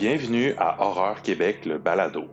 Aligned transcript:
Bienvenue 0.00 0.54
à 0.56 0.80
Horreur 0.80 1.20
Québec, 1.20 1.66
le 1.66 1.76
balado. 1.76 2.24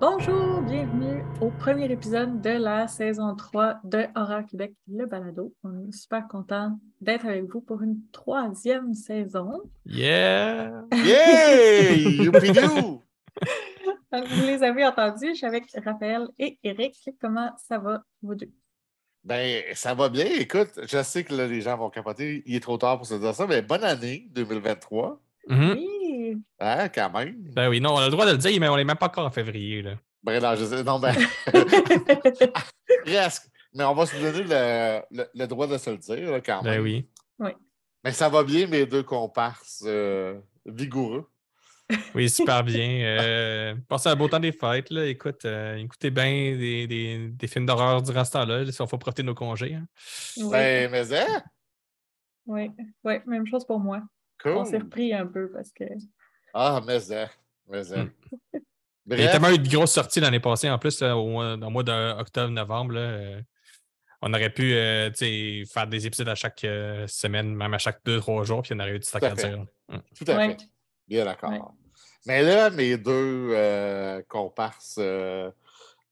Bonjour, 0.00 0.60
bienvenue 0.62 1.22
au 1.40 1.52
premier 1.52 1.88
épisode 1.88 2.40
de 2.40 2.50
la 2.50 2.88
saison 2.88 3.36
3 3.36 3.78
de 3.84 4.06
Horreur 4.16 4.44
Québec, 4.44 4.74
le 4.88 5.06
balado. 5.06 5.54
On 5.62 5.86
est 5.86 5.92
super 5.92 6.26
content 6.26 6.80
d'être 7.00 7.26
avec 7.26 7.44
vous 7.44 7.60
pour 7.60 7.82
une 7.82 8.00
troisième 8.10 8.92
saison. 8.92 9.52
Yeah! 9.86 10.82
Yay! 10.92 12.16
Youpidou! 12.24 13.04
Donc, 14.12 14.26
Vous 14.26 14.46
les 14.46 14.64
avez 14.64 14.84
entendus, 14.84 15.28
je 15.28 15.34
suis 15.34 15.46
avec 15.46 15.66
Raphaël 15.84 16.26
et 16.40 16.58
Eric. 16.64 16.96
Comment 17.20 17.52
ça 17.68 17.78
va, 17.78 18.02
vous 18.20 18.34
deux? 18.34 18.50
Ben, 19.22 19.62
ça 19.74 19.94
va 19.94 20.08
bien. 20.08 20.26
Écoute, 20.26 20.72
je 20.82 21.02
sais 21.04 21.22
que 21.22 21.36
là, 21.36 21.46
les 21.46 21.60
gens 21.60 21.76
vont 21.76 21.88
capoter. 21.88 22.42
Il 22.46 22.56
est 22.56 22.60
trop 22.60 22.78
tard 22.78 22.96
pour 22.96 23.06
se 23.06 23.14
dire 23.14 23.32
ça, 23.32 23.46
mais 23.46 23.62
bonne 23.62 23.84
année 23.84 24.26
2023. 24.32 25.22
Mhm. 25.46 25.76
Oui! 25.76 25.99
Hein, 26.58 26.88
quand 26.88 27.10
même. 27.12 27.36
Ben 27.54 27.68
oui, 27.68 27.80
non, 27.80 27.94
on 27.94 27.98
a 27.98 28.04
le 28.06 28.10
droit 28.10 28.26
de 28.26 28.32
le 28.32 28.38
dire, 28.38 28.60
mais 28.60 28.68
on 28.68 28.76
n'est 28.76 28.84
même 28.84 28.96
pas 28.96 29.06
encore 29.06 29.26
en 29.26 29.30
février. 29.30 29.82
Là. 29.82 29.94
Ben, 30.22 30.40
non, 30.42 30.54
je 30.56 30.64
sais. 30.64 30.82
Non, 30.84 30.98
ben, 30.98 31.14
presque. 33.04 33.48
Mais 33.74 33.84
on 33.84 33.94
va 33.94 34.06
se 34.06 34.16
donner 34.20 34.42
le, 34.42 35.00
le- 35.16 35.28
le 35.32 35.46
droit 35.46 35.66
de 35.66 35.78
se 35.78 35.90
le 35.90 35.96
dire, 35.98 36.30
là, 36.30 36.40
quand 36.40 36.62
même. 36.62 36.74
Ben 36.74 36.80
oui. 36.82 37.06
Mais 38.02 38.12
ça 38.12 38.28
va 38.28 38.42
bien, 38.42 38.66
mes 38.66 38.86
deux 38.86 39.02
comparses 39.02 39.84
euh, 39.86 40.40
vigoureux. 40.66 41.28
Oui, 42.14 42.28
super 42.30 42.62
bien. 42.64 43.16
Euh, 43.20 43.74
passez 43.88 44.08
un 44.08 44.16
beau 44.16 44.26
temps 44.28 44.40
des 44.40 44.52
fêtes. 44.52 44.90
Là. 44.90 45.04
Écoute, 45.06 45.44
euh, 45.44 45.76
écoutez 45.76 46.10
bien 46.10 46.30
des, 46.56 46.86
des- 46.86 47.28
des 47.28 47.46
films 47.46 47.66
d'horreur 47.66 48.00
durant 48.02 48.24
ce 48.24 48.32
temps-là. 48.32 48.62
Il 48.62 48.72
faut 48.72 48.86
profiter 48.86 49.22
de 49.22 49.26
nos 49.28 49.34
congés. 49.34 49.74
hein. 49.74 49.86
Oui, 50.38 50.50
Ben, 50.50 50.90
mais 50.90 51.12
hein? 51.14 51.42
oui, 52.46 52.70
oui, 53.04 53.14
même 53.26 53.46
chose 53.46 53.64
pour 53.66 53.78
moi. 53.80 54.02
On 54.44 54.64
s'est 54.64 54.78
Cool. 54.78 54.84
repris 54.86 55.12
un 55.12 55.26
peu 55.26 55.50
parce 55.52 55.70
que. 55.72 55.84
Ah, 56.54 56.80
mais 56.86 57.12
hein. 57.12 57.28
Mais 57.68 57.92
hein. 57.96 58.10
Il 59.06 59.20
y 59.20 59.26
a 59.26 59.32
tellement 59.32 59.50
eu 59.50 59.58
de 59.58 59.68
grosses 59.68 59.92
sorties 59.92 60.20
l'année 60.20 60.40
passée. 60.40 60.70
En 60.70 60.78
plus, 60.78 61.00
là, 61.00 61.16
au 61.16 61.56
dans 61.56 61.66
le 61.66 61.72
mois 61.72 61.82
d'octobre-novembre, 61.82 63.42
on 64.22 64.34
aurait 64.34 64.50
pu 64.50 64.74
euh, 64.74 65.10
faire 65.12 65.86
des 65.86 66.06
épisodes 66.06 66.28
à 66.28 66.34
chaque 66.34 66.64
euh, 66.64 67.06
semaine, 67.06 67.54
même 67.54 67.72
à 67.74 67.78
chaque 67.78 68.00
deux, 68.04 68.20
trois 68.20 68.44
jours, 68.44 68.62
puis 68.62 68.72
on 68.74 68.80
aurait 68.80 68.96
eu 68.96 68.98
du 68.98 69.06
stock 69.06 69.20
Tout 69.20 69.26
à 69.26 69.34
dire. 69.34 69.64
Tout 70.16 70.24
à 70.28 70.36
Ouais. 70.36 70.48
fait. 70.50 70.58
Bien 71.08 71.24
d'accord. 71.24 71.50
Ouais. 71.50 71.58
Mais 72.26 72.42
là, 72.42 72.70
mes 72.70 72.98
deux 72.98 73.50
euh, 73.54 74.20
comparses, 74.28 74.96
euh, 74.98 75.50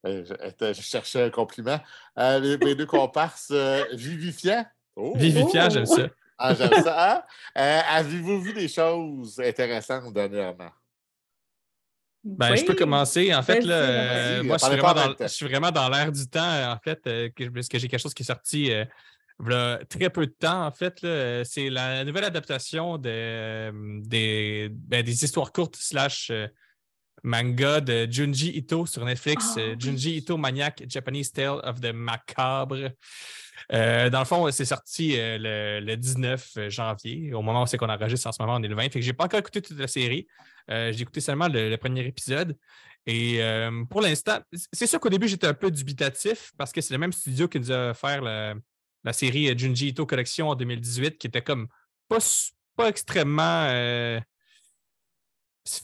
euh, 0.06 0.24
je, 0.24 0.80
cherchais 0.80 1.22
un 1.24 1.30
compliment, 1.30 1.78
Euh, 2.18 2.40
mes, 2.40 2.56
mes 2.56 2.74
deux 2.74 2.86
comparses 2.86 3.50
euh, 3.52 3.84
vivifiants. 3.92 4.64
Oh! 4.96 5.12
Vivifiant, 5.16 5.66
Oh! 5.66 5.70
j'aime 5.70 5.86
ça. 5.86 6.08
Ah, 6.38 6.54
j'aime 6.54 6.74
ça. 6.82 7.12
hein? 7.16 7.22
Euh, 7.56 7.80
Avez-vous 7.90 8.40
vu 8.40 8.52
des 8.52 8.68
choses 8.68 9.40
intéressantes 9.40 10.12
dernièrement? 10.12 10.70
Ben, 12.24 12.54
je 12.56 12.64
peux 12.64 12.74
commencer. 12.74 13.34
En 13.34 13.42
fait, 13.42 13.60
là, 13.64 13.74
euh, 13.74 14.42
moi, 14.42 14.56
je 14.58 14.64
suis, 14.64 14.72
vraiment 14.76 14.88
en 14.88 14.94
dans, 14.94 15.06
même 15.06 15.14
temps. 15.16 15.24
je 15.26 15.32
suis 15.32 15.46
vraiment 15.46 15.70
dans 15.70 15.88
l'air 15.88 16.12
du 16.12 16.26
temps, 16.28 16.72
en 16.72 16.78
fait, 16.82 17.00
euh, 17.06 17.28
que- 17.34 17.48
parce 17.48 17.68
que 17.68 17.78
j'ai 17.78 17.88
quelque 17.88 18.00
chose 18.00 18.14
qui 18.14 18.22
est 18.22 18.26
sorti 18.26 18.70
euh, 18.72 18.84
très 19.88 20.10
peu 20.10 20.26
de 20.26 20.32
temps, 20.32 20.66
en 20.66 20.70
fait. 20.72 21.00
là. 21.02 21.08
Euh, 21.08 21.44
C'est 21.44 21.70
la 21.70 22.04
nouvelle 22.04 22.24
adaptation 22.24 22.98
de, 22.98 23.08
euh, 23.10 24.00
des, 24.02 24.68
ben, 24.70 25.02
des 25.02 25.24
histoires 25.24 25.52
courtes 25.52 25.76
slash 25.76 26.30
euh, 26.30 26.46
manga 27.22 27.80
de 27.80 28.06
Junji 28.10 28.56
Ito 28.56 28.86
sur 28.86 29.04
Netflix. 29.04 29.54
Ah, 29.56 29.60
euh. 29.60 29.76
Junji 29.78 30.16
Ito 30.18 30.36
Maniac 30.36 30.82
Japanese 30.88 31.32
Tale 31.32 31.60
of 31.64 31.80
the 31.80 31.92
Macabre. 31.92 32.90
Euh, 33.72 34.08
dans 34.10 34.20
le 34.20 34.24
fond, 34.24 34.50
c'est 34.50 34.64
sorti 34.64 35.14
euh, 35.18 35.38
le, 35.80 35.84
le 35.84 35.96
19 35.96 36.68
janvier. 36.68 37.34
Au 37.34 37.42
moment 37.42 37.62
où 37.62 37.66
c'est 37.66 37.76
qu'on 37.76 37.88
enregistre 37.88 38.28
en 38.28 38.32
ce 38.32 38.40
moment, 38.40 38.56
on 38.56 38.62
est 38.62 38.68
le 38.68 38.74
20. 38.74 38.84
Fait 38.84 39.00
que 39.00 39.00
j'ai 39.00 39.12
pas 39.12 39.24
encore 39.24 39.40
écouté 39.40 39.60
toute 39.60 39.78
la 39.78 39.88
série. 39.88 40.26
Euh, 40.70 40.92
j'ai 40.92 41.02
écouté 41.02 41.20
seulement 41.20 41.48
le, 41.48 41.70
le 41.70 41.76
premier 41.76 42.06
épisode. 42.06 42.56
Et 43.06 43.42
euh, 43.42 43.84
pour 43.88 44.00
l'instant, 44.00 44.38
c'est 44.72 44.86
sûr 44.86 45.00
qu'au 45.00 45.08
début, 45.08 45.28
j'étais 45.28 45.46
un 45.46 45.54
peu 45.54 45.70
dubitatif 45.70 46.52
parce 46.58 46.72
que 46.72 46.80
c'est 46.80 46.92
le 46.92 46.98
même 46.98 47.12
studio 47.12 47.48
qui 47.48 47.58
nous 47.58 47.70
a 47.70 47.94
fait 47.94 48.20
la, 48.20 48.54
la 49.04 49.12
série 49.12 49.56
Junji 49.58 49.88
Ito 49.88 50.04
Collection 50.04 50.50
en 50.50 50.54
2018 50.54 51.16
qui 51.18 51.26
était 51.26 51.42
comme 51.42 51.68
pas, 52.08 52.18
pas 52.76 52.88
extrêmement. 52.88 54.20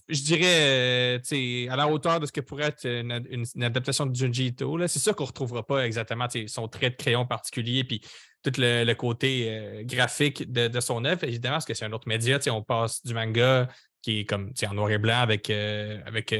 Je 0.09 0.23
dirais, 0.23 1.19
euh, 1.23 1.71
à 1.71 1.77
la 1.77 1.89
hauteur 1.89 2.21
de 2.21 2.27
ce 2.27 2.33
que 2.33 2.41
pourrait 2.41 2.67
être 2.69 2.87
une, 2.87 3.13
ad- 3.13 3.27
une- 3.31 3.45
une 3.55 3.65
adaptation 3.65 4.07
de 4.07 4.15
Junji 4.15 4.47
Ito. 4.49 4.87
C'est 4.87 4.99
sûr 4.99 5.15
qu'on 5.15 5.25
ne 5.25 5.29
retrouvera 5.29 5.67
pas 5.67 5.87
exactement 5.87 6.27
son 6.47 6.69
trait 6.69 6.91
de 6.91 6.97
crayon 6.97 7.27
particulier, 7.27 7.85
puis 7.85 8.01
tout 8.43 8.53
le, 8.59 8.93
côté 8.95 9.47
euh, 9.49 9.83
graphique 9.85 10.51
de, 10.51 10.81
son 10.81 11.05
œuvre, 11.05 11.25
évidemment, 11.25 11.57
parce 11.57 11.65
que 11.65 11.75
c'est 11.75 11.85
un 11.87 11.93
autre 11.93 12.09
média. 12.09 12.39
On 12.49 12.63
passe 12.63 13.05
du 13.05 13.15
manga 13.15 13.69
qui 14.03 14.21
est 14.21 14.25
comme 14.25 14.53
en 14.69 14.75
noir 14.75 14.91
et 14.91 14.99
blanc 14.99 15.21
avec, 15.21 15.49
euh, 15.51 16.01
avec 16.07 16.35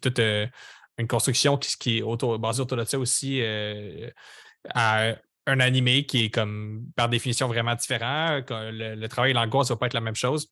toute 0.00 0.20
une 0.20 1.06
construction 1.08 1.56
qui, 1.56 1.76
qui 1.76 1.98
est 1.98 2.02
autour, 2.02 2.38
basée 2.38 2.62
autour 2.62 2.76
de 2.78 2.84
ça 2.84 2.98
aussi 2.98 3.42
à 4.72 5.14
un 5.46 5.58
animé 5.60 6.06
qui 6.06 6.26
est 6.26 6.30
comme 6.30 6.84
par 6.94 7.08
définition 7.08 7.48
vraiment 7.48 7.74
différent. 7.74 8.40
Le, 8.48 8.94
le 8.94 9.08
travail 9.08 9.32
et 9.32 9.34
l'angoisse 9.34 9.70
ne 9.70 9.74
va 9.74 9.78
pas 9.78 9.86
être 9.86 9.94
la 9.94 10.00
même 10.00 10.14
chose. 10.14 10.48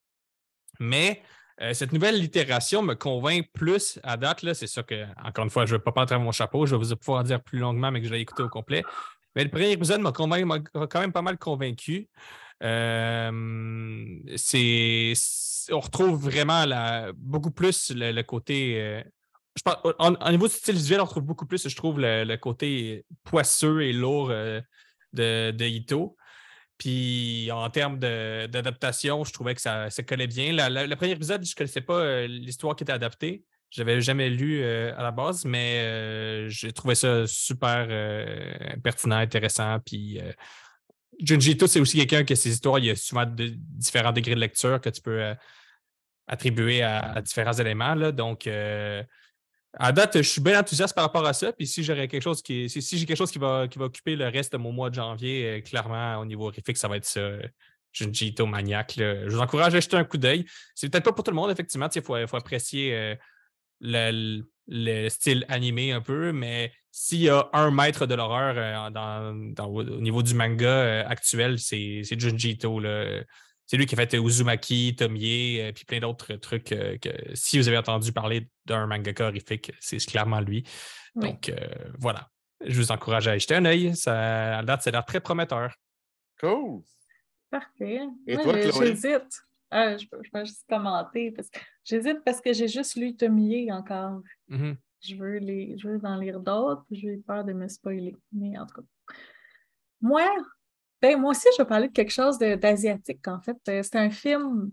Mais 0.81 1.23
euh, 1.63 1.75
cette 1.75 1.93
nouvelle 1.93 2.23
itération 2.23 2.83
me 2.83 2.95
convainc 2.95 3.47
plus 3.53 3.99
à 4.03 4.17
date. 4.17 4.53
C'est 4.55 4.67
sûr 4.67 4.85
que, 4.87 5.05
encore 5.25 5.45
une 5.45 5.51
fois, 5.51 5.67
je 5.67 5.75
ne 5.75 5.79
vais 5.79 5.83
pas 5.83 5.93
prendre 5.93 6.19
mon 6.19 6.33
chapeau. 6.33 6.67
Je 6.67 6.75
vais 6.75 6.85
vous 6.85 6.97
pouvoir 6.97 7.25
dire 7.25 7.43
plus 7.43 7.59
longuement, 7.59 7.91
mais 7.91 8.01
que 8.01 8.07
je 8.07 8.13
l'ai 8.13 8.21
écouté 8.21 8.43
au 8.43 8.49
complet. 8.49 8.83
Mais 9.37 9.45
le 9.45 9.51
premier 9.51 9.71
épisode 9.71 10.01
m'a 10.01 10.13
quand 10.13 10.27
même 10.27 11.13
pas 11.13 11.23
mal 11.23 11.39
convaincu. 11.39 12.09
Euh, 12.63 13.31
on 15.73 15.81
retrouve 15.81 16.25
vraiment 16.25 16.65
la, 16.67 17.13
beaucoup 17.17 17.51
plus 17.51 17.93
le, 17.95 18.23
côté. 18.23 18.81
euh, 18.81 19.03
je 19.57 19.63
pense, 19.63 19.77
en, 19.99 20.31
niveau 20.31 20.47
de 20.47 20.53
style 20.53 20.75
visuel, 20.75 21.01
on 21.01 21.05
retrouve 21.05 21.25
beaucoup 21.25 21.47
plus, 21.47 21.69
je 21.69 21.77
trouve, 21.77 22.01
le, 22.01 22.25
le 22.25 22.37
côté 22.37 23.05
poisseux 23.25 23.83
et 23.83 23.93
lourd 23.93 24.31
euh, 24.31 24.61
de, 25.13 25.53
de 25.53 25.65
Ito. 25.65 26.17
Puis 26.81 27.51
en 27.53 27.69
termes 27.69 27.99
d'adaptation, 27.99 29.23
je 29.23 29.33
trouvais 29.35 29.55
que 29.55 29.61
ça, 29.61 29.91
ça 29.91 30.03
collait 30.03 30.27
bien. 30.27 30.55
La- 30.55 30.87
le 30.87 30.97
premier 30.97 31.13
épisode, 31.13 31.45
je 31.45 31.53
ne 31.53 31.55
connaissais 31.55 31.83
pas 31.83 31.99
euh, 31.99 32.27
l'histoire 32.27 32.75
qui 32.75 32.85
était 32.85 32.93
adaptée. 32.93 33.45
Je 33.69 33.83
l'avais 33.83 34.01
jamais 34.01 34.31
lu 34.31 34.63
euh, 34.63 34.91
à 34.97 35.03
la 35.03 35.11
base, 35.11 35.45
mais 35.45 35.83
euh, 35.85 36.49
j'ai 36.49 36.73
trouvé 36.73 36.95
ça 36.95 37.27
super 37.27 37.87
pertinent, 38.83 39.17
intéressant. 39.17 39.79
Puis 39.81 40.19
Junji 41.23 41.51
Ito, 41.51 41.67
c'est 41.67 41.81
aussi 41.81 41.99
quelqu'un 41.99 42.25
que 42.25 42.35
ses 42.35 42.49
histoires, 42.49 42.79
il 42.79 42.87
y 42.87 42.91
a 42.91 42.97
souvent 42.97 43.27
différents 43.27 44.13
degrés 44.13 44.35
de 44.35 44.41
lecture 44.41 44.81
que 44.81 44.89
tu 44.89 45.03
peux 45.03 45.35
attribuer 46.27 46.83
à, 46.83 47.21
différents 47.21 47.53
éléments. 47.53 47.95
Donc, 48.11 48.49
à 49.79 49.93
date, 49.93 50.17
je 50.19 50.29
suis 50.29 50.41
bien 50.41 50.59
enthousiaste 50.61 50.95
par 50.95 51.05
rapport 51.05 51.27
à 51.27 51.33
ça. 51.33 51.53
Puis 51.53 51.67
si 51.67 51.83
j'aurais 51.85 52.09
quelque 52.09 52.23
chose 52.23 52.43
qui. 52.43 52.69
Si, 52.69 52.99
j'ai 52.99 53.07
quelque 53.07 53.17
chose 53.19 53.31
qui 53.31 53.39
va, 53.39 53.69
qui 53.69 53.79
va 53.79 53.85
occuper 53.87 54.17
le 54.17 54.27
reste 54.29 54.53
de 54.53 54.59
mon 54.59 54.73
mois 54.73 54.91
de 54.91 54.95
janvier, 54.97 55.45
euh, 55.47 55.61
clairement, 55.61 56.19
au 56.19 56.25
niveau 56.25 56.47
horrifique, 56.49 56.77
ça 56.77 56.89
va 56.89 56.97
être 56.97 57.05
ça. 57.05 57.21
euh, 57.21 57.43
Junji 57.93 58.29
Ito 58.29 58.47
Maniac. 58.47 58.97
là. 58.97 59.29
Je 59.29 59.35
vous 59.35 59.41
encourage 59.41 59.75
à 59.75 59.81
jeter 59.81 59.97
un 59.97 60.05
coup 60.05 60.17
d'œil. 60.19 60.45
C'est 60.75 60.89
peut-être 60.89 61.05
pas 61.05 61.13
pour 61.13 61.25
tout 61.25 61.31
le 61.33 61.37
monde, 61.37 61.51
effectivement. 61.51 61.89
Il 61.95 62.03
faut, 62.03 62.17
faut 62.27 62.37
apprécier 62.37 62.95
euh, 62.97 63.15
le, 63.81 64.43
le 64.69 65.09
style 65.09 65.45
animé 65.49 65.91
un 65.93 66.01
peu, 66.01 66.31
mais 66.33 66.73
s'il 66.93 67.21
y 67.23 67.29
a 67.29 67.49
un 67.53 67.71
maître 67.73 68.07
de 68.07 68.15
l'horreur 68.15 68.91
au 69.67 69.83
niveau 70.01 70.23
du 70.23 70.35
manga 70.35 71.01
actuel, 71.09 71.59
c'est 71.59 72.03
c'est 72.05 72.19
Junji 72.21 72.51
Ito. 72.53 72.79
là. 72.81 73.23
C'est 73.71 73.77
lui 73.77 73.87
qui 73.87 73.95
a 73.95 73.99
fait 74.05 74.15
Uzumaki, 74.19 74.97
Tomie, 74.97 75.61
euh, 75.61 75.71
puis 75.71 75.85
plein 75.85 76.01
d'autres 76.01 76.35
trucs 76.35 76.73
euh, 76.73 76.99
que 76.99 77.09
si 77.35 77.57
vous 77.57 77.69
avez 77.69 77.79
entendu 77.79 78.11
parler 78.13 78.51
d'un 78.67 78.89
mangaka 78.89 79.29
horrifique, 79.29 79.71
c'est 79.79 79.99
clairement 79.99 80.41
lui. 80.41 80.65
Oui. 81.15 81.29
Donc 81.29 81.51
euh, 81.51 81.55
voilà. 81.97 82.29
Je 82.67 82.75
vous 82.77 82.91
encourage 82.91 83.29
à 83.29 83.37
y 83.37 83.39
jeter 83.39 83.55
un 83.55 83.65
œil. 83.67 83.95
Ça, 83.95 84.59
à 84.59 84.63
date, 84.65 84.83
ça 84.83 84.91
a 84.91 84.93
l'air 84.95 85.05
très 85.05 85.21
prometteur. 85.21 85.73
Cool. 86.41 86.83
Parfait. 87.49 88.01
Et 88.27 88.35
toi, 88.39 88.59
Chloé? 88.59 88.87
J'hésite. 88.89 89.41
Ah, 89.71 89.97
je, 89.97 90.05
peux- 90.09 90.21
je 90.21 90.31
peux 90.33 90.45
juste 90.45 90.65
commenter. 90.69 91.31
parce 91.31 91.49
que 91.49 91.61
J'hésite 91.85 92.25
parce 92.25 92.41
que 92.41 92.53
j'ai 92.53 92.67
juste 92.67 92.97
lu 92.97 93.15
Tomie 93.15 93.71
encore. 93.71 94.21
Mhm. 94.49 94.77
Je 95.01 95.15
veux, 95.15 95.39
les, 95.39 95.79
je 95.79 95.87
veux 95.91 96.01
en 96.03 96.17
lire 96.17 96.41
d'autres, 96.41 96.85
puis 96.91 96.99
j'ai 96.99 97.19
peur 97.19 97.45
de 97.45 97.53
me 97.53 97.69
spoiler. 97.69 98.17
Mais 98.33 98.59
en 98.59 98.67
tout 98.67 98.81
cas. 98.83 99.15
Moi, 100.01 100.29
ben, 101.03 101.19
moi 101.19 101.31
aussi, 101.31 101.49
je 101.57 101.63
vais 101.63 101.69
parler 101.69 101.89
de 101.89 101.93
quelque 101.93 102.13
chose 102.13 102.39
d'asiatique, 102.39 103.27
en 103.27 103.41
fait. 103.41 103.57
Euh, 103.69 103.83
C'est 103.83 103.97
un 103.97 104.11
film 104.11 104.71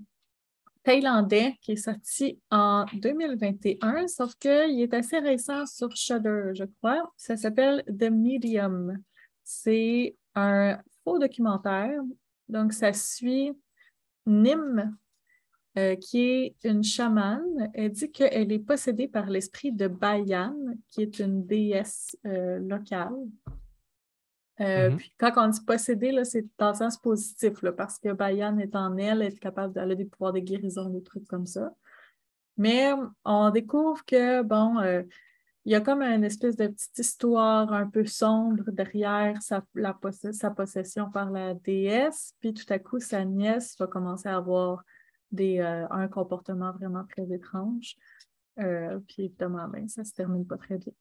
thaïlandais 0.83 1.56
qui 1.62 1.74
est 1.74 1.75
sorti 1.75 2.39
en 2.50 2.85
2021, 2.94 4.07
sauf 4.07 4.35
qu'il 4.35 4.81
est 4.81 4.94
assez 4.94 5.19
récent 5.19 5.65
sur 5.65 5.95
Shudder, 5.95 6.51
je 6.53 6.63
crois. 6.63 7.12
Ça 7.18 7.35
s'appelle 7.35 7.83
The 7.88 8.09
Medium. 8.09 8.97
C'est 9.44 10.15
un 10.35 10.79
faux 11.03 11.19
documentaire. 11.19 12.01
Donc, 12.47 12.74
ça 12.74 12.94
suit 12.94 13.51
Nim, 14.25 14.97
euh, 15.77 15.95
qui 15.95 16.21
est 16.21 16.56
une 16.63 16.83
chamane. 16.83 17.69
Elle 17.74 17.91
dit 17.91 18.12
qu'elle 18.12 18.51
est 18.51 18.59
possédée 18.59 19.07
par 19.07 19.27
l'esprit 19.27 19.71
de 19.71 19.88
Bayan, 19.88 20.56
qui 20.89 21.01
est 21.01 21.19
une 21.19 21.45
déesse 21.45 22.18
euh, 22.25 22.59
locale. 22.59 23.15
Euh, 24.59 24.89
Mhm. 24.89 24.98
Puis 24.98 25.13
quand 25.18 25.31
on 25.38 25.48
dit 25.48 25.62
possédée, 25.62 26.12
là, 26.12 26.24
c'est 26.25 26.45
dans 26.57 26.69
le 26.69 26.75
sens 26.75 26.98
positif, 26.98 27.62
là, 27.62 27.71
parce 27.71 28.00
que 28.00 28.12
Bayan 28.13 28.57
est 28.57 28.75
en 28.75 28.98
elle, 28.98 29.21
elle 29.21 29.33
est 29.33 29.39
capable, 29.39 29.77
elle 29.80 29.92
a 29.92 29.95
des 29.95 30.06
pouvoirs 30.06 30.33
de 30.33 30.39
guérison, 30.39 30.89
des 30.89 31.04
trucs 31.04 31.27
comme 31.27 31.45
ça. 31.45 31.74
Mais 32.57 32.92
on 33.24 33.51
découvre 33.51 34.04
que, 34.06 34.42
bon, 34.42 34.80
euh, 34.80 35.04
il 35.65 35.74
y 35.74 35.75
a 35.75 35.81
comme 35.81 36.01
une 36.01 36.24
espèce 36.24 36.56
de 36.56 36.68
petite 36.68 36.98
histoire 36.98 37.71
un 37.71 37.88
peu 37.88 38.06
sombre 38.06 38.71
derrière 38.71 39.42
sa, 39.42 39.63
la 39.75 39.95
sa 40.31 40.50
possession 40.50 41.12
par 41.12 41.30
la 41.30 41.53
déesse. 41.53 42.33
Puis 42.39 42.53
tout 42.53 42.65
à 42.69 42.80
coup, 42.80 43.00
sa 43.00 43.25
nièce 43.25 43.77
va 43.77 43.86
commencer 43.86 44.30
à 44.30 44.38
avoir 44.38 44.83
des, 45.31 45.60
euh, 45.60 45.88
un 45.92 46.07
comportement 46.07 46.71
vraiment 46.71 47.03
très 47.03 47.31
étrange. 47.31 47.95
Puis 48.56 49.25
évidemment, 49.25 49.68
ben, 49.68 49.88
ça 49.88 50.03
se 50.03 50.13
termine 50.13 50.48
pas 50.48 50.57
très 50.57 50.80
bien. 50.80 50.94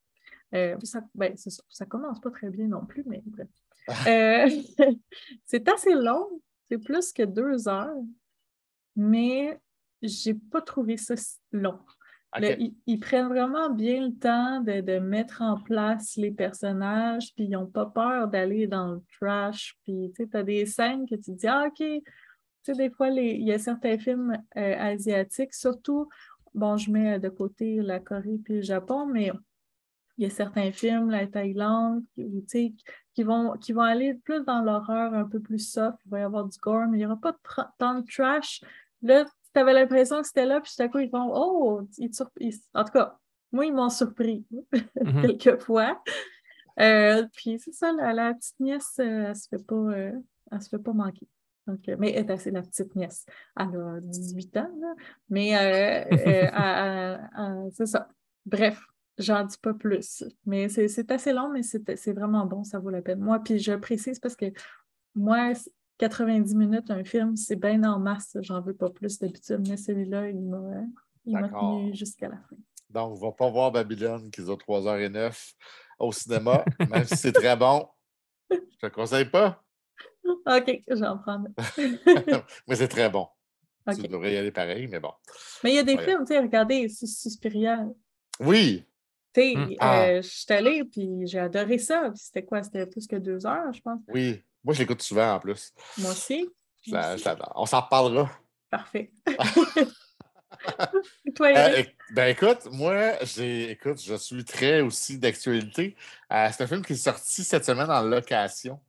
Euh, 0.54 0.76
ça, 0.82 1.00
ben, 1.14 1.34
ça, 1.36 1.86
commence 1.86 2.20
pas 2.20 2.30
très 2.30 2.50
bien 2.50 2.68
non 2.68 2.86
plus, 2.86 3.02
mais 3.06 3.22
bref. 3.26 3.48
Euh, 4.06 4.48
c'est 5.44 5.68
assez 5.68 5.94
long, 5.94 6.40
c'est 6.68 6.78
plus 6.78 7.12
que 7.12 7.22
deux 7.22 7.68
heures, 7.68 8.02
mais 8.94 9.60
j'ai 10.02 10.34
pas 10.34 10.60
trouvé 10.60 10.96
ça 10.96 11.14
long. 11.52 11.78
Le- 12.38 12.60
ils, 12.60 12.74
ils 12.86 12.98
prennent 12.98 13.28
vraiment 13.28 13.70
bien 13.70 14.08
le 14.08 14.14
temps 14.14 14.60
de, 14.60 14.80
de 14.80 14.98
mettre 14.98 15.42
en 15.42 15.60
place 15.60 16.16
les 16.16 16.30
personnages, 16.30 17.32
puis 17.34 17.44
ils 17.44 17.50
n'ont 17.50 17.66
pas 17.66 17.86
peur 17.86 18.28
d'aller 18.28 18.66
dans 18.66 18.92
le 18.92 19.02
trash. 19.18 19.76
Puis 19.84 20.12
tu 20.14 20.28
as 20.32 20.42
des 20.42 20.66
scènes 20.66 21.08
que 21.08 21.14
tu 21.14 21.22
te 21.22 21.30
dis, 21.30 21.46
ah, 21.46 21.66
OK. 21.68 21.76
Tu 21.78 22.02
sais, 22.62 22.74
des 22.74 22.90
fois, 22.90 23.08
il 23.08 23.42
y 23.42 23.52
a 23.52 23.58
certains 23.58 23.96
films 23.96 24.36
euh, 24.56 24.74
asiatiques, 24.78 25.54
surtout, 25.54 26.08
bon, 26.52 26.76
je 26.76 26.90
mets 26.90 27.20
de 27.20 27.28
côté 27.28 27.76
la 27.80 28.00
Corée 28.00 28.38
puis 28.44 28.54
le 28.54 28.62
Japon, 28.62 29.06
mais 29.06 29.30
il 30.18 30.24
y 30.24 30.26
a 30.26 30.30
certains 30.30 30.72
films, 30.72 31.10
la 31.10 31.26
Thaïlande, 31.26 32.02
qui, 32.14 32.74
qui 33.14 33.22
vont, 33.22 33.52
qui 33.58 33.72
vont 33.72 33.82
aller 33.82 34.14
plus 34.14 34.42
dans 34.44 34.62
l'horreur 34.62 35.12
un 35.14 35.24
peu 35.24 35.40
plus 35.40 35.58
soft. 35.58 35.98
Il 36.06 36.10
va 36.10 36.20
y 36.20 36.22
avoir 36.22 36.44
du 36.46 36.56
gore, 36.58 36.86
mais 36.88 36.96
il 36.96 37.00
n'y 37.00 37.06
aura 37.06 37.16
pas 37.20 37.32
de 37.32 37.38
tant 37.78 37.94
de 38.00 38.04
trash. 38.10 38.62
Là, 39.02 39.24
tu 39.54 39.60
avais 39.60 39.72
l'impression 39.74 40.20
que 40.20 40.26
c'était 40.26 40.46
là, 40.46 40.60
puis 40.60 40.72
tout 40.76 40.82
à 40.82 40.88
coup, 40.88 40.98
ils 40.98 41.10
font 41.10 41.30
Oh, 41.34 41.82
ils 41.98 42.10
te 42.10 42.22
ils- 42.40 42.54
en 42.74 42.84
tout 42.84 42.92
cas, 42.92 43.16
moi, 43.52 43.64
ils 43.66 43.72
m'ont 43.74 43.88
surpris 43.90 44.44
Mhm. 44.52 44.62
quelquefois. 45.38 46.02
Euh, 46.80 47.26
puis 47.34 47.58
c'est 47.58 47.72
ça, 47.72 47.92
la, 47.92 48.12
la 48.12 48.34
petite 48.34 48.60
nièce, 48.60 48.96
euh, 49.00 49.28
elle 49.28 49.36
se 49.36 49.48
fait 49.48 49.64
pas, 49.66 49.74
euh, 49.76 50.12
elle 50.52 50.62
se 50.62 50.68
fait 50.68 50.78
pas 50.78 50.92
manquer. 50.92 51.26
Donc, 51.66 51.80
mais 51.98 52.12
elle 52.12 52.26
est 52.26 52.30
assez 52.30 52.50
la 52.50 52.62
petite 52.62 52.94
nièce. 52.94 53.26
Elle 53.58 53.76
a 53.76 53.98
18 54.00 54.56
ans, 54.58 54.70
là. 54.78 54.94
mais 55.30 55.56
euh, 55.56 56.04
elle- 56.10 56.52
elle- 56.54 57.30
elle- 57.36 57.70
c'est 57.72 57.86
ça. 57.86 58.08
Bref, 58.44 58.80
j'en 59.18 59.44
dis 59.44 59.56
pas 59.58 59.74
plus. 59.74 60.24
Mais 60.44 60.68
c'est 60.68 61.10
assez 61.10 61.32
long, 61.32 61.50
mais 61.50 61.62
c'est 61.62 62.12
vraiment 62.12 62.46
bon, 62.46 62.64
ça 62.64 62.78
vaut 62.78 62.90
la 62.90 63.02
peine. 63.02 63.20
Moi, 63.20 63.38
puis 63.40 63.58
je 63.58 63.72
précise 63.72 64.18
parce 64.18 64.36
que 64.36 64.46
moi, 65.14 65.52
90 65.98 66.54
minutes, 66.54 66.90
un 66.90 67.04
film, 67.04 67.36
c'est 67.36 67.56
bien 67.56 67.82
en 67.84 67.98
masse. 67.98 68.36
J'en 68.42 68.60
veux 68.60 68.74
pas 68.74 68.90
plus 68.90 69.18
d'habitude, 69.18 69.66
mais 69.68 69.76
celui-là, 69.76 70.28
il 70.30 70.40
m'a 70.40 71.48
tenu 71.48 71.94
jusqu'à 71.94 72.28
la 72.28 72.36
fin. 72.36 72.56
Donc, 72.90 73.12
on 73.12 73.14
ne 73.16 73.20
va 73.20 73.32
pas 73.32 73.50
voir 73.50 73.72
Babylone 73.72 74.30
qui 74.30 74.40
ont 74.42 74.54
3h09 74.56 75.54
au 75.98 76.12
cinéma, 76.12 76.64
même 76.90 77.04
si 77.04 77.16
c'est 77.16 77.32
très 77.32 77.56
bon. 77.56 77.88
Je 78.50 78.56
te 78.56 78.86
le 78.86 78.90
conseille 78.90 79.24
pas, 79.24 79.62
OK, 80.24 80.82
j'en 80.88 81.18
prends. 81.18 81.42
mais 82.68 82.76
c'est 82.76 82.88
très 82.88 83.08
bon. 83.10 83.26
OK. 83.88 83.94
Tu 83.96 84.02
devrais 84.08 84.34
y 84.34 84.36
aller 84.36 84.50
pareil, 84.52 84.86
mais 84.88 85.00
bon. 85.00 85.12
Mais 85.64 85.72
il 85.72 85.76
y 85.76 85.78
a 85.78 85.82
des 85.84 85.94
Ouais. 85.94 86.04
films, 86.04 86.20
tu 86.26 86.34
sais, 86.34 86.40
regardez, 86.40 86.88
Sus- 86.88 87.06
Suspiria. 87.06 87.86
Oui, 88.40 88.84
Tu 89.36 89.42
sais, 89.42 89.54
Mm. 89.54 89.74
Ah. 89.80 90.02
euh, 90.04 90.22
je 90.22 90.28
suis 90.28 90.52
allée, 90.54 90.82
puis 90.84 91.08
j'ai 91.26 91.38
adoré 91.40 91.76
ça. 91.78 92.10
C'était 92.14 92.42
quoi? 92.44 92.62
C'était 92.62 92.86
plus 92.86 93.06
que 93.06 93.16
deux 93.16 93.44
heures, 93.46 93.70
je 93.74 93.80
pense. 93.82 94.00
oui. 94.08 94.42
Moi, 94.64 94.74
je 94.74 94.80
l'écoute 94.80 95.02
souvent 95.02 95.34
en 95.34 95.38
plus. 95.38 95.72
Moi 95.98 96.10
aussi. 96.10 96.48
La- 96.88 97.14
aussi. 97.14 97.24
l'adore. 97.24 97.52
On 97.54 97.66
s'en 97.66 97.80
reparlera. 97.82 98.30
Parfait. 98.70 99.12
Toi, 101.36 101.48
Euh, 101.56 101.82
ben 102.12 102.28
écoute, 102.28 102.66
moi, 102.72 103.12
j'ai, 103.22 103.70
écoute, 103.72 104.00
je 104.02 104.14
suis 104.14 104.44
très 104.44 104.80
aussi 104.80 105.18
d'actualité. 105.18 105.94
Euh, 106.32 106.48
c'est 106.52 106.64
un 106.64 106.66
film 106.66 106.84
qui 106.84 106.94
est 106.94 106.96
sorti 106.96 107.44
cette 107.44 107.64
semaine 107.64 107.90
en 107.90 108.02
location. 108.02 108.80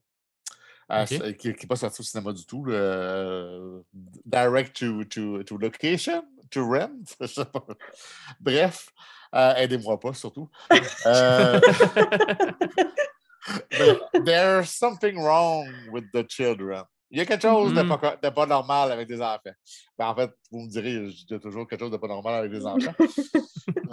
Euh, 0.89 1.05
qui 1.05 1.49
n'est 1.49 1.53
pas 1.67 1.75
sorti 1.75 1.99
au 2.01 2.03
cinéma 2.03 2.31
du 2.31 2.45
tout. 2.45 2.63
le, 2.63 2.73
euh, 2.73 3.79
direct 4.25 4.77
to, 4.79 5.03
to, 5.03 5.43
to 5.43 5.57
location, 5.57 6.23
to 6.49 6.65
rent. 6.65 6.89
je 7.21 7.27
sais 7.27 7.45
pas. 7.45 7.65
Bref, 8.39 8.89
euh, 9.35 9.55
aidez-moi 9.55 9.99
pas 9.99 10.13
surtout. 10.13 10.49
Euh, 11.05 11.59
but 13.71 14.01
there's 14.25 14.69
something 14.69 15.17
wrong 15.19 15.67
with 15.91 16.05
the 16.13 16.23
children. 16.27 16.83
Il 17.09 17.17
y 17.19 17.21
a 17.21 17.25
quelque 17.25 17.43
chose 17.43 17.73
de, 17.73 17.81
Mhm. 17.83 17.97
pas, 17.97 18.17
de 18.21 18.29
pas 18.29 18.45
normal 18.45 18.91
avec 18.91 19.07
des 19.07 19.21
enfants. 19.21 19.39
Ben, 19.97 20.07
en 20.07 20.15
fait, 20.15 20.29
vous 20.51 20.59
me 20.59 20.69
direz, 20.69 20.91
il 20.91 21.13
y 21.29 21.33
a 21.33 21.39
toujours 21.39 21.65
quelque 21.65 21.79
chose 21.79 21.91
de 21.91 21.95
pas 21.97 22.07
normal 22.07 22.33
avec 22.35 22.51
des 22.51 22.65
enfants. 22.65 22.93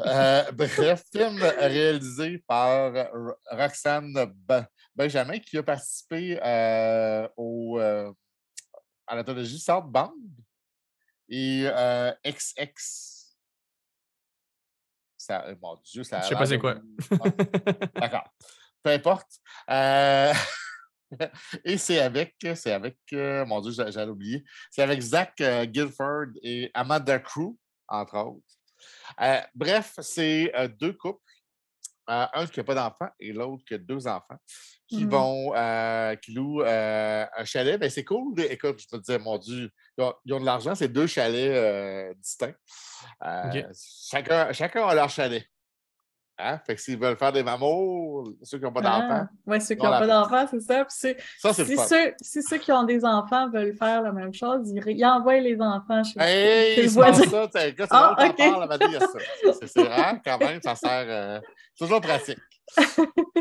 Euh, 0.04 0.50
bref, 0.52 1.04
film 1.12 1.40
réalisé 1.40 2.42
par 2.46 2.92
Ro- 2.92 3.34
Roxane 3.52 4.12
Benjamin 4.96 5.38
qui 5.38 5.56
a 5.58 5.62
participé 5.62 6.40
euh, 6.44 7.28
au, 7.36 7.78
euh, 7.78 8.10
à 9.06 9.14
l'anthologie 9.14 9.64
et 11.28 11.66
XX. 12.24 13.13
Ça, 15.24 15.42
euh, 15.46 15.54
mon 15.62 15.74
Dieu, 15.82 16.04
ça 16.04 16.18
a 16.18 16.22
Je 16.22 16.28
sais 16.28 16.34
pas 16.34 16.44
c'est 16.44 16.58
quoi. 16.58 16.76
D'accord. 17.94 18.28
Peu 18.82 18.90
importe. 18.90 19.30
Euh, 19.70 20.34
et 21.64 21.78
c'est 21.78 21.98
avec, 22.00 22.34
c'est 22.54 22.72
avec, 22.72 22.98
euh, 23.14 23.46
mon 23.46 23.62
Dieu, 23.62 23.72
j'a- 23.72 23.90
j'allais 23.90 24.10
oublier, 24.10 24.44
c'est 24.70 24.82
avec 24.82 25.00
Zach 25.00 25.32
euh, 25.40 25.64
Guilford 25.64 26.26
et 26.42 26.70
Amanda 26.74 27.18
Crew, 27.20 27.56
entre 27.88 28.18
autres. 28.18 28.44
Bref, 29.54 29.94
c'est 30.02 30.52
deux 30.78 30.92
couples, 30.92 31.22
euh, 32.10 32.26
un 32.34 32.46
qui 32.46 32.60
n'a 32.60 32.64
pas 32.64 32.74
d'enfants 32.74 33.08
et 33.18 33.32
l'autre 33.32 33.64
qui 33.66 33.74
a 33.74 33.78
deux 33.78 34.06
enfants, 34.06 34.36
qui 34.86 35.04
Mhm. 35.04 35.10
vont, 35.10 35.52
euh, 35.56 36.14
qui 36.16 36.32
louent 36.34 36.62
euh, 36.62 37.24
un 37.36 37.44
chalet. 37.44 37.78
Ben, 37.80 37.88
c'est 37.90 38.04
cool. 38.04 38.38
Écoute, 38.40 38.80
je 38.80 38.86
te 38.88 38.96
dire, 39.02 39.20
mon 39.20 39.38
Dieu, 39.38 39.70
ils 39.96 40.04
ont, 40.04 40.14
ils 40.24 40.32
ont 40.34 40.40
de 40.40 40.44
l'argent, 40.44 40.74
c'est 40.74 40.88
deux 40.88 41.06
chalets 41.06 41.50
euh, 41.50 42.14
distincts. 42.14 42.54
Chacun, 44.10 44.52
chacun 44.52 44.86
a 44.86 44.94
leur 44.94 45.08
chalet. 45.10 45.44
Hein? 46.36 46.58
Fait 46.66 46.74
que 46.74 46.80
s'ils 46.80 46.98
veulent 46.98 47.16
faire 47.16 47.32
des 47.32 47.44
mamours, 47.44 48.28
ceux 48.42 48.58
qui 48.58 48.64
n'ont 48.64 48.72
pas 48.72 48.80
d'enfants, 48.80 49.26
Oui, 49.46 49.60
ceux 49.60 49.76
qui 49.76 49.82
ils 49.82 49.86
ont 49.86 49.90
n'ont 49.92 49.98
pas 50.00 50.06
d'enfants, 50.06 50.46
c'est 50.50 50.60
ça. 50.60 50.84
Puis 50.84 50.94
ça, 51.38 51.48
le 51.56 51.64
si, 51.64 51.76
ceux, 51.76 52.14
si 52.20 52.42
ceux 52.42 52.58
qui 52.58 52.72
ont 52.72 52.82
des 52.82 53.04
enfants 53.04 53.48
veulent 53.50 53.76
faire 53.76 54.02
la 54.02 54.10
même 54.10 54.34
chose, 54.34 54.68
ils, 54.70 54.82
ils 54.88 55.04
envoient 55.04 55.38
les 55.38 55.60
enfants 55.60 56.02
chez, 56.02 56.14
chez 56.14 56.20
Hey, 56.20 56.82
le 56.82 56.88
c'est 56.88 56.94
pas 57.00 57.10
voisin. 57.12 57.30
ça. 57.30 57.48
c'est 57.52 57.76
Ah, 57.90 58.34
il 58.88 58.92
y 58.92 58.96
a 58.96 59.00
ça. 59.00 59.06
C'est- 59.60 59.66
C'est 59.68 59.82
rare, 59.88 60.16
quand 60.24 60.38
même, 60.38 60.60
ça 60.60 60.74
sert 60.74 61.06
euh, 61.08 61.40
toujours 61.78 62.00
pratique. 62.00 62.38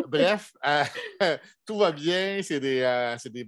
Bref, 0.07 0.51
euh, 0.65 0.83
tout 1.65 1.77
va 1.77 1.91
bien. 1.91 2.41
C'est 2.43 2.59
des, 2.59 2.81
euh, 2.81 3.17
c'est 3.17 3.31
des, 3.31 3.47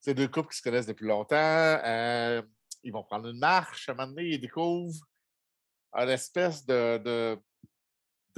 c'est 0.00 0.14
deux 0.14 0.28
couples 0.28 0.50
qui 0.50 0.58
se 0.58 0.62
connaissent 0.62 0.86
depuis 0.86 1.06
longtemps. 1.06 1.34
euh, 1.36 2.40
ils 2.84 2.92
vont 2.92 3.02
prendre 3.02 3.28
une 3.28 3.38
marche. 3.40 3.88
À 3.88 3.92
un 3.92 3.94
moment 3.96 4.08
donné, 4.12 4.28
ils 4.34 4.40
découvrent 4.40 5.00
une 5.94 6.08
espèce 6.10 6.64
de, 6.64 6.98
de, 6.98 7.38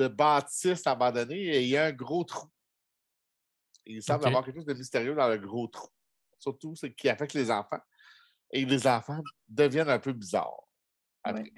de 0.00 0.08
bâtisse 0.08 0.86
abandonnée 0.86 1.38
et 1.56 1.62
il 1.62 1.68
y 1.68 1.76
a 1.76 1.86
un 1.86 1.92
gros 1.92 2.24
trou. 2.24 2.48
Il 3.86 4.02
semble 4.02 4.26
avoir 4.26 4.44
quelque 4.44 4.56
chose 4.56 4.66
de 4.66 4.74
mystérieux 4.74 5.14
dans 5.14 5.28
le 5.28 5.38
gros 5.38 5.66
trou. 5.66 5.88
Surtout 6.38 6.74
ce 6.74 6.86
qui 6.86 7.08
affecte 7.08 7.34
les 7.34 7.50
enfants. 7.50 7.80
Et 8.52 8.64
les 8.64 8.86
enfants 8.86 9.22
deviennent 9.48 9.88
un 9.90 9.98
peu 9.98 10.12
bizarres. 10.12 10.62
Ouais. 11.26 11.52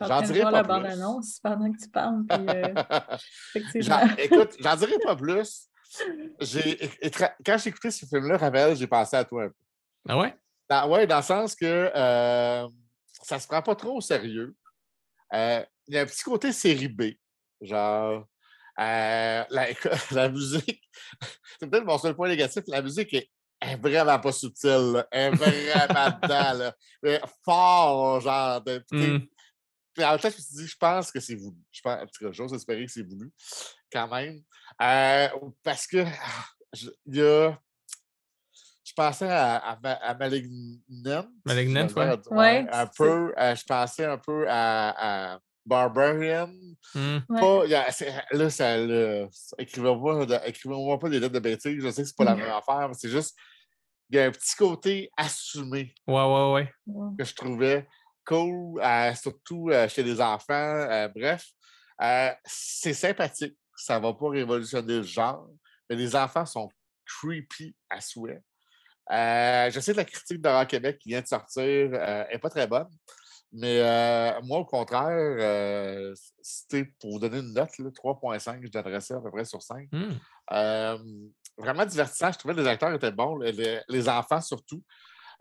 J'en 0.00 0.22
dirai 0.22 0.42
pas 0.42 0.50
la 0.52 0.62
plus. 0.62 0.68
bande-annonce 0.68 1.40
pendant 1.40 1.72
que 1.72 1.78
tu 1.78 1.90
parles. 1.90 2.24
Puis, 2.28 2.46
euh. 2.48 2.74
J'en- 3.80 4.16
écoute, 4.18 4.56
j'en 4.60 4.76
dirai 4.76 4.98
pas 5.00 5.16
plus. 5.16 5.68
J'ai, 6.40 6.78
quand 7.44 7.58
j'ai 7.58 7.70
écouté 7.70 7.90
ce 7.90 8.06
film-là, 8.06 8.36
Ravel, 8.36 8.76
j'ai 8.76 8.86
pensé 8.86 9.16
à 9.16 9.24
toi 9.24 9.44
un 9.44 9.48
peu. 9.48 9.54
Ah 10.08 10.18
ouais? 10.18 10.36
Dans, 10.70 10.88
ouais, 10.90 11.06
dans 11.06 11.16
le 11.16 11.22
sens 11.22 11.54
que 11.56 11.90
euh, 11.94 12.68
ça 13.22 13.40
se 13.40 13.46
prend 13.48 13.62
pas 13.62 13.74
trop 13.74 13.96
au 13.96 14.00
sérieux. 14.00 14.54
Euh, 15.34 15.64
Il 15.88 15.94
y 15.94 15.98
a 15.98 16.02
un 16.02 16.06
petit 16.06 16.22
côté 16.22 16.52
série 16.52 16.88
B. 16.88 17.02
Genre, 17.60 18.26
euh, 18.80 19.44
la, 19.50 19.66
la 20.12 20.28
musique, 20.28 20.82
c'est 21.60 21.68
peut-être 21.68 21.84
mon 21.84 21.98
seul 21.98 22.14
point 22.14 22.28
négatif, 22.28 22.62
la 22.68 22.80
musique 22.82 23.12
est, 23.14 23.28
est 23.60 23.76
vraiment 23.76 24.18
pas 24.20 24.32
subtile. 24.32 24.92
là. 24.92 25.08
Elle 25.10 25.34
est 25.34 25.36
vraiment 25.36 26.18
dedans. 26.22 26.52
Là. 26.58 26.76
Mais 27.02 27.20
fort, 27.44 28.20
genre. 28.20 28.60
De, 28.62 28.84
Hmm. 28.92 29.18
puis 29.94 30.04
en 30.04 30.10
même 30.12 30.20
temps, 30.20 30.30
je 30.30 30.36
me 30.36 30.40
suis 30.42 30.54
dit, 30.56 30.66
je 30.68 30.76
pense 30.78 31.10
que 31.10 31.18
c'est 31.20 31.34
voulu. 31.34 31.56
Je 31.72 31.80
pense, 31.82 32.00
en 32.02 32.06
tout 32.06 32.24
cas, 32.24 32.32
j'ose 32.32 32.52
espérer 32.54 32.86
que 32.86 32.92
c'est 32.92 33.02
voulu, 33.02 33.32
quand 33.92 34.06
même. 34.08 34.42
Euh, 34.80 35.28
parce 35.64 35.86
que 35.88 36.04
je- 36.72 36.90
il 37.06 37.16
y 37.16 37.22
a. 37.22 37.58
Je 38.84 38.92
pensais 38.94 39.28
à, 39.28 39.56
à, 39.56 39.72
à 39.92 40.14
Malignant. 40.14 41.26
Malignant, 41.44 41.86
ouais. 41.94 42.16
Ouais, 42.30 42.66
un 42.72 42.86
peu. 42.86 43.34
euh, 43.38 43.54
je 43.54 43.64
pensais 43.64 44.04
un 44.06 44.16
peu 44.18 44.46
à, 44.48 45.34
à 45.34 45.40
Barbarian. 45.68 46.50
Hmm. 46.94 47.18
Ouais. 47.28 47.40
Pas, 47.40 47.64
a- 47.76 48.24
là, 48.36 48.50
ça. 48.50 48.76
Écrivez-moi 49.58 50.98
pas 50.98 51.08
des 51.08 51.20
lettres 51.20 51.34
de 51.34 51.38
bêtises. 51.38 51.80
Je 51.82 51.90
sais 51.90 52.02
que 52.02 52.08
c'est 52.08 52.16
pas 52.16 52.24
la 52.24 52.34
Mm. 52.34 52.38
même 52.40 52.50
affaire, 52.50 52.88
mais 52.88 52.94
c'est 52.94 53.08
juste. 53.10 53.36
Il 54.10 54.16
y 54.16 54.20
a 54.20 54.24
un 54.24 54.30
petit 54.30 54.56
côté 54.56 55.10
assumé 55.16 55.94
Ouais, 56.06 56.14
ouais, 56.24 56.52
ouais. 56.86 57.10
Que 57.18 57.24
je 57.24 57.34
trouvais 57.34 57.86
cool, 58.26 58.80
euh, 58.82 59.14
surtout 59.14 59.68
euh, 59.70 59.86
chez 59.88 60.02
les 60.02 60.20
enfants. 60.20 60.54
euh, 60.54 61.08
bref, 61.08 61.46
euh, 62.02 62.30
c'est 62.44 62.94
sympathique. 62.94 63.56
Ça 63.76 63.98
ne 63.98 64.02
va 64.04 64.14
pas 64.14 64.30
révolutionner 64.30 64.96
le 64.96 65.02
genre, 65.02 65.46
mais 65.90 65.96
les 65.96 66.16
enfants 66.16 66.46
sont 66.46 66.70
creepy 67.06 67.76
à 67.90 68.00
souhait. 68.00 68.40
Euh, 69.10 69.70
je 69.70 69.80
sais 69.80 69.92
que 69.92 69.98
la 69.98 70.04
critique 70.04 70.40
d'Horreur 70.40 70.66
Québec 70.66 70.98
qui 70.98 71.10
vient 71.10 71.20
de 71.22 71.26
sortir 71.26 71.90
n'est 71.90 72.38
pas 72.38 72.50
très 72.50 72.66
bonne, 72.66 72.88
mais 73.52 73.80
euh, 73.80 74.40
moi, 74.42 74.58
au 74.58 74.64
contraire, 74.64 75.08
euh, 75.10 76.14
c'était 76.42 76.84
pour 77.00 77.12
vous 77.12 77.18
donner 77.18 77.38
une 77.38 77.54
note, 77.54 77.76
là, 77.78 77.90
3.5, 77.90 78.60
je 78.62 78.68
donnerais 78.68 79.00
ça 79.00 79.16
à 79.16 79.20
peu 79.20 79.30
près 79.30 79.44
sur 79.44 79.62
5. 79.62 79.88
Hmm. 79.92 80.12
Euh, 80.52 80.98
vraiment 81.56 81.86
divertissant. 81.86 82.30
Je 82.32 82.38
trouvais 82.38 82.54
que 82.54 82.60
les 82.60 82.66
acteurs 82.66 82.92
étaient 82.92 83.10
bons, 83.10 83.36
le- 83.36 83.50
les, 83.50 83.80
les 83.88 84.08
enfants 84.08 84.40
surtout. 84.40 84.82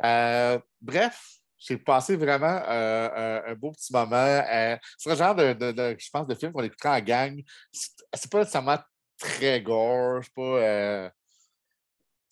Euh, 0.04 0.58
bref, 0.82 1.22
j'ai 1.58 1.78
passé 1.78 2.16
vraiment 2.16 2.62
euh, 2.68 3.42
un, 3.46 3.52
un 3.52 3.56
beau 3.56 3.72
petit 3.72 3.92
moment. 3.92 4.16
Euh, 4.16 4.78
c'est 4.98 5.10
le 5.10 5.16
genre 5.16 5.36
de, 5.36 5.54
de- 5.54 5.72
de- 5.72 5.96
je 6.00 6.10
pense, 6.12 6.28
de 6.28 6.36
film 6.36 6.52
qu'on 6.54 6.64
écouterait 6.64 7.02
en 7.02 7.02
gang. 7.02 7.42
C'est 7.72 8.32
pas 8.32 8.40
nécessairement 8.40 8.78
très 9.20 9.62
gore, 9.62 10.22
c'est 10.24 10.34
pas, 10.34 10.42
euh, 10.42 11.10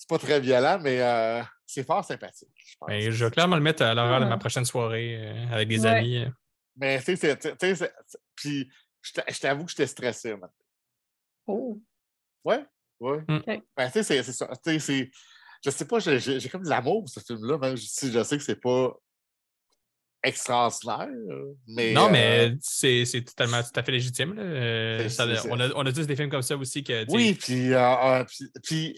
pas 0.07 0.19
très 0.19 0.39
violent, 0.39 0.77
mais 0.81 1.01
euh, 1.01 1.41
c'est 1.65 1.85
fort 1.85 2.03
sympathique. 2.05 2.49
je 2.55 2.75
pense. 2.79 2.87
Ben, 2.89 3.11
je 3.11 3.25
vais 3.25 3.31
clairement 3.31 3.55
le 3.55 3.61
mettre 3.61 3.83
à 3.83 3.93
l'horaire 3.93 4.19
de 4.21 4.25
ma 4.25 4.33
Ah. 4.35 4.37
prochaine 4.37 4.65
soirée 4.65 5.15
euh, 5.19 5.47
avec 5.51 5.67
des 5.67 5.81
Ouais. 5.81 5.87
amis. 5.89 6.17
euh. 6.17 6.29
Mais 6.77 6.99
tu 6.99 7.15
sais, 7.15 7.37
c'est- 7.39 7.57
tu 7.57 7.75
sais, 7.75 7.93
puis 8.35 8.69
je 9.01 9.13
t'a- 9.13 9.25
je 9.31 9.39
t'avoue 9.39 9.65
que 9.65 9.71
j'étais 9.71 9.87
stressé. 9.87 10.31
maintenant. 10.31 10.49
Oh. 11.47 11.81
Ouais, 12.43 12.65
ouais. 12.99 13.19
Mm. 13.27 13.39
Ben, 13.77 13.87
tu 13.87 13.91
sais, 13.93 14.03
c'est- 14.03 14.23
c'est 14.23 14.33
ça. 14.33 14.47
Tu 14.63 14.71
sais, 14.71 14.79
c'est- 14.79 15.11
Je 15.63 15.71
sais 15.71 15.85
pas, 15.87 15.97
j'ai 15.99 16.49
comme 16.49 16.61
de 16.63 16.69
l'amour 16.69 17.01
pour 17.03 17.09
ce 17.09 17.19
film-là, 17.21 17.57
même 17.57 17.75
si 17.77 18.11
je 18.11 18.23
sais 18.23 18.37
que 18.37 18.43
c'est 18.43 18.61
pas 18.61 18.93
extraordinaire. 20.23 21.07
Mais, 21.67 21.93
non, 21.93 22.07
euh, 22.07 22.11
mais 22.11 22.55
c'est 22.61 23.05
c'est 23.05 23.23
totalement 23.23 23.61
tout 23.63 23.79
à 23.79 23.83
fait 23.83 23.91
légitime. 23.91 24.33
là. 24.35 24.41
Euh, 24.43 25.09
ça- 25.09 25.25
on, 25.49 25.59
a, 25.59 25.69
on 25.75 25.85
a 25.85 25.91
tous 25.93 26.05
des 26.07 26.15
films 26.15 26.29
comme 26.29 26.41
ça 26.41 26.55
aussi 26.57 26.83
que. 26.83 27.05
Oui, 27.11 27.33
puis, 27.33 27.73
euh, 27.73 27.79
euh, 28.21 28.25
puis, 28.63 28.95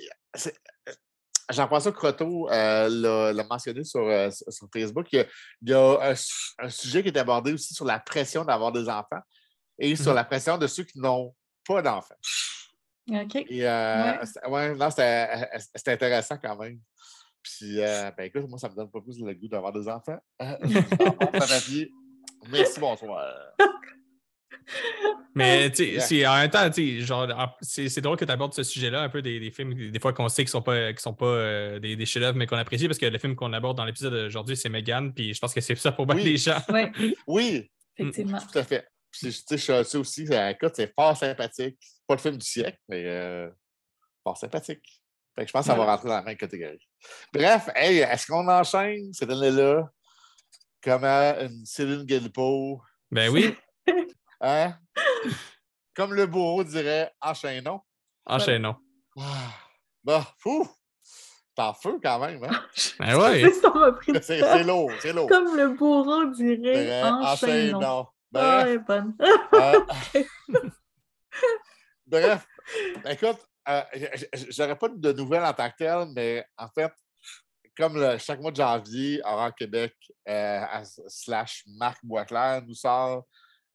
Jean-François 1.50 1.92
Croteau 1.94 2.50
euh, 2.50 2.90
l'a 2.90 3.34
l'a 3.34 3.44
mentionné 3.46 3.84
sur, 3.84 4.02
euh, 4.02 4.30
sur 4.32 4.68
Facebook. 4.74 5.08
Il 5.14 5.18
y 5.18 5.22
a, 5.22 5.26
il 5.62 5.70
y 5.70 5.74
a 5.74 6.00
un, 6.02 6.16
su- 6.16 6.54
un 6.60 6.70
sujet 6.70 7.02
qui 7.04 7.10
est 7.10 7.18
abordé 7.18 7.54
aussi 7.54 7.74
sur 7.74 7.86
la 7.86 8.00
pression 8.00 8.44
d'avoir 8.44 8.72
des 8.72 8.90
enfants 8.90 9.22
et 9.80 9.96
sur 9.96 10.12
Mhm. 10.12 10.16
la 10.16 10.24
pression 10.26 10.58
de 10.58 10.68
ceux 10.68 10.84
qui 10.84 11.00
n'ont 11.00 11.34
pas 11.66 11.82
d'enfants. 11.82 12.16
OK. 13.10 13.36
Euh, 13.52 14.14
Ouais. 14.50 14.76
non, 14.76 14.90
c'était 14.90 15.30
euh, 15.54 15.94
intéressant 15.94 16.38
quand 16.38 16.58
même. 16.58 16.80
Puis, 17.42 17.82
euh, 17.82 18.12
ben 18.18 18.26
écoute, 18.26 18.50
moi, 18.50 18.60
ça 18.60 18.68
me 18.68 18.76
donne 18.76 18.92
pas 18.92 19.00
plus 19.00 19.18
le 19.22 19.34
goût 19.34 19.48
d'avoir 19.48 19.72
des 19.72 19.88
enfants. 19.88 20.18
Merci, 22.50 22.80
bonsoir. 22.80 23.34
Mais 25.36 25.70
tu 25.72 26.00
sais, 26.00 26.26
en 26.26 26.36
même 26.36 26.50
temps, 26.50 26.70
tu 26.70 27.00
sais, 27.00 27.06
genre, 27.06 27.30
en- 27.38 27.50
c'est 27.62 27.90
c'est 27.90 28.02
drôle 28.02 28.18
que 28.18 28.26
tu 28.26 28.32
abordes 28.32 28.54
ce 28.54 28.64
sujet-là, 28.64 29.02
un 29.02 29.10
peu 29.10 29.22
des, 29.22 29.40
des 29.40 29.52
films, 29.52 29.92
des 29.92 30.00
fois 30.00 30.12
qu'on 30.14 30.28
sait 30.30 30.44
qu'ils 30.44 30.50
sont 30.50 30.62
pas, 30.62 30.96
sont 30.98 31.14
pas 31.14 31.26
euh, 31.26 31.80
des, 31.80 31.96
des 31.96 32.06
chefs-d'œuvre, 32.06 32.38
mais 32.38 32.48
qu'on 32.48 32.58
apprécie, 32.58 32.88
parce 32.88 32.98
que 32.98 33.06
le 33.06 33.18
film 33.20 33.36
qu'on 33.36 33.54
aborde 33.54 33.78
dans 33.78 33.86
l'épisode 33.86 34.14
d'aujourd'hui, 34.14 34.58
c'est 34.58 34.70
Megan, 34.70 35.14
puis 35.14 35.34
je 35.34 35.40
pense 35.40 35.54
que 35.54 35.62
c'est 35.62 35.76
ça 35.76 35.92
pour 35.92 36.06
bien 36.08 36.16
Oui. 36.16 36.24
des 36.24 36.38
gens. 36.38 36.58
Oui, 36.70 37.16
Oui, 37.28 37.72
effectivement. 37.98 38.40
tout 38.52 38.58
à 38.58 38.64
fait. 38.64 38.88
Puis, 39.12 39.30
tu 39.32 39.32
sais, 39.32 39.58
je 39.58 39.84
suis 39.84 39.98
aussi. 39.98 40.28
Écoute, 40.50 40.74
c'est 40.76 40.94
fort 40.94 41.16
sympathique. 41.16 41.78
Pas 42.08 42.16
le 42.16 42.20
film 42.22 42.38
du 42.38 42.46
siècle, 42.46 42.78
mais 42.90 43.04
euh, 43.06 43.50
fort 44.24 44.38
sympathique. 44.38 45.02
Fait 45.36 45.44
que 45.44 45.48
je 45.48 45.54
pense 45.54 45.66
que 45.66 45.72
ça 45.72 45.78
va 45.78 45.86
rentrer 45.86 46.10
dans 46.10 46.16
la 46.16 46.24
même 46.24 46.36
catégorie. 46.38 46.80
Bref, 47.32 47.70
hey, 47.76 48.00
est-ce 48.00 48.26
qu'on 48.28 48.48
enchaîne 48.48 49.14
cette 49.14 49.30
année-là? 49.30 49.88
Comment 50.82 51.34
une 51.42 51.64
Céline 51.66 52.04
Galipo, 52.06 52.82
Ben 53.12 53.30
oui, 53.30 53.56
hein? 54.42 54.76
Comme 55.96 56.14
le 56.14 56.28
bourreau 56.28 56.64
dirait, 56.64 57.12
enchaînons. 57.22 57.82
enchaînons. 58.26 58.76
Ah, 59.20 59.52
Bah, 60.04 60.26
fou! 60.40 60.68
T'es 61.56 61.64
en 61.64 61.74
feu 61.74 62.00
quand 62.04 62.20
même, 62.20 62.44
hein? 62.44 62.66
Ben 63.00 63.18
ouais. 63.20 63.42
C'est 63.42 63.54
ça 63.62 63.72
m'a 63.72 63.92
pris 63.92 64.12
du 64.14 64.20
C'est 64.22 64.40
temps. 64.42 64.48
c'est 64.54 64.64
lourd, 64.64 64.92
c'est 65.00 65.12
lourd. 65.14 65.28
Comme 65.28 65.56
le 65.58 65.70
bourreau 65.70 66.26
dirait, 66.32 67.02
enchaînons. 67.04 67.78
enchaînons. 67.80 68.08
Ah, 68.08 68.14
Bref, 68.32 68.64
elle 68.68 68.74
est 68.74 68.78
bonne. 68.80 69.18
euh, 69.56 70.64
bref, 72.06 72.48
écoute, 73.10 73.38
euh, 73.70 73.82
j'aurais 74.50 74.78
pas 74.78 74.90
de 74.90 75.12
nouvelles 75.14 75.44
en 75.46 75.54
tant 75.54 75.70
que 75.70 75.76
telles, 75.78 76.08
mais 76.16 76.46
en 76.58 76.68
fait, 76.70 76.92
comme 77.76 77.96
le- 78.00 78.18
chaque 78.18 78.40
mois 78.40 78.52
de 78.52 78.58
janvier, 78.58 79.22
Horreur 79.24 79.54
Québec 79.56 79.96
euh, 80.28 80.62
slash 81.08 81.64
Marc 81.68 82.00
Boisclair 82.04 82.62
nous 82.66 82.74
sort 82.76 83.24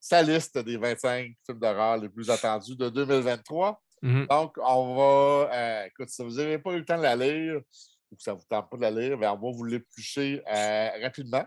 sa 0.04 0.20
liste 0.20 0.58
des 0.58 0.76
25 0.76 1.32
films 1.46 1.58
d'horreur 1.60 1.96
les 1.96 2.08
plus 2.08 2.28
attendus 2.28 2.74
de 2.74 2.88
2023. 2.88 3.80
Mhm. 4.02 4.26
Donc, 4.28 4.56
on 4.58 4.96
va. 4.96 5.54
euh, 5.54 5.84
écoute, 5.86 6.08
si 6.08 6.22
vous 6.24 6.30
n'avez 6.34 6.58
pas 6.58 6.72
eu 6.72 6.78
le 6.78 6.84
temps 6.84 6.98
de 6.98 7.02
la 7.04 7.14
lire 7.14 7.60
ou 8.10 8.16
que 8.16 8.22
ça 8.22 8.32
ne 8.32 8.36
vous 8.38 8.42
tente 8.48 8.68
pas 8.68 8.76
de 8.76 8.82
la 8.82 8.90
lire, 8.90 9.16
ben, 9.16 9.30
on 9.30 9.36
va 9.50 9.56
vous 9.56 9.62
l'éplucher 9.64 10.42
euh, 10.52 10.88
rapidement. 11.02 11.44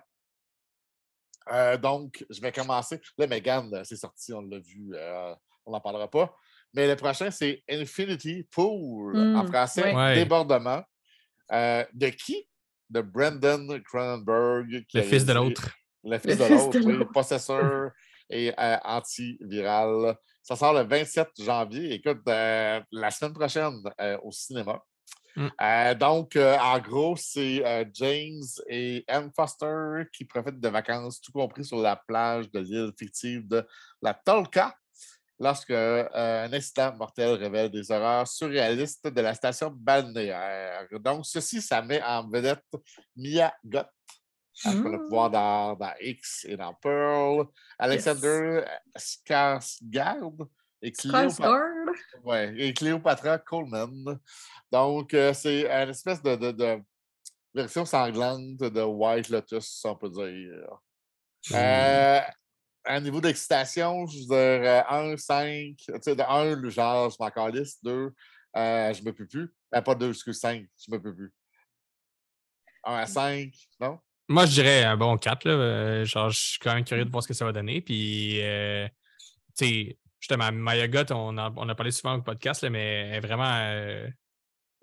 Euh, 1.52 1.78
donc, 1.78 2.26
je 2.30 2.40
vais 2.40 2.52
commencer. 2.54 3.00
Là, 3.18 3.28
Megan, 3.28 3.84
c'est 3.84 3.98
sorti, 3.98 4.34
on 4.34 4.42
l'a 4.42 4.60
vu, 4.60 4.92
euh, 4.94 5.36
on 5.66 5.72
n'en 5.74 5.82
parlera 5.82 6.10
pas. 6.10 6.34
Mais 6.74 6.88
le 6.88 6.96
prochain, 6.96 7.30
c'est 7.32 7.62
Infinity 7.70 8.48
Pool, 8.52 9.18
en 9.36 9.44
Mm, 9.44 9.48
français, 9.48 9.94
ouais. 9.94 10.16
Débordement. 10.16 10.82
Euh, 11.52 11.86
de 11.94 12.08
qui? 12.08 12.48
De 12.90 13.02
Brendan 13.02 13.82
Cronenberg. 13.84 14.86
Le 14.94 15.02
fils 15.04 15.26
de 15.26 15.34
l'autre. 15.34 15.70
le 16.04 16.18
fils 16.20 16.38
de 16.38 16.46
l'autre, 16.46 16.80
oui, 16.86 17.06
possesseur 17.14 17.92
et 18.30 18.54
euh, 18.60 18.78
antiviral. 18.84 20.16
Ça 20.46 20.56
sort 20.56 20.74
le 20.74 20.82
27 20.82 21.30
janvier. 21.40 21.94
Écoute, 21.94 22.22
euh, 22.28 22.80
la 22.92 23.12
semaine 23.12 23.34
prochaine 23.34 23.82
euh, 24.00 24.18
au 24.24 24.32
cinéma. 24.32 24.80
Mm. 25.36 25.48
Euh, 25.60 25.96
donc, 25.96 26.36
en 26.38 26.80
gros, 26.80 27.16
c'est 27.18 27.64
James 27.94 28.44
et 28.70 29.04
Anne 29.08 29.32
Foster 29.36 30.04
qui 30.14 30.24
profitent 30.24 30.60
de 30.60 30.70
vacances, 30.70 31.20
tout 31.20 31.32
compris 31.32 31.66
sur 31.66 31.78
la 31.78 31.96
plage 31.96 32.50
de 32.52 32.60
l'île 32.60 32.92
fictive 32.98 33.48
de 33.48 33.66
la 34.02 34.14
Tolka, 34.14 34.76
lorsque 35.40 35.72
un 35.72 36.54
incident 36.54 36.96
mortel 36.96 37.34
révèle 37.34 37.72
des 37.72 37.92
horreurs 37.92 38.28
surréalistes 38.28 39.08
de 39.08 39.22
la 39.22 39.34
station 39.34 39.72
balnéaire. 39.76 40.88
Donc, 41.00 41.26
ceci, 41.26 41.62
ça 41.62 41.82
met 41.82 42.02
en 42.04 42.30
vedette 42.30 42.64
Mia 43.16 43.54
Goth, 43.66 43.90
hein, 44.64 44.82
qu'on 44.82 44.94
a 44.94 44.98
pu 44.98 45.04
Mm. 45.06 45.10
voir 45.10 45.30
dans, 45.30 45.76
dans 45.76 45.94
X 46.00 46.46
et 46.46 46.56
dans 46.56 46.74
Pearl, 46.76 47.48
Alexander 47.78 48.64
Skarsgård 48.98 50.48
et 50.82 50.92
Cléopatra, 50.92 51.60
ouais, 52.24 52.54
et 52.58 52.74
Cléopatra 52.74 53.38
Coleman. 53.40 54.20
Donc, 54.72 55.14
euh, 55.14 55.34
c'est 55.34 55.62
une 55.66 55.90
espèce 55.90 56.22
de, 56.22 56.36
de- 56.36 56.52
de 56.52 56.82
version 57.54 57.86
sanglante 57.86 58.58
de 58.58 58.82
White 58.82 59.30
Lotus, 59.30 59.84
on 59.86 59.96
peut 59.96 60.10
dire. 60.10 60.80
Euh, 61.54 62.22
à 62.84 63.00
niveau 63.00 63.20
d'excitation, 63.22 64.06
je 64.08 64.20
veux 64.20 64.62
dire 64.62 64.86
1, 64.90 65.18
5, 65.18 65.76
tu 65.78 65.92
sais, 66.02 66.16
de 66.16 66.22
1, 66.22 66.56
le 66.56 66.70
genre, 66.70 67.10
je 67.10 67.18
m'en 67.20 67.30
calisse, 67.30 67.82
2, 67.84 68.14
je 68.56 69.04
me 69.04 69.12
peux 69.12 69.26
plus. 69.28 69.54
Euh, 69.74 69.82
pas 69.82 69.96
2, 69.96 70.10
excuse, 70.10 70.40
5, 70.40 70.66
je 70.78 70.92
me 70.92 71.02
peux 71.02 71.16
plus. 71.16 71.34
1 72.84 72.94
à 72.96 73.06
5, 73.08 73.52
non? 73.80 74.00
Moi, 74.28 74.46
je 74.46 74.52
dirais 74.54 74.84
un 74.84 74.98
bon 74.98 75.18
4. 75.18 75.46
Là. 75.46 75.52
euh, 75.54 76.06
genre, 76.06 76.30
je 76.30 76.40
suis 76.40 76.60
quand 76.60 76.74
même 76.74 76.84
curieux 76.84 77.06
de 77.06 77.12
voir 77.12 77.22
ce 77.24 77.28
que 77.28 77.34
ça 77.34 77.46
va 77.46 77.52
donner. 77.52 77.82
Puis, 77.82 78.42
euh, 78.42 78.88
tu 79.58 79.66
sais, 79.66 79.98
justement, 80.20 80.52
Maya 80.52 80.88
Goth, 80.88 81.12
on, 81.12 81.38
en- 81.38 81.54
on 81.58 81.70
a 81.70 81.76
parlé 81.76 81.92
souvent 81.92 82.16
au 82.16 82.22
podcast, 82.22 82.64
là, 82.64 82.70
mais 82.72 83.08
elle 83.10 83.16
est 83.16 83.20
vraiment 83.20 83.54
euh, 83.54 84.08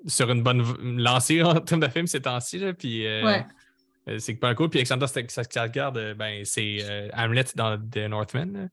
sur 0.07 0.31
une 0.31 0.43
bonne 0.43 0.63
lancée 1.01 1.43
en 1.43 1.61
termes 1.61 1.81
de 1.81 1.89
film 1.89 2.07
ces 2.07 2.23
temps-ci. 2.23 2.59
là, 2.59 2.73
Puis, 2.73 3.07
euh, 3.07 3.25
Ouais. 4.07 4.19
c'est 4.21 4.35
pas 4.35 4.55
cool. 4.55 4.71
Puis, 4.71 4.79
Alexander 4.79 5.07
Skarsgård, 5.07 6.15
ben, 6.15 6.45
c'est 6.45 6.79
euh, 6.83 7.09
Hamlet 7.15 7.45
dans 7.57 7.77
The 7.79 8.09
Northman. 8.09 8.69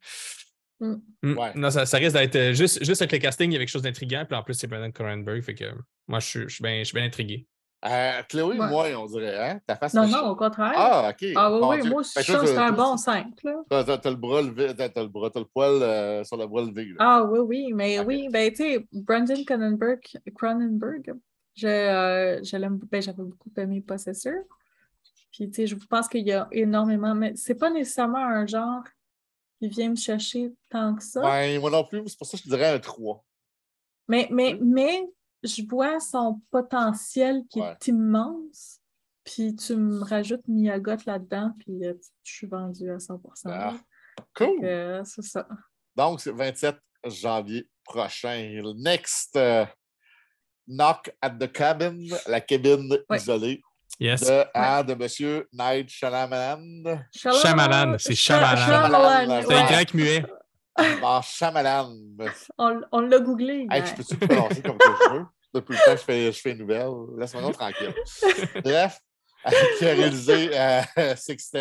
Mm. 0.80 0.96
Mm. 1.24 1.38
Ouais. 1.38 1.52
Non, 1.56 1.72
ça, 1.72 1.86
ça 1.86 1.98
risque 1.98 2.16
d'être 2.16 2.54
juste, 2.56 2.86
juste 2.86 3.02
avec 3.02 3.12
le 3.12 3.18
casting, 3.18 3.50
il 3.50 3.54
y 3.54 3.56
avait 3.58 3.66
quelque 3.66 3.74
chose 3.74 3.82
d'intriguant. 3.82 4.24
Puis 4.26 4.38
en 4.38 4.44
plus, 4.44 4.54
c'est 4.54 4.68
Brandon 4.68 4.92
Cronenberg. 4.92 5.42
Fait 5.42 5.56
que 5.56 5.66
moi, 6.08 6.20
je 6.20 6.28
suis- 6.28 6.44
je 6.48 6.54
suis 6.56 6.64
bien 6.64 6.80
je 6.80 6.84
suis 6.86 6.94
bien 6.96 7.06
intrigué. 7.06 7.46
Euh, 7.86 8.22
Chloé, 8.28 8.60
Ouais. 8.60 8.68
moi, 8.70 8.88
on 8.98 9.06
dirait, 9.06 9.38
hein? 9.52 9.62
Ta 9.66 9.76
face 9.78 9.94
Non, 9.94 10.06
non, 10.08 10.30
au 10.32 10.36
contraire. 10.36 10.74
Ah, 10.76 11.12
OK. 11.12 11.30
Ah 11.36 11.54
oui, 11.54 11.60
oui, 11.82 11.90
moi 11.90 12.02
je 12.04 12.10
c'est 12.22 12.58
un 12.58 12.72
bon 12.74 12.98
5. 12.98 13.42
Là. 13.44 13.64
T'as, 13.70 14.10
le 14.10 14.16
bras 14.18 14.42
levé, 14.42 14.76
t'as, 14.76 14.90
le 15.02 15.08
bras, 15.08 15.30
t'as 15.30 15.40
le 15.40 15.46
poil 15.46 15.82
euh, 15.82 16.24
sur 16.26 16.36
le 16.36 16.46
bras 16.46 16.62
levé. 16.64 16.86
là. 16.88 16.96
Ah 17.00 17.24
oui, 17.24 17.40
oui, 17.40 17.74
mais 17.74 18.00
oui, 18.02 18.28
ben 18.30 18.50
tu 18.52 18.58
sais, 18.58 18.86
Brandon 18.92 19.42
Cronenberg, 19.46 20.02
Cronenberg 20.36 21.14
je, 21.56 21.68
euh, 21.68 22.44
je 22.44 22.58
l'aime, 22.58 22.80
ben, 22.90 23.02
j'avais 23.02 23.24
beaucoup 23.24 23.50
aimé 23.58 23.82
Possessor. 23.82 24.34
Puis 25.32 25.50
tu 25.50 25.56
sais, 25.56 25.68
je 25.68 25.76
pense 25.76 26.08
qu'il 26.08 26.26
y 26.26 26.32
a 26.32 26.48
énormément, 26.52 27.16
mais 27.16 27.34
c'est 27.36 27.56
pas 27.56 27.70
nécessairement 27.70 28.18
un 28.26 28.46
genre 28.46 28.84
qui 29.60 29.68
vient 29.68 29.90
me 29.90 29.96
chercher 29.96 30.54
tant 30.70 30.96
que 30.96 31.04
ça. 31.04 31.22
Ben, 31.22 31.60
moi 31.60 31.70
non 31.70 31.84
plus, 31.84 32.02
c'est 32.08 32.18
pour 32.18 32.28
ça 32.28 32.38
que 32.38 32.44
je 32.44 32.50
dirais 32.50 32.74
un 32.74 32.80
3. 32.80 33.24
Mais, 34.08 34.28
mais, 34.32 34.58
mais 34.62 35.08
je 35.44 35.64
vois 35.68 36.00
son 36.00 36.42
potentiel 36.52 37.44
qui 37.50 37.60
Ouais. 37.62 37.72
est 37.80 37.88
immense. 37.88 38.80
Puis 39.24 39.56
tu 39.56 39.76
me 39.76 40.04
rajoutes 40.04 40.48
Miyagot 40.48 40.96
là-dedans, 41.06 41.54
puis 41.60 41.86
euh, 41.86 41.94
je 42.24 42.34
suis 42.34 42.48
vendue 42.48 42.90
à 42.92 43.00
100 43.00 43.22
Ah, 43.46 43.76
cool. 44.36 44.60
Euh, 44.64 45.04
C'est 45.06 45.22
ça. 45.22 45.48
Donc, 45.96 46.20
c'est 46.22 46.32
le 46.32 46.38
27 46.38 46.78
janvier 47.06 47.70
prochain. 47.84 48.62
Next, 48.78 49.36
euh, 49.36 49.66
Knock 50.68 51.12
at 51.22 51.32
the 51.32 51.52
Cabin, 51.52 51.98
la 52.28 52.42
cabine 52.42 52.92
Ouais. 53.10 53.18
isolée 53.18 53.62
Yes. 54.00 54.22
de, 54.22 54.44
ah, 54.54 54.82
de 54.84 54.94
M. 54.94 55.44
Night 55.52 55.90
Shyamalan. 55.90 57.04
Shyamalan, 57.14 57.98
c'est 58.00 58.16
Shyamalan. 58.16 59.42
C'est 59.42 59.74
grec 59.74 59.94
muet. 59.94 60.26
Bon, 61.02 61.22
Shyamalan. 61.22 61.96
On, 62.58 62.82
on 62.92 63.02
l'a 63.02 63.20
googlé. 63.20 63.68
Hey, 63.70 63.84
je 63.86 63.96
peux-tu 63.96 64.16
le 64.16 64.28
prononcer 64.28 64.62
comme 64.62 64.78
que 64.78 64.88
je 65.04 65.10
veux? 65.14 65.26
Depuis 65.54 65.74
le 65.74 65.86
temps 65.86 65.92
je 65.92 66.04
fais, 66.04 66.32
je 66.32 66.40
fais 66.40 66.52
une 66.52 66.60
nouvelle. 66.60 66.92
Laisse-moi 67.18 67.42
donc 67.42 67.54
tranquille. 67.54 67.94
Bref, 68.64 69.00
qui 69.78 69.86
a 69.86 69.94
réalisé 69.94 70.50
euh, 70.58 70.82
Six 71.16 71.52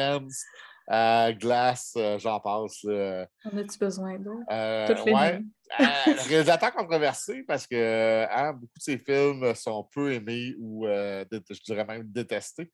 euh, 0.90 1.32
Glass, 1.32 1.92
euh, 1.96 2.18
j'en 2.18 2.40
passe. 2.40 2.82
là. 2.84 3.26
En 3.44 3.58
as-tu 3.58 3.78
besoin? 3.78 4.16
Euh, 4.50 4.94
les 5.04 5.12
ouais. 5.12 5.40
Euh, 5.80 5.84
réalisateur 6.28 6.72
controversé 6.72 7.42
parce 7.46 7.66
que 7.66 8.26
hein, 8.30 8.54
beaucoup 8.54 8.78
de 8.78 8.82
ses 8.82 8.96
films 8.98 9.54
sont 9.54 9.86
peu 9.92 10.14
aimés 10.14 10.54
ou 10.58 10.86
euh, 10.86 11.24
je 11.30 11.60
dirais 11.62 11.84
même 11.84 12.04
détestés. 12.04 12.70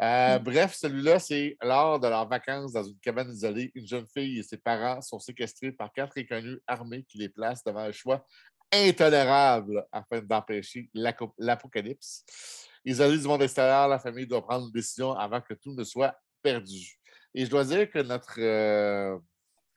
Euh, 0.00 0.38
Mm. 0.38 0.42
Bref, 0.42 0.74
celui-là, 0.74 1.18
c'est 1.20 1.56
lors 1.62 2.00
de 2.00 2.08
leurs 2.08 2.28
vacances 2.28 2.72
dans 2.72 2.82
une 2.82 2.98
cabane 2.98 3.30
isolée, 3.30 3.70
une 3.74 3.86
jeune 3.86 4.06
fille 4.06 4.40
et 4.40 4.42
ses 4.42 4.56
parents 4.58 5.00
sont 5.00 5.20
séquestrés 5.20 5.70
par 5.72 5.92
quatre 5.92 6.18
inconnus 6.18 6.58
armés 6.66 7.04
qui 7.04 7.18
les 7.18 7.28
placent 7.28 7.62
devant 7.62 7.80
un 7.80 7.92
choix 7.92 8.24
intolérable 8.72 9.86
afin 9.92 10.20
d'empêcher 10.20 10.90
l'apocalypse. 11.38 12.24
Isolée 12.84 13.18
du 13.18 13.26
monde 13.26 13.42
extérieur, 13.42 13.88
la 13.88 13.98
famille 13.98 14.26
doit 14.26 14.42
prendre 14.42 14.66
une 14.66 14.72
décision 14.72 15.12
avant 15.12 15.40
que 15.40 15.54
tout 15.54 15.72
ne 15.72 15.84
soit 15.84 16.14
perdu. 16.42 16.98
Et 17.32 17.44
je 17.44 17.50
dois 17.50 17.64
dire 17.64 17.88
que 17.90 18.00
notre 18.00 18.34
euh, 18.40 19.16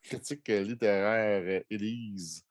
critique 0.02 0.48
littéraire, 0.48 1.42
euh, 1.46 1.64
Élise, 1.70 2.44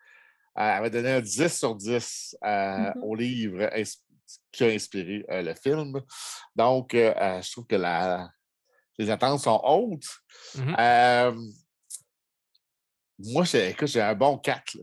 avait 0.54 0.88
donné 0.90 1.10
un 1.12 1.20
10 1.20 1.48
sur 1.58 1.74
10 1.74 2.36
euh, 2.44 2.46
Mhm. 2.94 3.02
au 3.02 3.14
livre 3.14 3.68
qui 4.52 4.64
a 4.64 4.68
inspiré 4.68 5.24
euh, 5.30 5.42
le 5.42 5.54
film. 5.54 6.00
Donc, 6.54 6.94
euh, 6.94 7.14
euh, 7.16 7.42
je 7.42 7.52
trouve 7.52 7.66
que 7.66 7.76
la- 7.76 8.28
les 8.98 9.10
attentes 9.10 9.40
sont 9.40 9.60
hautes. 9.64 10.06
Euh, 10.78 11.32
moi, 13.18 13.44
j'ai 13.44 14.00
un 14.00 14.14
bon 14.14 14.38
4. 14.38 14.74
là. 14.74 14.82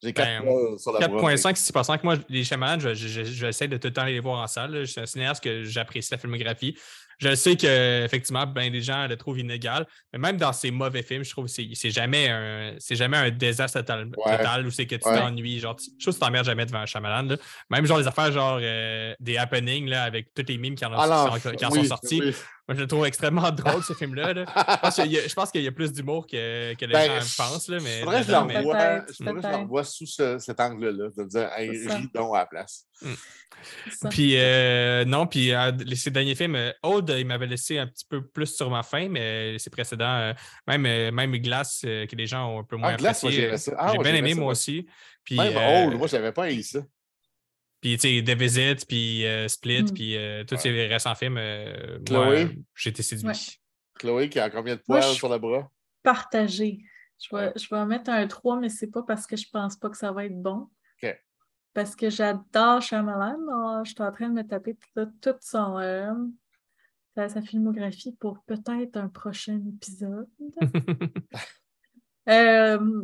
J'ai 0.00 0.12
4 0.12 0.44
Ben, 0.44 0.78
sur 0.78 0.92
la 0.92 1.08
brosse. 1.08 1.22
4.5, 1.22 1.56
6.5. 1.56 2.04
Moi, 2.04 2.16
les 2.28 2.44
Shyamalan, 2.44 2.78
je- 2.78 2.94
je- 2.94 3.08
je- 3.08 3.24
j'essaie 3.24 3.66
de 3.66 3.76
tout 3.78 3.88
le 3.88 3.92
temps 3.92 4.04
les 4.04 4.20
voir 4.20 4.40
en 4.42 4.46
salle. 4.46 4.72
Je 4.84 4.84
suis 4.84 5.00
un 5.00 5.06
cinéaste 5.06 5.42
que 5.42 5.64
j'apprécie 5.64 6.12
la 6.12 6.18
filmographie. 6.18 6.78
Je 7.20 7.34
sais 7.34 7.56
qu'effectivement, 7.56 8.46
ben 8.46 8.70
des 8.70 8.80
gens 8.80 9.06
le 9.08 9.16
trouvent 9.16 9.38
inégal, 9.40 9.86
mais 10.12 10.18
même 10.20 10.36
dans 10.36 10.52
ces 10.52 10.70
mauvais 10.70 11.02
films, 11.02 11.24
je 11.24 11.30
trouve 11.30 11.46
que 11.46 11.50
c'est 11.50 11.68
c'est 11.74 11.90
jamais 11.90 12.28
un 12.28 12.74
c'est 12.78 12.94
jamais 12.94 13.16
un 13.16 13.30
désastre 13.30 13.78
total, 13.80 14.10
Ouais. 14.24 14.36
total 14.36 14.66
où 14.66 14.70
c'est 14.70 14.86
que 14.86 14.94
tu 14.94 15.08
Ouais. 15.08 15.18
t'ennuies. 15.18 15.58
Genre, 15.58 15.74
tu- 15.74 15.90
je 15.98 16.06
que 16.06 16.10
tu 16.12 16.18
t'emmerdes 16.20 16.46
jamais 16.46 16.64
devant 16.64 16.78
un 16.78 16.86
Shyamalan. 16.86 17.28
là. 17.28 17.36
Même 17.70 17.86
genre 17.86 17.98
les 17.98 18.06
affaires 18.06 18.30
genre 18.30 18.58
euh, 18.62 19.14
des 19.18 19.36
happenings 19.36 19.88
là, 19.88 20.04
avec 20.04 20.32
tous 20.32 20.44
les 20.46 20.58
mimes 20.58 20.76
qui 20.76 20.84
en, 20.84 20.92
Ah 20.94 21.28
sont, 21.40 21.50
qui 21.50 21.64
en 21.66 21.70
oui, 21.70 21.80
sont 21.80 21.84
sortis. 21.88 22.20
oui. 22.22 22.34
Moi, 22.68 22.76
je 22.76 22.82
le 22.82 22.86
trouve 22.86 23.06
extrêmement 23.06 23.50
drôle, 23.52 23.82
ce 23.82 23.94
film-là. 23.94 24.34
là. 24.34 24.44
Je 24.44 24.80
pense 25.34 25.50
qu'il 25.50 25.62
y 25.62 25.66
a- 25.66 25.70
y 25.70 25.70
plus 25.72 25.90
d'humour 25.92 26.26
que, 26.26 26.74
que 26.74 26.84
les 26.84 26.92
Ben, 26.92 27.20
gens 27.20 27.44
pensent. 27.44 27.68
Là, 27.68 27.78
mais 27.82 28.00
faudrait 28.00 28.20
que 28.20 28.26
je 28.26 28.32
le 28.32 28.44
mais- 28.44 29.56
revoie, 29.56 29.84
sous 29.84 30.06
ce- 30.06 30.38
cet 30.38 30.60
angle-là, 30.60 31.08
de 31.16 31.24
dire 31.24 31.50
hey, 31.56 31.70
ris 31.70 32.08
donc 32.14 32.34
à 32.36 32.40
la 32.40 32.46
place. 32.46 32.84
Ça. 33.90 34.08
Puis 34.10 34.34
euh, 34.36 35.04
non, 35.04 35.26
puis 35.26 35.52
euh, 35.52 35.72
ces 35.96 36.10
derniers 36.10 36.34
films, 36.34 36.54
euh, 36.56 36.72
Aude, 36.82 37.12
il 37.18 37.26
m'avait 37.26 37.46
laissé 37.46 37.78
un 37.78 37.86
petit 37.86 38.04
peu 38.08 38.24
plus 38.24 38.54
sur 38.54 38.70
ma 38.70 38.82
faim, 38.82 39.08
mais 39.10 39.58
ses 39.58 39.70
précédents, 39.70 40.04
euh, 40.18 40.32
même, 40.66 40.86
euh, 40.86 41.10
même 41.10 41.32
Glass, 41.38 41.82
euh, 41.84 42.06
que 42.06 42.14
les 42.16 42.26
gens 42.26 42.48
ont 42.54 42.60
un 42.60 42.64
peu 42.64 42.76
moins 42.76 42.90
Ah, 42.90 42.94
apprécié. 42.94 43.46
euh. 43.46 43.56
Ah, 43.76 43.88
J'ai 43.90 43.94
moi, 43.96 44.04
bien 44.04 44.14
aimé 44.14 44.34
ça, 44.34 44.40
moi 44.40 44.52
aussi. 44.52 44.86
Puis, 45.24 45.36
Même 45.36 45.56
euh, 45.56 45.86
Old, 45.86 45.96
moi, 45.98 46.06
j'avais 46.06 46.32
pas 46.32 46.50
aimé 46.50 46.62
ça. 46.62 46.80
Puis 47.80 47.96
tu 47.96 48.08
sais, 48.18 48.24
The 48.24 48.36
Visit, 48.38 48.86
puis 48.86 49.24
euh, 49.26 49.48
Split, 49.48 49.82
Mm. 49.84 49.92
puis 49.94 50.16
euh, 50.16 50.44
tous 50.44 50.54
Ouais. 50.56 50.60
ces 50.60 50.86
récents 50.86 51.14
films, 51.14 51.36
euh, 51.38 51.98
Chloé? 52.04 52.44
moi, 52.46 52.54
j'ai 52.74 52.90
été 52.90 53.02
séduit. 53.02 53.26
Ouais. 53.26 53.32
Chloé 53.94 54.28
qui 54.28 54.38
a 54.40 54.50
combien 54.50 54.76
de 54.76 54.80
poils 54.80 55.02
sur 55.02 55.28
le 55.28 55.38
bras? 55.38 55.70
Partagé. 56.02 56.78
Je 57.20 57.34
vais, 57.36 57.46
Ouais. 57.46 57.52
je 57.56 57.68
vais 57.68 57.76
en 57.76 57.86
mettre 57.86 58.10
un 58.10 58.26
3, 58.26 58.58
mais 58.60 58.68
c'est 58.68 58.86
pas 58.90 59.02
parce 59.02 59.26
que 59.26 59.36
je 59.36 59.48
pense 59.52 59.76
pas 59.76 59.90
que 59.90 59.96
ça 59.96 60.12
va 60.12 60.24
être 60.24 60.40
bon. 60.40 60.68
OK. 61.02 61.20
Parce 61.74 61.94
que 61.96 62.08
j'adore 62.10 62.80
Shyamalan. 62.80 63.36
là. 63.46 63.82
Je 63.84 63.90
suis 63.92 64.02
en 64.02 64.12
train 64.12 64.28
de 64.28 64.34
me 64.34 64.42
taper 64.46 64.76
tout- 64.94 65.12
toute 65.20 65.42
son, 65.42 65.78
euh, 65.78 66.12
sa, 67.16 67.28
sa 67.28 67.42
filmographie 67.42 68.14
pour 68.20 68.42
peut-être 68.44 68.96
un 68.96 69.08
prochain 69.08 69.60
épisode. 69.74 70.28
Euh, 72.28 73.02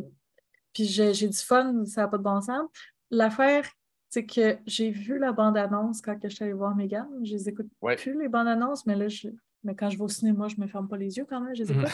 puis 0.71 0.85
j'ai 0.85 1.13
j'ai 1.15 1.27
du 1.27 1.37
fun, 1.37 1.83
ça 1.85 2.01
n'a 2.01 2.07
pas 2.07 2.17
de 2.17 2.23
bon 2.23 2.39
sens. 2.41 2.69
L'affaire, 3.09 3.67
c'est 4.15 4.25
que 4.25 4.57
j'ai 4.65 4.91
vu 4.91 5.19
la 5.19 5.33
bande-annonce 5.33 6.01
quand 6.01 6.17
que 6.17 6.29
je 6.29 6.35
suis 6.35 6.45
allée 6.45 6.53
voir 6.53 6.73
Megan. 6.73 7.05
Je 7.25 7.33
les 7.33 7.49
écoute 7.49 7.67
Ouais. 7.81 7.97
plus, 7.97 8.17
les 8.17 8.29
bandes-annonces, 8.29 8.85
mais 8.85 8.95
là, 8.95 9.09
je... 9.09 9.27
mais 9.61 9.75
quand 9.75 9.89
je 9.89 9.97
vais 9.97 10.05
au 10.05 10.07
cinéma, 10.07 10.47
je 10.47 10.55
me 10.57 10.67
ferme 10.67 10.87
pas 10.87 10.95
les 10.95 11.17
yeux 11.17 11.25
quand 11.27 11.41
même, 11.41 11.53
je 11.53 11.63
les 11.63 11.73
Mhm. 11.73 11.81
écoute. 11.81 11.93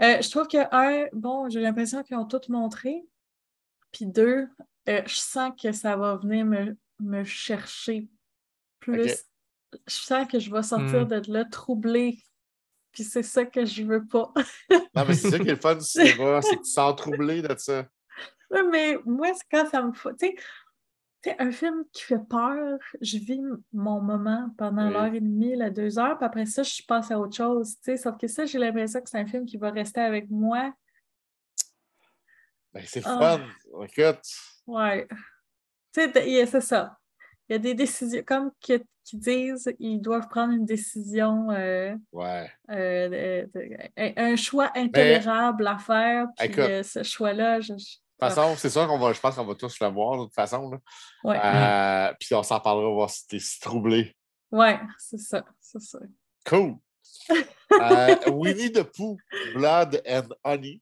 Euh, 0.00 0.22
je 0.22 0.30
trouve 0.30 0.48
que, 0.48 0.56
un, 0.74 1.08
bon, 1.12 1.50
j'ai 1.50 1.60
l'impression 1.60 2.02
qu'ils 2.02 2.16
ont 2.16 2.24
tout 2.24 2.40
montré. 2.48 3.04
Puis 3.92 4.06
deux, 4.06 4.48
euh, 4.88 5.02
je 5.04 5.14
sens 5.14 5.52
que 5.62 5.72
ça 5.72 5.94
va 5.96 6.16
venir 6.16 6.46
me, 6.46 6.74
me 7.00 7.22
chercher 7.22 8.08
plus. 8.80 9.12
Je 9.86 9.92
sens 9.94 10.26
que 10.26 10.38
je 10.38 10.50
vais 10.50 10.62
sortir 10.62 11.06
de 11.06 11.20
là 11.30 11.44
troublée. 11.44 12.18
Puis 12.92 13.04
c'est 13.04 13.22
ça 13.22 13.44
que 13.44 13.66
je 13.66 13.82
veux 13.82 14.06
pas. 14.06 14.32
Non, 14.70 15.04
mais 15.06 15.12
c'est 15.12 15.28
ça 15.32 15.38
qui 15.38 15.48
est 15.48 15.50
le 15.50 15.56
fun 15.56 15.74
du 15.74 15.84
cinéma, 15.84 16.40
c'est 16.40 16.56
que 16.56 16.62
tu 16.62 16.70
sens 16.70 16.96
troublé 16.96 17.42
de 17.42 17.54
ça. 17.58 17.86
Ouais, 18.50 18.62
mais 18.70 18.96
moi, 19.04 19.28
c'est 19.34 19.44
quand 19.50 19.68
ça 19.68 19.82
me 19.82 19.92
tu 19.92 20.00
sais, 20.18 20.34
un 21.38 21.50
film 21.50 21.84
qui 21.92 22.02
fait 22.02 22.20
peur, 22.28 22.78
je 23.00 23.18
vis 23.18 23.40
mon 23.72 24.00
moment 24.00 24.50
pendant 24.58 24.86
Oui. 24.86 24.92
l'heure 24.92 25.14
et 25.14 25.20
demie, 25.20 25.56
la 25.56 25.70
deux 25.70 25.98
heures, 25.98 26.16
puis 26.18 26.26
après 26.26 26.46
ça, 26.46 26.62
je 26.62 26.82
passe 26.86 27.10
à 27.10 27.18
autre 27.18 27.36
chose. 27.36 27.76
Sauf 27.96 28.16
que 28.18 28.26
ça, 28.28 28.44
j'ai 28.46 28.58
l'impression 28.58 29.00
que 29.00 29.08
c'est 29.10 29.18
un 29.18 29.26
film 29.26 29.44
qui 29.46 29.56
va 29.56 29.70
rester 29.70 30.00
avec 30.00 30.30
moi. 30.30 30.72
Ben, 32.72 32.82
c'est 32.86 33.02
Ah. 33.04 33.38
fun. 33.38 33.84
Écoute, 33.84 34.20
Ouais. 34.66 35.06
Tu 35.94 36.00
c'est 36.12 36.60
ça. 36.60 36.98
Il 37.48 37.52
y 37.52 37.56
a 37.56 37.58
des 37.58 37.74
décisions, 37.74 38.22
comme 38.26 38.50
que- 38.66 38.82
qu'ils 39.04 39.20
disent, 39.20 39.72
ils 39.78 40.00
doivent 40.00 40.28
prendre 40.28 40.52
une 40.52 40.64
décision, 40.66 41.48
euh, 41.52 41.94
ouais. 42.12 42.50
euh, 42.70 43.46
de- 43.46 43.50
de- 43.54 44.20
un, 44.20 44.34
choix 44.36 44.72
intolérable 44.74 45.66
à 45.68 45.78
faire, 45.78 46.26
puis 46.36 46.46
Écoute. 46.48 46.58
euh, 46.58 46.82
ce 46.82 47.04
choix-là, 47.04 47.60
je, 47.60 47.74
je- 47.78 47.98
toute 48.18 48.34
façon, 48.34 48.54
c'est 48.56 48.70
sûr 48.70 48.86
qu'on 48.86 48.98
va, 48.98 49.12
je 49.12 49.20
pense 49.20 49.34
qu'on 49.34 49.44
va 49.44 49.54
tous 49.54 49.78
le 49.80 49.88
voir 49.88 50.18
de 50.18 50.24
toute 50.24 50.34
façon. 50.34 50.70
là. 50.70 50.78
ouais, 51.24 51.40
Euh, 51.42 52.14
Puis 52.18 52.34
on 52.34 52.42
s'en 52.42 52.60
parlera, 52.60 52.90
voir 52.92 53.10
si 53.10 53.26
t'es 53.26 53.38
troublé. 53.60 54.16
ouais, 54.50 54.80
c'est 54.98 55.18
ça, 55.18 55.44
c'est 55.60 55.80
ça. 55.82 55.98
Cool. 56.46 56.76
Euh, 57.72 58.16
Winnie 58.30 58.70
the 58.70 58.84
Pooh, 58.84 59.18
Blood 59.54 60.00
and 60.08 60.28
Honey. 60.44 60.80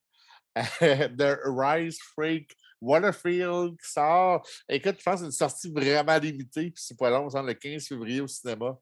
The 0.55 1.39
Rise 1.47 1.99
Freak 2.15 2.55
Waterfield 2.81 3.77
qui 3.81 3.91
sort. 3.91 4.47
Écoute, 4.69 4.97
je 4.99 5.03
pense 5.03 5.15
que 5.15 5.21
c'est 5.21 5.25
une 5.27 5.33
sortie 5.33 5.73
vraiment 5.73 6.17
limitée, 6.19 6.71
puis 6.71 6.83
c'est 6.85 6.97
pas 6.99 7.11
long, 7.11 7.29
genre 7.31 7.43
le 7.43 7.55
15 7.55 7.87
février 7.89 8.21
au 8.21 8.27
cinéma. 8.27 8.77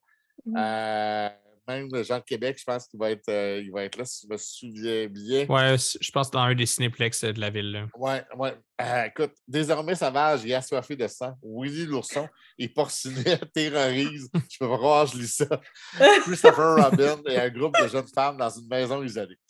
Mm. 0.44 0.56
Euh, 0.58 1.28
même 1.68 1.88
Jean 2.04 2.20
Québec, 2.20 2.56
je 2.58 2.64
pense 2.64 2.86
qu'il 2.88 2.98
va 2.98 3.10
être, 3.10 3.28
euh, 3.28 3.60
il 3.62 3.70
va 3.70 3.84
être 3.84 3.96
là, 3.96 4.04
si 4.04 4.26
je 4.26 4.32
me 4.32 4.36
souviens 4.36 5.06
bien. 5.06 5.46
Ouais, 5.46 5.78
c- 5.78 5.98
je 6.00 6.10
pense 6.10 6.30
dans 6.30 6.40
un 6.40 6.54
des 6.54 6.66
cinéplex 6.66 7.22
euh, 7.24 7.32
de 7.32 7.40
la 7.40 7.50
ville. 7.50 7.70
là. 7.72 7.86
Ouais, 7.96 8.24
ouais. 8.36 8.54
Euh, 8.80 9.04
écoute, 9.04 9.32
désormais 9.46 9.94
sauvage 9.94 10.44
et 10.44 10.54
assoiffé 10.54 10.96
de 10.96 11.06
sang, 11.06 11.34
Willy 11.42 11.86
l'ourson 11.86 12.28
et 12.58 12.68
Porcinet 12.68 13.38
terrorise. 13.54 14.28
Je 14.50 14.58
peux 14.58 14.68
pas 14.68 15.06
je 15.06 15.16
lis 15.18 15.28
ça. 15.28 15.46
Christopher 16.24 16.84
Robin 16.84 17.20
et 17.28 17.38
un 17.38 17.48
groupe 17.50 17.74
de 17.80 17.88
jeunes 17.88 18.08
femmes 18.14 18.36
dans 18.38 18.50
une 18.50 18.68
maison 18.68 19.02
isolée. 19.02 19.38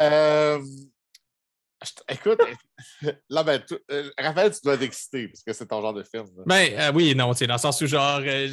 Euh, 0.00 0.60
écoute, 2.08 2.40
là, 3.28 3.42
ben, 3.42 3.60
tu- 3.66 3.76
euh, 3.90 4.08
Raphaël, 4.16 4.52
tu 4.54 4.60
dois 4.62 4.74
être 4.74 4.82
excité 4.82 5.26
parce 5.28 5.42
que 5.42 5.52
c'est 5.52 5.66
ton 5.66 5.80
genre 5.82 5.94
de 5.94 6.04
film. 6.04 6.26
là. 6.36 6.44
Ben 6.46 6.78
euh, 6.78 6.92
oui, 6.94 7.14
non, 7.16 7.32
tu 7.32 7.38
sais, 7.38 7.46
dans 7.48 7.54
le 7.54 7.58
sens 7.58 7.80
où 7.80 7.86
genre. 7.88 8.20
euh, 8.24 8.48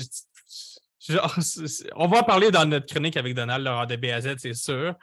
genre, 1.14 1.36
on 1.96 2.08
va 2.08 2.20
en 2.20 2.24
parler 2.24 2.52
dans 2.52 2.66
notre 2.66 2.86
chronique 2.88 3.18
avec 3.18 3.34
Donald 3.36 3.64
Laurent 3.64 3.86
de 3.86 3.96
BAZ, 3.96 4.36
c'est 4.38 4.54
sûr. 4.54 4.94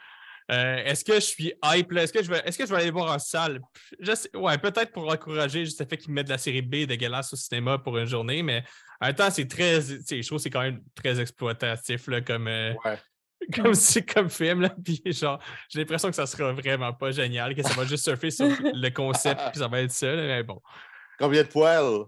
Euh, 0.51 0.75
est-ce 0.83 1.05
que 1.05 1.13
je 1.15 1.19
suis 1.21 1.53
hype 1.63 1.91
là? 1.91 2.03
Est-ce 2.03 2.11
que 2.11 2.21
je 2.21 2.29
vais 2.29 2.41
est-ce 2.43 2.57
que 2.57 2.65
je 2.65 2.69
vais 2.73 2.81
aller 2.81 2.91
voir 2.91 3.13
en 3.15 3.17
salle? 3.19 3.61
Je 4.01 4.13
sais- 4.13 4.35
ouais, 4.35 4.57
peut-être 4.57 4.91
pour 4.91 5.07
encourager 5.09 5.63
juste 5.63 5.79
le 5.79 5.85
fait 5.85 5.95
qu'ils 5.97 6.11
mettent 6.11 6.25
de 6.27 6.31
la 6.31 6.37
série 6.37 6.61
B 6.61 6.85
dégueulasse 6.85 7.31
au 7.31 7.37
cinéma 7.37 7.77
pour 7.77 7.97
une 7.97 8.05
journée, 8.07 8.43
mais 8.43 8.61
en 8.99 9.05
même 9.07 9.15
temps, 9.15 9.29
c'est 9.31 9.47
très. 9.47 9.79
Je 9.81 10.25
trouve 10.27 10.39
que 10.39 10.43
c'est 10.43 10.49
quand 10.49 10.61
même 10.61 10.81
très 10.95 11.17
exploitatif 11.21 12.07
là, 12.07 12.19
comme, 12.19 12.49
euh, 12.49 12.73
Ouais. 12.83 12.97
comme, 13.55 13.73
c'est 13.73 14.03
comme 14.03 14.29
film. 14.29 14.59
Là, 14.61 14.75
puis 14.83 15.01
genre, 15.05 15.39
j'ai 15.69 15.79
l'impression 15.79 16.09
que 16.09 16.15
ça 16.15 16.25
sera 16.25 16.51
vraiment 16.51 16.91
pas 16.91 17.11
génial, 17.11 17.55
que 17.55 17.63
ça 17.63 17.73
va 17.75 17.85
juste 17.85 18.03
surfer 18.03 18.29
sur 18.29 18.45
le 18.73 18.89
concept, 18.89 19.39
puis 19.51 19.59
ça 19.59 19.69
va 19.69 19.79
être 19.81 19.91
ça. 19.91 20.07
là, 20.13 20.23
mais 20.23 20.43
bon. 20.43 20.61
Combien 21.19 21.43
de 21.43 21.47
poils? 21.47 22.03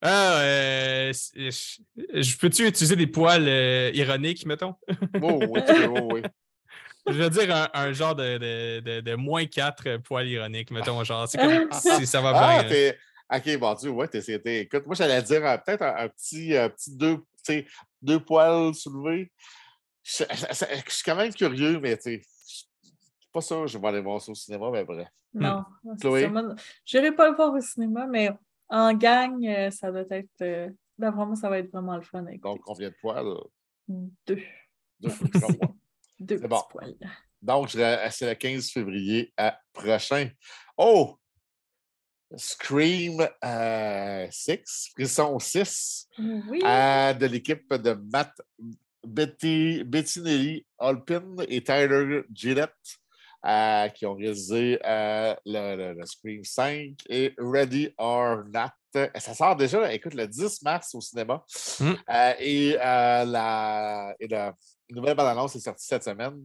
Ah, 0.00 0.40
euh, 0.42 1.12
c'est- 1.12 1.50
je, 1.50 2.20
je 2.22 2.38
peux-tu 2.38 2.66
utiliser 2.66 2.94
des 2.96 3.06
poils 3.06 3.48
euh, 3.48 3.90
ironiques, 3.94 4.46
mettons? 4.46 4.74
Oh, 5.20 5.48
oui, 5.50 5.60
tu 5.66 5.74
peux, 5.74 5.86
oui, 5.86 6.22
oui. 6.22 6.22
Je 7.08 7.14
veux 7.14 7.30
dire 7.30 7.54
un, 7.56 7.68
un 7.72 7.92
genre 7.92 8.14
de, 8.14 8.36
de, 8.38 8.80
de, 8.80 9.00
de 9.00 9.14
moins 9.14 9.46
4 9.46 9.96
poils 9.98 10.28
ironiques, 10.28 10.70
mettons. 10.70 11.02
Genre, 11.04 11.26
c'est 11.26 11.38
comme 11.38 11.68
si 11.72 12.06
ça 12.06 12.20
va 12.20 12.32
Ah, 12.34 12.62
bien. 12.64 12.92
Ok, 13.30 13.58
bon, 13.58 13.74
tu 13.76 13.88
vois, 13.88 14.08
t'es, 14.08 14.20
t'es- 14.22 14.60
écoute, 14.60 14.86
moi, 14.86 14.94
j'allais 14.94 15.22
dire 15.22 15.44
euh, 15.44 15.56
peut-être 15.58 15.82
un, 15.82 16.04
un 16.04 16.08
petit, 16.08 16.54
un 16.56 16.68
petit 16.70 16.94
deux, 16.96 17.16
tu 17.16 17.22
sais, 17.44 17.66
deux 18.02 18.20
poils 18.20 18.74
soulevés. 18.74 19.32
Je, 20.02 20.24
je- 20.30 20.36
je- 20.36 20.82
je 20.86 20.94
suis 20.94 21.02
quand 21.04 21.16
même 21.16 21.32
curieux, 21.34 21.78
mais 21.80 21.96
tu 21.96 22.02
sais, 22.02 22.22
je 22.46 22.54
suis 22.54 22.66
pas 23.32 23.40
sûr 23.40 23.62
que 23.62 23.66
je 23.68 23.78
vais 23.78 23.88
aller 23.88 24.00
voir 24.00 24.20
ça 24.20 24.32
au 24.32 24.34
cinéma, 24.34 24.70
mais 24.70 24.84
bref. 24.84 25.08
Non. 25.34 25.64
c'est 25.96 26.00
Chloé? 26.00 26.30
Je 26.86 26.98
n'irai 26.98 27.12
pas 27.14 27.28
le 27.28 27.36
voir 27.36 27.52
au 27.52 27.60
cinéma, 27.60 28.06
mais 28.06 28.30
en 28.68 28.94
gang, 28.94 29.44
euh, 29.46 29.70
ça 29.70 29.90
doit 29.90 30.04
être. 30.10 30.28
euh, 30.42 30.70
D'après 30.98 31.24
moi, 31.26 31.36
ça 31.36 31.48
va 31.48 31.58
être 31.58 31.70
vraiment 31.70 31.96
le 31.96 32.02
fun. 32.02 32.24
Donc, 32.42 32.60
combien 32.64 32.88
de 32.90 32.94
poils? 33.00 33.24
Deux. 33.86 34.42
Deux, 35.00 35.10
comme 35.40 35.56
moi. 35.58 35.74
Deux 36.18 36.36
petits 36.36 36.48
bon. 36.48 36.62
poils. 36.70 36.96
Donc, 37.40 37.74
euh, 37.76 38.08
c'est 38.10 38.28
le 38.28 38.34
15 38.34 38.70
février 38.70 39.32
à 39.36 39.60
prochain. 39.72 40.28
Oh! 40.76 41.16
Scream 42.36 43.26
euh, 43.42 44.26
6, 44.30 44.90
Frisson 44.94 45.38
6, 45.38 46.08
Oui. 46.18 46.60
euh, 46.62 47.14
de 47.14 47.26
l'équipe 47.26 47.72
de 47.72 47.92
Matt 48.12 48.38
Betty, 49.06 49.82
Bettinelli 49.84 50.66
Alpin 50.78 51.36
et 51.48 51.62
Tyler 51.64 52.22
Gillette, 52.30 52.74
euh, 53.48 53.88
qui 53.88 54.04
ont 54.06 54.14
réalisé 54.14 54.78
euh, 54.84 55.34
le, 55.46 55.76
le- 55.76 55.94
le 55.94 56.06
Scream 56.06 56.44
5 56.44 56.92
et 57.08 57.34
Ready 57.38 57.94
or 57.96 58.44
Not. 58.52 58.70
Ça 59.18 59.34
sort 59.34 59.56
déjà, 59.56 59.92
écoute, 59.92 60.14
le 60.14 60.26
10 60.26 60.62
mars 60.62 60.94
au 60.94 61.00
cinéma. 61.00 61.44
Mm. 61.80 61.92
Euh, 62.10 62.34
et, 62.40 62.76
euh, 62.76 63.24
la, 63.24 64.14
et 64.20 64.28
la 64.28 64.54
nouvelle 64.90 65.14
bande-annonce 65.16 65.56
est 65.56 65.60
sortie 65.60 65.86
cette 65.86 66.04
semaine. 66.04 66.44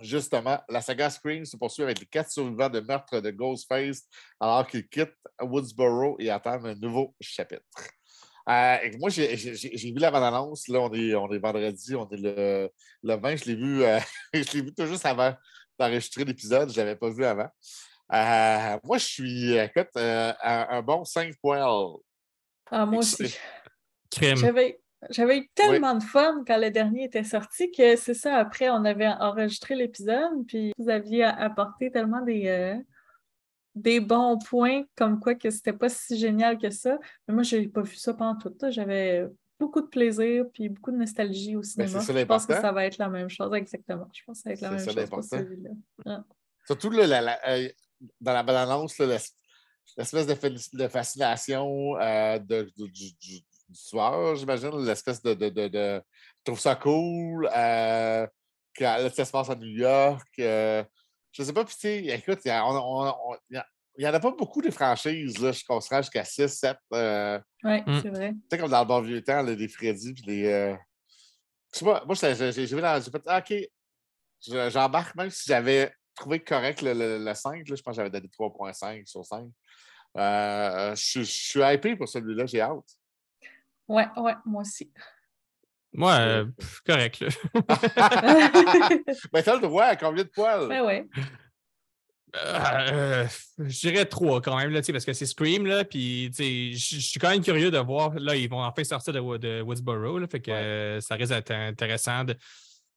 Justement, 0.00 0.58
la 0.68 0.80
saga 0.80 1.10
Scream 1.10 1.44
se 1.44 1.56
poursuit 1.56 1.82
avec 1.82 2.00
les 2.00 2.06
quatre 2.06 2.30
survivants 2.30 2.68
de 2.70 2.80
meurtre 2.80 3.20
de 3.20 3.30
Ghostface 3.30 4.02
alors 4.38 4.66
qu'ils 4.66 4.88
quittent 4.88 5.16
Woodsboro 5.42 6.16
et 6.18 6.30
attendent 6.30 6.66
un 6.66 6.74
nouveau 6.74 7.14
chapitre. 7.20 7.62
Euh, 8.50 8.76
moi, 8.98 9.10
j'ai 9.10 9.36
vu 9.36 9.98
la 9.98 10.10
bande-annonce. 10.10 10.66
Là, 10.68 10.80
on 10.80 10.92
est, 10.92 11.14
on 11.14 11.30
est 11.30 11.38
vendredi, 11.38 11.94
on 11.94 12.08
est 12.08 12.16
le, 12.16 12.70
le 13.02 13.14
20. 13.14 13.36
Je 13.36 13.44
l'ai 13.44 13.54
vu, 13.54 13.84
euh, 13.84 14.00
je 14.34 14.52
l'ai 14.54 14.62
vu 14.62 14.74
tout 14.74 14.86
juste 14.86 15.06
avant 15.06 15.34
d'enregistrer 15.78 16.24
l'épisode. 16.24 16.72
Je 16.72 16.80
ne 16.80 16.84
l'avais 16.84 16.96
pas 16.96 17.10
vu 17.10 17.24
avant. 17.24 17.48
Euh, 18.12 18.78
moi, 18.82 18.98
je 18.98 19.04
suis, 19.04 19.56
écoute, 19.56 19.90
euh, 19.96 20.32
un, 20.42 20.66
un 20.70 20.82
bon 20.82 21.04
5 21.04 21.34
poils. 21.40 21.98
Ah, 22.70 22.86
moi 22.86 22.98
aussi. 22.98 23.36
Crème. 24.10 24.36
J'avais 24.36 24.80
j'avais 25.08 25.38
eu 25.38 25.48
tellement 25.54 25.94
de 25.94 26.02
fun 26.02 26.44
quand 26.46 26.58
le 26.58 26.70
dernier 26.70 27.04
était 27.04 27.24
sorti 27.24 27.70
que 27.70 27.96
c'est 27.96 28.14
ça, 28.14 28.36
après, 28.36 28.68
on 28.68 28.84
avait 28.84 29.08
enregistré 29.08 29.74
l'épisode, 29.74 30.46
puis 30.46 30.72
vous 30.76 30.90
aviez 30.90 31.24
apporté 31.24 31.90
tellement 31.90 32.20
des, 32.20 32.48
euh, 32.48 32.74
des 33.74 34.00
bons 34.00 34.38
points, 34.38 34.82
comme 34.96 35.20
quoi 35.20 35.34
que 35.34 35.50
c'était 35.50 35.72
pas 35.72 35.88
si 35.88 36.18
génial 36.18 36.58
que 36.58 36.70
ça. 36.70 36.98
Mais 37.28 37.34
moi, 37.34 37.42
j'ai 37.42 37.68
pas 37.68 37.82
vu 37.82 37.96
ça 37.96 38.14
pendant 38.14 38.38
tout. 38.38 38.54
J'avais 38.70 39.26
beaucoup 39.58 39.80
de 39.82 39.86
plaisir, 39.86 40.44
puis 40.52 40.68
beaucoup 40.68 40.90
de 40.90 40.96
nostalgie 40.96 41.54
au 41.56 41.62
cinéma. 41.62 41.92
Ben, 41.92 42.00
ça 42.00 42.12
Je 42.18 42.24
pense 42.24 42.46
que 42.46 42.54
ça 42.54 42.72
va 42.72 42.86
être 42.86 42.98
la 42.98 43.08
même 43.08 43.28
chose, 43.28 43.52
exactement. 43.54 44.08
Je 44.12 44.22
pense 44.24 44.42
que 44.42 44.42
ça 44.42 44.48
va 44.50 44.54
être 44.54 44.60
la 44.62 44.70
même 44.70 44.78
ça 44.78 44.92
chose 44.92 45.10
pour 45.10 45.22
celui-là. 45.24 46.24
Surtout 46.66 46.90
là, 46.90 47.06
la- 47.06 47.20
la- 47.20 47.40
euh, 47.48 47.68
dans 48.20 48.32
la 48.32 48.42
l'es- 49.04 49.34
l'espèce 49.96 50.26
de, 50.26 50.34
fa- 50.34 50.48
de 50.50 50.88
fascination 50.88 51.96
euh, 51.98 52.38
de- 52.38 52.70
du, 52.76 52.88
du, 52.90 53.12
du- 53.14 53.40
du 53.68 53.78
tueur, 53.88 54.34
j'imagine, 54.36 54.70
l'espèce 54.84 55.22
de, 55.22 55.34
de, 55.34 55.48
de, 55.48 55.68
de- 55.68 56.02
Je 56.38 56.44
trouve 56.44 56.60
ça 56.60 56.74
cool. 56.76 57.48
Euh, 57.54 58.26
que, 58.74 58.84
ça 59.10 59.24
se 59.24 59.30
passe 59.32 59.50
à 59.50 59.54
New 59.56 59.66
York. 59.68 60.26
euh, 60.38 60.82
je 61.32 61.42
sais 61.42 61.52
pas, 61.52 61.64
puis 61.64 61.74
tu 61.74 61.80
sais, 61.80 62.04
écoute, 62.06 62.40
il 62.44 62.48
y, 62.48 62.50
a- 62.50 62.66
on- 62.66 62.76
on- 62.76 63.14
on- 63.32 63.36
il 63.50 63.54
y 63.54 63.58
a- 63.58 63.66
il 63.98 64.04
y 64.04 64.08
en 64.08 64.14
a 64.14 64.20
pas 64.20 64.30
beaucoup 64.30 64.62
de 64.62 64.70
franchises, 64.70 65.38
là, 65.38 65.52
je 65.52 65.62
rend 65.68 65.80
jusqu'à 65.80 66.24
6, 66.24 66.48
7. 66.48 66.76
euh, 66.92 67.38
Oui, 67.64 67.80
Mm. 67.86 68.00
c'est 68.02 68.08
vrai. 68.10 68.30
tu 68.32 68.38
sais, 68.50 68.58
comme 68.58 68.70
dans 68.70 68.80
le 68.80 68.86
bon 68.86 69.00
vieux 69.00 69.22
temps, 69.22 69.42
là, 69.42 69.54
les 69.54 69.68
Freddy, 69.68 70.14
puis 70.14 70.22
les. 70.26 70.46
euh, 70.46 70.76
pas, 71.82 72.04
moi, 72.06 72.14
j'ai 72.14 72.32
vu 72.32 72.80
dans. 72.80 73.00
J'ai 73.00 73.10
ah, 73.26 73.38
OK, 73.38 73.54
je- 74.46 74.70
j'embarque, 74.70 75.14
même 75.16 75.30
si 75.30 75.44
j'avais 75.46 75.92
trouvé 76.14 76.40
correct 76.40 76.82
le, 76.82 76.92
le, 76.94 77.24
le 77.24 77.34
5, 77.34 77.68
là, 77.68 77.76
je 77.76 77.82
pense 77.82 77.92
que 77.92 77.96
j'avais 77.96 78.10
donné 78.10 78.28
3.5 78.28 79.06
sur 79.06 79.24
5. 79.24 79.48
Euh, 80.16 80.94
je, 80.96 81.02
suis- 81.02 81.24
je 81.24 81.30
suis 81.30 81.60
hypé 81.62 81.94
pour 81.96 82.08
celui-là, 82.08 82.46
j'ai 82.46 82.60
hâte. 82.60 82.78
Ouais, 83.88 84.06
ouais, 84.16 84.34
moi 84.44 84.62
aussi. 84.62 84.92
Moi, 85.92 86.12
euh, 86.14 86.44
pff, 86.58 86.80
correct. 86.86 87.20
là. 87.20 87.28
Mais 89.32 89.42
t'as 89.42 89.54
le 89.56 89.60
droit 89.60 89.84
à 89.84 89.96
combien 89.96 90.22
de 90.24 90.28
poils? 90.28 90.68
Ouais, 90.68 90.80
ouais. 90.80 91.06
Euh, 92.36 93.26
je 93.58 93.80
dirais 93.88 94.04
trois 94.04 94.40
quand 94.40 94.56
même, 94.56 94.70
là, 94.70 94.80
tu 94.80 94.86
sais, 94.86 94.92
parce 94.92 95.04
que 95.04 95.12
c'est 95.12 95.26
Scream, 95.26 95.66
là, 95.66 95.84
puis 95.84 96.30
tu 96.34 96.44
sais, 96.44 96.78
je 96.78 97.00
suis 97.00 97.18
quand 97.18 97.30
même 97.30 97.42
curieux 97.42 97.72
de 97.72 97.78
voir, 97.78 98.14
là, 98.14 98.36
ils 98.36 98.48
vont 98.48 98.62
enfin 98.62 98.84
sortir 98.84 99.12
de, 99.12 99.36
de 99.38 99.62
Woodsboro, 99.62 100.18
là, 100.18 100.28
fait 100.28 100.38
que 100.40 100.52
Ouais. 100.52 100.56
euh, 100.56 101.00
ça 101.00 101.16
risque 101.16 101.32
d'être 101.32 101.50
intéressant. 101.50 102.22
de- 102.24 102.36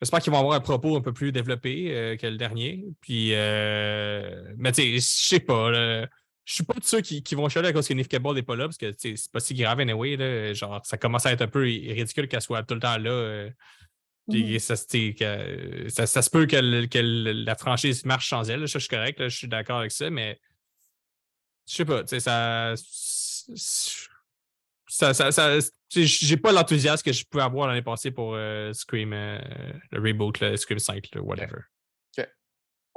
J'espère 0.02 0.20
qu'ils 0.20 0.32
vont 0.34 0.40
avoir 0.40 0.54
un 0.56 0.60
propos 0.60 0.96
un 0.98 1.02
peu 1.02 1.14
plus 1.14 1.32
développé 1.32 1.96
euh, 1.96 2.16
que 2.18 2.28
le 2.28 2.38
dernier. 2.38 2.86
Puis, 3.02 3.30
euh, 3.34 4.54
mais 4.58 4.72
tu 4.72 4.82
sais, 4.84 4.94
je 4.96 5.00
sais 5.00 5.40
pas, 5.40 5.72
là, 5.72 6.08
je 6.46 6.54
suis 6.56 6.64
pas 6.64 6.74
de 6.74 6.84
ceux 6.84 7.02
qui, 7.02 7.24
qui 7.24 7.36
vont 7.36 7.48
chialer 7.50 7.70
à 7.70 7.74
cause 7.74 7.88
que 7.88 7.94
Campbell 7.94 8.34
n'est 8.36 8.44
pas 8.44 8.56
là, 8.56 8.66
parce 8.66 8.78
que 8.78 8.92
c'est 8.98 9.16
pas 9.32 9.40
si 9.40 9.54
grave 9.54 9.80
anyway, 9.80 10.18
là, 10.18 10.54
genre, 10.54 10.82
ça 10.86 10.98
commence 10.98 11.26
à 11.26 11.32
être 11.32 11.42
un 11.42 11.48
peu 11.48 11.62
ridicule 11.62 12.28
qu'elle 12.28 12.42
soit 12.42 12.64
tout 12.64 12.74
le 12.76 12.80
temps 12.82 12.98
là. 12.98 13.10
euh, 13.10 13.50
Mhm. 14.28 14.58
ça, 14.60 14.76
se- 14.78 14.86
t'sais, 14.88 15.14
que- 15.14 15.90
ça, 15.90 16.06
ça 16.08 16.22
se 16.22 16.30
peut 16.30 16.46
que, 16.46 16.56
le- 16.56 16.86
que 16.88 16.98
le- 17.00 17.34
la 17.34 17.56
franchise 17.56 18.06
marche 18.06 18.30
sans 18.30 18.50
elle. 18.50 18.62
là. 18.62 18.66
Je 18.68 18.78
suis 18.80 18.88
correct, 18.88 19.20
là, 19.20 19.28
je 19.28 19.36
suis 19.38 19.48
d'accord 19.50 19.80
avec 19.80 19.92
ça, 19.92 20.10
mais 20.10 20.40
je 21.68 21.74
sais 21.76 21.86
pas, 21.86 22.06
ça. 22.08 22.74
ça, 24.88 25.14
ça, 25.14 25.32
ça- 25.32 25.58
t'sais, 25.90 26.06
j'ai 26.06 26.38
pas 26.38 26.52
l'enthousiasme 26.52 27.04
que 27.04 27.12
je 27.12 27.26
pouvais 27.26 27.44
avoir 27.44 27.68
l'année 27.68 27.82
passée 27.82 28.12
pour 28.12 28.36
euh, 28.36 28.72
Scream, 28.74 29.12
euh, 29.14 29.40
le 29.92 30.00
reboot, 30.02 30.40
le 30.40 30.56
Scream 30.58 30.80
5, 30.80 31.10
là, 31.14 31.22
whatever. 31.22 31.62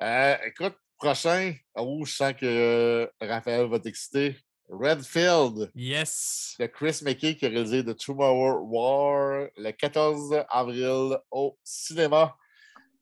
Euh, 0.03 0.37
écoute, 0.47 0.75
prochain, 0.97 1.55
oh, 1.75 2.05
je 2.05 2.13
sens 2.13 2.33
que 2.35 2.45
euh, 2.47 3.07
Raphaël 3.21 3.67
va 3.69 3.79
t'exciter. 3.79 4.37
Redfield 4.69 5.71
Yes! 5.77 6.57
de 6.59 6.67
Chris 6.67 6.99
McKay 7.03 7.37
qui 7.37 7.47
a 7.47 7.49
réalisé 7.49 7.85
The 7.85 7.97
Tomorrow 7.97 8.67
War 8.67 9.47
le 9.57 9.71
14 9.71 10.45
avril 10.49 11.17
au 11.31 11.57
cinéma. 11.63 12.37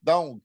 Donc, 0.03 0.43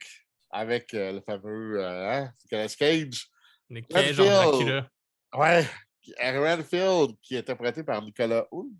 avec 0.49 0.93
euh, 0.93 1.12
le 1.13 1.21
fameux 1.21 1.81
euh, 1.83 2.09
hein, 2.23 2.31
Nicolas 2.45 2.69
Cage? 2.69 3.27
Nick 3.69 3.88
Cage 3.89 4.19
en. 4.21 4.23
Dracula. 4.23 4.89
Ouais, 5.35 5.65
qui- 6.01 6.13
Redfield, 6.17 7.15
qui 7.21 7.35
est 7.35 7.39
interprété 7.39 7.83
par 7.83 8.01
Nicolas 8.01 8.47
Hoult, 8.51 8.71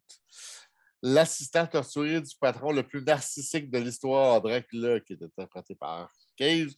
l'assistant 1.01 1.67
torturé 1.67 2.21
du 2.21 2.36
patron 2.39 2.71
le 2.71 2.84
plus 2.84 3.03
narcissique 3.03 3.69
de 3.69 3.77
l'histoire, 3.79 4.41
Dracula, 4.41 4.99
qui 5.01 5.13
est 5.13 5.21
interprété 5.23 5.75
par 5.75 6.10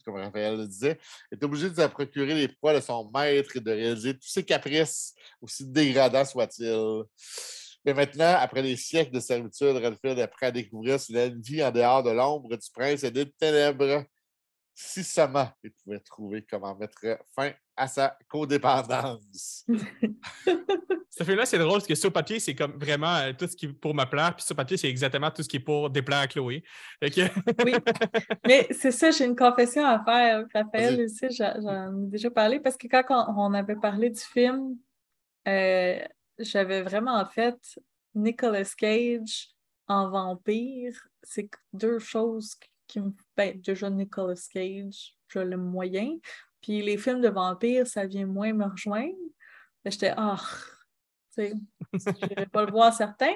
Comme 0.04 0.16
Raphaël 0.16 0.56
le 0.56 0.66
disait, 0.66 0.98
est 1.30 1.42
obligé 1.44 1.70
de 1.70 1.74
se 1.74 1.86
procurer 1.86 2.34
les 2.34 2.48
proies 2.48 2.74
de 2.74 2.80
son 2.80 3.10
maître 3.14 3.56
et 3.56 3.60
de 3.60 3.70
réaliser 3.70 4.14
tous 4.14 4.28
ses 4.28 4.44
caprices, 4.44 5.14
aussi 5.40 5.64
dégradants 5.66 6.24
soient-ils. 6.24 7.04
Mais 7.84 7.94
maintenant, 7.94 8.36
après 8.38 8.62
des 8.62 8.76
siècles 8.76 9.12
de 9.12 9.20
servitude, 9.20 9.76
Redfield 9.76 10.18
est 10.18 10.26
prêt 10.28 10.46
à 10.46 10.50
découvrir 10.52 10.98
une 11.10 11.40
vie 11.40 11.64
en 11.64 11.70
dehors 11.70 12.02
de 12.02 12.10
l'ombre 12.10 12.56
du 12.56 12.70
prince 12.72 13.02
et 13.02 13.10
des 13.10 13.30
ténèbres. 13.30 14.04
Si 14.74 15.04
seulement 15.04 15.48
il 15.62 15.70
pouvait 15.72 16.00
trouver 16.00 16.42
comment 16.48 16.74
mettre 16.74 16.98
fin 17.34 17.52
à 17.76 17.86
sa 17.88 18.16
codépendance. 18.28 19.66
Ce 21.10 21.24
film-là, 21.24 21.44
c'est 21.44 21.58
drôle 21.58 21.72
parce 21.74 21.86
que 21.86 21.94
sur 21.94 22.10
papier, 22.10 22.40
c'est 22.40 22.54
comme 22.54 22.72
vraiment 22.78 23.14
euh, 23.16 23.32
tout 23.38 23.46
ce 23.46 23.54
qui 23.54 23.66
est 23.66 23.72
pour 23.72 23.94
me 23.94 24.04
plaire, 24.06 24.34
puis 24.34 24.44
sur 24.46 24.56
papier, 24.56 24.78
c'est 24.78 24.88
exactement 24.88 25.30
tout 25.30 25.42
ce 25.42 25.48
qui 25.48 25.58
est 25.58 25.60
pour 25.60 25.90
déplaire 25.90 26.20
à 26.20 26.26
Chloé. 26.26 26.64
Fait 27.00 27.10
que- 27.10 27.64
Oui. 27.64 27.72
Mais 28.46 28.66
c'est 28.70 28.92
ça, 28.92 29.10
j'ai 29.10 29.26
une 29.26 29.36
confession 29.36 29.84
à 29.84 30.02
faire, 30.02 30.46
Raphaël, 30.54 31.02
aussi, 31.04 31.26
j'en 31.30 32.02
ai 32.04 32.06
déjà 32.08 32.30
parlé, 32.30 32.60
parce 32.60 32.78
que 32.78 32.86
quand 32.88 33.04
on, 33.10 33.50
on 33.50 33.52
avait 33.54 33.76
parlé 33.76 34.08
du 34.08 34.20
film, 34.20 34.78
euh, 35.46 35.98
j'avais 36.38 36.80
vraiment 36.82 37.22
fait 37.26 37.58
Nicolas 38.14 38.64
Cage 38.76 39.50
en 39.88 40.08
vampire. 40.08 40.94
C'est 41.22 41.50
deux 41.74 41.98
choses 41.98 42.54
qui- 42.54 42.70
qui 42.92 43.00
me... 43.00 43.10
Ben, 43.36 43.60
déjà, 43.60 43.88
Nicolas 43.90 44.34
Cage, 44.52 45.16
je 45.28 45.38
l'aime 45.38 45.62
moyen. 45.64 46.16
Puis 46.60 46.82
les 46.82 46.96
films 46.98 47.20
de 47.20 47.28
vampires, 47.28 47.86
ça 47.86 48.06
vient 48.06 48.26
moins 48.26 48.52
me 48.52 48.64
rejoindre. 48.66 49.14
J'étais, 49.84 50.12
ah, 50.16 50.36
tu 51.34 51.42
sais, 51.48 51.52
je 51.94 52.10
n'irai 52.26 52.46
pas 52.46 52.64
le 52.64 52.70
voir 52.70 52.92
certain. 52.94 53.32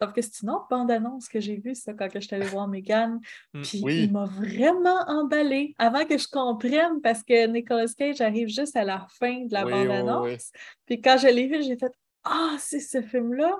Sauf 0.00 0.12
que 0.12 0.22
c'est 0.22 0.40
une 0.42 0.50
autre 0.50 0.66
bande-annonce 0.70 1.28
que 1.28 1.40
j'ai 1.40 1.56
vue, 1.56 1.74
ça, 1.74 1.92
quand 1.92 2.08
je 2.14 2.20
suis 2.20 2.34
allée 2.34 2.46
voir 2.46 2.68
Megan. 2.68 3.20
Mm. 3.52 3.62
Puis 3.62 3.80
Oui. 3.82 4.04
il 4.04 4.12
m'a 4.12 4.24
vraiment 4.26 5.02
emballé 5.08 5.74
avant 5.78 6.04
que 6.06 6.16
je 6.16 6.28
comprenne 6.28 7.00
parce 7.02 7.22
que 7.24 7.46
Nicolas 7.48 7.92
Cage 7.98 8.20
arrive 8.20 8.48
juste 8.48 8.76
à 8.76 8.84
la 8.84 9.06
fin 9.18 9.44
de 9.44 9.52
la 9.52 9.64
Oui, 9.66 9.72
bande-annonce. 9.72 10.26
oui. 10.28 10.60
Puis 10.86 11.00
quand 11.00 11.18
je 11.18 11.26
l'ai 11.26 11.48
vu, 11.48 11.62
j'ai 11.64 11.76
fait 11.76 11.92
Ah, 12.24 12.56
c'est 12.58 12.80
ce 12.80 13.02
film-là. 13.02 13.58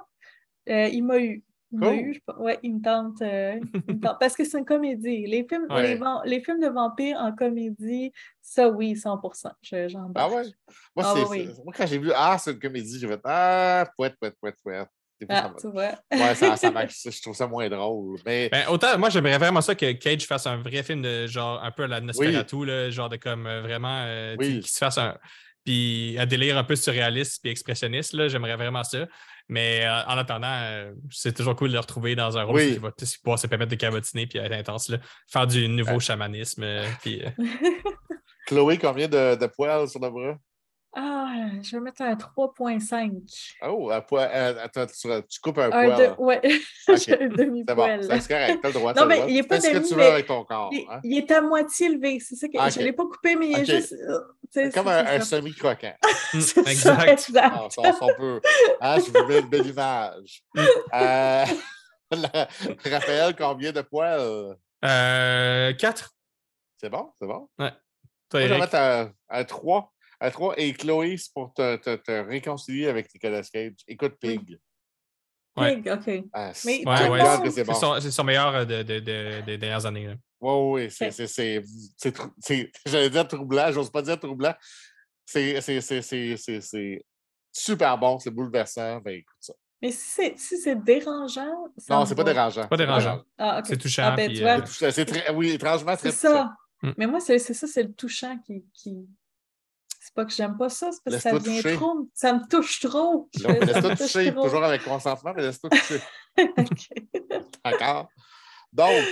Euh, 0.69 0.87
il 0.89 1.03
m'a 1.05 1.19
eu. 1.19 1.43
Cool. 1.79 1.95
eu, 1.95 2.15
je. 2.15 2.35
Ouais, 2.39 2.59
il 2.63 2.77
me 2.77 2.83
tente. 2.83 3.23
euh, 3.23 3.59
il 3.89 3.95
me 3.97 4.01
tente. 4.01 4.19
Parce 4.19 4.35
que 4.35 4.45
c'est 4.45 4.59
une 4.59 4.65
comédie. 4.65 5.27
Les 5.27 5.47
films, 5.49 5.67
Ouais. 5.71 5.83
les, 5.83 5.95
van- 5.97 6.23
les 6.25 6.43
films 6.43 6.61
de 6.61 6.69
vampires 6.69 7.17
en 7.19 7.33
comédie, 7.33 8.13
ça, 8.41 8.69
oui, 8.69 8.97
100 8.97 9.21
Je- 9.63 9.97
Ah 10.17 10.29
ouais? 10.29 10.43
Moi, 10.97 11.05
Ah 11.07 11.13
c'est, 11.17 11.25
oui, 11.29 11.47
oui. 11.49 11.49
moi, 11.65 11.73
quand 11.77 11.87
j'ai 11.87 11.99
vu 11.99 12.11
Ah, 12.15 12.37
c'est 12.39 12.53
une 12.53 12.59
comédie, 12.59 12.99
j'ai 12.99 13.07
fait 13.07 13.21
Ah, 13.25 13.89
pouette, 13.97 14.17
pouette, 14.19 14.35
pouette, 14.41 14.57
pouette. 14.63 14.89
Ah, 15.29 15.53
ça. 15.59 15.69
Ouais, 15.69 16.35
ça, 16.35 16.57
ça 16.57 16.71
m'a- 16.71 16.87
je 16.87 17.21
trouve 17.23 17.37
ça 17.37 17.47
moins 17.47 17.69
drôle. 17.69 18.19
Mais 18.25 18.49
Ben, 18.51 18.65
autant, 18.71 18.99
moi, 18.99 19.11
j'aimerais 19.11 19.37
vraiment 19.37 19.61
ça 19.61 19.75
que 19.75 19.93
Cage 19.93 20.27
fasse 20.27 20.47
un 20.47 20.57
vrai 20.63 20.83
film 20.83 21.03
de 21.03 21.27
genre 21.27 21.63
un 21.63 21.71
peu 21.71 21.83
à 21.85 21.89
la 21.89 22.01
Nosferatu, 22.01 22.65
là, 22.65 22.89
genre 22.91 23.11
de 23.11 23.17
comme 23.17 23.47
euh, 23.47 23.61
vraiment 23.61 24.03
euh, 24.07 24.35
Oui. 24.39 24.61
qu'il 24.61 24.67
se 24.67 24.79
fasse 24.79 24.97
un. 24.99 25.17
Puis 25.63 26.17
un 26.19 26.25
délire 26.25 26.57
un 26.57 26.65
peu 26.65 26.75
surréaliste 26.75 27.43
puis 27.43 27.51
expressionniste, 27.53 28.15
là, 28.15 28.29
j'aimerais 28.29 28.57
vraiment 28.57 28.83
ça. 28.83 29.07
Mais 29.53 29.85
euh, 29.85 30.05
en 30.07 30.17
attendant, 30.17 30.47
euh, 30.49 30.93
c'est 31.11 31.35
toujours 31.37 31.57
cool 31.57 31.69
de 31.71 31.73
le 31.75 31.81
retrouver 31.81 32.15
dans 32.15 32.39
un 32.39 32.45
rôle 32.45 32.55
Oui. 32.57 32.73
qui 32.75 32.79
va 32.79 32.93
pouvoir 32.93 33.37
se 33.37 33.49
permettre 33.49 33.73
de 33.73 33.77
cabotiner 33.77 34.29
puis 34.29 34.39
être 34.39 34.53
intense, 34.53 34.89
là. 34.91 34.99
faire 35.29 35.47
du 35.49 35.67
nouveau 35.69 35.95
Ouais. 35.95 36.01
chamanisme. 36.01 36.63
euh, 36.63 36.87
puis, 37.03 37.21
euh, 37.25 37.31
Chloé, 38.47 38.79
combien 38.79 39.09
de, 39.09 39.35
de 39.35 39.47
poils 39.49 39.89
sur 39.89 40.01
le 40.01 40.09
bras? 40.09 40.37
Ah, 40.93 41.47
je 41.63 41.77
vais 41.77 41.81
mettre 41.81 42.03
un 42.03 42.15
3.5. 42.15 43.57
Oh, 43.69 43.91
un 43.93 44.01
poil. 44.01 44.29
euh, 44.33 44.65
attends, 44.65 44.87
tu, 44.87 45.09
tu 45.29 45.41
coupes 45.41 45.59
un 45.59 45.67
Un 45.67 45.71
poil. 45.71 46.15
Ouais, 46.19 46.41
j'ai 46.89 46.93
un 46.93 46.97
C'est 46.97 47.29
bon, 47.29 47.35
demi-poil. 47.37 48.03
c'est 48.05 48.29
correct, 48.29 48.59
t'as 48.61 48.69
le 48.69 48.75
droit. 48.75 48.95
Non, 48.95 49.07
mais 49.07 49.17
droit. 49.17 49.29
il 49.29 49.37
est 49.39 49.43
pas 49.45 49.61
ce 49.61 49.71
que 49.71 49.87
tu 49.89 49.95
veux 49.95 50.03
avec 50.03 50.27
ton 50.27 50.45
corps. 50.45 50.71
il, 50.73 50.85
hein. 50.91 51.01
il 51.05 51.17
est 51.19 51.31
à 51.31 51.41
moitié 51.43 51.91
levé, 51.91 52.19
c'est 52.19 52.35
ça 52.35 52.49
que 52.49 52.55
Ah, 52.59 52.71
je 52.71 52.81
ne 52.81 52.85
l'ai 52.87 52.93
pas 52.93 53.05
coupé, 53.05 53.37
mais 53.37 53.51
il 53.51 53.59
est 53.61 53.65
juste. 53.65 53.93
euh, 53.93 54.19
sais, 54.51 54.65
C'est 54.71 54.75
comme 54.75 54.89
un, 54.89 55.21
semi-croquant. 55.21 55.95
C'est 56.33 56.65
ça, 56.75 57.07
exact. 57.07 57.53
Ah, 57.55 57.69
ça, 57.71 57.83
ça, 57.93 57.99
on 58.01 58.15
peut. 58.17 58.41
Hein, 58.81 58.97
je 58.99 59.11
vous 59.13 59.27
mets 59.29 59.39
une 59.41 59.49
belle 59.49 59.67
image. 59.69 60.43
Euh, 60.59 61.45
la- 62.11 62.49
Raphaël, 62.85 63.35
combien 63.39 63.71
de 63.73 63.83
poils? 63.83 64.57
Euh, 64.85 65.73
4. 65.75 66.11
C'est 66.79 66.89
bon, 66.91 67.11
c'est 67.21 67.27
bon? 67.29 67.49
Toi, 67.59 67.71
Moi, 68.33 68.43
je 68.43 68.47
vais 68.55 68.59
mettre 68.59 68.75
un, 68.77 69.13
un 69.29 69.45
3. 69.45 69.93
Un 70.21 70.31
3. 70.31 70.55
Et 70.59 70.73
Chloé, 70.75 71.17
c'est 71.17 71.33
pour 71.33 71.53
te, 71.55 71.77
te, 71.77 71.97
te 71.97 72.13
réconcilier 72.13 72.89
avec 72.89 73.13
Nicolas 73.15 73.43
Cage. 73.43 73.73
Écoute 73.89 74.17
Pig. 74.21 74.59
Ouais. 75.57 75.77
Pig, 75.77 75.91
OK. 75.91 76.25
Ah, 76.33 76.49
Mais 76.49 76.55
c'est- 76.55 76.87
Ouais, 76.87 77.65
bon. 77.65 78.01
son, 78.01 78.25
meilleur 78.25 78.55
euh, 78.55 78.65
de, 78.65 78.83
de- 78.83 78.99
de- 79.01 79.41
des 79.47 79.59
dernières 79.59 79.87
années. 79.87 80.07
là. 80.09 80.15
Oui, 80.43 80.85
oui, 80.85 80.91
c'est, 80.91 81.11
j'allais 82.87 83.11
dire 83.11 83.29
troublant, 83.29 83.71
j'ose 83.73 83.91
pas 83.91 84.01
dire 84.03 84.19
troublant. 84.19 84.55
C'est, 85.27 85.61
c'est, 85.61 85.81
c'est, 85.81 86.03
c'est, 86.03 86.37
c'est, 86.37 86.61
c'est 86.61 87.05
super 87.53 87.99
bon, 87.99 88.19
c'est 88.19 88.31
bouleversant. 88.31 89.01
Ben, 89.01 89.17
écoute 89.19 89.37
ça. 89.41 89.53
Mais 89.83 89.91
si 89.93 89.99
c'est 90.11 90.39
si 90.39 90.59
c'est 90.59 90.77
dérangeant. 90.83 91.69
ça 91.79 91.95
Non, 91.95 92.05
c'est 92.07 92.15
pas 92.15 92.25
dérangeant. 92.25 92.69
Pas 92.69 92.77
dérangeant. 92.77 93.23
Ah, 93.39 93.59
OK. 93.61 93.67
C'est 93.69 93.79
touchant, 93.79 94.03
Ah, 94.13 94.17
ben, 94.17 94.29
puis, 94.31 94.45
euh, 94.45 94.61
touchant. 94.61 94.91
Très, 94.91 95.31
oui, 95.33 95.51
étrangement, 95.51 95.97
très 95.97 96.11
c'est 96.11 96.29
touchant. 96.29 96.49
ça. 96.83 96.89
Mm. 96.89 96.93
Mais 96.99 97.07
moi, 97.07 97.21
c'est 97.21 97.39
c'est 97.39 97.55
ça, 97.55 97.67
c'est 97.67 97.83
le 97.85 97.93
touchant 97.93 98.39
qui. 98.39 98.65
qui... 98.75 99.07
C'est 100.11 100.15
pas 100.15 100.25
que 100.25 100.33
j'aime 100.33 100.57
pas 100.59 100.69
ça, 100.69 100.91
c'est 100.91 101.03
parce 101.05 101.17
que 101.17 101.23
ça 101.23 101.33
Laisse-toi 101.33 101.53
vient 101.53 101.63
toucher. 101.63 101.77
trop. 101.77 102.09
Ça 102.15 102.33
me 102.35 102.49
touche 102.49 102.81
trop. 102.81 103.31
Là, 103.43 103.43
Ça 103.43 103.49
me 103.53 103.61
Laisse-toi 103.65 103.91
touche 103.97 103.99
toucher, 104.13 104.33
trop. 104.33 104.43
toujours 104.43 104.65
avec 104.65 104.83
consentement, 104.85 105.33
mais 105.37 105.43
laisse-toi 105.43 105.71
toucher. 105.71 106.01
D'accord? 107.65 108.09
Donc, 108.73 109.05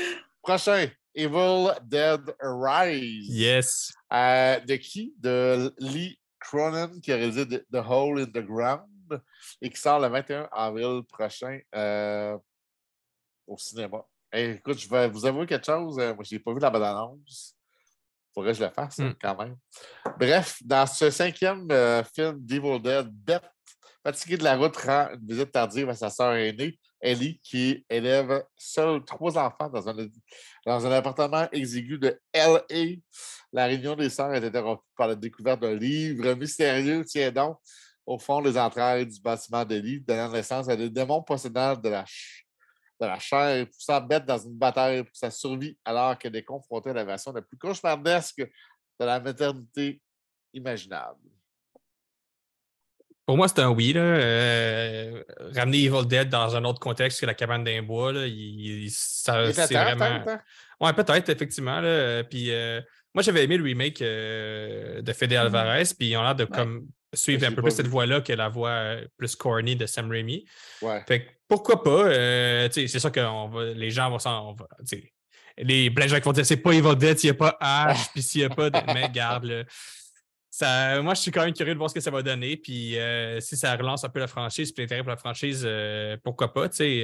prochain, 0.42 0.88
Evil 1.14 1.68
Dead 1.84 2.34
Rise. 2.40 3.28
Yes. 3.28 3.92
Euh, 4.12 4.58
de 4.60 4.74
qui? 4.76 5.14
De 5.18 5.72
Lee 5.78 6.18
Cronin, 6.40 6.90
qui 7.00 7.12
a 7.12 7.16
réalisé 7.16 7.46
The 7.46 7.62
Hole 7.88 8.20
in 8.22 8.26
the 8.26 8.44
Ground 8.44 8.86
et 9.62 9.70
qui 9.70 9.80
sort 9.80 10.00
le 10.00 10.08
21 10.08 10.48
avril 10.52 11.02
prochain 11.08 11.58
euh, 11.74 12.36
au 13.46 13.56
cinéma. 13.56 14.04
Hey, 14.30 14.50
écoute, 14.56 14.78
je 14.78 14.88
vais 14.88 15.08
vous 15.08 15.24
avouer 15.26 15.46
quelque 15.46 15.64
chose. 15.64 15.98
euh, 15.98 16.14
moi, 16.14 16.22
je 16.24 16.34
n'ai 16.34 16.38
pas 16.40 16.52
vu 16.52 16.60
la 16.60 16.70
bande-annonce. 16.70 17.56
Faudrait 18.38 18.52
que 18.52 18.58
je 18.58 18.64
le 18.64 18.70
fasse, 18.70 19.00
hein, 19.00 19.08
Mm. 19.10 19.14
quand 19.20 19.36
même. 19.36 19.56
Bref, 20.18 20.58
dans 20.64 20.86
ce 20.86 21.10
cinquième 21.10 21.66
euh, 21.72 22.04
film 22.04 22.38
d'Evil 22.40 22.80
Dead, 22.80 23.08
Beth, 23.10 23.42
fatiguée 24.06 24.36
de 24.36 24.44
la 24.44 24.56
route, 24.56 24.76
rend 24.76 25.08
une 25.14 25.26
visite 25.26 25.50
tardive 25.50 25.88
à 25.88 25.94
sa 25.94 26.08
sœur 26.08 26.34
aînée, 26.34 26.78
Ellie, 27.00 27.40
qui 27.42 27.84
élève 27.90 28.44
seule 28.56 29.04
trois 29.04 29.36
enfants 29.38 29.68
dans 29.68 29.88
un, 29.88 30.06
dans 30.64 30.86
un 30.86 30.92
appartement 30.92 31.48
exigu 31.50 31.98
de 31.98 32.16
L.A. 32.32 32.84
La 33.52 33.66
réunion 33.66 33.96
des 33.96 34.08
sœurs 34.08 34.32
est 34.34 34.44
interrompue 34.44 34.84
par 34.96 35.08
la 35.08 35.14
découverte 35.16 35.60
d'un 35.60 35.74
livre 35.74 36.32
mystérieux, 36.34 37.04
tiens 37.04 37.32
donc, 37.32 37.58
au 38.06 38.18
fond 38.20 38.40
des 38.40 38.56
entrailles 38.56 39.06
du 39.06 39.20
bâtiment 39.20 39.64
d'Ellie, 39.64 40.00
donnant 40.00 40.30
naissance 40.30 40.68
à 40.68 40.76
des 40.76 40.90
démons 40.90 41.22
possédants 41.22 41.74
de 41.76 41.88
la, 41.88 42.00
ch- 42.06 42.46
de 43.00 43.06
la 43.06 43.18
chair 43.18 43.56
et 43.56 43.66
poussant 43.66 44.00
Beth 44.00 44.24
dans 44.24 44.38
une 44.38 44.56
bataille 44.56 45.04
pour 45.04 45.14
sa 45.16 45.30
survie 45.30 45.76
alors 45.84 46.18
qu'elle 46.18 46.34
est 46.36 46.42
confrontée 46.42 46.90
à 46.90 46.94
la 46.94 47.04
version 47.04 47.32
la 47.32 47.42
plus 47.42 47.56
cauchemardesque 47.56 48.38
de 48.38 49.04
la 49.06 49.20
maternité 49.20 50.00
imaginable. 50.52 51.20
Pour 53.26 53.36
moi, 53.36 53.46
c'est 53.46 53.60
un 53.60 53.68
oui. 53.70 53.92
Là. 53.92 54.00
Euh, 54.00 55.22
ramener 55.54 55.84
Evil 55.84 56.06
Dead 56.06 56.30
dans 56.30 56.56
un 56.56 56.64
autre 56.64 56.80
contexte 56.80 57.20
que 57.20 57.26
la 57.26 57.34
cabane 57.34 57.62
d'un 57.62 57.82
bois, 57.82 58.10
là, 58.12 58.26
il, 58.26 58.84
il- 58.84 58.90
ça, 58.90 59.52
c'est 59.52 59.74
vraiment. 59.74 60.24
temps. 60.24 60.38
Ouais, 60.80 60.92
peut-être, 60.94 61.28
effectivement. 61.28 61.80
Là. 61.80 62.24
Puis, 62.24 62.50
euh, 62.50 62.80
moi, 63.14 63.22
j'avais 63.22 63.44
aimé 63.44 63.58
le 63.58 63.64
remake 63.64 64.00
euh, 64.00 65.02
de 65.02 65.12
Fede 65.12 65.34
Alvarez, 65.34 65.82
puis 65.98 66.08
ils 66.08 66.16
ont 66.16 66.22
l'air 66.22 66.34
de 66.36 66.44
Ouais. 66.44 66.50
comme, 66.50 66.88
suivre 67.14 67.46
un 67.46 67.52
peu 67.52 67.62
plus 67.62 67.70
cette 67.72 67.86
voie-là 67.86 68.20
que 68.22 68.32
la 68.32 68.48
voie 68.48 68.96
plus 69.18 69.34
corny 69.36 69.76
de 69.76 69.84
Sam 69.86 70.10
Raimi. 70.10 70.46
Ouais. 70.82 71.02
Fait 71.06 71.24
que 71.24 71.30
pourquoi 71.48 71.82
pas? 71.82 72.04
euh, 72.06 72.68
c'est 72.70 72.86
sûr 72.88 73.10
que 73.12 73.72
les 73.74 73.90
gens 73.90 74.10
vont 74.10 74.18
s'en. 74.18 74.52
va- 74.54 74.68
Les 75.56 75.90
plein 75.90 76.06
vont 76.26 76.32
dire 76.32 76.46
c'est 76.46 76.56
pas 76.58 76.72
Evil 76.72 76.94
Dead 76.96 77.18
s'il 77.18 77.30
n'y 77.30 77.36
a 77.36 77.38
pas 77.38 77.56
Ash, 77.60 78.10
puis 78.12 78.22
s'il 78.22 78.42
n'y 78.42 78.44
a 78.46 78.50
pas 78.50 78.70
de. 78.70 78.78
Mais 78.94 79.08
garde, 79.12 79.44
là, 79.44 79.64
ça, 80.50 81.00
moi, 81.02 81.14
je 81.14 81.20
suis 81.20 81.30
quand 81.30 81.44
même 81.44 81.52
curieux 81.54 81.72
de 81.74 81.78
voir 81.78 81.88
ce 81.90 81.94
que 81.94 82.00
ça 82.00 82.10
va 82.10 82.22
donner. 82.22 82.56
Puis 82.56 82.98
euh, 82.98 83.40
si 83.40 83.56
ça 83.56 83.74
relance 83.76 84.04
un 84.04 84.08
peu 84.08 84.18
la 84.20 84.26
franchise, 84.26 84.72
puis 84.72 84.82
l'intérêt 84.84 85.02
pour 85.02 85.10
la 85.10 85.16
franchise, 85.16 85.62
euh, 85.64 86.16
pourquoi 86.22 86.52
pas? 86.52 86.68
C'est, 86.70 87.02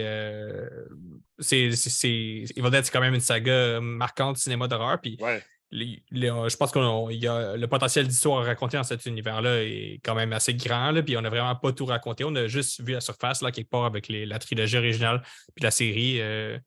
c'est, 1.38 1.70
c'est- 1.72 2.44
quand 2.92 3.00
même 3.00 3.14
une 3.14 3.20
saga 3.20 3.80
marquante 3.80 4.36
cinéma 4.38 4.68
d'horreur. 4.68 5.00
Puis 5.00 5.16
Ouais. 5.20 5.42
Les- 5.74 6.02
les- 6.12 6.30
euh, 6.30 6.48
je 6.48 6.56
pense 6.56 6.70
qu'il 6.72 6.82
y 7.20 7.26
a 7.26 7.56
le 7.56 7.66
potentiel 7.66 8.06
d'histoire 8.06 8.42
à 8.42 8.44
raconter 8.44 8.76
dans 8.76 8.84
cet 8.84 9.04
univers-là 9.06 9.62
est 9.64 10.00
quand 10.04 10.14
même 10.14 10.32
assez 10.32 10.54
grand. 10.54 10.92
Là, 10.92 11.02
puis 11.02 11.16
on 11.16 11.20
n'a 11.20 11.30
vraiment 11.30 11.54
pas 11.56 11.72
tout 11.72 11.84
raconté. 11.84 12.22
On 12.24 12.34
a 12.36 12.46
juste 12.46 12.80
vu 12.80 12.92
la 12.92 13.00
surface, 13.00 13.42
là, 13.42 13.50
quelque 13.50 13.68
part, 13.70 13.84
avec 13.84 14.06
les- 14.08 14.24
la 14.24 14.38
trilogie 14.38 14.76
originale 14.78 15.20
puis 15.54 15.64
la 15.64 15.70
série. 15.70 16.20
euh, 16.20 16.58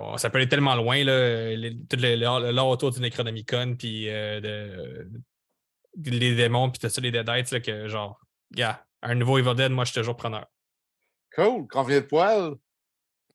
on- 0.00 0.18
ça 0.18 0.28
peut 0.28 0.36
aller 0.36 0.48
tellement 0.48 0.74
loin, 0.74 1.02
là, 1.02 1.56
tout 1.88 1.96
l'art 1.98 2.68
autour 2.68 2.90
du 2.90 3.00
Necronomicon, 3.00 3.74
puis 3.78 4.08
euh, 4.10 4.40
de, 4.40 5.10
les 6.10 6.34
démons, 6.36 6.70
puis 6.70 6.78
tout 6.78 6.88
ça, 6.88 7.00
les 7.00 7.10
Deadites, 7.10 7.50
là, 7.50 7.60
que 7.60 7.88
genre, 7.88 8.20
un 9.02 9.14
nouveau 9.14 9.38
Evil 9.38 9.54
Dead, 9.54 9.72
moi, 9.72 9.84
je 9.84 9.92
suis 9.92 10.00
toujours 10.00 10.16
preneur. 10.16 10.46
Cool. 11.34 11.66
Combien 11.70 12.00
de 12.00 12.04
poils? 12.04 12.54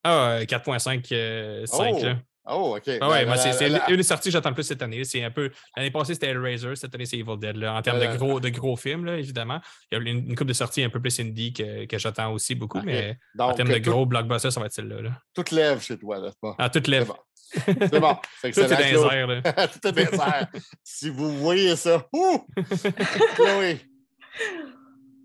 Ah, 0.03 0.33
euh, 0.33 0.45
4.5, 0.45 1.11
euh, 1.11 1.65
5, 1.65 1.95
Oh, 1.97 2.03
là. 2.03 2.19
Oh, 2.45 2.75
OK. 2.77 2.97
Ah 2.99 3.09
ouais, 3.09 3.21
La- 3.21 3.25
moi, 3.25 3.37
c'est 3.37 3.67
une 3.89 3.95
des 3.95 4.03
sorties 4.03 4.27
que 4.29 4.33
j'attends 4.33 4.49
le 4.49 4.55
plus 4.55 4.63
cette 4.63 4.81
année. 4.81 5.03
C'est 5.05 5.23
un 5.23 5.31
peu. 5.31 5.49
L'année 5.77 5.91
passée, 5.91 6.13
c'était 6.13 6.27
Hellraiser. 6.27 6.75
Cette 6.75 6.93
année, 6.93 7.05
c'est 7.05 7.17
Evil 7.17 7.37
Dead. 7.37 7.55
là. 7.55 7.73
En 7.75 7.81
termes 7.81 7.99
de 7.99 8.17
gros, 8.17 8.39
de 8.41 8.49
gros 8.49 8.75
films, 8.75 9.05
là, 9.05 9.17
évidemment. 9.17 9.61
Il 9.91 9.95
y 9.95 9.97
a 9.97 10.01
une, 10.11 10.17
une 10.29 10.35
couple 10.35 10.49
de 10.49 10.53
sorties 10.53 10.83
un 10.83 10.89
peu 10.89 10.99
plus 11.01 11.17
indie 11.21 11.53
que, 11.53 11.85
que 11.85 11.97
j'attends 11.97 12.33
aussi 12.33 12.55
beaucoup, 12.55 12.81
mais 12.83 13.17
en 13.39 13.53
termes 13.53 13.69
de 13.69 13.77
tout, 13.77 13.91
gros 13.91 14.05
blockbusters, 14.05 14.51
ça 14.51 14.59
va 14.59 14.65
être 14.65 14.73
celle-là. 14.73 15.01
Là. 15.01 15.11
tout 15.33 15.45
lève 15.55 15.79
chez 15.81 15.97
toi, 15.97 16.19
là. 16.19 16.31
Bon, 16.41 16.53
Ah, 16.57 16.69
toute 16.69 16.85
c'est 16.85 16.91
lève. 16.91 17.07
bon. 17.07 17.15
C'est 17.55 17.99
bon. 17.99 18.15
C'est 18.41 18.51
Tout 18.51 18.59
est 18.61 18.67
dans 18.69 18.77
les 19.09 19.15
airs. 19.15 19.27
Là. 19.27 19.41
tout 19.67 19.87
est 19.87 19.91
dans 19.91 20.11
les 20.11 20.17
airs. 20.17 20.47
Si 20.83 21.09
vous 21.09 21.37
voyez 21.37 21.75
ça, 21.75 22.05
ouh! 22.11 22.45
Chloé. 23.35 23.79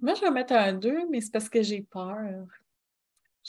Moi, 0.00 0.14
je 0.14 0.20
vais 0.20 0.30
mettre 0.30 0.52
un 0.52 0.72
2, 0.74 0.94
mais 1.10 1.20
c'est 1.20 1.32
parce 1.32 1.48
que 1.48 1.62
j'ai 1.62 1.82
peur. 1.90 2.16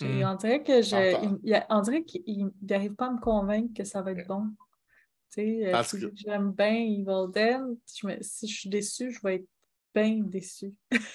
Hmm. 0.05 0.23
On 0.23 0.35
dirait 0.35 0.63
que 0.63 0.81
je. 0.81 1.39
Il- 1.43 1.65
on 1.69 1.81
dirait 1.81 2.03
qu'il 2.03 2.49
n'arrive 2.62 2.93
pas 2.95 3.07
à 3.07 3.12
me 3.12 3.19
convaincre 3.19 3.73
que 3.75 3.83
ça 3.83 4.01
va 4.01 4.12
être 4.12 4.27
bon. 4.27 4.45
Euh, 5.38 5.71
Parce 5.71 5.91
que- 5.97 6.12
j'aime 6.15 6.51
bien 6.51 6.73
Evil 6.73 7.31
Dead. 7.33 7.62
Je 7.95 8.07
me- 8.07 8.17
si 8.21 8.47
je 8.47 8.59
suis 8.62 8.69
déçue, 8.69 9.12
je 9.12 9.19
vais 9.23 9.35
être 9.35 9.47
bien 9.93 10.21
déçue. 10.23 10.73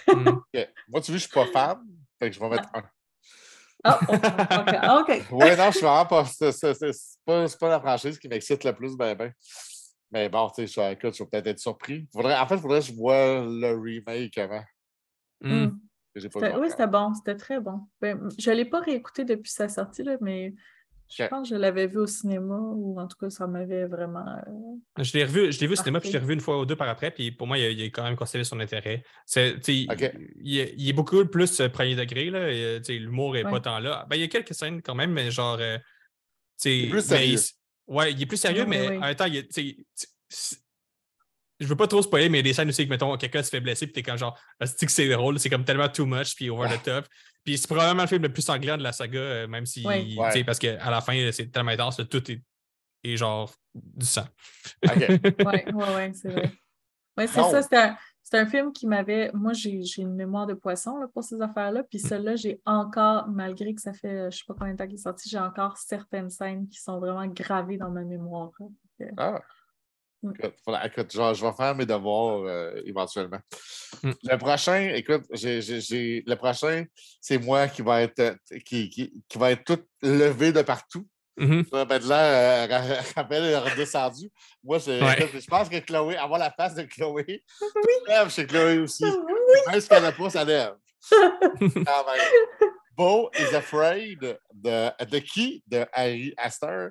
Hmm. 0.09 0.29
OK. 0.29 0.69
Moi, 0.89 1.01
tu 1.01 1.11
vois, 1.11 1.19
je 1.19 1.25
suis 1.27 1.29
pas 1.33 1.47
fan. 1.47 1.79
Fait 2.19 2.31
que 2.31 2.37
je 2.37 2.41
vais 2.41 2.49
mettre 2.49 2.69
un. 2.75 2.83
Ah, 3.87 5.01
ok. 5.01 5.23
Oui, 5.33 5.57
non, 5.57 5.67
je 5.67 5.79
suis 5.79 5.87
vraiment 5.87 6.07
pas. 6.07 6.25
C'est 6.25 6.51
pas, 7.25 7.47
pas 7.49 7.69
la 7.69 7.81
franchise 7.81 8.19
qui 8.19 8.29
m'excite 8.29 8.65
le 8.65 8.73
plus, 8.73 8.97
ben, 8.97 9.15
ben. 9.15 9.33
Mais 10.11 10.29
bon, 10.29 10.49
tu 10.51 10.67
sais, 10.67 10.67
je 10.67 11.11
je 11.11 11.23
vais 11.25 11.29
peut-être 11.29 11.47
être 11.49 11.59
surpris. 11.59 12.07
Faudrait, 12.13 12.39
en 12.39 12.47
fait, 12.47 12.55
il 12.55 12.61
faudrait 12.61 12.81
que 12.81 12.87
je 12.87 12.95
vois 12.95 13.41
le 13.41 13.77
remake 13.79 14.39
avant. 14.39 14.63
Hmm. 15.41 15.71
Pas 16.33 16.59
Oui, 16.59 16.71
c'était 16.71 16.87
bon, 16.87 17.13
c'était 17.15 17.37
très 17.37 17.61
bon. 17.61 17.81
Ben, 18.01 18.21
je 18.39 18.51
ne 18.51 18.57
l'ai 18.57 18.65
pas 18.65 18.81
réécouté 18.81 19.25
depuis 19.25 19.51
sa 19.51 19.69
sortie, 19.69 20.03
là, 20.05 20.17
mais 20.21 20.55
Je 21.11 21.25
pense 21.25 21.49
que 21.49 21.55
je 21.55 21.61
l'avais 21.61 21.87
vu 21.87 21.99
au 21.99 22.07
cinéma 22.07 22.57
ou 22.59 22.99
en 22.99 23.07
tout 23.07 23.17
cas, 23.21 23.29
ça 23.31 23.47
m'avait 23.47 23.85
vraiment. 23.87 24.25
euh, 24.27 25.03
Je 25.05 25.13
l'ai 25.13 25.25
revu, 25.25 25.53
je 25.53 25.61
l'ai 25.61 25.67
vu 25.67 25.75
au 25.75 25.77
cinéma, 25.77 26.01
puis 26.01 26.09
je 26.09 26.15
l'ai 26.15 26.19
revu 26.21 26.33
une 26.35 26.41
fois 26.41 26.59
ou 26.61 26.65
deux 26.67 26.77
par 26.77 26.89
après, 26.89 27.11
puis 27.11 27.31
pour 27.31 27.47
moi, 27.47 27.59
il 27.59 27.65
a, 27.65 27.71
il 27.71 27.83
a 27.83 27.87
quand 27.87 28.05
même 28.05 28.17
conservé 28.17 28.43
son 28.45 28.59
intérêt. 28.61 29.03
C'est, 29.27 29.57
il, 29.69 29.91
est- 30.59 30.75
il 30.79 30.89
est 30.89 30.93
beaucoup 30.93 31.25
plus 31.27 31.61
euh, 31.61 31.69
premier 31.69 31.95
degré, 31.95 32.31
là. 32.31 32.51
et, 32.51 32.65
euh, 32.65 32.81
l'humour 32.89 33.35
n'est 33.35 33.45
Ouais. 33.45 33.51
pas 33.51 33.61
tant 33.61 33.79
là. 33.81 34.07
Ben, 34.09 34.17
il 34.17 34.21
y 34.23 34.25
a 34.25 34.29
quelques 34.29 34.55
scènes 34.55 34.81
quand 34.83 34.95
même, 34.95 35.13
mais 35.13 35.31
genre. 35.31 35.59
euh, 35.61 35.79
plus 36.63 36.91
mais 36.93 37.01
sérieux. 37.03 37.39
il- 37.39 37.95
ouais, 37.95 38.13
il 38.13 38.23
est 38.23 38.27
plus 38.27 38.37
sérieux, 38.39 38.65
mais 38.67 38.89
ouais, 38.89 38.97
en 38.97 39.01
même 39.01 39.15
temps, 39.15 39.27
il 39.27 39.37
est- 39.37 39.49
tu 39.53 39.53
sais, 39.53 39.77
tu- 39.99 40.07
c'est- 40.29 40.64
je 41.61 41.67
veux 41.67 41.77
pas 41.77 41.87
trop 41.87 42.03
spoiler, 42.03 42.29
mais 42.29 42.39
il 42.39 42.47
y 42.47 42.49
a 42.49 42.51
des 42.51 42.53
scènes 42.53 42.69
aussi 42.69 42.85
que, 42.85 42.91
mettons, 42.91 43.17
quelqu'un 43.17 43.43
se 43.43 43.51
fait 43.51 43.61
blesser, 43.61 43.87
puis 43.87 43.93
t'es 43.95 44.03
comme 44.03 44.19
genre, 44.19 44.39
c'est 44.65 44.87
que 44.87 44.93
c'est 44.93 45.09
drôle, 45.09 45.39
c'est 45.39 45.49
comme 45.51 45.65
tellement 45.65 45.89
too 45.89 46.07
much, 46.07 46.35
puis 46.35 46.51
over 46.51 46.69
the 46.69 46.83
top. 46.83 47.07
Puis 47.45 47.59
c'est 47.59 47.69
probablement 47.69 48.03
le 48.03 48.09
film 48.09 48.23
le 48.23 48.33
plus 48.33 48.43
sanglant 48.43 48.77
de 48.77 48.83
la 48.83 48.93
saga, 48.93 49.19
euh, 49.21 49.47
même 49.47 49.67
si, 49.67 49.87
Ouais. 49.87 50.05
tu 50.07 50.19
Ouais. 50.19 50.31
sais, 50.33 50.45
parce 50.45 50.59
qu'à 50.59 50.91
la 50.91 51.01
fin, 51.01 51.31
c'est 51.33 51.51
tellement 51.51 51.71
intense, 51.73 52.01
tout 52.11 52.31
est, 52.31 52.43
est 53.05 53.17
genre 53.17 53.53
du 53.75 54.07
sang. 54.07 54.25
OK. 54.85 54.93
Ouais, 55.47 55.73
ouais, 55.73 55.95
ouais, 55.95 56.13
c'est 56.15 56.29
vrai. 56.31 56.51
Ouais, 57.17 57.27
c'est 57.27 57.41
Non. 57.41 57.51
ça, 57.51 57.63
c'est 57.63 57.77
un, 57.77 57.97
c'est 58.23 58.39
un 58.39 58.47
film 58.47 58.73
qui 58.73 58.87
m'avait. 58.89 59.31
Moi, 59.35 59.53
j'ai 59.53 59.83
j'ai 59.83 60.03
une 60.03 60.15
mémoire 60.15 60.47
de 60.47 60.55
poisson 60.55 60.97
là, 60.97 61.07
pour 61.13 61.23
ces 61.23 61.41
affaires-là. 61.41 61.85
Puis 61.85 62.01
celui-là, 62.01 62.35
j'ai 62.37 62.61
encore, 62.65 63.29
malgré 63.29 63.73
que 63.75 63.81
ça 63.81 63.93
fait 63.93 64.31
je 64.33 64.39
sais 64.39 64.45
pas 64.49 64.55
combien 64.59 64.73
de 64.73 64.79
temps 64.79 64.87
qu'il 64.87 64.95
est 64.95 65.03
sorti, 65.03 65.29
j'ai 65.29 65.39
encore 65.39 65.77
certaines 65.77 66.31
scènes 66.31 66.67
qui 66.69 66.81
sont 66.81 66.99
vraiment 66.99 67.27
gravées 67.27 67.77
dans 67.77 67.91
ma 67.91 68.03
mémoire. 68.03 68.51
Ah. 69.17 69.41
Écoute, 70.33 70.55
voilà, 70.67 70.87
écoute, 70.87 71.11
je, 71.13 71.35
je 71.35 71.45
vais 71.45 71.53
faire 71.53 71.75
mes 71.75 71.87
devoirs 71.87 72.45
euh, 72.47 72.81
éventuellement. 72.87 73.39
Mm. 74.03 74.11
Le 74.23 74.37
prochain, 74.39 74.81
écoute, 74.95 75.25
j'ai, 75.33 75.61
j'ai- 75.61 76.23
le 76.27 76.35
prochain, 76.37 76.85
c'est 77.21 77.39
moi 77.39 77.69
qui 77.69 77.83
va 77.83 78.03
être 78.03 78.21
euh, 78.21 78.35
qui, 78.65 78.89
qui, 78.89 79.13
qui 79.29 79.39
va 79.39 79.51
être 79.51 79.65
tout 79.65 79.83
levé 80.03 80.53
de 80.53 80.63
partout. 80.63 81.07
Mhm. 81.37 81.65
Être 81.91 82.07
là, 82.07 82.65
euh, 82.65 83.03
est 83.33 83.59
redescendu. 83.59 84.31
Moi, 84.63 84.79
je, 84.79 84.93
Ouais. 85.05 85.21
écoute, 85.21 85.41
je 85.41 85.47
pense 85.49 85.69
que 85.69 85.79
Chloé, 85.81 86.17
avoir 86.17 86.39
la 86.39 86.53
face 86.53 86.77
de 86.77 86.85
Chloé, 86.85 87.43
lève 88.07 88.31
chez 88.31 88.47
Chloé 88.47 88.79
aussi. 88.79 89.05
Oui! 89.05 89.61
Même 89.69 89.81
si 89.81 89.89
elle 89.91 90.03
n'a 90.05 90.13
pas, 90.13 90.31
ça 90.31 90.45
lève. 90.45 90.75
Quand 91.11 91.19
même. 91.61 92.71
Beau 92.97 93.31
is 93.39 93.55
Afraid 93.55 94.19
de, 94.53 95.05
de 95.05 95.19
qui? 95.19 95.63
De 95.67 95.87
Harry 95.93 96.33
Astor. 96.37 96.91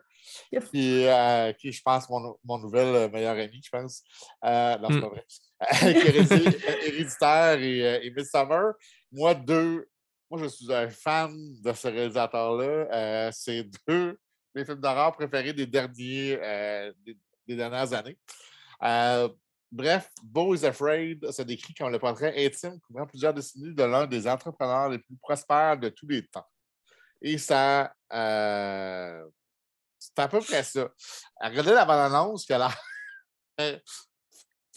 Qui, 0.72 1.06
euh, 1.06 1.52
qui, 1.54 1.72
je 1.72 1.82
pense, 1.84 2.10
mon, 2.10 2.38
mon 2.44 2.58
nouvel 2.58 2.88
euh, 2.96 3.10
meilleur 3.10 3.38
ami, 3.38 3.62
je 3.64 3.70
pense. 3.70 4.04
Euh, 4.46 4.78
non, 4.78 4.88
c'est 4.90 4.96
Mm. 4.96 5.02
pas 5.02 5.10
vrai. 5.10 5.26
Hérédi- 5.82 6.58
Héréditaire 6.88 7.60
et, 7.62 7.82
euh, 7.88 8.00
et 8.04 8.12
Midsommar. 8.12 8.74
Moi, 9.12 9.34
deux. 9.36 9.88
Moi, 10.30 10.42
je 10.42 10.48
suis 10.48 10.74
un 10.74 10.90
fan 10.90 11.32
de 11.62 11.74
ce 11.74 11.88
réalisateur-là. 11.88 12.64
Euh, 12.92 13.30
c'est 13.34 13.66
deux 13.88 14.18
mes 14.56 14.64
films 14.66 14.80
d'horreur 14.82 15.12
préférés 15.14 15.54
des 15.54 15.66
derniers 15.68 16.40
euh, 16.42 16.92
des, 17.06 17.18
des 17.48 17.56
dernières 17.56 17.92
années. 17.94 18.18
Euh, 19.74 19.76
bref, 19.76 20.10
Beau 20.24 20.56
is 20.56 20.66
Afraid 20.66 21.30
se 21.32 21.42
décrit 21.42 21.74
comme 21.74 21.92
le 21.92 22.00
portrait 22.00 22.34
intime 22.46 22.80
couvrant 22.82 23.06
plusieurs 23.08 23.34
décennies 23.34 23.74
de 23.74 23.84
l'un 23.84 24.06
des 24.08 24.28
entrepreneurs 24.28 24.90
les 24.90 25.00
plus 25.00 25.16
prospères 25.18 25.78
de 25.78 25.90
tous 25.90 26.08
les 26.08 26.26
temps. 26.28 26.46
Et 27.22 27.38
ça, 27.38 27.94
euh, 28.12 29.24
c'est 29.98 30.20
à 30.20 30.28
peu 30.28 30.40
près 30.42 30.64
ça. 30.64 30.90
Regardez 31.42 31.72
la 31.72 31.86
bande-annonce 31.86 32.46
qui 32.46 32.54
a 32.54 32.58
l'air. 32.58 32.78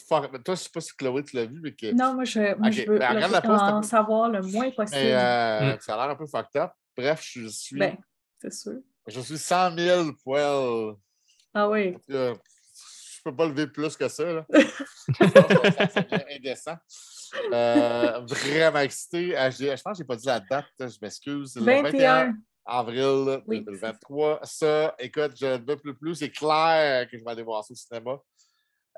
Fort- 0.07 0.29
Toi, 0.31 0.39
je 0.45 0.51
ne 0.51 0.55
sais 0.55 0.69
pas 0.73 0.79
si 0.81 0.95
Chloé, 0.95 1.23
tu 1.23 1.35
l'as 1.35 1.45
vu, 1.45 1.59
mais 1.61 1.73
que. 1.75 1.91
Non, 1.91 2.13
moi, 2.13 2.23
je, 2.23 2.55
moi, 2.57 2.71
je 2.71 2.83
veux 2.89 2.97
ben, 2.97 3.13
le- 3.15 3.41
pause, 3.41 3.59
en 3.61 3.81
savoir 3.83 4.29
le 4.29 4.41
moins 4.41 4.71
possible. 4.71 4.99
mais, 5.01 5.13
euh, 5.13 5.75
Mm. 5.75 5.79
Ça 5.81 5.95
a 5.95 5.97
l'air 5.97 6.09
un 6.11 6.15
peu 6.15 6.25
fucked 6.25 6.61
up. 6.61 6.71
Bref, 6.95 7.21
je 7.23 7.47
suis, 7.47 7.77
Ben, 7.77 7.97
c'est 8.41 8.53
sûr. 8.53 8.79
je 9.07 9.19
suis 9.19 9.37
100 9.37 9.75
000 9.77 10.11
poils 10.23 10.95
Ah 11.53 11.67
oui. 11.69 11.97
Euh, 12.11 12.33
peux 13.29 13.35
pas 13.35 13.45
lever 13.47 13.67
plus 13.67 13.95
que 13.95 14.07
ça. 14.07 14.23
Là. 14.25 14.45
devient 15.19 16.23
indécent. 16.35 16.75
Euh, 17.53 18.21
vraiment 18.25 18.79
excité. 18.79 19.37
Euh, 19.37 19.51
j'ai- 19.51 19.75
je 19.75 19.81
pense 19.81 19.93
que 19.93 19.97
je 19.97 20.03
n'ai 20.03 20.07
pas 20.07 20.15
dit 20.15 20.27
la 20.27 20.39
date, 20.39 20.65
je 20.79 20.97
m'excuse. 21.01 21.51
C'est 21.53 21.59
le 21.59 21.65
21. 21.65 22.35
avril 22.65 23.41
Oui. 23.47 23.61
2023. 23.63 24.39
Ça, 24.43 24.95
écoute, 24.99 25.31
je 25.39 25.45
ne 25.45 25.65
veux 25.65 25.77
plus 25.77 25.95
plus. 25.95 26.15
C'est 26.15 26.29
clair 26.29 27.07
que 27.09 27.17
je 27.17 27.23
vais 27.23 27.31
aller 27.31 27.43
voir 27.43 27.63
ça 27.63 27.73
au 27.73 27.75
cinéma. 27.75 28.17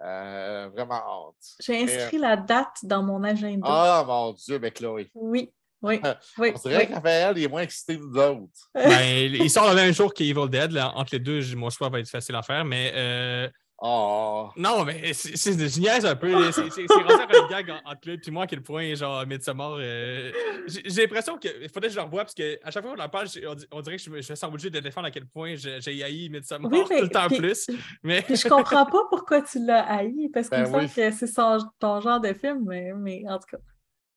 Euh, 0.02 0.70
vraiment 0.74 0.96
hâte. 0.96 1.36
J'ai 1.60 1.84
inscrit 1.84 2.20
la 2.20 2.38
date 2.38 2.78
dans 2.84 3.04
mon 3.04 3.22
agenda. 3.24 3.68
Ah, 3.70 4.04
mon 4.08 4.32
Dieu, 4.34 4.58
mais 4.60 4.72
Chloé. 4.72 5.12
Oui, 5.14 5.52
oui, 5.82 6.00
oui. 6.38 6.54
On 6.56 6.60
dirait 6.70 6.78
oui. 6.84 6.88
que 6.88 6.94
Raphaël 6.94 7.38
il 7.38 7.44
est 7.44 7.48
moins 7.50 7.62
excité 7.64 7.98
que 7.98 8.04
nous 8.04 8.18
autres. 8.18 8.70
Ben, 8.74 9.34
il 9.34 9.50
sort 9.50 9.68
le 9.70 9.76
même 9.76 9.94
jour 9.94 10.14
qu'Evil 10.14 10.48
Dead. 10.50 10.72
là. 10.72 10.94
Entre 10.96 11.16
les 11.16 11.20
deux, 11.20 11.42
mon 11.56 11.70
choix 11.70 11.90
va 11.90 12.00
être 12.00 12.10
facile 12.10 12.36
à 12.36 12.42
faire. 12.44 12.64
Mais 12.64 12.94
euh, 12.96 13.50
Oh. 13.82 14.50
non, 14.58 14.84
mais 14.84 15.14
c'est 15.14 15.38
c'est- 15.38 15.54
je 15.70 15.80
niaise 15.80 16.06
un 16.06 16.16
peu. 16.18 16.52
C'est 16.52 16.70
c'est- 16.70 16.86
c'est 16.86 16.94
rendu 16.94 17.34
un 17.34 17.48
gag 17.48 17.70
en- 17.72 17.90
entre 17.92 18.10
lui 18.10 18.20
et 18.28 18.32
moi 18.32 18.44
à 18.44 18.48
quel 18.48 18.62
point, 18.62 18.94
genre, 18.96 19.26
Midsommar. 19.26 19.78
euh, 19.80 20.32
j'ai 20.68 21.04
l'impression 21.04 21.38
qu'il 21.38 21.70
faudrait 21.74 21.88
que 21.88 21.94
je 21.94 22.00
le 22.00 22.04
revoie 22.06 22.24
parce 22.24 22.34
qu'à 22.34 22.70
chaque 22.72 22.84
fois 22.84 22.94
qu'on 22.96 23.02
en 23.02 23.08
parle, 23.08 23.28
on, 23.48 23.78
on 23.78 23.82
dirait 23.82 23.96
que 23.96 24.04
je 24.04 24.10
me, 24.10 24.22
je 24.22 24.34
sens 24.34 24.44
obligé 24.44 24.70
de 24.70 24.80
défendre 24.82 25.08
à 25.08 25.12
quel 25.12 25.26
point 25.28 25.56
j'ai 25.56 26.04
haï 26.04 26.28
Midsommar 26.30 26.70
Oui, 26.70 26.80
mais- 26.90 26.98
tout 26.98 27.04
le 27.04 27.10
temps 27.10 27.28
puis- 27.28 27.38
plus. 27.38 27.70
Mais 28.04 28.22
Puis 28.22 28.36
je 28.36 28.50
comprends 28.50 28.86
pas 28.86 29.04
pourquoi 29.10 29.42
tu 29.44 29.66
l'as 29.66 29.86
haï, 29.90 30.30
parce 30.34 30.50
qu'il 30.50 30.58
Ben 30.58 30.66
me 30.66 30.72
semble 30.72 30.84
oui. 30.84 30.90
que 30.94 31.12
c'est 31.12 31.34
ton 31.80 32.02
genre 32.02 32.20
de 32.20 32.34
film, 32.34 32.66
mais, 32.68 32.92
mais 32.98 33.24
en 33.30 33.38
tout 33.40 33.48
cas. 33.52 33.58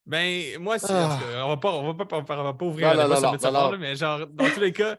Ben, 0.04 0.58
moi, 0.58 0.80
c'est. 0.80 0.88
Ah. 0.92 1.20
On 1.44 1.48
va 1.50 1.56
pas, 1.58 1.70
on 1.72 1.92
va 1.92 2.04
pas, 2.04 2.16
on 2.18 2.42
va 2.42 2.52
pas 2.54 2.64
ouvrir 2.66 2.96
Non, 2.96 3.02
débat 3.04 3.16
sur 3.16 3.30
Midsommar, 3.32 3.64
non, 3.66 3.70
là, 3.70 3.78
mais 3.78 3.94
genre, 3.94 4.26
dans 4.26 4.50
tous 4.50 4.58
les 4.60 4.72
cas, 4.72 4.98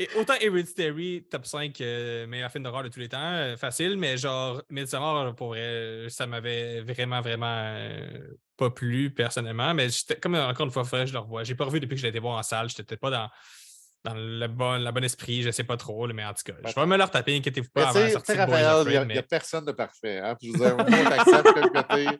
et 0.00 0.08
autant 0.16 0.34
Hereditary, 0.40 1.24
top 1.30 1.46
5 1.46 1.80
euh, 1.80 2.26
meilleur 2.26 2.50
film 2.50 2.64
d'horreur 2.64 2.82
de 2.82 2.88
tous 2.88 2.98
les 2.98 3.08
temps, 3.08 3.18
euh, 3.20 3.56
facile, 3.56 3.96
mais 3.96 4.16
genre, 4.16 4.60
Midsommar, 4.68 5.36
pour 5.36 5.48
vrai, 5.48 6.06
ça 6.08 6.26
m'avait 6.26 6.80
vraiment, 6.80 7.20
vraiment 7.20 7.46
euh, 7.46 8.34
pas 8.56 8.70
plu 8.70 9.10
personnellement, 9.10 9.72
mais 9.72 9.88
j'étais, 9.90 10.16
comme 10.16 10.34
encore 10.34 10.66
une 10.66 10.72
fois, 10.72 10.84
faudrait 10.84 11.04
que 11.04 11.10
je 11.10 11.12
le 11.12 11.20
revoie. 11.20 11.44
J'ai 11.44 11.54
pas 11.54 11.64
revu 11.64 11.78
depuis 11.78 11.94
que 11.94 12.00
je 12.00 12.02
l'ai 12.02 12.08
été 12.08 12.18
voir 12.18 12.36
en 12.38 12.42
salle, 12.42 12.68
j'étais 12.68 12.82
peut-être 12.82 13.00
pas 13.00 13.10
dans. 13.10 13.28
Dans 14.04 14.12
le 14.12 14.46
bon, 14.48 14.72
la 14.72 14.92
bon 14.92 15.02
esprit, 15.02 15.40
je 15.40 15.50
sais 15.50 15.64
pas 15.64 15.78
trop, 15.78 16.06
mais 16.08 16.22
en 16.22 16.34
tout 16.34 16.42
cas, 16.44 16.52
je 16.62 16.74
vais 16.78 16.86
me 16.86 16.98
le 16.98 17.04
retaper, 17.04 17.36
inquiétez-vous 17.36 17.70
pas 17.70 17.88
avant 17.88 18.00
la 18.00 18.10
sortie 18.10 18.34
de 18.34 18.36
Raphaël, 18.36 18.84
il 18.86 19.14
n'y 19.14 19.16
a, 19.16 19.22
personne 19.22 19.64
de 19.64 19.72
parfait. 19.72 20.18
Hein? 20.18 20.36
Puis 20.38 20.52
je 20.52 20.62
au 20.62 20.76
moins, 20.76 20.84
t'acceptes 20.84 21.54
que 21.54 21.68
côté, 21.68 22.18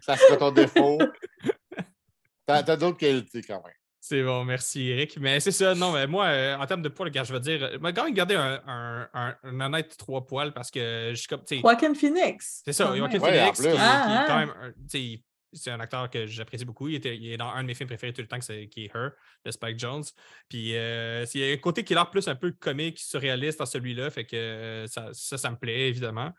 ça 0.00 0.16
serait 0.16 0.38
ton 0.38 0.50
défaut. 0.50 0.96
T'as 2.46 2.62
as, 2.66 2.76
d'autres 2.76 2.96
qualités 2.96 3.42
quand 3.42 3.62
même. 3.62 3.74
C'est 4.08 4.22
bon, 4.22 4.44
merci 4.44 4.86
Eric. 4.88 5.18
Mais 5.18 5.40
c'est 5.40 5.50
ça, 5.50 5.74
non, 5.74 5.90
mais 5.90 6.06
moi, 6.06 6.26
euh, 6.26 6.56
en 6.56 6.64
termes 6.64 6.82
de 6.82 6.88
poils, 6.88 7.08
regarde, 7.08 7.26
je 7.26 7.32
veux 7.32 7.40
dire, 7.40 7.60
euh, 7.64 7.78
moi, 7.80 7.92
quand 7.92 8.04
même 8.04 8.14
garder 8.14 8.36
un, 8.36 8.62
un, 8.64 9.08
un, 9.12 9.36
un 9.42 9.60
honnête 9.62 9.96
trois 9.96 10.24
poils 10.24 10.52
parce 10.52 10.70
que 10.70 11.08
je 11.10 11.16
suis 11.16 11.26
comme, 11.26 11.40
tu 11.40 11.56
sais, 11.56 11.60
Joaquin 11.60 11.92
Phoenix. 11.92 12.62
c'est 12.64 12.72
ça, 12.72 12.96
Joaquin. 12.96 13.18
Ouais, 13.18 13.36
Phoenix, 13.36 13.58
en 13.58 13.62
qui, 13.64 13.68
Ah, 13.80 14.22
est 14.24 14.26
quand 14.28 14.34
ah. 14.34 14.38
même, 14.46 14.54
un- 14.62 14.72
tu 14.88 15.16
sais, 15.16 15.22
c'est 15.52 15.70
un 15.72 15.80
acteur 15.80 16.08
que 16.08 16.24
j'apprécie 16.24 16.64
beaucoup. 16.64 16.86
Il, 16.86 16.94
était, 16.94 17.16
il 17.16 17.32
est 17.32 17.36
dans 17.36 17.48
un 17.48 17.62
de 17.62 17.66
mes 17.66 17.74
films 17.74 17.88
préférés 17.88 18.12
tout 18.12 18.20
le 18.22 18.28
temps, 18.28 18.38
qui 18.38 18.52
est 18.84 18.94
Her, 18.94 19.10
de 19.44 19.50
Spike 19.50 19.76
Jones. 19.80 20.04
Puis 20.48 20.76
euh, 20.76 21.24
il 21.34 21.40
y 21.40 21.50
a 21.50 21.54
un 21.54 21.56
côté 21.56 21.82
qui 21.82 21.92
a 21.94 21.96
l'air 21.96 22.08
plus 22.10 22.28
un 22.28 22.36
peu 22.36 22.52
comique, 22.52 23.00
surréaliste 23.00 23.58
dans 23.58 23.66
celui-là, 23.66 24.10
fait 24.10 24.24
que 24.24 24.36
euh, 24.36 24.86
ça, 24.86 25.08
ça, 25.14 25.36
ça 25.36 25.50
me 25.50 25.56
plaît, 25.56 25.88
évidemment. 25.88 26.30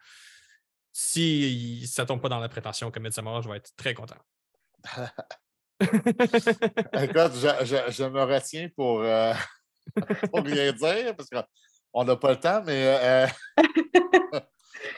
Si 0.94 1.86
ça 1.86 2.06
tombe 2.06 2.22
pas 2.22 2.30
dans 2.30 2.40
la 2.40 2.48
prétention 2.48 2.92
comme 2.92 3.04
Midsommar, 3.04 3.42
je 3.42 3.50
vais 3.50 3.58
être 3.58 3.76
très 3.76 3.94
content. 3.94 4.16
Écoute, 5.80 7.34
je, 7.36 7.92
je, 7.92 8.04
me 8.04 8.24
retiens 8.24 8.70
pour, 8.76 9.02
euh, 9.02 9.34
pour 10.32 10.44
rien 10.44 10.72
dire 10.72 11.16
parce 11.16 11.30
qu'on 11.30 12.04
n'a 12.04 12.16
pas 12.16 12.32
le 12.32 12.40
temps, 12.40 12.63
mais 12.66 12.84
euh, 12.86 13.28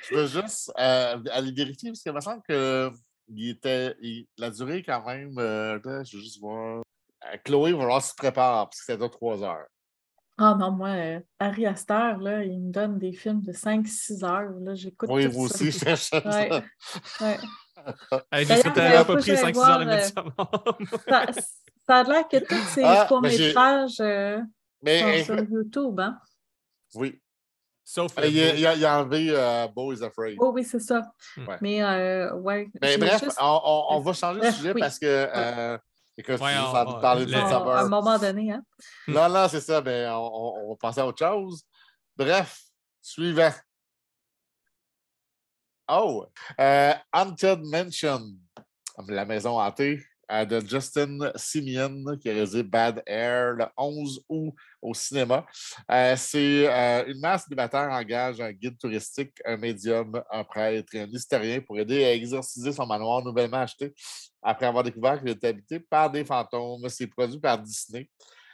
je 0.10 0.16
veux 0.16 0.28
juste 0.28 0.72
euh, 0.80 1.22
aller 1.32 1.52
vérifier 1.52 1.90
parce 1.90 2.02
qu'il 2.02 2.14
me 2.14 2.22
semble 2.22 2.42
que 2.48 2.92
il 3.30 3.50
était, 3.50 3.96
la 4.38 4.50
durée 4.50 4.84
quand 4.84 5.06
même, 5.06 5.38
euh, 5.38 5.80
je 5.84 6.18
veux 6.18 6.24
juste 6.24 6.40
voir. 6.40 6.82
Euh, 7.26 7.38
Chloé 7.44 7.74
va 7.74 7.80
falloir 7.80 8.04
se 8.04 8.16
préparer 8.16 8.66
parce 8.66 8.80
que 8.80 8.86
c'est 8.86 8.98
dans 8.98 9.10
trois 9.10 9.44
heures. 9.44 9.68
Ah 10.42 10.56
non, 10.58 10.72
moi, 10.72 10.90
euh, 10.90 11.20
Harry 11.38 11.66
Astor, 11.66 12.18
là, 12.20 12.44
il 12.46 12.62
me 12.62 12.72
donne 12.72 12.98
des 12.98 13.12
films 13.12 13.42
de 13.42 13.52
5-6 13.52 14.24
heures. 14.24 14.52
Là, 14.62 14.74
j'écoute 14.74 15.10
Oui, 15.12 15.26
tout 15.26 15.32
vous 15.34 15.48
ça. 15.50 15.56
aussi, 15.56 15.72
je 15.72 15.78
cherche 15.80 16.02
ça. 16.10 16.18
Ouais. 16.26 16.50
Ouais. 17.20 17.38
Hey, 18.32 18.46
euh, 18.50 18.56
que 19.04 19.14
pris 19.14 19.22
j'aille 19.36 19.52
5-6 19.54 19.70
heures 19.70 19.80
de 19.80 19.84
voir, 19.84 19.90
euh. 19.90 20.98
Ça, 21.10 21.26
ça 21.86 21.96
a 21.98 22.04
l'air 22.04 22.28
que 22.28 22.38
tous 22.38 22.56
ces 22.74 22.84
Ah, 22.84 23.06
courts-métrages 23.10 23.98
euh, 24.00 24.40
Mais 24.82 25.24
sont 25.24 25.36
sur 25.36 25.44
YouTube, 25.50 26.00
hein? 26.00 26.18
oui, 26.96 27.22
Sauf 27.84 28.14
il, 28.24 28.36
le 28.36 28.56
il 28.60 28.68
a, 28.68 28.76
il 28.76 28.86
a 28.86 29.00
enlevé 29.02 29.28
euh, 29.32 29.68
Beau 29.68 29.92
is 29.92 30.04
Afraid. 30.04 30.38
Oh 30.40 30.52
oui, 30.54 30.64
c'est 30.64 30.80
ça. 30.80 31.12
Ouais. 31.38 31.58
Mais, 31.60 31.84
euh, 31.84 32.32
ouais. 32.36 32.70
Mais 32.82 32.92
j'ai 32.92 32.98
bref, 33.00 33.24
juste- 33.24 33.38
on, 33.42 33.62
on- 33.64 33.86
on 33.90 34.00
va 34.00 34.14
changer 34.14 34.42
de 34.42 34.52
sujet 34.52 34.74
oui. 34.76 34.80
parce 34.80 35.00
que. 35.00 35.80
Écoute, 36.20 36.40
Ouais, 36.42 36.56
on- 36.58 37.02
parler 37.02 37.26
de 37.26 37.34
à 37.34 37.80
un 37.82 37.88
moment 37.90 38.18
donné, 38.18 38.52
hein? 38.52 38.64
Non, 39.08 39.30
non, 39.30 39.48
c'est 39.48 39.62
ça, 39.62 39.82
mais 39.82 40.08
on, 40.10 40.16
on- 40.36 40.66
on 40.66 40.70
va 40.72 40.76
passer 40.76 41.00
à 41.02 41.08
autre 41.08 41.18
chose. 41.26 41.64
Bref, 42.16 42.62
suivant. 43.02 43.52
Oh! 45.88 46.26
euh, 46.60 46.94
Haunted 47.14 47.62
Mansion. 47.64 48.22
La 49.08 49.26
maison 49.26 49.60
hantée. 49.60 50.04
De 50.30 50.60
Justin 50.66 51.32
Simeon 51.36 52.18
qui 52.22 52.30
a 52.30 52.34
réalisé 52.34 52.64
Bad 52.64 53.02
Air 53.06 53.54
le 53.54 53.66
11 53.76 54.24
août 54.30 54.54
au 54.82 54.94
cinéma. 54.94 55.46
Euh, 55.92 56.16
c'est 56.16 56.68
euh, 56.68 57.06
une 57.08 57.20
masse 57.20 57.44
célibataire 57.44 57.90
engage 57.90 58.40
un 58.40 58.52
guide 58.52 58.78
touristique, 58.78 59.34
un 59.46 59.58
médium, 59.58 60.22
un 60.32 60.44
prêtre 60.44 60.94
et 60.96 61.02
un 61.02 61.08
historien 61.08 61.60
pour 61.62 61.80
aider 61.80 62.06
à 62.06 62.14
exorciser 62.14 62.72
son 62.72 62.86
manoir 62.86 63.24
nouvellement 63.24 63.58
acheté 63.58 63.94
après 64.42 64.68
avoir 64.68 64.84
découvert 64.84 65.20
qu'il 65.20 65.30
était 65.30 65.48
habité 65.48 65.80
par 65.80 66.10
des 66.12 66.24
fantômes. 66.24 66.88
C'est 66.90 67.08
produit 67.08 67.40
par 67.40 67.60
Disney. 67.60 68.08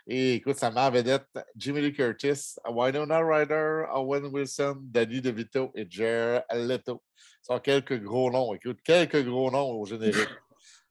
Et 0.07 0.35
écoute, 0.35 0.55
ça 0.55 0.69
m'a 0.69 0.89
vedette 0.89 1.27
Jimmy 1.55 1.81
Lee 1.81 1.93
Curtis, 1.93 2.55
Winona 2.69 3.19
Ryder, 3.19 3.85
Owen 3.91 4.25
Wilson, 4.25 4.77
Danny 4.81 5.19
DeVito 5.19 5.71
et 5.73 5.87
Jared 5.89 6.43
Leto. 6.53 7.01
Ce 7.41 7.53
sont 7.53 7.59
quelques 7.59 7.99
gros 8.01 8.29
noms. 8.31 8.53
Écoute, 8.53 8.79
quelques 8.83 9.23
gros 9.25 9.49
noms 9.49 9.71
au 9.71 9.85
générique. 9.85 10.29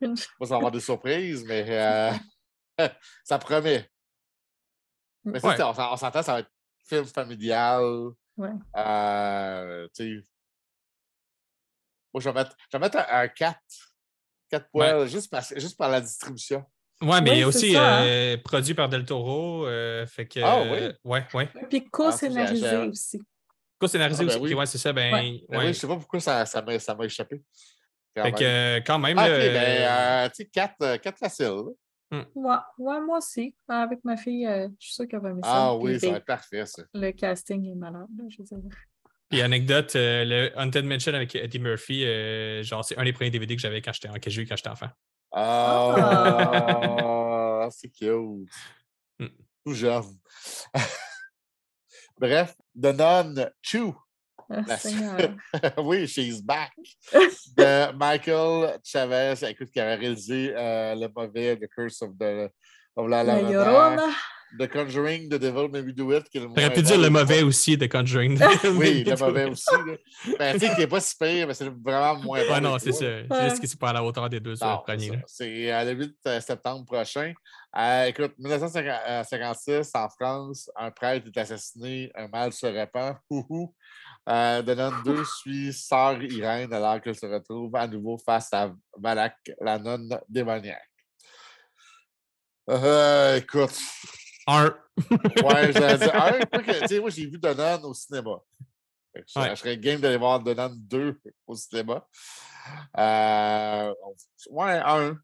Moi, 0.39 0.47
ça 0.47 0.55
va 0.55 0.57
avoir 0.57 0.71
des 0.73 0.81
surprises, 0.81 1.45
mais 1.45 1.65
euh, 1.69 2.13
ça 3.25 3.39
promet. 3.39 3.89
Mais 5.25 5.41
ça, 5.41 5.69
on 5.71 5.93
on 5.93 5.97
s'entend, 5.97 6.23
ça 6.23 6.33
va 6.35 6.39
être 6.41 6.51
film 6.87 7.05
familial. 7.07 7.83
Ouais. 8.37 8.51
Euh. 8.77 9.89
Moi, 12.13 12.21
je 12.21 12.29
vais 12.29 12.33
mettre, 12.35 12.57
je 12.71 12.77
vais 12.77 12.81
mettre 12.81 12.99
un, 12.99 13.07
un 13.23 13.29
4. 13.29 13.59
4 14.51 14.69
poils, 14.71 15.09
juste, 15.09 15.31
par 15.77 15.89
la 15.89 16.01
distribution. 16.01 16.65
Ouais, 17.03 17.21
mais 17.21 17.31
Oui, 17.31 17.37
il 17.37 17.41
y 17.41 17.43
a 17.43 17.51
c'est 17.53 17.59
aussi 17.59 17.73
ça, 17.73 17.97
hein. 17.99 18.05
euh, 18.07 18.37
produit 18.39 18.75
par 18.75 18.89
Del 18.89 19.05
Toro. 19.05 19.67
euh, 19.67 20.07
fait 20.07 20.29
que, 20.29 20.41
Ah, 20.41 20.63
oui? 20.63 20.79
euh, 20.81 20.93
Ouais, 21.03 21.27
ouais. 21.35 21.49
Puis 21.69 21.83
Ah, 21.85 21.89
co-scénarisé 21.91 22.77
aussi. 22.77 23.21
Co-scénarisé 23.79 24.23
Ah, 24.23 24.27
ben 24.27 24.31
aussi. 24.35 24.41
oui. 24.41 24.55
ouais, 24.55 24.67
c'est 24.67 24.79
ça. 24.79 24.93
Ben, 24.93 25.13
Ouais. 25.13 25.45
Ben 25.49 25.59
oui, 25.59 25.67
je 25.69 25.73
sais 25.73 25.87
pas 25.89 25.97
pourquoi 25.97 26.21
ça 26.21 26.45
m'a 26.63 27.05
échappé. 27.05 27.43
Quand 28.17 28.23
Fait 28.23 28.31
même. 28.31 28.39
que, 28.39 28.45
euh, 28.45 28.81
quand 28.87 28.99
même. 28.99 29.19
Ah, 29.19 29.27
ben, 29.29 29.33
euh, 29.33 30.25
euh, 30.25 30.29
tu 30.29 30.35
sais, 30.37 30.45
4, 30.47 30.97
4 30.99 31.19
faciles. 31.19 31.47
là. 31.47 31.73
Ouais, 32.37 32.55
ouais, 32.79 33.01
moi 33.01 33.19
aussi. 33.19 33.57
Avec 33.67 34.05
ma 34.05 34.17
fille, 34.17 34.47
euh, 34.47 34.69
je 34.79 34.87
suis 34.87 34.95
sûre 34.95 35.09
qu'elle 35.09 35.19
va 35.21 35.31
aimer 35.31 35.41
ça. 35.43 35.51
Ah 35.53 35.75
oui, 35.75 35.99
ça 35.99 36.11
va 36.11 36.19
être 36.19 36.25
parfait, 36.25 36.65
ça. 36.65 36.85
Le 36.95 37.11
casting 37.11 37.69
est 37.69 37.75
malade. 37.75 38.07
là, 38.17 38.25
je 38.29 38.39
veux 38.39 38.45
dire. 38.45 38.59
Puis 39.29 39.43
anecdote, 39.43 39.97
euh, 39.97 40.25
le 40.25 40.53
Haunted 40.57 40.85
Mansion 40.85 41.13
avec 41.15 41.35
Eddie 41.35 41.59
Murphy, 41.59 42.05
euh, 42.05 42.63
genre, 42.63 42.85
c'est 42.85 42.97
un 42.99 43.05
des 43.05 43.13
premiers 43.13 43.31
DVD 43.31 43.57
que 43.57 43.63
j'avais 43.63 43.83
quand 43.83 43.93
j'étais 43.93 44.17
que 44.21 44.31
j'ai 44.31 44.43
eu 44.43 44.47
quand 44.47 44.55
j'étais 44.55 44.69
enfant. 44.69 44.91
Ah, 45.33 47.67
c'est 47.73 47.89
cute. 47.89 48.49
Hmm. 49.19 49.27
Tout 49.65 49.73
jeune. 49.75 50.05
Bref, 52.19 52.55
The 52.81 52.95
Nun 52.95 53.35
2. 53.35 53.49
Ah, 54.51 54.61
La- 54.67 55.83
oui, 55.83 56.07
She's 56.07 56.43
Back. 56.43 56.73
De 57.57 57.93
Michael 57.97 58.79
Chavez, 58.85 59.35
écoute, 59.49 59.71
qui 59.71 59.81
avait 59.81 59.97
réalisé 59.97 60.53
euh, 60.57 60.95
le 60.95 61.09
mauvais 61.15 61.57
The 61.57 61.69
Curse 61.75 62.03
of, 62.03 62.11
the, 62.19 62.51
of 62.97 63.09
la, 63.09 63.25
Llorona. 63.25 64.07
The 64.57 64.69
Conjuring, 64.69 65.29
The 65.29 65.39
Devil 65.39 65.69
May 65.69 65.81
We 65.81 65.93
Do 65.95 66.13
It. 66.13 66.27
le 66.33 66.47
T'aurais 66.47 66.73
pu 66.73 66.83
dire 66.83 66.99
le 66.99 67.11
mauvais 67.11 67.43
aussi 67.43 67.77
de 67.77 67.87
Conjuring. 67.87 68.39
Oui, 68.77 69.03
le 69.03 69.17
mauvais 69.17 69.47
aussi. 69.47 69.65
Ben, 70.39 70.53
tu 70.53 70.61
sais, 70.61 70.75
qui 70.75 70.81
n'est 70.81 70.87
pas 70.87 71.01
si 71.01 71.17
pire, 71.17 71.49
mais 71.49 71.55
c'est 71.55 71.69
vraiment 71.69 72.17
moins 72.23 72.41
bon. 72.47 72.61
Non, 72.61 72.79
c'est 72.79 72.93
ça. 72.93 73.05
C'est 73.29 73.45
juste 73.45 73.59
qu'il 73.59 73.69
c'est 73.69 73.79
pas 73.81 73.91
à 73.91 73.95
la 73.95 74.05
hauteur 74.05 74.29
des 74.29 74.39
deux 74.39 74.55
Non, 74.61 74.75
euh, 74.75 74.77
premiers. 74.77 75.07
c'est 75.09 75.17
ça. 75.17 75.23
C'est 75.27 75.73
euh, 75.73 75.93
le 75.93 76.05
8 76.05 76.41
septembre 76.41 76.85
prochain. 76.85 77.33
Euh, 77.77 78.05
écoute, 78.05 78.35
1956, 78.39 79.91
en 79.95 80.09
France, 80.09 80.71
un 80.77 80.93
prêtre 80.93 81.27
est 81.27 81.41
assassiné, 81.41 82.13
un 82.15 82.29
mal 82.29 82.53
se 82.53 82.67
répand. 82.67 83.17
Euh, 84.29 84.63
The 84.63 84.69
Nun 84.77 85.03
2 85.05 85.25
suit 85.25 85.73
Sœur 85.73 86.23
Irène 86.23 86.73
alors 86.73 87.01
qu'elle 87.01 87.15
se 87.15 87.27
retrouve 87.27 87.75
à 87.77 87.87
nouveau 87.87 88.17
face 88.17 88.53
à 88.53 88.73
Valak, 88.99 89.37
la 89.61 89.79
nonne 89.79 90.19
démoniaque. 90.29 90.91
Euh, 92.71 93.37
écoute, 93.37 93.79
Un. 94.47 94.75
ouais, 95.45 95.73
j'allais 95.73 95.99
dire, 95.99 96.15
un, 96.15 96.41
tu 96.41 96.87
sais, 96.89 97.01
moi 97.01 97.11
j'ai 97.11 97.27
vu 97.27 97.39
Nun 97.55 97.83
au 97.85 97.93
cinéma. 97.95 98.41
Je, 99.15 99.39
Ouais. 99.39 99.51
je 99.51 99.55
serais 99.57 99.77
game 99.79 100.01
d'aller 100.01 100.17
voir 100.17 100.41
Nun 100.55 100.71
2 100.75 101.21
au 101.47 101.55
cinéma. 101.55 102.09
Euh, 102.97 103.95
ouais, 104.51 104.81
un. 104.85 105.19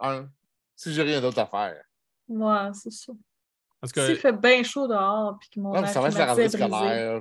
Un. 0.00 0.28
Si 0.74 0.92
j'ai 0.92 1.02
rien 1.02 1.20
d'autre 1.20 1.38
à 1.38 1.46
faire. 1.46 1.84
Ouais, 2.26 2.70
c'est 2.74 2.90
ça. 2.90 3.12
Parce 3.80 3.94
S'il 3.94 4.14
que, 4.16 4.20
fait 4.20 4.32
bien 4.32 4.62
chaud 4.62 4.86
dehors, 4.86 5.38
puis 5.40 5.48
que 5.54 5.58
mon 5.60 5.72
Non, 5.72 5.86
ça 5.86 6.02
va 6.02 6.08
être 6.08 6.18
la 6.18 6.34
brisé. 6.34 6.48
scolaire. 6.58 7.20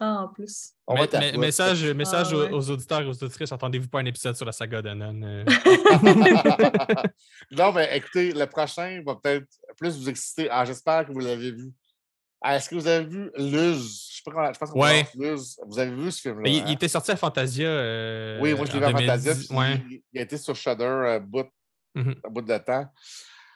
Ah, 0.00 0.22
en 0.24 0.28
plus. 0.28 0.72
on 0.88 0.96
va 0.96 1.06
mais- 1.12 1.30
mais- 1.32 1.38
message, 1.38 1.84
message 1.92 2.28
Ah, 2.32 2.34
aux- 2.36 2.40
ouais. 2.42 2.50
aux 2.52 2.70
auditeurs 2.70 3.00
et 3.02 3.06
aux 3.06 3.22
auditrices, 3.22 3.52
attendez-vous 3.52 3.88
pas 3.88 4.00
un 4.00 4.04
épisode 4.06 4.34
sur 4.34 4.44
la 4.44 4.50
saga 4.50 4.82
de 4.82 4.90
Nun. 4.90 5.22
euh. 5.22 5.44
non, 7.52 7.72
mais 7.72 7.96
écoutez, 7.96 8.32
le 8.32 8.46
prochain 8.46 9.00
va 9.06 9.14
peut-être 9.16 9.46
plus 9.76 9.96
vous 9.96 10.08
exciter. 10.08 10.48
Ah, 10.50 10.64
j'espère 10.64 11.06
que 11.06 11.12
vous 11.12 11.20
l'avez 11.20 11.52
vu. 11.52 11.72
Ah, 12.40 12.56
Est-ce 12.56 12.68
que 12.70 12.74
vous 12.74 12.86
avez 12.88 13.04
vu 13.06 13.30
Luz? 13.36 14.08
Je 14.10 14.16
sais 14.16 14.22
pas 14.24 14.32
comment. 14.32 14.52
Je 14.52 14.58
pense 14.58 14.70
qu'on 14.70 14.80
Ouais. 14.82 15.06
Luz. 15.14 15.56
Vous 15.64 15.78
avez 15.78 15.94
vu 15.94 16.10
ce 16.10 16.20
film-là? 16.22 16.50
Il, 16.50 16.60
hein? 16.60 16.64
il 16.66 16.72
était 16.72 16.88
sorti 16.88 17.12
à 17.12 17.16
Fantasia. 17.16 17.68
euh, 17.68 18.40
Oui, 18.40 18.54
moi 18.54 18.66
je 18.66 18.72
l'ai 18.72 18.78
vu 18.80 18.84
à 18.84 18.90
Fantasia. 18.90 19.34
2010. 19.34 19.48
puis 19.48 19.56
Ouais. 19.56 19.82
il, 19.88 20.02
il 20.12 20.18
a 20.18 20.22
été 20.22 20.36
sur 20.36 20.56
Shudder 20.56 20.84
un 20.84 21.20
bout, 21.20 21.46
Mhm. 21.94 22.14
un 22.24 22.30
bout 22.30 22.42
de 22.42 22.58
temps. 22.58 22.86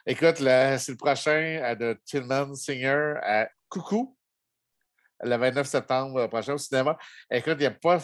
Écoute, 0.09 0.37
c'est 0.37 0.87
le 0.87 0.95
prochain 0.95 1.59
euh, 1.61 1.75
de 1.75 1.99
Tillman 2.05 2.55
Singer 2.55 3.15
à 3.21 3.49
Coucou, 3.67 4.17
le 5.21 5.35
29 5.35 5.67
septembre 5.67 6.21
euh, 6.21 6.27
prochain 6.29 6.53
au 6.53 6.57
cinéma. 6.57 6.97
Écoute, 7.29 7.55
il 7.57 7.59
n'y 7.59 7.65
a 7.65 7.71
pas, 7.71 8.01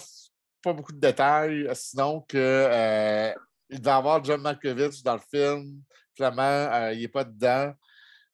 pas 0.62 0.74
beaucoup 0.74 0.92
de 0.92 1.00
détails, 1.00 1.66
sinon 1.74 2.20
que 2.28 2.38
euh, 2.38 3.34
il 3.70 3.82
va 3.82 3.92
y 3.92 3.94
avoir 3.94 4.22
John 4.22 4.42
Malkovich 4.42 5.02
dans 5.02 5.14
le 5.14 5.22
film. 5.32 5.82
Finalement, 6.14 6.42
euh, 6.42 6.92
il 6.92 7.00
n'est 7.04 7.08
pas 7.08 7.24
dedans. 7.24 7.74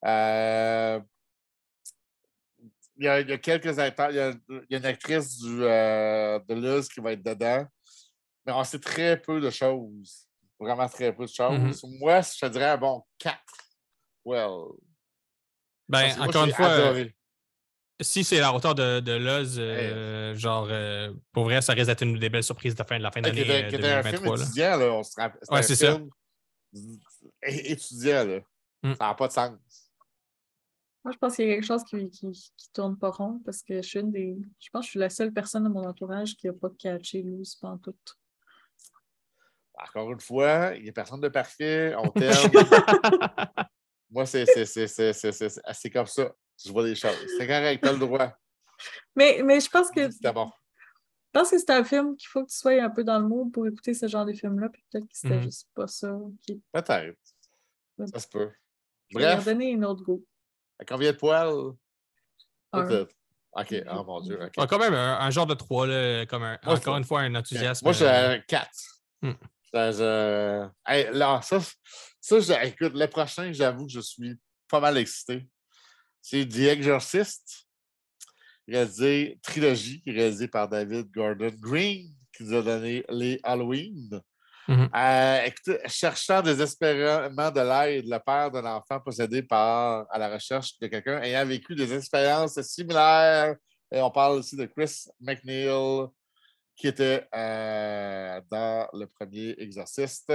Euh, 0.04 1.00
il 2.98 3.06
y, 3.06 3.08
a, 3.08 3.38
quelques 3.38 3.78
acteurs. 3.78 4.10
Il 4.10 4.16
y 4.16 4.76
a, 4.76 4.80
une 4.80 4.86
actrice 4.88 5.42
de 5.42 6.54
Luz 6.56 6.90
qui 6.90 7.02
va 7.02 7.12
être 7.12 7.24
dedans. 7.24 7.68
Mais 8.48 8.52
on 8.52 8.64
sait 8.64 8.80
très 8.80 9.22
peu 9.22 9.40
de 9.40 9.52
choses. 9.52 10.29
Vraiment 10.60 10.89
très 10.89 11.16
peu 11.16 11.26
de 11.26 11.32
choses. 11.32 11.84
Moi, 11.99 12.22
je 12.22 12.39
te 12.39 12.45
dirais 12.47 12.72
un 12.72 12.78
bon 12.78 13.03
4. 13.18 13.39
Well. 14.26 14.74
Ben, 15.88 16.01
Parce 16.01 16.14
que 16.14 16.20
moi, 16.20 16.28
encore 16.28 16.45
une 16.45 16.53
fois, 16.53 16.68
adoré. 16.68 17.16
si 18.01 18.24
c'est 18.24 18.39
la 18.39 18.53
hauteur 18.53 18.76
de, 18.76 18.99
de 18.99 19.14
Luz, 19.14 19.55
euh, 19.57 20.36
genre, 20.36 20.68
euh, 20.70 21.14
pour 21.32 21.45
vrai, 21.45 21.62
ça 21.62 21.74
risque 21.74 21.88
d'être 21.88 22.03
une 22.03 22.20
des 22.20 22.30
belles 22.30 22.43
surprises 22.43 22.76
de, 22.76 22.84
fin, 22.84 22.97
de 22.97 23.03
la 23.03 23.12
fin 23.12 23.22
d'année 23.22 23.41
était, 23.41 23.84
euh, 23.84 23.99
un 23.99 24.03
film 24.03 24.22
2023. 24.22 24.38
là. 24.38 24.43
étudiant, 24.43 24.78
là. 24.78 24.93
On 24.93 25.03
se 25.03 25.16
rappelle. 25.16 25.39
C'était 25.41 25.55
Ouais, 25.55 25.64
c'est 25.64 25.76
ça. 25.76 25.99
étudiant, 27.43 28.26
là. 28.26 28.39
Mm. 28.84 28.95
Ça 28.95 29.05
n'a 29.05 29.16
pas 29.16 29.28
de 29.28 29.34
sens. 29.34 29.51
Moi, 31.03 31.14
je 31.14 31.18
pense 31.18 31.36
qu'il 31.36 31.47
y 31.47 31.51
a 31.51 31.55
quelque 31.55 31.66
chose 31.66 31.84
qui, 31.86 32.10
qui, 32.10 32.32
qui 32.32 32.72
tourne 32.74 32.97
pas 32.97 33.10
rond 33.10 33.41
parce 33.45 33.64
que 33.64 33.82
je 33.82 33.88
suis 33.88 33.99
une 33.99 34.12
des. 34.12 34.38
Je 34.60 34.70
pense 34.70 34.82
que 34.82 34.86
je 34.86 34.89
suis 34.91 34.99
la 34.99 35.10
seule 35.10 35.32
personne 35.32 35.64
de 35.64 35.70
mon 35.70 35.88
entourage 35.88 36.36
qui 36.36 36.47
n'a 36.47 36.53
pas 36.53 36.70
catché 36.78 37.24
loose 37.24 37.57
tout. 37.82 37.95
Encore 39.88 40.12
une 40.12 40.20
fois, 40.20 40.74
il 40.76 40.84
n'y 40.84 40.90
a 40.90 40.92
personne 40.92 41.22
de 41.22 41.30
parfait. 41.30 41.94
On 41.98 42.10
t'aime. 42.10 42.34
Moi, 44.12 44.26
c'est 44.26 44.46
c'est- 44.46 44.66
c'est- 44.66 44.88
c'est- 44.88 45.14
c'est- 45.14 45.32
c'est- 45.32 45.50
c'est- 45.50 45.62
c'est 45.74 45.90
comme 45.90 46.06
ça. 46.08 46.32
Je 46.64 46.72
vois 46.72 46.86
les 46.86 46.96
choses. 46.96 47.16
C'est 47.38 47.48
correct, 47.48 47.82
t'as 47.84 47.92
le 47.94 48.00
droit. 48.00 48.34
Mais, 49.16 49.42
mais 49.44 49.60
je 49.60 49.70
pense 49.70 49.90
que 49.92 50.10
C'était 50.12 50.34
bon. 50.34 50.52
je 51.34 51.40
pense 51.40 51.52
que 51.52 51.58
c'est 51.60 51.70
un 51.70 51.84
film 51.84 52.16
qu'il 52.18 52.28
faut 52.28 52.44
que 52.44 52.50
tu 52.50 52.58
sois 52.58 52.82
un 52.82 52.90
peu 52.90 53.04
dans 53.04 53.20
le 53.20 53.28
mood 53.28 53.52
pour 53.52 53.68
écouter 53.68 53.94
ce 53.94 54.08
genre 54.08 54.26
de 54.26 54.34
film-là. 54.34 54.70
Puis 54.70 54.84
peut-être 54.92 55.06
que 55.06 55.14
c'était 55.14 55.36
Mhm. 55.36 55.44
juste 55.44 55.68
pas 55.76 55.88
ça 55.88 56.12
qui 56.46 56.62
Peut-être. 56.74 57.18
Ça 58.14 58.20
se 58.20 58.28
peut. 58.28 58.52
Bref, 59.14 59.46
donné 59.46 59.70
une 59.70 59.86
autre 59.86 60.04
goût. 60.04 60.26
à 60.80 60.86
combien 60.86 61.12
de 61.12 61.18
poils? 61.18 61.74
Peut-être. 62.72 63.14
OK. 63.54 63.76
Oh 63.92 64.04
mon 64.06 64.22
Dieu. 64.22 64.42
OK. 64.42 64.52
Ouais, 64.58 64.68
quand 64.68 64.78
même 64.80 64.94
un, 64.94 65.20
un 65.20 65.30
genre 65.30 65.48
de 65.48 65.56
3, 65.56 65.88
là, 65.88 66.26
comme 66.26 66.44
un, 66.44 66.58
encore 66.64 66.94
je- 66.96 67.00
une 67.00 67.04
fois, 67.04 67.22
un 67.22 67.36
enthousiasme. 67.36 67.86
Moi, 67.86 67.94
j'ai 67.94 68.08
euh, 68.08 68.36
un 68.36 68.40
4. 68.40 68.70
Hmm. 69.22 69.32
Hey, 69.74 71.08
là, 71.12 71.40
ça, 71.44 71.60
ça 72.20 72.40
je- 72.40 72.68
écoute, 72.68 72.94
le 72.96 73.08
prochain, 73.08 73.52
j'avoue 73.54 73.86
que 73.86 73.92
je 73.92 74.00
suis 74.00 74.36
pas 74.68 74.80
mal 74.80 74.98
excité. 74.98 75.48
C'est 76.22 76.46
The 76.48 76.60
Exorcist, 76.60 77.68
réalisé, 78.68 79.40
trilogie, 79.42 80.04
réalisée 80.06 80.48
par 80.48 80.68
David 80.68 81.10
Gordon 81.12 81.52
Green, 81.60 82.14
qui 82.36 82.44
nous 82.44 82.56
a 82.56 82.62
donné 82.62 83.04
les 83.10 83.40
Halloween. 83.44 84.22
Euh, 84.96 85.42
écoutez, 85.46 85.80
cherchant 85.88 86.44
désespérément 86.44 87.50
de 87.50 87.60
l'aide, 87.62 88.06
le 88.08 88.20
père 88.20 88.52
d'un 88.52 88.66
enfant 88.66 89.00
possédé 89.00 89.42
par 89.42 90.06
à 90.12 90.20
la 90.20 90.30
recherche 90.32 90.78
de 90.80 90.86
quelqu'un 90.88 91.22
ayant 91.24 91.44
vécu 91.46 91.74
des 91.74 91.92
expériences 91.92 92.62
similaires. 92.62 93.56
Et 93.92 94.00
on 94.00 94.12
parle 94.12 94.38
aussi 94.38 94.56
de 94.56 94.66
Chris 94.66 95.06
McNeil, 95.20 95.70
qui 96.80 96.88
était 96.88 97.28
euh, 97.36 98.42
dans 98.50 98.88
le 98.94 99.06
premier 99.06 99.54
Exorciste. 99.58 100.32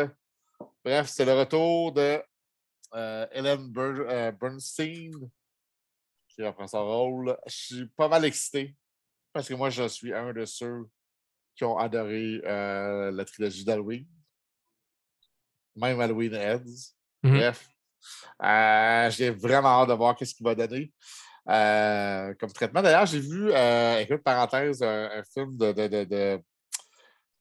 Bref, 0.84 1.09
c'est 1.09 1.24
le 1.24 1.32
retour 1.32 1.90
de 1.92 2.22
euh, 2.95 3.26
Ellen 3.32 3.72
Ber- 3.72 4.07
euh, 4.07 4.30
Bernstein 4.30 5.11
qui 6.28 6.45
reprend 6.45 6.66
son 6.66 6.84
rôle. 6.84 7.34
Je 7.47 7.53
suis 7.55 7.86
pas 7.86 8.09
mal 8.09 8.26
excité 8.26 8.76
parce 9.32 9.49
que 9.49 9.55
moi, 9.55 9.70
je 9.70 9.88
suis 9.88 10.12
un 10.12 10.34
de 10.34 10.45
ceux 10.45 10.84
qui 11.57 11.64
ont 11.64 11.78
adoré 11.78 12.42
euh, 12.45 13.11
la 13.11 13.24
trilogie 13.24 13.64
d'Halloween. 13.64 14.07
Même 15.76 15.99
Halloween 15.99 16.34
Heads. 16.34 16.95
Mhm. 17.22 17.38
Bref, 17.38 17.68
j'ai 19.16 19.30
vraiment 19.30 19.80
hâte 19.80 19.88
de 19.88 19.95
voir 19.95 20.14
qu'est-ce 20.14 20.34
qu'il 20.34 20.45
va 20.45 20.55
donner 20.55 20.92
euh, 21.49 22.34
comme 22.38 22.53
traitement. 22.53 22.82
D'ailleurs, 22.82 23.07
j'ai 23.07 23.20
vu, 23.20 23.53
euh, 23.53 23.99
écoute, 23.99 24.22
parenthèse, 24.22 24.82
un, 24.82 25.11
un 25.18 25.22
film 25.24 25.57
de, 25.57 25.72
de, 25.72 25.86
de- 25.88 26.05
de- 26.05 26.40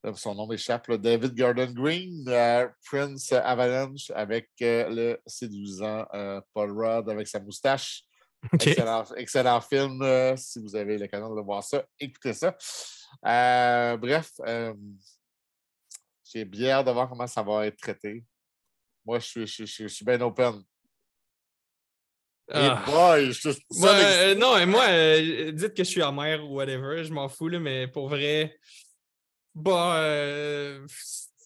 de- 0.04 0.14
son 0.16 0.36
nom 0.36 0.48
m'échappe, 0.48 0.92
David 0.92 1.36
Gordon 1.38 1.72
Green, 1.72 2.26
euh, 2.28 2.68
Prince 2.86 3.32
Avalanche, 3.32 4.12
avec 4.14 4.50
euh, 4.62 4.90
le 4.90 5.22
séduisant 5.26 6.06
euh, 6.14 6.42
Paul 6.54 6.72
Rudd 6.72 7.10
avec 7.10 7.28
sa 7.28 7.40
moustache. 7.40 8.04
Excellent, 8.54 9.06
excellent 9.16 9.62
film. 9.62 10.04
si 10.36 10.60
vous 10.60 10.76
avez 10.76 10.98
l'occasion 10.98 11.34
de 11.34 11.40
voir 11.42 11.64
ça, 11.64 11.86
écoutez 11.98 12.34
ça. 12.34 12.54
Bref, 13.96 14.32
j'ai 16.26 16.44
bien 16.44 16.72
hâte 16.72 16.88
de 16.88 16.92
voir 16.92 17.08
comment 17.08 17.28
ça 17.28 17.42
va 17.42 17.68
être 17.68 17.78
traité. 17.78 18.26
Moi, 19.06 19.20
je 19.20 19.46
suis, 19.46 19.48
je, 19.48 19.66
je 19.66 19.88
suis 19.88 20.04
bien 20.04 20.20
open. 20.22 20.62
Ah. 22.52 22.84
boy, 22.86 23.32
je 23.32 23.50
suis 23.52 23.64
Moi, 23.78 23.90
ça, 23.90 23.96
euh, 24.24 24.36
non, 24.36 24.58
et 24.58 24.66
moi, 24.66 24.84
euh, 24.90 25.52
dites 25.52 25.74
que 25.74 25.84
je 25.84 25.90
suis 25.90 26.02
amer 26.02 26.44
ou 26.44 26.56
whatever, 26.56 27.04
je 27.04 27.12
m'en 27.14 27.30
fous, 27.30 27.48
là, 27.48 27.60
mais 27.60 27.88
pour 27.88 28.10
vrai, 28.10 28.58
bah, 29.56 29.96
euh, 29.98 30.86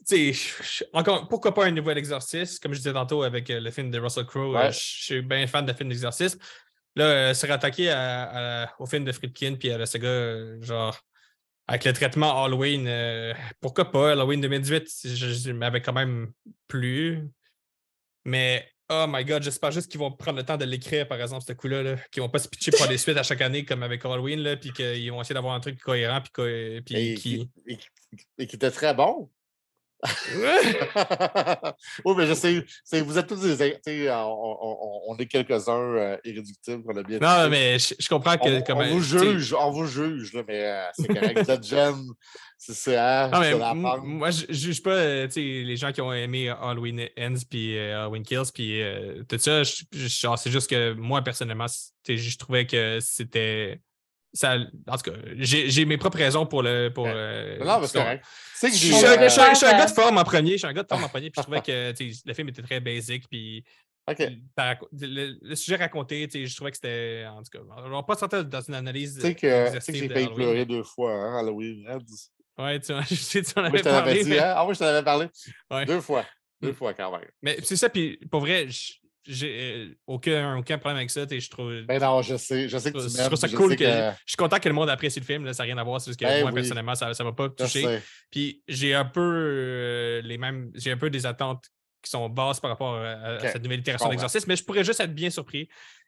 tu 0.07 0.33
sais, 0.33 0.85
encore, 0.93 1.27
pourquoi 1.27 1.53
pas 1.53 1.65
un 1.65 1.71
nouvel 1.71 1.97
exorciste, 1.97 2.61
comme 2.63 2.73
je 2.73 2.79
disais 2.79 2.93
tantôt 2.93 3.23
avec 3.23 3.49
le 3.49 3.69
film 3.71 3.91
de 3.91 3.99
Russell 3.99 4.25
Crowe, 4.25 4.53
Ouais. 4.55 4.71
je 4.71 4.79
suis 4.79 5.21
bien 5.21 5.45
fan 5.47 5.65
de 5.65 5.73
films 5.73 5.89
d'exorcisme. 5.89 6.39
Là, 6.95 7.33
se 7.33 7.45
rattaquer 7.45 7.91
à- 7.91 8.63
à- 8.63 8.73
au 8.79 8.85
film 8.87 9.05
de 9.05 9.11
Friedkin 9.11 9.55
puis 9.59 9.69
à 9.71 9.77
la 9.77 9.85
saga, 9.85 10.07
euh, 10.07 10.61
genre, 10.63 10.97
avec 11.67 11.85
le 11.85 11.93
traitement 11.93 12.43
Halloween, 12.43 12.89
pourquoi 13.59 13.91
pas? 13.91 14.13
Halloween 14.13 14.41
2018, 14.41 14.87
je, 15.03 15.33
je 15.33 15.51
m'avais 15.51 15.81
quand 15.81 15.93
même 15.93 16.31
plu. 16.67 17.27
Mais, 18.25 18.67
oh 18.89 19.05
my 19.07 19.23
god, 19.25 19.43
j'espère 19.43 19.71
juste 19.71 19.89
qu'ils 19.91 19.99
vont 19.99 20.11
prendre 20.11 20.37
le 20.37 20.43
temps 20.45 20.57
de 20.57 20.65
l'écrire, 20.65 21.07
par 21.07 21.19
exemple, 21.21 21.43
ce 21.47 21.53
coup-là, 21.53 21.83
là, 21.83 21.95
qu'ils 22.11 22.21
vont 22.23 22.29
pas 22.29 22.39
se 22.39 22.47
pitcher 22.47 22.71
pour 22.71 22.87
des 22.87 22.97
suites 22.97 23.17
à 23.17 23.23
chaque 23.23 23.41
année 23.41 23.65
comme 23.65 23.83
avec 23.83 24.03
Halloween, 24.05 24.39
là, 24.39 24.55
puis 24.57 24.71
qu'ils 24.71 25.11
vont 25.11 25.21
essayer 25.21 25.33
d'avoir 25.33 25.53
un 25.55 25.59
truc 25.59 25.79
cohérent, 25.79 26.21
puis, 26.21 26.31
co- 26.31 26.81
puis 26.85 26.95
et, 26.95 27.15
qui. 27.15 27.21
qui, 27.21 27.51
et 27.67 27.77
qui- 27.77 27.87
et 28.37 28.47
qui 28.47 28.55
était 28.55 28.71
très 28.71 28.93
bon. 28.93 29.29
Oui, 32.05 32.13
mais 32.15 32.27
je 32.27 32.33
sais, 32.33 33.01
vous 33.01 33.17
êtes 33.17 33.27
tous 33.27 33.41
des. 33.41 34.09
On, 34.09 34.57
on- 34.61 35.01
on 35.09 35.17
est 35.17 35.25
quelques-uns 35.25 35.73
euh, 35.95 36.17
irréductibles 36.23 36.83
qu'on 36.83 36.95
a 36.97 37.03
bien 37.03 37.19
non, 37.19 37.45
dit. 37.45 37.49
mais 37.49 37.79
je, 37.79 37.93
je 37.97 38.07
comprends 38.09 38.37
que. 38.37 38.59
on, 38.59 38.61
comme, 38.61 38.77
on 38.79 38.87
vous 38.87 39.01
juge, 39.01 39.53
on 39.53 39.71
vous 39.71 39.85
juge, 39.87 40.33
là, 40.33 40.43
mais 40.47 40.63
euh, 40.65 40.83
c'est 40.93 41.07
correct. 41.07 41.39
Vous 41.43 41.51
êtes 41.51 41.67
jeune. 41.67 42.03
C'est 42.57 42.73
ça. 42.73 43.29
Non, 43.31 43.39
mais 43.39 43.55
moi, 44.03 44.29
je 44.31 44.45
juge 44.49 44.81
pas 44.81 44.91
euh, 44.95 45.27
les 45.35 45.77
gens 45.77 45.91
qui 45.91 46.01
ont 46.01 46.13
aimé 46.13 46.49
Halloween 46.49 47.07
Ends 47.19 47.33
puis 47.49 47.77
Halloween 47.79 48.23
Kills 48.23 48.51
puis 48.53 48.81
tout 49.27 49.37
ça. 49.37 49.63
C'est 49.63 50.51
juste 50.51 50.69
que 50.69 50.93
moi, 50.93 51.21
personnellement, 51.23 51.67
je 52.07 52.37
trouvais 52.37 52.65
que 52.65 52.99
c'était. 53.01 53.79
Ça, 54.33 54.55
en 54.87 54.97
tout 54.97 55.09
cas, 55.11 55.17
j'ai 55.37 55.85
mes 55.85 55.97
propres 55.97 56.17
raisons 56.17 56.45
pour 56.45 56.61
le. 56.61 56.89
Pour, 56.93 57.05
Ouais. 57.05 57.13
euh, 57.15 57.63
Non, 57.63 57.79
mais 57.79 57.87
c'est 57.87 57.97
correct. 57.97 58.25
Je 58.63 58.67
suis 58.69 58.93
un- 59.05 59.15
gars 59.77 59.85
de 59.85 59.91
forme 59.91 60.17
en 60.17 60.23
premier. 60.23 60.51
Je 60.53 60.57
suis 60.57 60.67
un 60.67 60.73
gars 60.73 60.83
de 60.83 60.87
forme 60.87 61.03
en 61.03 61.09
premier. 61.09 61.29
Puis 61.29 61.37
je 61.37 61.41
trouvais 61.43 61.61
que 61.61 61.93
le 62.27 62.33
film 62.33 62.49
était 62.49 62.61
très 62.61 62.79
basic. 62.79 63.27
Puis 63.29 63.63
le, 64.09 65.37
le 65.41 65.55
sujet 65.55 65.75
raconté, 65.75 66.27
tu 66.27 66.39
sais, 66.39 66.45
je 66.47 66.55
trouvais 66.55 66.71
que 66.71 66.77
c'était. 66.77 67.25
En 67.29 67.41
tout 67.43 67.49
cas, 67.51 67.59
on 67.77 67.89
va 67.89 68.03
pas 68.03 68.15
sortir 68.15 68.43
dans 68.45 68.61
une 68.61 68.75
analyse. 68.75 69.15
Tu 69.15 69.21
sais 69.21 69.35
que, 69.35 69.39
tu 69.39 69.41
sais 69.41 69.47
que 69.47 69.67
exhaustive 69.77 69.95
j'ai 69.95 70.09
failli 70.09 70.33
pleurer 70.33 70.65
deux 70.65 70.83
fois, 70.83 71.13
hein, 71.13 71.39
Halloween. 71.39 71.85
Ends. 71.89 72.63
Ouais, 72.63 72.79
tu, 72.79 72.93
je 73.09 73.15
sais, 73.15 73.41
tu 73.43 73.59
en 73.59 73.63
avais 73.65 73.81
parlé. 73.83 74.23
dit, 74.23 74.29
mais- 74.29 74.39
hein? 74.39 74.53
Ah 74.55 74.65
oui, 74.65 74.73
je 74.73 74.79
t'en 74.79 74.85
avais 74.85 75.03
parlé. 75.03 75.27
Ouais. 75.69 75.85
Deux 75.85 76.01
fois. 76.01 76.25
Deux 76.61 76.71
Mm. 76.71 76.75
fois 76.75 76.93
quand 76.95 77.11
même. 77.11 77.29
Mais 77.43 77.59
c'est 77.63 77.75
ça, 77.75 77.87
puis 77.89 78.17
pour 78.31 78.39
vrai, 78.39 78.67
j'ai 79.27 79.73
euh, 79.75 79.97
aucun, 80.07 80.57
aucun 80.57 80.77
problème 80.77 80.97
avec 80.97 81.11
ça. 81.11 81.27
sais, 81.27 81.39
Je 81.39 81.49
trouve, 81.49 81.81
Ben 81.81 82.01
non, 82.01 82.21
je 82.21 82.37
sais. 82.37 82.69
Je 82.69 82.77
sais 82.77 82.91
que 82.91 82.99
je 82.99 83.07
tu 83.07 83.17
trouve 83.17 83.35
ça 83.35 83.49
cool. 83.49 83.75
Que, 83.75 83.85
Je 83.85 84.13
suis 84.25 84.37
content 84.37 84.59
que 84.59 84.69
le 84.69 84.75
monde 84.75 84.89
apprécie 84.89 85.19
le 85.19 85.25
film. 85.25 85.45
Là, 85.45 85.53
ça 85.53 85.63
n'a 85.63 85.67
rien 85.67 85.77
à 85.77 85.83
voir. 85.83 85.99
C'est 86.01 86.15
que 86.15 86.25
Ben 86.25 86.41
moi, 86.41 86.51
oui. 86.51 86.55
personnellement, 86.55 86.95
ça 86.95 87.11
ne 87.11 87.23
m'a 87.23 87.33
pas 87.33 87.49
touché. 87.49 87.99
Puis 88.31 88.63
j'ai 88.67 88.93
un 88.93 89.05
peu 89.05 89.21
euh, 89.21 90.21
les 90.23 90.37
mêmes. 90.37 90.71
J'ai 90.75 90.91
un 90.91 90.97
peu 90.97 91.09
des 91.09 91.25
attentes 91.25 91.65
qui 92.01 92.11
sont 92.11 92.29
basses 92.29 92.59
par 92.59 92.71
rapport 92.71 92.95
à, 92.95 93.39
cette 93.39 93.63
nouvelle 93.63 93.79
itération 93.79 94.09
d'exercice, 94.09 94.47
mais 94.47 94.55
je 94.55 94.63
pourrais 94.63 94.83
juste 94.83 94.99
être 94.99 95.13
bien 95.13 95.29
surpris. 95.29 95.67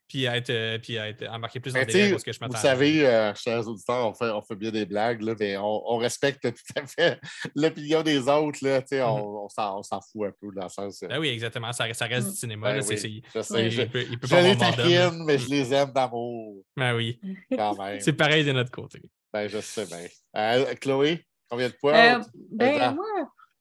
Puis 0.10 0.26
être, 0.26 0.50
euh, 0.50 0.80
puis 0.80 0.96
être 0.96 1.24
embarqué 1.30 1.60
plus 1.60 1.72
dans 1.72 1.86
délire 1.86 2.10
parce 2.12 2.24
que 2.24 2.34
je 2.34 2.40
vous 2.40 2.46
m'attends. 2.48 2.58
savez, 2.58 3.06
euh, 3.08 3.32
chers 3.36 3.68
auditeurs, 3.68 4.08
on 4.10 4.14
fait, 4.16 4.32
on 4.32 4.42
fait 4.42 4.56
bien 4.56 4.72
des 4.72 4.88
blagues, 4.88 5.22
là, 5.22 5.36
mais 5.40 5.56
on, 5.58 5.84
on 5.94 5.98
respecte 5.98 6.42
tout 6.52 6.74
à 6.76 6.88
fait 6.88 7.20
l'opinion 7.56 8.02
des 8.02 8.28
autres. 8.28 8.58
Là, 8.64 8.82
tu 8.82 8.88
sais, 8.90 9.04
on, 9.04 9.46
on 9.46 9.50
s'en 9.50 9.80
on 9.80 9.84
s'en 9.84 10.02
fout 10.02 10.28
un 10.28 10.32
peu 10.42 10.48
dans 10.56 10.64
le 10.64 10.70
sens. 10.70 11.04
euh, 11.04 11.08
Ben 11.08 11.20
oui, 11.20 11.30
exactement. 11.30 11.72
Ça, 11.74 11.94
ça 11.94 12.06
reste 12.08 12.32
du 12.32 12.36
cinéma. 12.36 12.70
ben 12.72 12.78
là, 12.80 12.84
oui, 12.90 12.96
je 12.96 13.00
sais. 13.00 13.12
il, 13.12 13.70
je, 13.72 13.84
peut, 13.84 14.02
il 14.10 14.20
peut 14.20 14.28
je 14.28 14.34
pas 14.36 14.42
les 14.42 14.58
taquine, 14.58 15.24
mais 15.26 15.38
je 15.38 15.48
les 15.48 15.72
aime 15.74 15.92
d'amour 15.94 16.64
Ben 16.76 16.96
oui. 16.96 17.20
quand 17.52 17.78
même. 17.78 18.00
C'est 18.00 18.14
pareil 18.14 18.44
de 18.44 18.52
notre 18.52 18.72
côté. 18.72 19.02
ben, 19.32 19.48
je 19.48 19.60
sais 19.62 19.86
bien. 19.86 20.08
Euh, 20.38 20.74
Chloé, 20.82 21.24
combien 21.48 21.68
de 21.70 21.74
points? 21.74 22.18
Euh, 22.20 22.24
ben, 22.52 22.96
moi, 22.96 23.06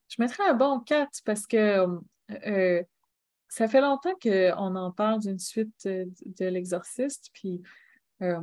je 0.09 0.16
mettrais 0.22 0.49
un 0.49 0.55
bon 0.55 0.80
4 0.80 1.11
parce 1.26 1.46
que 1.46 1.86
euh, 2.46 2.82
ça 3.49 3.68
fait 3.68 3.80
longtemps 3.80 4.14
qu'on 4.22 4.76
en 4.76 4.90
parle 4.92 5.20
d'une 5.20 5.38
suite 5.38 5.86
euh, 5.86 6.05
de 6.38 6.46
l'Exorciste. 6.46 7.30
Puis, 7.32 7.62
euh, 8.22 8.40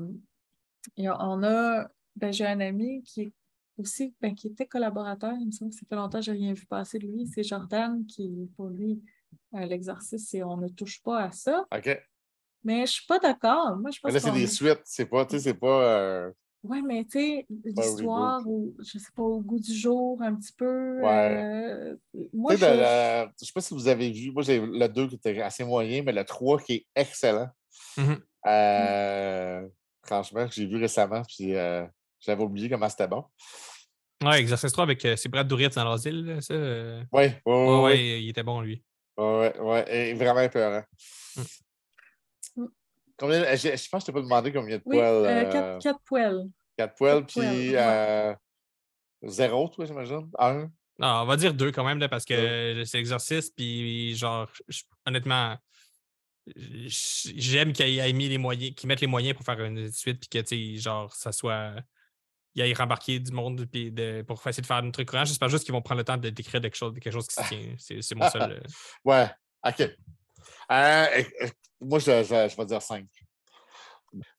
on 0.97 1.43
a, 1.43 1.87
ben, 2.15 2.31
j'ai 2.33 2.45
un 2.45 2.59
ami 2.59 3.03
qui 3.03 3.21
est 3.21 3.33
aussi, 3.77 4.13
ben, 4.21 4.33
qui 4.35 4.47
était 4.47 4.65
collaborateur. 4.65 5.33
Il 5.39 5.47
me 5.47 5.51
semble 5.51 5.71
que 5.71 5.77
ça 5.77 5.85
fait 5.87 5.95
longtemps 5.95 6.19
que 6.19 6.25
je 6.25 6.31
n'ai 6.31 6.37
rien 6.39 6.53
vu 6.53 6.65
passer 6.65 6.97
de 6.99 7.07
lui. 7.07 7.27
C'est 7.27 7.43
Jordan 7.43 8.05
qui, 8.05 8.49
pour 8.55 8.67
lui, 8.67 9.01
euh, 9.53 9.65
l'Exorciste, 9.65 10.29
c'est 10.29 10.43
on 10.43 10.57
ne 10.57 10.67
touche 10.69 11.01
pas 11.01 11.23
à 11.23 11.31
ça. 11.31 11.65
OK. 11.75 12.01
Mais 12.63 12.77
je 12.77 12.81
ne 12.81 12.85
suis 12.87 13.05
pas 13.05 13.19
d'accord. 13.19 13.77
Moi, 13.77 13.91
je 13.91 13.99
Mais 14.03 14.11
pense 14.11 14.13
là, 14.13 14.19
c'est 14.19 14.31
des 14.39 14.47
suites. 14.47 14.81
C'est 14.85 15.05
pas, 15.05 15.25
tu 15.25 15.35
sais, 15.35 15.43
c'est 15.43 15.53
pas. 15.53 15.83
euh, 15.99 16.31
Ouais, 16.67 16.81
mais 16.81 17.03
tu 17.05 17.11
sais, 17.19 17.45
l'histoire, 17.65 18.41
ou 18.47 18.73
je 18.79 18.97
sais 18.97 19.11
pas, 19.15 19.21
au 19.23 19.39
goût 19.41 19.59
du 19.59 19.73
jour, 19.73 20.21
un 20.21 20.33
petit 20.35 20.53
peu. 20.53 21.01
Ouais. 21.01 21.43
euh, 21.43 21.95
moi, 22.33 22.55
je- 22.55 22.65
le- 22.65 23.29
je 23.39 23.45
sais 23.45 23.51
pas 23.53 23.61
si 23.61 23.73
vous 23.73 23.87
avez 23.87 24.11
vu. 24.11 24.31
Moi, 24.31 24.43
j'ai 24.43 24.59
le 24.59 24.87
2 24.87 25.07
qui 25.07 25.15
était 25.15 25.41
assez 25.41 25.63
moyen, 25.63 26.01
mais 26.03 26.11
le 26.11 26.23
3 26.23 26.59
qui 26.59 26.73
est 26.73 26.85
excellent. 26.95 27.49
Mhm. 27.97 28.19
Euh, 28.47 29.67
franchement, 30.05 30.47
j'ai 30.51 30.65
vu 30.65 30.77
récemment, 30.77 31.21
puis 31.27 31.55
euh, 31.55 31.85
j'avais 32.19 32.43
oublié 32.43 32.69
comment 32.69 32.89
c'était 32.89 33.07
bon. 33.07 33.23
Ouais, 34.23 34.39
Exercice 34.39 34.71
3 34.71 34.83
avec 34.85 35.03
euh, 35.05 35.15
c'est 35.15 35.29
Brad 35.29 35.47
Dourif 35.47 35.75
dans 35.75 35.83
l'asile, 35.83 36.25
là, 36.25 36.41
ça. 36.41 36.53
euh, 36.53 37.03
Oui, 37.11 37.25
oui, 37.45 37.53
Ouais, 37.53 37.67
oui. 37.77 37.81
ouais, 37.83 38.21
il 38.23 38.29
était 38.29 38.43
bon, 38.43 38.61
lui. 38.61 38.81
Ouais, 39.17 39.57
ouais, 39.59 40.09
et 40.09 40.13
vraiment 40.13 40.41
épeurant. 40.41 40.83
Mm. 41.35 41.41
Combien, 43.17 43.41
euh, 43.43 43.55
je, 43.55 43.75
je 43.75 43.89
pense 43.89 43.89
que 43.89 43.99
je 43.99 44.05
t'ai 44.07 44.11
pas 44.13 44.21
demandé 44.21 44.51
combien 44.51 44.77
de 44.77 44.83
Oui, 44.85 44.97
poils. 44.97 45.05
euh, 45.07 45.27
euh, 45.27 45.51
quatre, 45.51 45.83
quatre 45.83 45.99
poêles. 46.05 46.43
quatre 46.77 46.95
poils, 46.95 47.21
quatre 47.21 47.33
poils, 47.33 47.55
puis 47.55 47.71
ouais. 47.71 47.77
euh, 47.79 48.35
zéro, 49.23 49.69
toi, 49.69 49.85
j'imagine? 49.85 50.29
Un? 50.37 50.69
Non, 50.97 51.07
on 51.21 51.25
va 51.25 51.35
dire 51.37 51.53
deux 51.53 51.71
quand 51.71 51.83
même, 51.85 51.99
là, 51.99 52.07
parce 52.09 52.25
que 52.25 52.83
c'est 52.85 52.97
l'exercice, 52.97 53.49
puis 53.51 54.15
genre, 54.15 54.49
je- 54.67 54.83
honnêtement, 55.05 55.57
j'aime 56.55 57.73
qu'il 57.73 57.99
ait 57.99 58.13
mis 58.13 58.29
les 58.29 58.37
moyens, 58.37 58.75
qu'ils 58.75 58.87
mettent 58.87 59.01
les 59.01 59.07
moyens 59.07 59.35
pour 59.35 59.45
faire 59.45 59.59
une 59.63 59.91
suite, 59.91 60.19
puis 60.19 60.29
que, 60.29 60.47
tu 60.47 60.75
sais, 60.75 60.81
genre, 60.81 61.13
ça 61.13 61.31
soit. 61.31 61.73
Il 62.57 62.61
aille 62.61 62.73
rembarquer 62.73 63.19
du 63.19 63.33
monde 63.33 63.65
puis 63.69 63.91
de, 63.91 64.21
pour 64.21 64.39
essayer 64.47 64.61
de 64.61 64.65
faire 64.65 64.77
un 64.77 64.89
truc 64.89 65.09
courant. 65.09 65.25
J'espère 65.25 65.49
juste 65.49 65.65
qu'ils 65.65 65.73
vont 65.73 65.81
prendre 65.81 65.99
le 65.99 66.05
temps 66.05 66.15
de 66.15 66.29
décrire 66.29 66.61
quelque 66.61 66.77
chose, 66.77 66.93
quelque 66.93 67.11
chose 67.11 67.27
qui 67.27 67.35
se 67.35 67.49
tient. 67.49 67.75
C'est 67.77 68.01
c'est 68.01 68.15
mon 68.15 68.29
seul. 68.29 68.49
euh, 68.49 68.59
Ouais, 69.03 69.29
OK. 69.67 69.89
Euh, 70.71 71.05
éc- 71.17 71.31
éc- 71.41 71.53
moi, 71.81 71.99
je, 71.99 72.23
je, 72.23 72.49
je 72.49 72.55
vais 72.57 72.65
dire 72.65 72.81
cinq. 72.81 73.05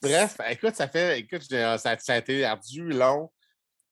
Bref, 0.03 0.37
écoute, 0.51 0.75
ça 0.75 0.89
fait. 0.89 1.21
Écoute, 1.21 1.43
je- 1.51 1.77
ça, 1.79 1.97
ça 1.99 2.15
a 2.15 2.17
été 2.17 2.45
ardu, 2.45 2.89
long, 2.91 3.31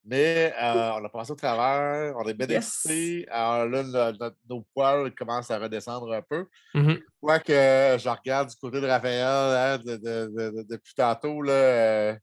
mais 0.04 0.52
euh, 0.58 0.92
on 0.94 1.04
a 1.04 1.08
passé 1.10 1.32
au 1.32 1.34
travers, 1.34 2.14
on 2.16 2.26
est 2.26 2.34
bien 2.34 2.46
Yes. 2.48 2.86
Alors 3.30 3.66
là, 3.66 3.82
le- 4.12 4.30
nos 4.48 4.66
poils 4.74 5.14
commencent 5.14 5.50
à 5.50 5.58
redescendre 5.58 6.12
un 6.12 6.22
peu. 6.22 6.46
mhm. 6.74 7.00
Quoique 7.20 7.52
je 7.52 8.08
regarde 8.08 8.48
du 8.48 8.56
côté 8.56 8.80
de 8.80 8.86
Raphaël 8.86 9.22
hein, 9.26 9.78
de- 9.78 9.96
de- 9.96 10.30
de- 10.34 10.50
de- 10.56 10.66
depuis 10.70 10.94
tantôt, 10.94 11.42
là. 11.42 11.52
euh, 11.52 12.16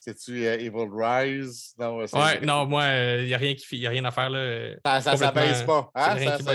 C'est-tu 0.00 0.44
euh, 0.46 0.58
Evil 0.58 0.88
Rise? 0.92 1.72
Non, 1.78 2.06
c'est- 2.06 2.14
Ouais, 2.14 2.40
non, 2.40 2.66
moi, 2.66 2.84
il 3.20 3.24
n'y 3.26 3.32
a, 3.32 3.38
rien 3.38 3.54
qui 3.54 3.78
y 3.78 3.86
a 3.86 3.90
rien 3.90 4.04
à 4.04 4.10
faire, 4.10 4.28
là. 4.28 4.74
Ça, 5.00 5.00
complètement, 5.12 5.40
baisse 5.40 5.62
pas. 5.62 5.90
c'est 5.96 6.00
Hein? 6.02 6.18
Ça- 6.18 6.38
ça- 6.38 6.54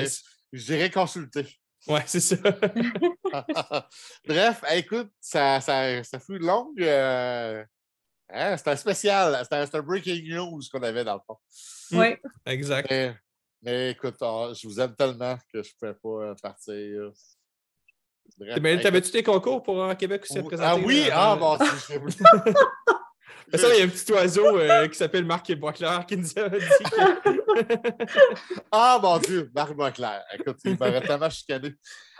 consulter. 0.92 1.46
Ouais, 1.90 2.04
c'est 2.06 2.20
ça. 2.20 2.36
Bref, 4.28 4.64
écoute, 4.72 5.10
ça, 5.20 5.60
ça, 5.60 6.04
ça 6.04 6.20
fut 6.20 6.38
longue. 6.38 6.80
euh, 6.82 7.64
hein, 8.30 8.58
C'était 8.58 8.70
un 8.70 8.76
spécial. 8.76 9.40
C'était 9.42 9.78
un, 9.78 9.82
breaking 9.82 10.24
news 10.30 10.62
qu'on 10.72 10.84
avait 10.84 11.04
dans 11.04 11.16
le 11.16 11.22
fond. 11.26 11.38
Mm. 11.92 12.00
Oui. 12.00 12.16
exact. 12.46 12.88
Mais, 12.92 13.16
mais 13.64 13.92
écoute, 13.92 14.18
oh, 14.22 14.52
je 14.54 14.68
vous 14.68 14.80
aime 14.80 14.96
tellement 14.96 15.36
que 15.52 15.64
je 15.64 15.70
ne 15.70 15.74
pouvais 15.80 15.94
pas 15.96 16.30
euh, 16.30 16.36
partir. 16.42 17.12
Bref, 18.38 18.60
Mais 18.62 18.80
T'avais-tu 18.80 19.12
des 19.12 19.24
concours 19.24 19.64
pour 19.64 19.82
euh, 19.82 19.96
Québec 19.96 20.22
aussi 20.24 20.38
à 20.38 20.44
présenter? 20.44 20.70
Ah 20.70 20.86
oui, 20.86 21.08
là, 21.08 21.32
ah 21.32 21.36
bon, 21.36 21.58
si, 21.58 21.94
je- 21.94 22.54
Ça, 23.54 23.74
il 23.74 23.80
y 23.80 23.82
a 23.82 23.86
un 23.86 23.88
petit 23.88 24.12
oiseau 24.12 24.58
euh, 24.58 24.88
qui 24.88 24.98
s'appelle 24.98 25.26
Marc 25.26 25.52
Boisclair 25.54 26.06
qui 26.06 26.18
nous 26.18 26.30
a 26.38 26.50
dit 26.50 26.60
que... 26.60 28.06
Ah, 28.72 29.00
mon 29.02 29.18
Dieu, 29.18 29.50
Marc 29.54 29.74
Boisclair. 29.74 30.24
Écoute, 30.34 30.58
il 30.66 30.78
m'aurait 30.78 31.02
tellement 31.02 31.30
chicané. 31.30 31.74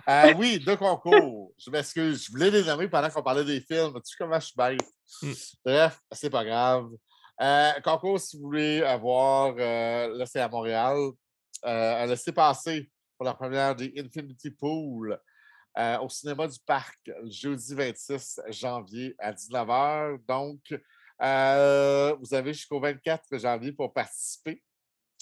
Euh, 0.08 0.34
oui, 0.38 0.60
deux 0.60 0.76
concours. 0.76 1.54
Je 1.58 1.70
m'excuse. 1.70 2.26
Je 2.26 2.32
voulais 2.32 2.50
les 2.50 2.64
nommer 2.64 2.88
pendant 2.88 3.10
qu'on 3.10 3.24
parlait 3.24 3.46
des 3.46 3.62
films. 3.62 3.94
Tu 3.96 4.02
sais 4.06 4.16
comment 4.18 4.40
je 4.40 4.46
suis 4.46 4.56
bête? 4.58 4.82
Mm. 5.22 5.32
Bref, 5.66 6.00
c'est 6.12 6.30
pas 6.30 6.46
grave. 6.46 6.90
Euh, 7.42 7.72
concours, 7.84 8.20
si 8.20 8.38
vous 8.38 8.44
voulez 8.44 8.82
avoir, 8.82 9.56
là, 9.56 10.26
c'est 10.26 10.42
à 10.42 10.50
Montréal, 10.50 10.98
un 11.64 12.06
laissez-passer 12.06 12.90
pour 13.18 13.26
la 13.26 13.34
première 13.34 13.76
des 13.76 13.94
Infinity 13.98 14.50
Pool 14.50 15.20
euh, 15.78 16.00
au 16.00 16.10
cinéma 16.10 16.48
du 16.48 16.58
Parc, 16.66 16.98
le 17.06 17.30
jeudi 17.30 17.76
26 17.76 18.42
janvier 18.50 19.16
à 19.20 19.32
19h. 19.32 20.20
Donc, 20.28 20.60
euh, 21.22 22.16
vous 22.20 22.34
avez 22.34 22.54
jusqu'au 22.54 22.80
24 22.80 23.38
janvier 23.38 23.72
pour 23.72 23.94
participer. 23.94 24.64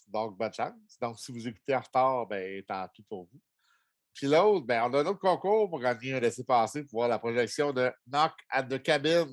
Donc, 0.08 0.38
bonne 0.38 0.54
chance. 0.54 0.98
Donc, 1.02 1.20
si 1.20 1.32
vous 1.32 1.48
écoutez 1.48 1.76
en 1.76 1.82
retard, 1.82 2.28
ben, 2.28 2.64
tant 2.64 2.88
pis 2.90 3.04
pour 3.04 3.26
vous. 3.26 3.42
Puis 4.14 4.28
l'autre, 4.28 4.66
ben, 4.66 4.84
on 4.84 4.94
a 4.94 5.02
un 5.02 5.06
autre 5.06 5.20
concours 5.20 5.70
pour 5.70 5.80
gagner 5.80 6.16
un 6.16 6.20
laissez-passer 6.20 6.84
pour 6.84 7.00
voir 7.00 7.10
la 7.10 7.20
projection 7.20 7.72
de 7.72 7.92
Knock 8.08 8.34
at 8.50 8.64
the 8.64 8.82
Cabin. 8.82 9.28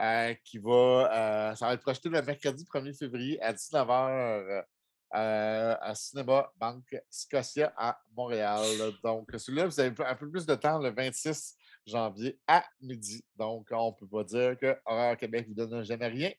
euh, 0.00 0.34
qui 0.44 0.58
va, 0.58 0.70
euh, 0.70 1.54
ça 1.54 1.66
va 1.66 1.74
être 1.74 1.82
projeté 1.82 2.08
le 2.08 2.22
mercredi 2.22 2.64
1er 2.64 2.96
février 2.96 3.40
à 3.42 3.52
19h 3.52 4.64
euh, 5.14 5.76
à 5.80 5.94
Cinéma 5.94 6.50
Banque 6.56 6.96
Scotia 7.10 7.72
à 7.76 8.00
Montréal. 8.16 8.64
Donc, 9.04 9.28
celui-là, 9.36 9.66
vous 9.66 9.78
avez 9.78 9.94
un 10.04 10.14
peu 10.14 10.30
plus 10.30 10.46
de 10.46 10.54
temps 10.54 10.78
le 10.78 10.90
26 10.90 11.56
janvier 11.86 12.38
à 12.46 12.64
midi. 12.80 13.24
Donc, 13.36 13.68
on 13.70 13.90
ne 13.90 13.96
peut 13.96 14.08
pas 14.08 14.24
dire 14.24 14.58
que 14.58 14.76
Horreur 14.84 15.16
Québec 15.16 15.46
vous 15.48 15.54
donne 15.54 15.84
jamais 15.84 16.08
rien. 16.08 16.30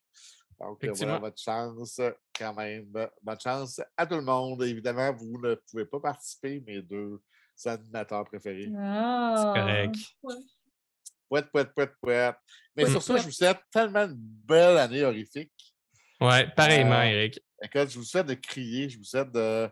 Donc, 0.60 0.84
euh, 0.84 0.92
voilà 0.94 1.18
votre 1.20 1.42
chance 1.42 2.00
quand 2.38 2.54
même. 2.54 2.86
Bonne 3.22 3.40
chance 3.40 3.82
à 3.98 4.06
tout 4.06 4.16
le 4.16 4.22
monde. 4.22 4.64
Évidemment, 4.64 5.14
vous 5.14 5.40
ne 5.42 5.56
pouvez 5.56 5.86
pas 5.86 6.00
participer, 6.00 6.64
mes 6.66 6.82
deux 6.82 7.20
animateurs 7.66 8.26
préférés. 8.26 8.72
Ah. 8.78 9.54
correct. 9.56 9.96
Ouais. 10.22 10.36
Pouette, 11.30 11.52
pouette, 11.52 11.74
pouette, 11.74 11.94
pouette. 12.00 12.36
Mais 12.76 12.84
Pouette, 12.84 12.92
sur 12.92 13.02
ça, 13.02 13.18
je 13.18 13.24
vous 13.24 13.32
souhaite 13.32 13.60
tellement 13.72 14.04
une 14.04 14.16
belle 14.16 14.78
année 14.78 15.04
horrifique. 15.04 15.52
Ouais, 16.22 16.48
pareillement, 16.56 17.00
Euh, 17.00 17.06
Eric. 17.06 17.40
Écoute, 17.62 17.90
je 17.90 17.98
vous 17.98 18.06
souhaite 18.06 18.28
de 18.28 18.34
crier, 18.36 18.90
je 18.90 18.98
vous 18.98 19.04
souhaite 19.04 19.32
de, 19.32 19.68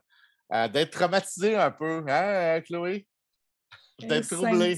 euh, 0.53 0.67
d'être 0.67 0.91
traumatisé 0.91 1.55
un 1.55 1.71
peu, 1.71 2.03
hein, 2.07 2.57
euh, 2.57 2.61
Chloé? 2.61 3.05
D'être 4.07 4.27
troublé. 4.35 4.75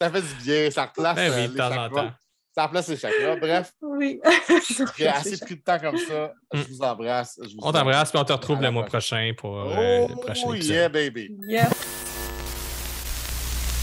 Ça 0.00 0.10
fait 0.10 0.20
du 0.22 0.44
bien, 0.44 0.70
ça 0.70 0.86
replace 0.86 1.16
Ben 1.16 1.32
oui, 1.32 1.44
euh, 1.44 1.48
les 1.48 1.56
chakras. 1.56 2.14
Ça 2.56 2.66
replace 2.66 2.88
les 2.88 2.96
chakras. 2.96 3.36
Bref, 3.36 3.72
Oui. 3.82 4.20
j'ai 4.98 5.06
assez 5.08 5.38
pris 5.38 5.56
de 5.56 5.60
temps 5.62 5.78
comme 5.78 5.96
ça. 5.98 6.32
Je 6.52 6.60
Mm. 6.60 6.64
vous 6.70 6.80
embrasse. 6.82 7.38
je 7.42 7.48
vous 7.50 7.54
On 7.58 7.62
souhaite 7.62 7.74
t'embrasse, 7.76 8.10
puis 8.10 8.20
on 8.20 8.24
te 8.24 8.32
retrouve 8.32 8.60
le 8.62 8.70
mois 8.70 8.84
prochain 8.84 9.32
pour 9.36 9.58
euh, 9.60 10.06
le 10.08 10.14
Oh, 10.14 10.16
prochain 10.20 10.52
épisode. 10.54 10.74
yeah, 10.74 10.88
baby. 10.88 11.36
Yes. 11.48 11.68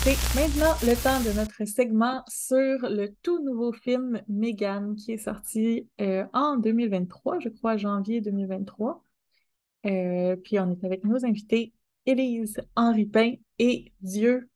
C'est 0.04 0.18
maintenant 0.36 0.74
le 0.84 0.96
temps 0.96 1.20
de 1.20 1.32
notre 1.36 1.64
segment 1.66 2.24
sur 2.28 2.90
le 2.90 3.14
tout 3.22 3.44
nouveau 3.44 3.72
film 3.72 4.20
Megan 4.28 4.96
qui 4.96 5.12
est 5.12 5.18
sorti 5.18 5.88
euh, 6.02 6.26
en 6.34 6.58
2023, 6.58 7.40
je 7.40 7.50
crois, 7.50 7.78
janvier 7.78 8.20
2023. 8.22 9.04
Euh, 9.86 10.36
puis 10.38 10.60
on 10.60 10.72
est 10.72 10.84
avec 10.84 11.04
nos 11.04 11.24
invités 11.26 11.74
Élise 12.06 12.60
Henri 12.76 13.06
Pain 13.06 13.36
et 13.60 13.92
Dieu, 14.02 14.50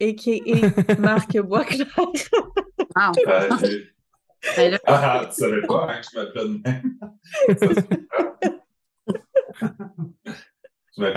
a.k.a. 0.00 0.94
Marc 1.00 1.38
Boisclair. 1.38 1.88
Wow. 1.96 3.12
Euh, 3.26 3.48
j'ai- 3.60 3.90
Ben 4.56 4.70
là, 4.72 4.78
ah, 4.86 5.26
tu 5.30 5.40
savais 5.40 5.62
pas 5.62 5.86
hein, 5.90 6.00
que 6.00 6.06
je 6.12 6.18
m'appelais 6.18 6.44
de 6.44 6.60
même. 6.62 6.98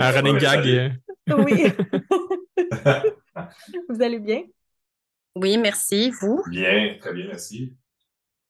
Un 0.00 0.10
running 0.10 0.38
gag. 0.38 0.66
euh, 0.66 0.90
Oui. 1.44 1.62
Vous 3.88 4.02
allez 4.02 4.18
bien? 4.18 4.42
oui, 5.36 5.56
merci. 5.58 6.10
Vous? 6.20 6.42
Bien, 6.50 6.96
très 7.00 7.12
bien, 7.12 7.26
merci. 7.28 7.76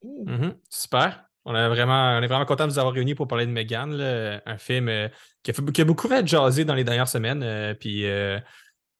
mhm, 0.02 0.54
Super. 0.70 1.27
On, 1.48 1.54
est 1.54 1.68
vraiment, 1.68 2.18
on 2.18 2.22
est 2.22 2.26
vraiment 2.26 2.44
content 2.44 2.66
de 2.66 2.72
vous 2.72 2.78
avoir 2.78 2.94
réunis 2.94 3.14
pour 3.14 3.26
parler 3.26 3.46
de 3.46 3.50
Megan, 3.50 3.90
là, 3.90 4.42
un 4.44 4.58
film 4.58 4.88
euh, 4.88 5.08
qui, 5.42 5.50
a 5.50 5.54
fait, 5.54 5.72
qui 5.72 5.80
a 5.80 5.84
beaucoup 5.84 6.06
fait 6.06 6.26
jaser 6.26 6.64
dans 6.64 6.74
les 6.74 6.84
dernières 6.84 7.08
semaines, 7.08 7.42
euh, 7.42 7.72
puis, 7.74 8.06
euh, 8.06 8.38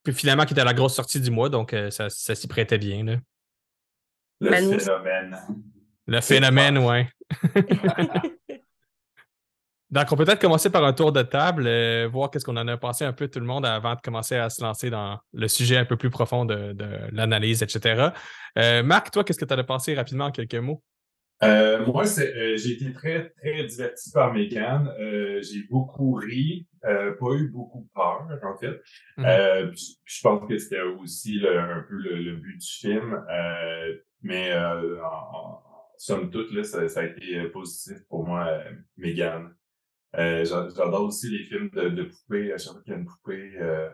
puis 0.03 0.15
finalement 0.15 0.45
qui 0.47 0.55
était 0.55 0.63
à 0.63 0.65
la 0.65 0.75
grosse 0.75 0.95
sortie 0.95 1.21
du 1.21 1.31
mois, 1.31 1.51
donc 1.51 1.75
euh, 1.75 1.91
ça, 1.91 2.09
ça 2.09 2.35
s'y 2.35 2.49
prêtait 2.49 2.79
bien. 2.79 3.05
là. 3.05 3.17
Le 4.41 4.51
phénomène. 4.53 5.39
Le 6.07 6.21
phénomène, 6.21 6.79
ouais. 6.79 7.09
Donc, 9.91 10.05
on 10.13 10.17
peut 10.17 10.27
peut-être 10.27 10.41
commencer 10.41 10.69
par 10.69 10.85
un 10.85 10.93
tour 10.93 11.13
de 11.13 11.23
table, 11.23 11.67
euh, 11.67 12.09
voir 12.13 12.31
qu'est-ce 12.31 12.45
qu'on 12.45 12.59
en 12.59 12.69
a 12.69 12.77
pensé 12.77 13.07
un 13.07 13.15
peu 13.15 13.29
tout 13.29 13.41
le 13.41 13.47
monde 13.47 13.65
avant 13.65 13.95
de 13.95 14.01
commencer 14.03 14.37
à 14.37 14.51
se 14.51 14.63
lancer 14.63 14.91
dans 14.91 15.19
le 15.33 15.49
sujet 15.49 15.79
un 15.79 15.87
peu 15.87 15.97
plus 15.97 16.11
profond 16.11 16.45
de, 16.45 16.73
de 16.75 16.87
l'analyse, 17.11 17.63
etc. 17.63 18.11
Euh, 18.59 18.83
Marc, 18.83 19.11
toi, 19.11 19.25
qu'est-ce 19.25 19.39
que 19.39 19.47
tu 19.47 19.55
en 19.55 19.59
as 19.59 19.65
pensé 19.65 19.95
rapidement 19.95 20.27
en 20.27 20.31
quelques 20.31 20.57
mots? 20.57 20.83
Euh, 21.45 21.87
moi, 21.87 22.03
euh, 22.19 22.57
j'ai 22.57 22.73
été 22.73 22.93
très, 22.93 23.31
très 23.31 23.65
diverti 23.65 24.11
par 24.11 24.33
Megan. 24.35 24.89
Euh, 24.99 25.41
j'ai 25.41 25.63
beaucoup 25.71 26.15
ri, 26.15 26.67
euh, 26.85 27.13
pas 27.13 27.33
eu 27.35 27.49
beaucoup 27.49 27.89
peur, 27.95 28.27
en 28.43 28.57
fait. 28.59 28.81
Mhm. 29.17 29.25
Euh, 29.25 29.67
puis 29.69 29.99
je 30.05 30.21
pense 30.23 30.49
que 30.49 30.59
c'était 30.59 30.81
aussi 30.83 31.39
le- 31.39 31.59
un 31.61 31.85
peu 31.89 31.95
le, 31.95 32.17
le 32.17 32.37
but 32.37 32.59
du 32.59 32.67
film. 32.67 33.25
Euh, 33.31 33.95
mais 34.23 34.51
euh, 34.53 35.01
en, 35.05 35.37
en- 35.37 35.63
somme 35.97 36.31
toute, 36.31 36.51
là, 36.53 36.65
ça, 36.65 36.89
ça 36.89 37.01
a 37.01 37.05
été 37.05 37.45
positif 37.51 37.99
pour 38.09 38.27
moi, 38.27 38.61
Megan. 38.97 39.55
Euh, 40.17 40.45
j'a- 40.45 40.69
j'adore 40.75 41.03
aussi 41.05 41.31
les 41.31 41.45
films 41.45 41.71
de, 41.71 41.89
de 41.91 42.03
poupées. 42.05 42.53
À 42.53 42.59
chaque 42.59 42.73
fois 42.73 42.83
qu'il 42.83 42.93
y 42.93 42.97
a 42.97 42.99
une 42.99 43.07
poupée, 43.07 43.53
euh, 43.61 43.89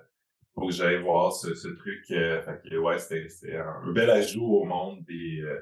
faut 0.55 0.67
que 0.69 0.73
j'aille 0.73 1.03
voir 1.03 1.33
ce, 1.33 1.55
ce 1.55 1.69
truc. 1.69 2.05
euh, 2.13 2.41
fait 2.43 2.61
que, 2.71 2.77
ouais, 2.77 2.99
c'était, 2.99 3.57
un, 3.57 3.83
un 3.85 3.93
bel 3.93 4.09
ajout 4.11 4.45
au 4.47 4.65
monde 4.65 5.05
des, 5.07 5.41
euh, 5.43 5.61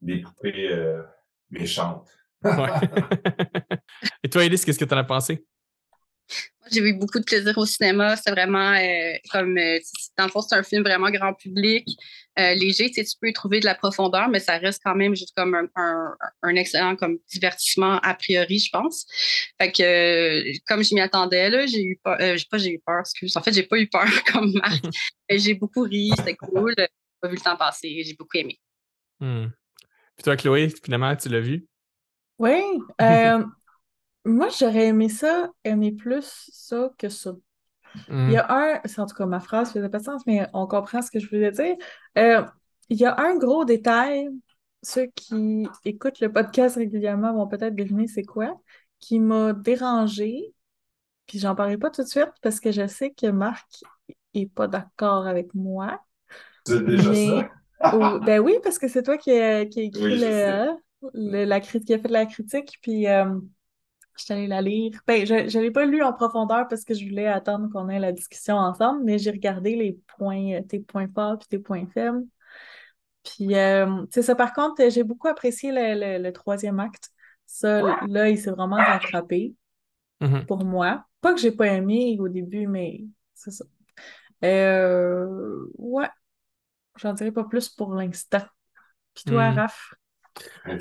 des 0.00 0.20
poupées 0.20 0.68
euh, 0.70 1.02
méchantes. 1.50 2.08
Et 4.22 4.28
toi, 4.30 4.44
Elise, 4.44 4.64
qu'est-ce 4.64 4.78
que 4.78 4.84
tu 4.84 4.94
en 4.94 4.98
as 4.98 5.04
pensé? 5.04 5.44
J'ai 6.70 6.80
eu 6.80 6.92
beaucoup 6.92 7.18
de 7.18 7.24
plaisir 7.24 7.56
au 7.56 7.64
cinéma. 7.64 8.14
C'est 8.16 8.30
vraiment 8.30 8.72
euh, 8.74 9.14
comme, 9.32 9.56
euh, 9.56 9.78
dans 10.18 10.24
le 10.26 10.30
fond, 10.30 10.42
c'est 10.42 10.54
un 10.54 10.62
film 10.62 10.82
vraiment 10.82 11.10
grand 11.10 11.32
public, 11.32 11.88
euh, 12.38 12.52
léger. 12.54 12.88
Tu 12.90 12.94
sais, 12.96 13.04
tu 13.04 13.16
peux 13.18 13.28
y 13.28 13.32
trouver 13.32 13.60
de 13.60 13.64
la 13.64 13.74
profondeur, 13.74 14.28
mais 14.28 14.38
ça 14.38 14.58
reste 14.58 14.82
quand 14.84 14.94
même 14.94 15.14
juste 15.16 15.32
comme 15.34 15.54
un, 15.54 15.66
un- 15.76 16.14
un 16.42 16.54
excellent 16.56 16.94
comme 16.96 17.16
divertissement 17.32 17.98
a 18.00 18.12
priori, 18.14 18.58
je 18.58 18.68
pense. 18.70 19.06
Fait 19.58 19.72
que, 19.72 19.82
euh, 19.82 20.52
comme 20.66 20.84
je 20.84 20.94
m'y 20.94 21.00
attendais, 21.00 21.48
là, 21.48 21.64
j'ai 21.66 21.82
eu 21.82 21.98
peur. 22.04 22.18
Euh, 22.20 22.36
j'ai 22.36 22.46
pas 22.50 22.58
j'ai 22.58 22.72
eu 22.74 22.80
peur, 22.84 23.00
excuse. 23.00 23.34
En 23.34 23.42
fait, 23.42 23.52
j'ai 23.54 23.62
pas 23.62 23.78
eu 23.78 23.88
peur 23.88 24.04
comme 24.30 24.52
Marc. 24.52 24.84
J'ai 25.30 25.54
beaucoup 25.54 25.82
ri, 25.84 26.12
c'était 26.18 26.36
cool. 26.36 26.74
J'ai 26.76 26.88
pas 27.22 27.28
vu 27.28 27.36
le 27.36 27.40
temps 27.40 27.56
passer. 27.56 28.02
J'ai 28.04 28.14
beaucoup 28.14 28.36
aimé. 28.36 28.60
Hmm. 29.20 29.46
Puis 30.18 30.24
toi, 30.24 30.36
Chloé, 30.36 30.68
finalement, 30.82 31.14
tu 31.14 31.28
l'as 31.28 31.40
vu? 31.40 31.64
Oui. 32.38 32.60
euh, 33.00 33.44
moi, 34.24 34.48
j'aurais 34.58 34.88
aimé 34.88 35.08
ça, 35.08 35.48
aimer 35.62 35.92
plus 35.92 36.50
ça 36.52 36.90
que 36.98 37.08
ça. 37.08 37.34
Hmm. 38.08 38.26
Il 38.26 38.32
y 38.32 38.36
a 38.36 38.46
un, 38.50 38.80
c'est 38.84 39.00
en 39.00 39.06
tout 39.06 39.14
cas 39.14 39.26
ma 39.26 39.38
phrase 39.38 39.72
faisait 39.72 39.88
pas 39.88 39.98
de 39.98 40.04
sens, 40.04 40.26
mais 40.26 40.46
on 40.52 40.66
comprend 40.66 41.00
ce 41.02 41.10
que 41.12 41.20
je 41.20 41.28
voulais 41.28 41.52
dire. 41.52 41.76
Euh, 42.18 42.42
il 42.88 42.98
y 42.98 43.06
a 43.06 43.16
un 43.18 43.36
gros 43.36 43.64
détail, 43.64 44.28
ceux 44.82 45.06
qui 45.14 45.68
écoutent 45.84 46.20
le 46.20 46.32
podcast 46.32 46.76
régulièrement 46.76 47.32
vont 47.32 47.46
peut-être 47.46 47.76
deviner 47.76 48.08
c'est 48.08 48.24
quoi, 48.24 48.60
qui 48.98 49.20
m'a 49.20 49.52
dérangé. 49.52 50.52
Puis 51.28 51.38
j'en 51.38 51.54
parlerai 51.54 51.78
pas 51.78 51.90
tout 51.90 52.02
de 52.02 52.08
suite 52.08 52.32
parce 52.42 52.58
que 52.58 52.72
je 52.72 52.88
sais 52.88 53.12
que 53.12 53.28
Marc 53.28 53.84
est 54.34 54.52
pas 54.52 54.66
d'accord 54.66 55.28
avec 55.28 55.54
moi. 55.54 56.02
C'est 56.66 56.84
déjà 56.84 57.10
Mais- 57.10 57.26
ça? 57.28 57.50
Ou- 57.92 58.18
ben 58.20 58.40
oui, 58.40 58.54
parce 58.62 58.78
que 58.78 58.88
c'est 58.88 59.02
toi 59.02 59.16
qui 59.18 59.30
a, 59.32 59.64
qui 59.66 59.80
a 59.80 59.82
écrit 59.84 60.16
Oui, 60.16 60.64
le, 61.14 61.44
la 61.44 61.60
critique, 61.60 61.86
qui 61.86 61.94
a 61.94 61.98
fait 61.98 62.08
la 62.08 62.26
critique, 62.26 62.78
puis 62.82 63.06
euh, 63.08 63.24
je 64.16 64.24
suis 64.24 64.34
allée 64.34 64.46
la 64.48 64.62
lire. 64.62 65.00
Ben, 65.06 65.26
je 65.26 65.34
ne 65.58 65.62
l'ai 65.62 65.70
pas 65.72 65.86
lu 65.86 66.02
en 66.02 66.12
profondeur 66.12 66.68
parce 66.68 66.84
que 66.84 66.94
je 66.94 67.04
voulais 67.06 67.26
attendre 67.28 67.70
qu'on 67.72 67.88
ait 67.88 68.00
la 68.00 68.12
discussion 68.12 68.56
ensemble, 68.56 69.04
mais 69.04 69.18
j'ai 69.18 69.30
regardé 69.32 69.76
les 69.76 69.94
points, 70.18 70.54
euh, 70.60 70.62
tes 70.62 70.80
points 70.80 71.08
forts 71.14 71.38
puis 71.38 71.48
tes 71.48 71.58
points 71.60 71.86
faibles. 71.88 72.24
Puis, 73.24 73.54
euh, 73.56 74.06
c'est 74.10 74.22
ça. 74.22 74.34
Par 74.34 74.52
contre, 74.54 74.88
j'ai 74.90 75.04
beaucoup 75.04 75.28
apprécié 75.28 75.72
le, 75.72 76.18
le- 76.18 76.22
le 76.22 76.32
troisième 76.32 76.80
acte. 76.80 77.10
Ça, 77.46 77.82
là, 78.00 78.28
il 78.30 78.38
s'est 78.38 78.50
vraiment 78.50 78.82
rattrapé 78.84 79.54
Mhm. 80.20 80.48
pour 80.48 80.64
moi. 80.64 81.04
Pas 81.20 81.34
que 81.34 81.40
j'ai 81.40 81.52
pas 81.52 81.68
aimé 81.68 82.16
au 82.20 82.28
début, 82.28 82.66
mais 82.66 83.02
c'est 83.34 83.50
ça. 83.52 83.64
Euh, 84.44 85.66
ouais, 85.78 86.08
j'en 86.98 87.12
dirai 87.12 87.32
pas 87.32 87.44
plus 87.44 87.68
pour 87.68 87.94
l'instant. 87.94 88.42
Puis 89.14 89.24
toi, 89.26 89.50
Hmm. 89.50 89.56
Raph? 89.56 89.94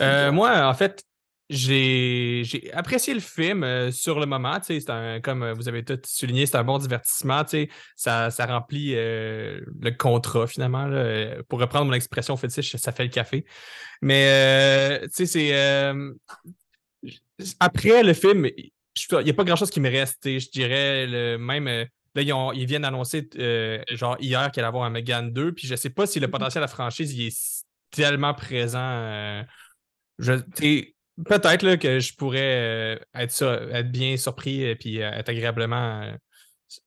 Euh, 0.02 0.32
moi, 0.32 0.68
en 0.68 0.74
fait, 0.74 1.04
j'ai 1.50 2.42
j'ai 2.44 2.74
apprécié 2.74 3.14
le 3.14 3.22
film 3.22 3.64
euh, 3.64 3.90
sur 3.92 4.20
le 4.20 4.26
moment. 4.26 4.60
tu 4.60 4.66
sais, 4.66 4.80
c'est 4.82 4.90
un- 4.90 5.22
comme 5.22 5.44
euh, 5.44 5.54
vous 5.54 5.70
avez 5.70 5.84
tout 5.84 5.98
souligné, 6.06 6.46
c'est 6.46 6.58
un 6.58 6.64
bon 6.64 6.78
divertissement. 6.78 7.44
tu 7.46 7.52
sais, 7.52 7.70
Ça, 7.96 8.30
ça 8.32 8.46
remplit 8.46 8.94
euh, 8.96 9.62
le 9.80 9.92
contrat 9.92 10.46
finalement. 10.48 10.86
là. 10.88 11.42
Pour 11.48 11.60
reprendre 11.60 11.86
mon 11.86 11.94
expression 11.94 12.36
fétiche, 12.36 12.76
ça 12.76 12.92
fait 12.92 13.04
le 13.06 13.10
café. 13.10 13.46
Mais 14.02 14.28
euh, 14.30 15.08
tu 15.08 15.10
sais, 15.14 15.26
c'est. 15.26 15.56
euh, 15.56 16.12
après 17.60 18.04
le 18.04 18.14
film, 18.14 18.46
il 18.46 18.72
n'y 19.24 19.30
a 19.30 19.34
pas 19.34 19.44
grand-chose 19.44 19.70
qui 19.70 19.80
me 19.80 19.90
reste. 19.90 20.18
tu 20.22 20.40
sais, 20.40 20.40
Je 20.40 20.52
dirais 20.52 21.08
le 21.08 21.38
même. 21.38 21.86
Là, 22.18 22.24
ils, 22.24 22.34
ont- 22.34 22.52
ils 22.52 22.66
viennent 22.66 22.82
d'annoncer 22.82 23.30
euh, 23.38 23.82
genre 23.92 24.18
hier 24.20 24.52
qu'il 24.52 24.62
allait 24.62 24.68
avoir 24.70 24.84
un 24.86 24.90
Megan 24.90 25.32
2. 25.32 25.54
Puis 25.54 25.68
je 25.68 25.76
sais 25.76 25.92
pas 25.92 26.08
si 26.08 26.20
le 26.20 26.28
potentiel 26.30 26.62
de 26.62 26.64
la 26.64 26.68
franchise 26.68 27.14
il 27.14 27.28
est 27.28 27.64
tellement 27.92 28.34
présent. 28.34 28.80
euh, 28.82 29.44
je, 30.20 30.34
Peut-être 31.26 31.64
là, 31.64 31.78
que 31.78 32.00
je 32.00 32.14
pourrais 32.16 32.96
euh, 32.96 33.00
être, 33.16 33.32
sur- 33.32 33.52
être 33.76 33.92
bien 33.92 34.18
surpris 34.18 34.62
et 34.64 34.76
puis 34.76 34.98
être 35.00 35.30
agréablement 35.30 36.12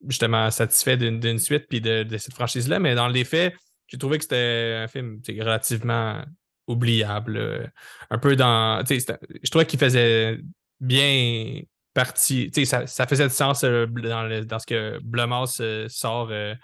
justement 0.06 0.50
satisfait 0.50 0.96
d'une 0.96 1.38
suite 1.38 1.66
puis 1.68 1.80
de, 1.80 2.02
de 2.04 2.18
cette 2.18 2.34
franchise-là. 2.34 2.78
Mais 2.78 2.94
dans 2.94 3.08
les 3.08 3.24
faits, 3.24 3.54
j'ai 3.88 3.98
trouvé 3.98 4.18
que 4.18 4.24
c'était 4.24 4.78
un 4.84 4.88
film 4.88 5.20
relativement 5.40 6.24
oubliable. 6.68 7.72
Un 8.10 8.18
peu 8.18 8.36
dans. 8.36 8.84
Je 8.88 9.50
trouvais 9.50 9.66
qu'il 9.66 9.80
faisait 9.80 10.38
bien 10.80 11.62
partie. 11.94 12.50
tu 12.50 12.60
sais, 12.60 12.64
Ça, 12.64 12.86
ça 12.86 13.06
faisait 13.06 13.28
du 13.28 13.34
sens 13.34 13.64
euh, 13.64 13.86
dans, 13.86 14.24
le- 14.24 14.44
dans 14.44 14.58
ce 14.58 14.66
que 14.66 14.98
Blumhouse 15.02 15.58
euh, 15.60 15.86
sort. 15.88 16.28
euh, 16.30 16.54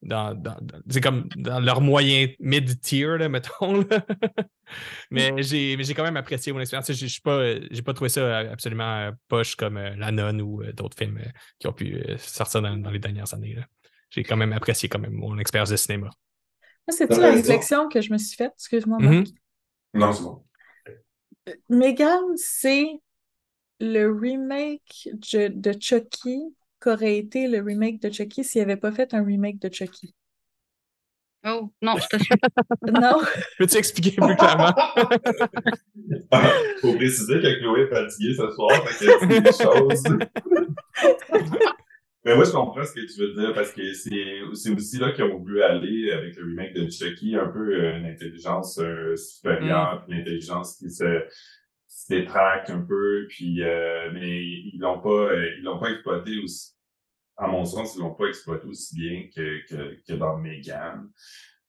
dans, 0.00 0.32
dans- 0.34 0.56
dans- 0.60 0.78
c'est 0.88 1.00
comme 1.00 1.28
dans 1.36 1.58
leur 1.58 1.80
moyen 1.80 2.28
mid-tier, 2.38 3.18
là, 3.18 3.28
mettons. 3.28 3.80
là. 3.82 4.06
mais 5.10 5.42
j'ai 5.42 5.76
mais 5.76 5.82
j'ai 5.84 5.94
quand 5.94 6.04
même 6.04 6.16
apprécié 6.16 6.52
mon 6.52 6.60
expérience. 6.60 6.90
J'ai 6.92 7.08
j'ai 7.08 7.20
pas, 7.22 7.54
j'ai 7.70 7.82
pas 7.82 7.94
trouvé 7.94 8.08
ça 8.08 8.38
absolument 8.38 9.10
poche 9.26 9.56
comme 9.56 9.76
euh, 9.76 9.96
La 9.96 10.12
Nonne 10.12 10.40
ou 10.40 10.62
euh, 10.62 10.72
d'autres 10.72 10.96
films 10.96 11.18
euh, 11.18 11.28
qui 11.58 11.66
ont 11.66 11.72
pu 11.72 11.96
euh, 11.96 12.16
sortir 12.18 12.62
dans, 12.62 12.76
dans 12.76 12.90
les 12.90 12.98
dernières 13.00 13.32
années. 13.34 13.54
là. 13.54 13.66
J'ai 14.10 14.22
quand 14.22 14.36
même 14.36 14.52
apprécié 14.52 14.88
quand 14.88 14.98
même 15.00 15.12
mon 15.12 15.36
expérience 15.38 15.70
de 15.70 15.76
cinéma. 15.76 16.10
C'est-tu 16.88 17.20
la 17.20 17.32
réflexion 17.32 17.88
que 17.88 18.00
je 18.00 18.12
me 18.12 18.18
suis 18.18 18.36
faite? 18.36 18.52
Excuse-moi. 18.54 18.98
Marc. 19.00 19.26
Non, 19.94 20.12
c'est 20.12 20.22
bon. 20.22 20.44
Megan, 21.68 22.22
c'est 22.36 22.86
le 23.80 24.10
remake 24.12 25.08
de, 25.32 25.48
de 25.48 25.74
Chucky 25.78 26.54
qu'aurait 26.80 27.18
été 27.18 27.48
le 27.48 27.60
remake 27.60 28.00
de 28.00 28.10
Chucky 28.12 28.44
s'il 28.44 28.60
n'avait 28.62 28.76
pas 28.76 28.92
fait 28.92 29.14
un 29.14 29.24
remake 29.24 29.58
de 29.60 29.72
Chucky? 29.72 30.14
Oh, 31.46 31.72
non, 31.80 31.94
je 31.96 32.06
te 32.08 32.22
suis. 32.22 32.34
Non? 33.00 33.20
Peux-tu 33.58 33.76
expliquer 33.76 34.10
plus 34.10 34.36
clairement? 34.36 34.74
Faut 36.80 36.94
préciser 36.94 37.40
que 37.40 37.58
Chloé 37.60 37.82
est 37.82 37.88
fatiguée 37.88 38.34
ce 38.34 38.50
soir, 38.50 38.88
fait 38.88 39.06
qu'elle 39.06 39.28
dit 39.28 39.40
des 39.40 39.52
choses. 39.52 40.02
Mais 42.24 42.34
moi, 42.34 42.44
je 42.44 42.50
comprends 42.50 42.84
ce 42.84 42.92
que 42.92 43.06
tu 43.06 43.20
veux 43.20 43.32
dire 43.40 43.54
parce 43.54 43.70
que 43.72 43.94
c'est 43.94 44.10
c'est 44.52 44.70
aussi 44.70 44.98
là 44.98 45.12
qu'ils 45.12 45.24
ont 45.24 45.38
voulu 45.38 45.62
aller 45.62 46.10
avec 46.10 46.36
le 46.36 46.44
remake 46.44 46.74
de 46.74 46.90
Chucky, 46.90 47.36
un 47.36 47.46
peu 47.46 47.72
euh, 47.72 47.96
une 47.98 48.06
intelligence 48.06 48.78
euh, 48.80 49.14
supérieure, 49.16 50.04
puis 50.04 50.16
une 50.16 50.22
intelligence 50.22 50.76
qui 50.76 50.90
se, 50.90 51.22
se 52.02 52.14
détraque 52.14 52.70
un 52.70 52.80
peu, 52.82 53.26
puis 53.28 53.62
euh, 53.62 54.10
mais 54.12 54.42
ils 54.44 54.78
l'ont 54.78 55.00
pas 55.00 55.08
euh, 55.10 55.50
ils 55.58 55.64
l'ont 55.64 55.78
pas 55.78 55.90
exploité 55.90 56.38
aussi. 56.42 56.72
À 57.36 57.46
mon 57.46 57.64
sens, 57.64 57.94
ils 57.96 58.00
l'ont 58.00 58.14
pas 58.14 58.26
exploité 58.26 58.66
aussi 58.66 58.96
bien 58.96 59.28
que, 59.34 59.66
que, 59.68 59.96
que 60.06 60.12
dans 60.14 60.36
Megan. 60.38 61.08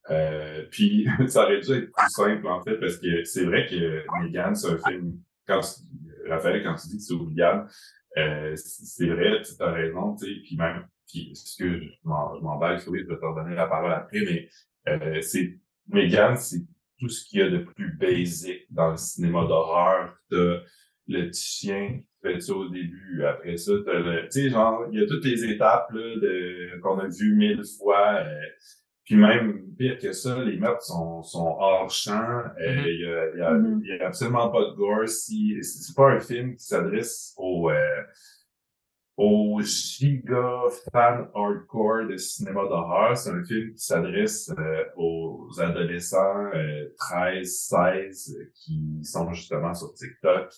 Euh, 0.09 0.65
puis 0.71 1.07
ça 1.27 1.43
aurait 1.45 1.59
dû 1.61 1.71
être 1.73 1.91
plus 1.91 2.09
simple 2.09 2.47
en 2.47 2.63
fait 2.63 2.77
parce 2.77 2.97
que 2.97 3.23
c'est 3.25 3.45
vrai 3.45 3.67
que 3.67 4.03
Megan 4.23 4.55
c'est 4.55 4.69
un 4.71 4.77
film 4.77 5.19
quand 5.47 5.59
tu- 5.61 6.29
Raphaël 6.29 6.63
quand 6.63 6.75
tu 6.75 6.87
dis 6.87 6.97
que 6.97 7.03
c'est 7.03 7.13
oubliable 7.13 7.69
euh, 8.17 8.55
c'est 8.55 9.07
vrai 9.07 9.41
tu 9.43 9.51
as 9.61 9.71
raison 9.71 10.15
tu 10.15 10.25
sais 10.25 10.41
puis 10.41 10.57
même 10.57 10.87
puis 11.07 11.27
excuse 11.31 11.83
je 12.03 12.07
m'emballe 12.07 12.79
je 12.79 12.89
vais 12.89 13.03
te 13.05 13.11
redonner 13.25 13.55
la 13.55 13.67
parole 13.67 13.91
après 13.93 14.21
mais 14.21 14.49
euh, 14.87 15.21
c'est 15.21 15.59
Megan 15.87 16.35
c'est 16.37 16.61
tout 16.99 17.09
ce 17.09 17.25
qu'il 17.27 17.39
y 17.39 17.43
a 17.43 17.49
de 17.49 17.59
plus 17.59 17.93
basic 17.97 18.65
dans 18.69 18.91
le 18.91 18.97
cinéma 18.97 19.45
d'horreur 19.45 20.15
t'as 20.29 20.59
le 21.07 21.27
petit 21.27 21.43
chien 21.67 21.99
fait 22.21 22.39
ça 22.41 22.53
au 22.53 22.67
début 22.69 23.23
après 23.25 23.57
ça 23.57 23.71
t'as 23.85 23.99
le 23.99 24.23
tu 24.23 24.31
sais 24.31 24.49
genre 24.49 24.85
il 24.91 24.99
y 24.99 25.03
a 25.03 25.07
toutes 25.07 25.25
les 25.25 25.43
étapes 25.45 25.89
là 25.91 26.15
de 26.17 26.79
qu'on 26.81 26.99
a 26.99 27.07
vu 27.07 27.33
mille 27.35 27.63
fois 27.77 28.17
euh, 28.25 28.41
puis 29.05 29.15
même 29.15 29.63
pire 29.75 29.97
que 29.97 30.11
ça, 30.11 30.43
les 30.43 30.57
meurtres 30.57 30.83
sont, 30.83 31.23
sont 31.23 31.55
hors 31.59 31.89
champ. 31.89 32.43
Euh, 32.61 32.75
Mhm. 32.75 32.83
Il 32.85 32.99
y, 32.99 33.05
a, 33.07 33.29
il 33.33 33.39
y, 33.39 33.41
a, 33.41 33.51
Mhm. 33.53 33.81
il 33.83 33.89
y 33.97 33.99
a 33.99 34.05
absolument 34.05 34.49
pas 34.49 34.59
de 34.69 34.75
gore. 34.75 35.07
Si, 35.09 35.55
c'est 35.63 35.79
c'est 35.81 35.95
pas 35.95 36.11
un 36.11 36.19
film 36.19 36.55
qui 36.55 36.63
s'adresse 36.63 37.33
aux, 37.37 37.71
euh, 37.71 38.03
aux 39.21 39.61
giga 39.61 40.61
fans 40.93 41.27
hardcore 41.35 42.07
de 42.07 42.15
cinéma 42.15 42.63
d'horreur. 42.63 43.17
C'est 43.17 43.31
un 43.31 43.43
film 43.43 43.73
qui 43.73 43.83
s'adresse 43.83 44.49
euh, 44.57 44.85
aux 44.95 45.49
adolescents 45.59 46.49
euh, 46.53 46.87
13, 46.97 47.45
16 47.45 48.37
euh, 48.39 48.51
qui 48.55 49.03
sont 49.03 49.29
justement 49.33 49.73
sur 49.73 49.93
TikTok 49.93 50.53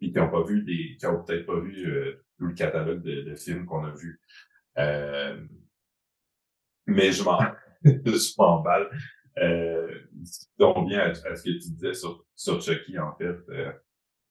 et 0.00 0.10
qui 0.10 0.18
ont 0.18 0.30
pas 0.30 0.42
vu 0.42 0.62
des, 0.62 0.96
qui 0.98 1.04
ont 1.04 1.22
peut-être 1.22 1.44
pas 1.44 1.60
vu 1.60 1.86
euh, 1.86 2.24
tout 2.38 2.46
le 2.46 2.54
catalogue 2.54 3.02
de, 3.02 3.34
films 3.36 3.66
qu'on 3.66 3.84
a 3.84 3.90
vu. 3.90 4.18
Mais 6.86 7.12
je 7.12 7.22
m'en, 7.22 7.40
je 7.84 8.34
m'emballe. 8.38 8.88
Euh, 9.36 9.98
donc 10.58 10.88
bien 10.88 11.00
à, 11.00 11.08
à 11.10 11.36
ce 11.36 11.42
que 11.42 11.50
tu 11.50 11.58
disais 11.58 11.92
sur, 11.92 12.24
sur 12.34 12.58
Chucky, 12.62 12.98
en 12.98 13.14
fait. 13.16 13.36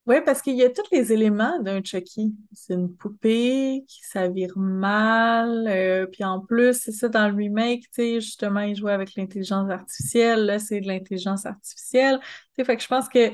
Oui, 0.07 0.15
parce 0.25 0.41
qu'il 0.41 0.55
y 0.55 0.63
a 0.63 0.69
tous 0.69 0.85
les 0.93 1.11
éléments 1.11 1.59
d'un 1.59 1.83
Chucky. 1.83 2.33
C'est 2.53 2.75
une 2.75 2.95
poupée 2.95 3.83
qui 3.89 3.99
s'avire 4.03 4.57
mal. 4.57 5.67
euh, 5.67 6.05
puis 6.05 6.23
en 6.23 6.39
plus, 6.39 6.79
c'est 6.79 6.93
ça 6.93 7.09
dans 7.09 7.27
le 7.27 7.35
remake, 7.35 7.81
tu 7.81 7.89
sais, 7.91 8.21
justement, 8.21 8.61
il 8.61 8.73
jouait 8.77 8.93
avec 8.93 9.15
l'intelligence 9.15 9.69
artificielle. 9.69 10.45
Là, 10.45 10.59
c'est 10.59 10.79
de 10.79 10.87
l'intelligence 10.87 11.45
artificielle. 11.45 12.21
Tu 12.57 12.63
fait 12.63 12.77
que 12.77 12.83
je 12.83 12.87
pense 12.87 13.09
que 13.09 13.31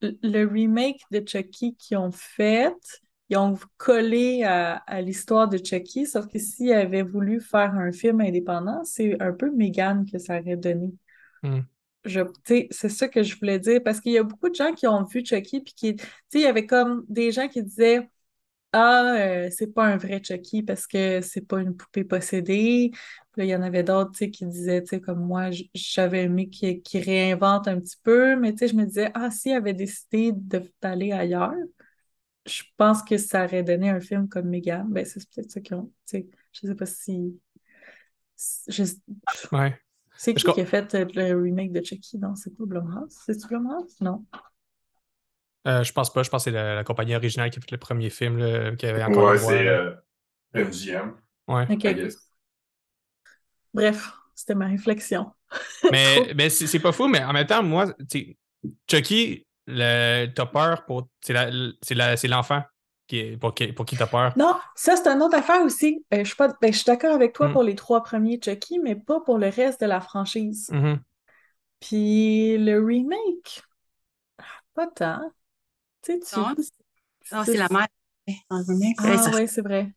le 0.00 0.44
remake 0.44 1.00
de 1.10 1.26
Chucky 1.26 1.74
qu'ils 1.74 1.96
ont 1.96 2.12
fait, 2.12 2.76
ils 3.28 3.36
ont 3.36 3.58
collé 3.76 4.44
à, 4.44 4.76
à 4.76 5.00
l'histoire 5.00 5.48
de 5.48 5.58
Chucky, 5.58 6.06
sauf 6.06 6.28
que 6.28 6.38
s'ils 6.38 6.72
avaient 6.72 7.02
voulu 7.02 7.40
faire 7.40 7.74
un 7.74 7.90
film 7.90 8.20
indépendant, 8.20 8.84
c'est 8.84 9.20
un 9.20 9.32
peu 9.32 9.50
Megan 9.50 10.06
que 10.08 10.18
ça 10.18 10.38
aurait 10.38 10.56
donné. 10.56 10.92
Hmm. 11.42 11.62
C'est 12.04 12.88
ça 12.88 13.08
que 13.08 13.22
je 13.22 13.36
voulais 13.38 13.58
dire, 13.60 13.80
parce 13.84 14.00
qu'il 14.00 14.12
y 14.12 14.18
a 14.18 14.22
beaucoup 14.24 14.48
de 14.48 14.54
gens 14.54 14.72
qui 14.74 14.86
ont 14.86 15.04
vu 15.04 15.24
Chucky, 15.24 15.60
puis 15.60 15.74
qui, 15.74 15.96
tu 15.96 16.04
sais, 16.04 16.38
il 16.40 16.42
y 16.42 16.46
avait 16.46 16.66
comme 16.66 17.04
des 17.08 17.30
gens 17.32 17.48
qui 17.48 17.62
disaient 17.62 18.08
Ah, 18.72 19.16
euh, 19.18 19.50
c'est 19.50 19.74
pas 19.74 19.86
un 19.86 19.96
vrai 19.98 20.22
Chucky 20.24 20.62
parce 20.62 20.86
que 20.86 21.20
c'est 21.22 21.42
pas 21.46 21.60
une 21.60 21.76
poupée 21.76 22.04
possédée. 22.04 22.92
Puis 23.32 23.44
il 23.46 23.50
y 23.50 23.56
en 23.56 23.62
avait 23.62 23.82
d'autres, 23.84 24.12
qui 24.26 24.46
disaient, 24.46 24.82
tu 24.82 24.88
sais, 24.88 25.00
comme 25.00 25.20
moi, 25.26 25.50
j'avais 25.74 26.24
aimé 26.24 26.48
qu'il 26.50 26.82
qu'il 26.82 27.02
réinvente 27.04 27.68
un 27.68 27.80
petit 27.80 27.98
peu, 28.02 28.36
mais 28.36 28.52
tu 28.52 28.60
sais, 28.60 28.68
je 28.68 28.76
me 28.76 28.86
disais, 28.86 29.10
ah, 29.14 29.30
s'il 29.30 29.52
avait 29.54 29.74
décidé 29.74 30.32
d'aller 30.82 31.12
ailleurs, 31.12 31.54
je 32.46 32.62
pense 32.76 33.02
que 33.02 33.16
ça 33.18 33.44
aurait 33.44 33.62
donné 33.62 33.90
un 33.90 34.00
film 34.00 34.28
comme 34.28 34.48
Megan. 34.48 34.86
Ben, 34.90 35.04
c'est 35.04 35.20
peut-être 35.30 35.50
ça 35.50 35.60
qu'ils 35.60 35.76
ont, 35.76 35.92
tu 36.06 36.18
sais, 36.18 36.28
je 36.52 36.66
sais 36.66 36.74
pas 36.74 36.86
si. 36.86 37.40
Je, 38.68 38.84
Ouais. 39.52 39.81
C'est 40.16 40.34
qui 40.34 40.44
qui 40.44 40.60
a 40.60 40.66
fait 40.66 40.94
euh, 40.94 41.06
le 41.14 41.42
remake 41.42 41.72
de 41.72 41.84
Chucky? 41.84 42.18
Non, 42.18 42.34
c'est 42.34 42.56
pas 42.56 42.64
Blumhouse. 42.64 43.14
C'est-tu 43.24 43.46
Blumhouse? 43.48 44.00
Non. 44.00 44.24
Euh, 45.66 45.82
je 45.84 45.92
pense 45.92 46.12
pas. 46.12 46.22
Je 46.22 46.30
pense 46.30 46.44
que 46.44 46.50
c'est 46.50 46.56
la, 46.56 46.74
la 46.74 46.84
compagnie 46.84 47.14
originale 47.14 47.50
qui 47.50 47.58
a 47.58 47.62
fait 47.62 47.70
le 47.70 47.78
premier 47.78 48.10
film 48.10 48.38
là, 48.38 48.74
qui 48.76 48.86
avait 48.86 49.02
encore 49.04 49.30
ouais, 49.30 49.38
c'est 49.38 49.68
euh, 49.68 49.94
MGM. 50.54 51.14
Ouais. 51.48 51.66
Bref, 53.74 54.12
c'était 54.34 54.54
ma 54.54 54.66
réflexion. 54.66 55.32
Mais, 55.90 56.32
mais 56.34 56.48
c'est 56.48 56.66
c'est 56.66 56.78
pas 56.78 56.92
fou, 56.92 57.08
mais 57.08 57.22
en 57.22 57.32
même 57.34 57.46
temps, 57.46 57.62
moi, 57.62 57.92
Chucky, 58.88 59.46
le- 59.66 60.26
t'as 60.26 60.46
peur 60.46 60.86
pour. 60.86 61.08
C'est 61.20 61.34
la- 61.34 61.50
c'est 61.82 61.94
la- 61.94 62.16
c'est 62.16 62.28
l'enfant 62.28 62.62
qui 63.12 63.36
pour, 63.36 63.54
qui, 63.54 63.72
pour 63.72 63.84
qui 63.84 63.96
t'as 63.96 64.06
peur? 64.06 64.32
Non, 64.36 64.54
ça, 64.74 64.96
c'est 64.96 65.08
une 65.08 65.22
autre 65.22 65.36
affaire 65.36 65.62
aussi. 65.62 66.04
Euh, 66.14 66.18
je 66.20 66.24
suis 66.24 66.36
pas, 66.36 66.48
ben, 66.60 66.72
je 66.72 66.78
suis 66.78 66.86
d'accord 66.86 67.14
avec 67.14 67.32
toi 67.34 67.48
Mm. 67.48 67.52
pour 67.52 67.62
les 67.62 67.74
trois 67.74 68.02
premiers 68.02 68.40
Chucky, 68.42 68.78
mais 68.78 68.96
pas 68.96 69.20
pour 69.20 69.38
le 69.38 69.48
reste 69.48 69.80
de 69.80 69.86
la 69.86 70.00
franchise. 70.00 70.68
Mhm. 70.72 71.00
Puis 71.80 72.58
le 72.58 72.84
remake, 72.84 73.62
pas 74.74 74.86
tant. 74.86 75.20
Tu 76.02 76.12
sais, 76.12 76.20
tu... 76.20 76.40
Non, 76.40 76.54
Ah, 77.30 77.44
c'est 77.44 77.56
la 77.56 77.68
mère. 77.70 77.86
Ah 78.50 78.60
Ouais, 78.68 79.16
ça- 79.18 79.30
ouais, 79.32 79.46
c'est 79.46 79.62
vrai. 79.62 79.92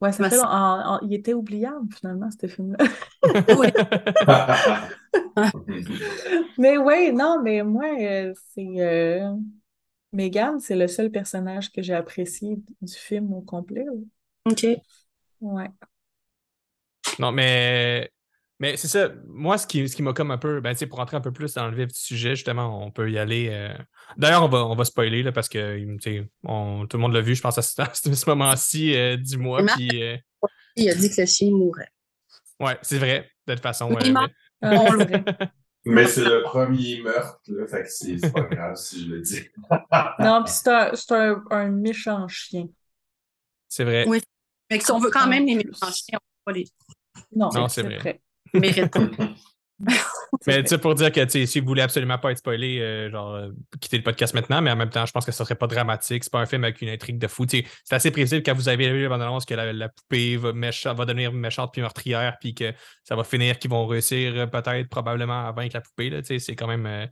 Ouais, 0.00 0.12
ça 0.12 0.24
fait 0.24 0.36
c'est- 0.36 0.42
long- 0.42 0.48
en- 0.48 0.94
en- 0.96 1.00
Il 1.02 1.12
était 1.14 1.34
oubliable, 1.34 1.92
finalement, 1.94 2.28
ce 2.30 2.46
film-là. 2.46 2.84
Mais 6.58 6.76
ouais, 6.78 7.12
non, 7.12 7.40
mais 7.42 7.62
moi, 7.62 7.86
euh, 8.00 8.32
c'est... 8.54 8.66
euh, 8.80 9.34
Megan, 10.12 10.58
c'est 10.60 10.76
le 10.76 10.88
seul 10.88 11.10
personnage 11.10 11.70
que 11.70 11.82
j'ai 11.82 11.94
apprécié 11.94 12.56
du 12.80 12.94
film 12.94 13.32
au 13.32 13.40
complet. 13.42 13.84
là. 13.84 13.92
OK. 14.50 14.66
Ouais. 15.40 15.68
Non, 17.18 17.32
mais 17.32 18.10
Mais 18.58 18.76
c'est 18.76 18.88
ça, 18.88 19.10
moi, 19.26 19.56
ce 19.56 19.66
qui, 19.66 19.88
ce 19.88 19.96
qui 19.96 20.02
m'a 20.02 20.12
comme 20.12 20.30
un 20.30 20.36
peu, 20.38 20.60
ben, 20.60 20.72
tu 20.72 20.78
sais, 20.80 20.86
pour 20.86 20.98
rentrer 20.98 21.16
un 21.16 21.20
peu 21.22 21.32
plus 21.32 21.54
dans 21.54 21.68
le 21.68 21.76
vif 21.76 21.88
du 21.88 21.98
sujet, 21.98 22.34
justement, 22.36 22.84
on 22.84 22.90
peut 22.90 23.10
y 23.10 23.18
aller. 23.18 23.48
euh, 23.50 23.72
D'ailleurs, 24.18 24.42
on 24.44 24.48
va, 24.48 24.66
on 24.66 24.74
va 24.74 24.84
spoiler, 24.84 25.22
là, 25.22 25.32
parce 25.32 25.48
que 25.48 25.78
tu 25.78 25.98
sais, 26.02 26.30
on- 26.44 26.86
tout 26.86 26.96
le 26.98 27.00
monde 27.02 27.14
l'a 27.14 27.20
vu, 27.22 27.34
je 27.34 27.40
pense, 27.40 27.56
à 27.56 27.62
ce, 27.62 27.80
à 27.80 27.90
ce 27.94 28.28
moment-ci 28.28 28.94
euh, 28.96 29.16
du 29.16 29.38
mois. 29.38 29.64
Puis, 29.64 30.02
euh, 30.02 30.16
Il 30.76 30.90
a 30.90 30.94
dit 30.94 31.08
que 31.08 31.20
le 31.22 31.26
chien 31.26 31.50
mourrait. 31.50 31.88
ouais, 32.60 32.76
c'est 32.82 32.98
vrai, 32.98 33.30
de 33.46 33.54
toute 33.54 33.62
façon. 33.62 33.90
Ouais, 33.92 34.10
mais- 34.12 34.20
Euh, 34.62 34.76
On 34.78 34.92
le. 34.92 35.04
Mais 35.86 36.06
c'est 36.06 36.24
le 36.24 36.42
premier 36.42 37.00
meurtre, 37.02 37.40
là, 37.48 37.66
fait 37.66 37.82
que 37.84 37.88
c'est 37.88 38.32
pas 38.32 38.42
grave 38.42 38.76
si 38.76 39.06
je 39.06 39.14
le 39.14 39.20
dis. 39.22 39.40
Non, 40.18 40.42
puis 40.44 40.52
c'est 40.52 40.68
un, 40.70 40.94
c'est 40.94 41.12
un, 41.12 41.42
un 41.50 41.68
méchant 41.70 42.28
chien. 42.28 42.66
c'est 43.68 43.84
vrai. 43.84 44.04
Oui. 44.06 44.20
Mais 44.70 44.78
si 44.80 44.90
on 44.92 44.98
veut 44.98 45.10
quand 45.10 45.26
même 45.26 45.46
les 45.46 45.56
méchants 45.56 45.90
chiens, 45.90 46.18
on 46.20 46.50
va 46.50 46.52
pas 46.52 46.52
les 46.52 46.66
Non, 47.34 47.48
Non, 47.54 47.68
c'est 47.68 47.82
vrai. 47.82 48.20
mériter. 48.54 49.00
Mais 50.46 50.62
tu 50.62 50.68
sais, 50.68 50.78
pour 50.78 50.94
dire 50.94 51.10
que 51.10 51.26
si 51.28 51.60
vous 51.60 51.66
voulez 51.66 51.82
absolument 51.82 52.18
pas 52.18 52.30
être 52.30 52.38
spoilé, 52.38 52.78
euh, 52.80 53.10
genre, 53.10 53.34
euh, 53.34 53.48
quittez 53.80 53.96
le 53.98 54.02
podcast 54.02 54.32
maintenant, 54.34 54.62
mais 54.62 54.70
en 54.70 54.76
même 54.76 54.90
temps, 54.90 55.04
je 55.04 55.12
pense 55.12 55.24
que 55.26 55.32
ce 55.32 55.42
serait 55.44 55.54
pas 55.54 55.66
dramatique. 55.66 56.22
C'est 56.24 56.32
pas 56.32 56.38
un 56.40 56.46
film 56.46 56.64
avec 56.64 56.80
une 56.82 56.88
intrigue 56.88 57.18
de 57.18 57.26
fou. 57.26 57.44
C'est 57.48 57.64
assez 57.90 58.10
prévisible 58.10 58.42
quand 58.44 58.54
vous 58.54 58.68
avez 58.68 58.90
vu 58.90 59.02
la 59.02 59.08
bande-annonce 59.08 59.44
que 59.44 59.54
la, 59.54 59.72
la 59.72 59.88
poupée 59.88 60.36
va, 60.36 60.52
mécha- 60.52 60.94
va 60.94 61.04
devenir 61.04 61.32
méchante 61.32 61.72
puis 61.72 61.80
meurtrière, 61.82 62.36
puis 62.40 62.54
que 62.54 62.72
ça 63.04 63.16
va 63.16 63.24
finir 63.24 63.58
qu'ils 63.58 63.70
vont 63.70 63.86
réussir 63.86 64.32
euh, 64.36 64.46
peut-être, 64.46 64.88
probablement, 64.88 65.46
à 65.46 65.52
vaincre 65.52 65.74
la 65.76 65.80
poupée. 65.80 66.20
C'est 66.38 66.54
quand 66.56 66.68
même. 66.68 66.86
euh, 66.86 67.06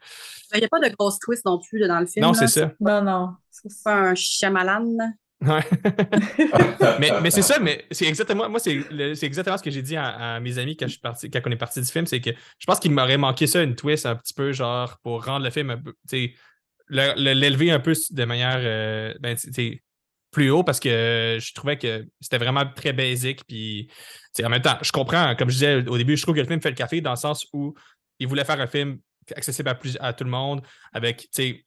Il 0.55 0.61
n'y 0.61 0.65
a 0.65 0.69
pas 0.69 0.81
de 0.81 0.95
grosse 0.95 1.19
twist 1.19 1.45
non 1.45 1.59
plus 1.59 1.79
là, 1.79 1.89
dans 1.89 2.01
le 2.01 2.07
film. 2.07 2.25
Non, 2.25 2.35
c'est 2.35 2.47
ça. 2.49 2.73
Non, 2.81 3.03
non. 3.03 3.35
c'est 3.51 3.69
C'est 3.71 3.85
pas 3.85 3.95
un 4.11 4.15
Shyamalan. 4.15 4.97
Ouais. 5.41 5.61
mais, 6.99 7.13
mais 7.23 7.31
c'est 7.31 7.43
ça, 7.43 7.61
mais 7.61 7.87
c'est 7.93 8.07
exactement, 8.07 8.49
moi, 8.49 8.59
c'est 8.59 8.83
exactement 9.23 9.57
ce 9.57 9.63
que 9.63 9.71
j'ai 9.71 9.83
dit 9.83 9.97
à, 9.97 10.35
à 10.35 10.41
mes 10.41 10.59
amis 10.59 10.77
quand, 10.77 10.87
je 10.87 10.93
suis 10.93 11.01
parti, 11.01 11.31
quand 11.31 11.41
on 11.47 11.51
est 11.51 11.57
parti 11.57 11.81
du 11.81 11.87
film, 11.87 12.07
c'est 12.07 12.21
que 12.21 12.31
je 12.59 12.67
pense 12.67 12.81
qu'il 12.81 12.91
m'aurait 12.91 13.19
manqué 13.19 13.47
ça, 13.47 13.63
une 13.63 13.77
twist 13.77 14.05
un 14.07 14.17
petit 14.17 14.35
peu, 14.35 14.53
genre, 14.53 14.99
pour 15.03 15.25
rendre 15.25 15.45
le 15.45 15.51
film 15.51 15.71
un 15.71 15.79
peu, 15.79 15.95
tu 16.09 16.35
l'élever 16.91 17.71
un 17.71 17.81
peu 17.81 17.93
de 18.11 18.25
manière, 18.25 18.59
euh, 18.61 19.15
ben, 19.21 19.37
plus 20.31 20.51
haut 20.51 20.63
parce 20.63 20.81
que 20.81 21.39
je 21.41 21.55
trouvais 21.55 21.79
que 21.79 22.07
c'était 22.21 22.39
vraiment 22.39 22.65
très 22.67 22.93
basique. 22.93 23.45
Puis, 23.47 23.89
tu 23.89 23.95
sais, 24.33 24.45
en 24.45 24.51
même 24.51 24.63
temps, 24.63 24.77
je 24.83 24.93
comprends, 24.93 25.35
comme 25.37 25.49
je 25.49 25.55
disais 25.55 25.89
au 25.89 25.97
début, 25.97 26.17
je 26.17 26.23
trouve 26.23 26.35
que 26.35 26.41
le 26.41 26.47
film 26.47 26.61
fait 26.61 26.71
le 26.71 26.77
café 26.77 27.01
dans 27.01 27.11
le 27.13 27.17
sens 27.17 27.47
où 27.53 27.75
il 28.19 28.29
voulait 28.29 28.45
faire 28.45 28.61
un 28.61 28.67
film 28.67 28.99
accessible 29.35 29.69
à, 29.69 29.75
plus, 29.75 29.97
à 30.01 30.13
tout 30.13 30.25
le 30.25 30.31
monde 30.31 30.63
avec, 30.93 31.21
tu 31.21 31.29
sais, 31.33 31.65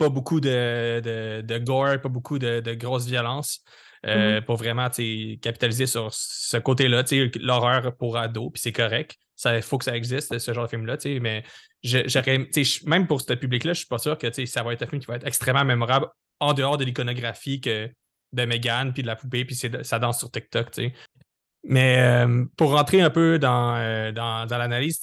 pas 0.00 0.08
beaucoup 0.08 0.40
de, 0.40 1.00
de, 1.04 1.42
de 1.42 1.58
gore, 1.58 2.00
pas 2.00 2.08
beaucoup 2.08 2.38
de, 2.38 2.60
de 2.60 2.74
grosse 2.74 3.06
violence. 3.06 3.60
euh, 4.06 4.40
Pour 4.40 4.56
vraiment 4.56 4.88
capitaliser 5.42 5.86
sur 5.86 6.08
ce 6.12 6.56
côté-là, 6.56 7.04
l'horreur 7.36 7.94
pour 7.96 8.16
ados, 8.16 8.50
puis 8.52 8.62
c'est 8.62 8.72
correct. 8.72 9.16
Il 9.44 9.62
faut 9.62 9.78
que 9.78 9.84
ça 9.84 9.94
existe, 9.96 10.38
ce 10.38 10.52
genre 10.54 10.64
de 10.64 10.70
film-là, 10.70 10.96
mais 11.20 11.44
j'aurais, 11.82 12.48
même 12.86 13.06
pour 13.06 13.20
ce 13.20 13.34
public-là, 13.34 13.72
je 13.74 13.78
suis 13.80 13.86
pas 13.88 13.98
sûr 13.98 14.16
que 14.18 14.28
ça 14.46 14.62
va 14.62 14.72
être 14.72 14.82
un 14.82 14.86
film 14.86 15.00
qui 15.00 15.06
va 15.06 15.16
être 15.16 15.26
extrêmement 15.26 15.64
mémorable 15.64 16.06
en 16.40 16.52
dehors 16.54 16.78
de 16.78 16.84
l'iconographie 16.84 17.60
que 17.60 17.88
de 18.32 18.44
Megan, 18.44 18.92
puis 18.92 19.02
de 19.02 19.06
la 19.06 19.16
poupée, 19.16 19.44
puis 19.44 19.54
ça 19.54 19.98
danse 19.98 20.18
sur 20.18 20.30
TikTok. 20.30 20.68
Mais 21.64 21.98
euh, 21.98 22.44
pour 22.56 22.72
rentrer 22.72 23.02
un 23.02 23.10
peu 23.10 23.38
dans, 23.38 23.76
euh, 23.76 24.12
dans, 24.12 24.46
dans 24.46 24.58
l'analyse, 24.58 25.00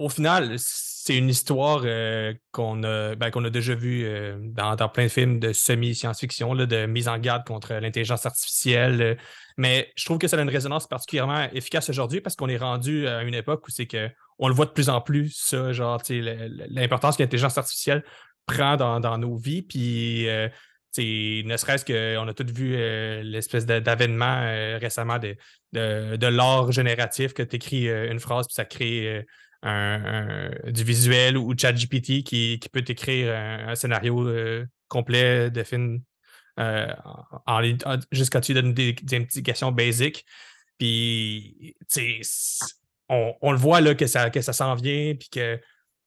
au 0.00 0.08
final, 0.08 0.54
c'est 0.56 1.14
une 1.14 1.28
histoire 1.28 1.82
euh, 1.84 2.32
qu'on 2.52 2.82
a, 2.84 3.14
ben, 3.16 3.30
a 3.30 3.50
déjà 3.50 3.74
vue 3.74 4.06
euh, 4.06 4.38
dans, 4.40 4.88
plein 4.88 5.04
de 5.04 5.10
films 5.10 5.38
de 5.38 5.52
semi-science-fiction, 5.52 6.54
de 6.54 6.86
mise 6.86 7.06
en 7.06 7.18
garde 7.18 7.46
contre 7.46 7.74
l'intelligence 7.74 8.24
artificielle. 8.24 9.02
euh, 9.02 9.14
mais 9.58 9.92
je 9.96 10.06
trouve 10.06 10.16
que 10.16 10.26
ça 10.26 10.38
a 10.38 10.42
une 10.42 10.48
résonance 10.48 10.88
particulièrement 10.88 11.46
efficace 11.52 11.90
aujourd'hui 11.90 12.22
parce 12.22 12.34
qu'on 12.34 12.48
est 12.48 12.56
rendu 12.56 13.06
à 13.06 13.22
une 13.24 13.34
époque 13.34 13.68
où 13.68 13.70
c'est 13.70 13.86
que 13.86 14.08
on 14.38 14.48
le 14.48 14.54
voit 14.54 14.64
de 14.64 14.70
plus 14.70 14.88
en 14.88 15.02
plus, 15.02 15.36
ça, 15.36 15.70
genre, 15.74 16.00
l'importance 16.08 17.18
que 17.18 17.22
l'intelligence 17.22 17.58
artificielle 17.58 18.02
prend 18.46 18.78
dans, 18.78 19.18
nos 19.18 19.36
vies. 19.36 19.60
Puis, 19.60 20.26
ne 20.96 21.56
serait-ce 21.58 21.84
qu'on 21.84 22.26
a 22.26 22.32
tous 22.32 22.50
vu 22.50 22.70
l'espèce 23.22 23.66
d'avènement 23.66 24.40
récemment 24.78 25.18
de, 25.18 25.36
de, 25.74 26.26
l'art 26.26 26.72
génératif 26.72 27.34
que 27.34 27.42
tu 27.42 27.56
écris 27.56 27.86
une 27.90 28.18
phrase 28.18 28.46
puis 28.46 28.54
ça 28.54 28.64
crée 28.64 29.26
du 29.62 30.84
visuel 30.84 31.36
ou 31.36 31.54
ChatGPT 31.56 32.22
qui, 32.22 32.58
qui 32.58 32.68
peut 32.72 32.82
t'écrire 32.82 33.34
un, 33.34 33.74
scénario 33.74 34.26
euh, 34.26 34.66
complet 34.88 35.50
de 35.50 35.62
film 35.62 36.00
euh, 36.58 36.92
en, 37.46 37.62
en 37.62 37.98
juste 38.10 38.32
quand 38.32 38.40
tu 38.40 38.54
donnes 38.54 38.74
des, 38.74 38.92
des 38.92 39.26
basiques. 39.72 40.26
Puis, 40.78 41.76
on, 43.08 43.34
on 43.42 43.52
le 43.52 43.58
voit 43.58 43.80
là, 43.80 43.94
que 43.94 44.06
ça, 44.06 44.30
que 44.30 44.40
ça 44.40 44.52
s'en 44.52 44.74
vient, 44.74 45.14
puis 45.14 45.28
que 45.28 45.60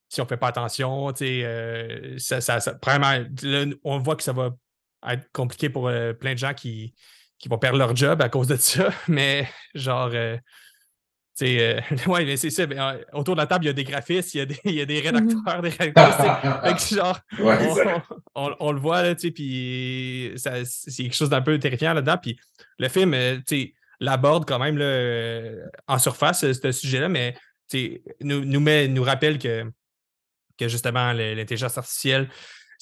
si 0.09 0.21
on 0.21 0.23
ne 0.23 0.29
fait 0.29 0.37
pas 0.37 0.47
attention, 0.47 1.11
euh, 1.21 2.17
ça, 2.17 2.41
ça, 2.41 2.59
là, 2.59 3.65
on 3.83 3.97
voit 3.99 4.15
que 4.15 4.23
ça 4.23 4.33
va 4.33 4.51
être 5.07 5.27
compliqué 5.31 5.69
pour 5.69 5.87
euh, 5.87 6.13
plein 6.13 6.33
de 6.33 6.37
gens 6.37 6.53
qui, 6.53 6.93
qui 7.39 7.49
vont 7.49 7.57
perdre 7.57 7.77
leur 7.77 7.95
job 7.95 8.21
à 8.21 8.29
cause 8.29 8.47
de 8.47 8.55
ça, 8.55 8.89
mais 9.07 9.47
genre, 9.73 10.11
euh, 11.41 11.79
ouais, 12.07 12.25
mais 12.25 12.37
c'est 12.37 12.49
ça. 12.51 12.67
mais, 12.67 12.79
euh, 12.79 12.97
autour 13.13 13.35
de 13.35 13.41
la 13.41 13.47
table, 13.47 13.65
il 13.65 13.67
y 13.67 13.71
a 13.71 13.73
des 13.73 13.83
graphistes, 13.83 14.33
il 14.35 14.37
y 14.37 14.41
a 14.41 14.45
des, 14.45 14.59
il 14.65 14.73
y 14.75 14.81
a 14.81 14.85
des 14.85 14.99
rédacteurs, 14.99 15.61
des 15.61 15.69
rédactrices. 15.69 16.93
Genre, 16.95 17.19
Ouais, 17.39 17.57
on, 18.35 18.45
on- 18.49 18.55
on 18.59 18.71
le 18.71 18.79
voit, 18.79 19.01
là, 19.01 19.15
tu 19.15 19.21
sais, 19.27 19.31
puis 19.31 20.31
ça- 20.35 20.63
c'est 20.65 21.03
quelque 21.03 21.15
chose 21.15 21.29
d'un 21.29 21.41
peu 21.41 21.57
terrifiant 21.59 21.93
là-dedans. 21.93 22.17
Puis 22.21 22.39
le 22.77 22.87
film, 22.89 23.13
euh, 23.13 23.37
tu 23.37 23.43
sais, 23.47 23.73
l'aborde 23.99 24.45
quand 24.45 24.59
même 24.59 24.77
là, 24.77 24.85
euh, 24.85 25.65
en 25.87 25.97
surface, 25.97 26.39
ce 26.51 26.71
sujet-là, 26.71 27.09
mais 27.09 27.33
tu 27.69 27.77
sais, 27.79 28.03
nous, 28.21 28.43
nous, 28.45 28.59
met, 28.59 28.87
nous 28.87 29.03
rappelle 29.03 29.39
que, 29.39 29.63
que 30.57 30.67
justement, 30.67 31.13
l'intelligence 31.13 31.77
artificielle, 31.77 32.29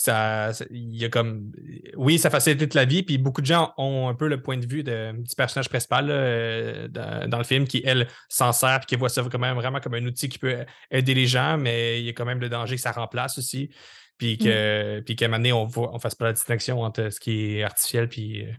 ça, 0.02 0.52
il 0.70 0.96
y 0.98 1.06
a 1.06 1.10
comme. 1.10 1.52
Oui, 1.96 2.18
ça 2.20 2.30
facilite 2.30 2.60
toute 2.60 2.74
la 2.74 2.86
vie, 2.86 3.04
puis 3.04 3.18
beaucoup 3.18 3.42
de 3.42 3.46
gens 3.46 3.74
ont 3.78 4.08
un 4.10 4.16
peu 4.16 4.28
le 4.28 4.42
point 4.42 4.58
de 4.58 4.66
vue 4.66 4.84
de- 4.84 5.12
du 5.14 5.36
personnage 5.36 5.70
principal 5.70 6.08
là, 6.08 6.14
euh, 6.14 6.88
dans, 6.88 7.30
dans 7.30 7.38
le 7.38 7.44
film 7.44 7.68
qui, 7.68 7.82
elle, 7.86 8.08
s'en 8.30 8.52
sert, 8.52 8.80
puis 8.80 8.88
qui 8.88 8.96
voit 8.96 9.10
ça 9.10 9.24
quand 9.32 9.40
même 9.40 9.56
vraiment 9.56 9.80
comme 9.80 9.94
un 9.96 10.06
outil 10.06 10.30
qui 10.30 10.40
peut 10.40 10.66
aider 10.90 11.14
les 11.14 11.28
gens, 11.28 11.58
mais 11.58 12.00
il 12.00 12.06
y 12.06 12.10
a 12.10 12.14
quand 12.14 12.26
même 12.26 12.40
le 12.40 12.50
danger 12.50 12.76
que 12.76 12.82
ça 12.82 12.92
remplace 12.92 13.38
aussi. 13.38 13.70
Puis 14.18 14.38
puis 14.38 15.16
qu'à 15.16 15.26
un 15.26 15.28
moment 15.30 15.38
donné, 15.38 15.54
on 15.54 15.66
ne 15.94 16.00
fasse 16.00 16.16
pas 16.16 16.26
la 16.26 16.34
distinction 16.34 16.82
entre 16.82 17.10
ce 17.10 17.20
qui 17.20 17.58
est 17.58 17.64
artificiel 17.64 18.08
puis, 18.08 18.44
euh, 18.44 18.52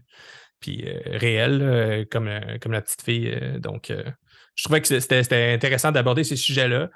puis 0.59 0.83
euh, 0.87 0.99
réel, 1.05 1.57
là, 1.59 2.05
comme, 2.05 2.29
comme 2.61 2.71
la 2.71 2.81
petite 2.81 3.01
fille. 3.01 3.59
donc, 3.59 3.89
euh, 3.91 4.03
je 4.55 4.63
trouvais 4.63 4.81
que 4.81 4.87
c'était 4.99 5.53
intéressant 5.53 5.91
d'aborder 5.91 6.23
ces 6.23 6.35
sujets-là, 6.35 6.89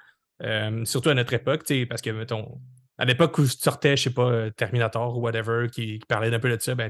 euh, 0.44 0.86
surtout 0.86 1.10
à 1.10 1.14
notre 1.14 1.34
époque, 1.34 1.64
parce 1.90 2.02
que, 2.02 2.10
mettons, 2.12 2.60
à 2.98 3.06
l'époque 3.06 3.38
où 3.38 3.44
tu 3.44 3.50
sortais, 3.50 3.96
je 3.96 4.04
sais 4.04 4.14
pas, 4.14 4.30
euh, 4.30 4.50
Terminator 4.50 5.18
ou 5.18 5.22
whatever, 5.22 5.68
qui, 5.72 6.00
parlait 6.08 6.32
d'un 6.32 6.40
peu 6.40 6.50
de 6.50 6.62
ça, 6.62 6.74
ben, 6.74 6.90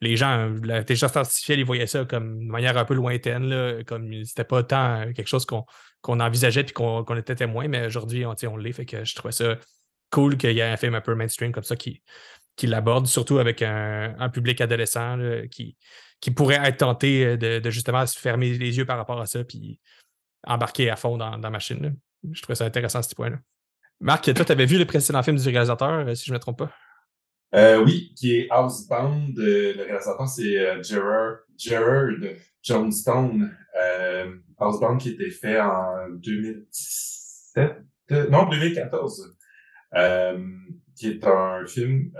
les 0.00 0.16
gens, 0.16 0.48
euh, 0.48 0.60
l'intelligence 0.62 1.16
artificielle, 1.16 1.58
ils 1.58 1.64
voyaient 1.64 1.88
ça 1.88 2.04
comme 2.04 2.46
de 2.46 2.50
manière 2.50 2.76
un 2.78 2.84
peu 2.84 2.94
lointaine, 2.94 3.48
là, 3.48 3.82
comme 3.84 4.24
c'était 4.24 4.44
pas 4.44 4.62
tant 4.62 5.00
euh, 5.00 5.12
quelque 5.12 5.26
chose 5.26 5.46
qu'on 5.46 6.20
envisageait 6.20 6.62
puis 6.62 6.72
qu'on 6.72 7.16
était 7.16 7.34
témoin, 7.34 7.66
mais 7.66 7.86
aujourd'hui, 7.86 8.24
on, 8.24 8.34
on 8.44 8.56
l'est, 8.56 8.72
fait 8.72 8.86
que 8.86 9.04
je 9.04 9.14
trouvais 9.14 9.32
ça 9.32 9.56
cool 10.10 10.36
qu'il 10.36 10.52
y 10.52 10.60
ait 10.60 10.62
un 10.62 10.76
film 10.76 10.94
un 10.94 11.00
peu 11.00 11.14
mainstream 11.14 11.52
comme 11.52 11.64
ça 11.64 11.76
qui, 11.76 12.02
qui 12.56 12.66
l'aborde, 12.68 13.06
surtout 13.06 13.38
avec 13.38 13.62
un, 13.62 14.14
un 14.18 14.28
public 14.28 14.60
adolescent 14.60 15.18
qui, 15.50 15.76
qui 16.20 16.30
pourrait 16.30 16.60
être 16.64 16.78
tenté 16.78 17.36
de, 17.36 17.70
justement 17.70 18.06
se 18.06 18.18
fermer 18.18 18.52
les 18.54 18.76
yeux 18.76 18.84
par 18.84 18.98
rapport 18.98 19.20
à 19.20 19.26
ça 19.26 19.44
puis 19.44 19.80
embarquer 20.46 20.90
à 20.90 20.96
fond 20.96 21.16
dans, 21.16 21.36
la 21.36 21.50
machine. 21.50 21.96
Je 22.30 22.42
trouvais 22.42 22.56
ça 22.56 22.64
intéressant 22.64 22.98
à 22.98 23.02
ce 23.02 23.14
point-là. 23.14 23.38
Marc, 24.00 24.32
toi, 24.32 24.44
tu 24.44 24.52
avais 24.52 24.64
vu 24.64 24.78
le 24.78 24.86
précédent 24.86 25.22
film 25.22 25.36
du 25.36 25.46
réalisateur, 25.48 26.08
euh, 26.08 26.14
si 26.14 26.24
je 26.26 26.32
ne 26.32 26.36
me 26.36 26.40
trompe 26.40 26.58
pas? 26.58 26.72
Euh, 27.54 27.82
oui, 27.84 28.12
qui 28.16 28.34
est 28.36 28.48
Housebound. 28.50 29.38
euh, 29.38 29.74
le 29.76 29.82
réalisateur, 29.82 30.26
c'est 30.26 30.58
euh, 30.58 30.82
Gerard, 30.82 31.38
Gerard 31.58 32.08
Johnstone. 32.62 33.54
Euh, 33.82 34.36
Housebound 34.58 35.00
qui 35.00 35.10
était 35.10 35.30
fait 35.30 35.60
en 35.60 36.08
2017, 36.14 37.76
euh, 38.12 38.30
non, 38.30 38.48
2014. 38.48 39.36
Euh, 39.94 40.46
qui 40.96 41.08
est 41.08 41.26
un 41.26 41.66
film, 41.66 42.12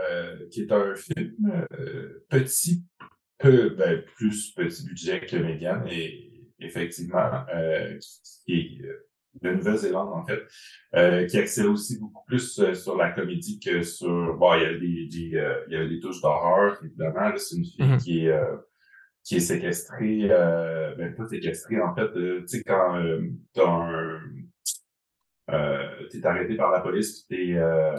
qui 0.50 0.62
est 0.62 0.72
un 0.72 0.94
film 0.94 1.66
petit, 2.28 2.84
peu, 3.38 3.70
ben, 3.70 4.02
plus 4.16 4.52
petit 4.54 4.84
budget 4.84 5.20
que 5.20 5.36
Megan, 5.36 5.86
et 5.88 6.32
effectivement, 6.60 7.44
euh, 7.54 7.98
qui 8.46 8.54
est 8.54 8.82
de 9.42 9.50
Nouvelle-Zélande, 9.52 10.10
en 10.12 10.24
fait, 10.26 10.40
euh, 10.96 11.26
qui 11.26 11.38
excelle 11.38 11.66
aussi 11.68 11.98
beaucoup 11.98 12.24
plus 12.26 12.58
euh, 12.60 12.74
sur 12.74 12.96
la 12.96 13.10
comédie 13.10 13.58
que 13.60 13.82
sur. 13.82 14.36
Bon, 14.36 14.54
il 14.54 14.62
y 14.62 14.66
a 14.66 14.72
des, 14.74 15.06
des, 15.08 15.36
euh, 15.38 15.64
il 15.68 15.74
y 15.74 15.76
a 15.76 15.86
des 15.86 16.00
touches 16.00 16.20
d'horreur, 16.20 16.78
évidemment. 16.84 17.28
là, 17.30 17.34
C'est 17.36 17.56
une 17.56 17.64
fille 17.64 17.82
Mhm. 17.86 17.96
qui 17.98 18.26
est 18.26 18.30
euh, 18.32 18.56
qui 19.22 19.36
est 19.36 19.40
séquestrée, 19.40 20.28
euh, 20.30 20.94
ben 20.96 21.14
pas 21.14 21.26
séquestrée, 21.28 21.80
en 21.80 21.94
fait, 21.94 22.10
euh, 22.16 22.40
tu 22.40 22.58
sais, 22.58 22.62
quand 22.64 22.96
euh, 22.96 23.20
t'as 23.54 23.68
un. 23.68 24.20
Euh, 25.52 26.06
t'es 26.10 26.24
arrêté 26.24 26.54
par 26.56 26.70
la 26.70 26.80
police, 26.80 27.24
puis 27.28 27.48
t'es. 27.54 27.58
Euh, 27.58 27.92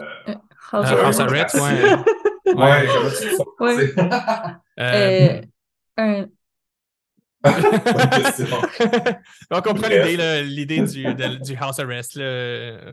House 0.72 0.86
Euh, 0.90 0.96
Arrest. 1.02 1.04
House 1.04 1.20
Arrest, 1.20 1.54
ouais. 1.56 2.54
ouais? 2.54 2.86
Ouais. 3.60 3.76
C'est- 3.76 3.98
Euh, 3.98 4.02
Euh, 4.80 5.42
un-. 5.98 6.26
On 9.50 9.60
comprend 9.60 9.88
l'idée, 9.88 10.82
du, 10.82 11.04
du 11.40 11.56
house 11.58 11.80
arrest. 11.80 12.14
Là. 12.16 12.92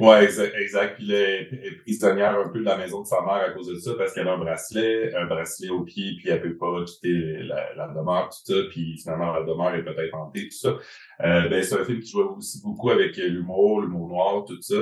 Ouais, 0.00 0.24
exact, 0.24 0.54
exact. 0.56 0.96
Puis 0.96 1.12
elle 1.12 1.64
est 1.64 1.76
prisonnière 1.82 2.36
un 2.36 2.48
peu 2.48 2.58
de 2.58 2.64
la 2.64 2.76
maison 2.76 3.02
de 3.02 3.06
sa 3.06 3.20
mère 3.20 3.34
à 3.34 3.50
cause 3.50 3.68
de 3.68 3.76
ça, 3.76 3.92
parce 3.96 4.12
qu'elle 4.12 4.26
a 4.26 4.32
un 4.32 4.38
bracelet, 4.38 5.14
un 5.14 5.26
bracelet 5.26 5.70
au 5.70 5.84
pied, 5.84 6.16
puis 6.18 6.30
elle 6.30 6.42
peut 6.42 6.56
pas 6.56 6.82
quitter 6.84 7.44
la, 7.44 7.74
la 7.74 7.86
demeure, 7.88 8.28
tout 8.28 8.52
ça, 8.52 8.60
puis 8.70 8.98
finalement, 8.98 9.32
la 9.32 9.42
demeure 9.42 9.74
est 9.76 9.84
peut-être 9.84 10.14
hantée, 10.14 10.48
tout 10.48 10.56
ça. 10.56 10.76
Euh, 11.24 11.48
ben, 11.48 11.62
c'est 11.62 11.80
un 11.80 11.84
film 11.84 12.00
qui 12.00 12.10
joue 12.10 12.28
aussi 12.36 12.60
beaucoup 12.60 12.90
avec 12.90 13.16
l'humour, 13.16 13.82
l'humour 13.82 14.08
noir, 14.08 14.44
tout 14.44 14.60
ça. 14.60 14.74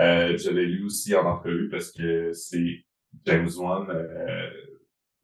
Euh, 0.00 0.36
J'avais 0.36 0.66
lu 0.66 0.84
aussi 0.84 1.14
en 1.14 1.24
entrevue 1.24 1.70
parce 1.70 1.90
que 1.90 2.32
c'est 2.34 2.84
James 3.24 3.48
Wan, 3.56 3.88
euh, 3.90 4.50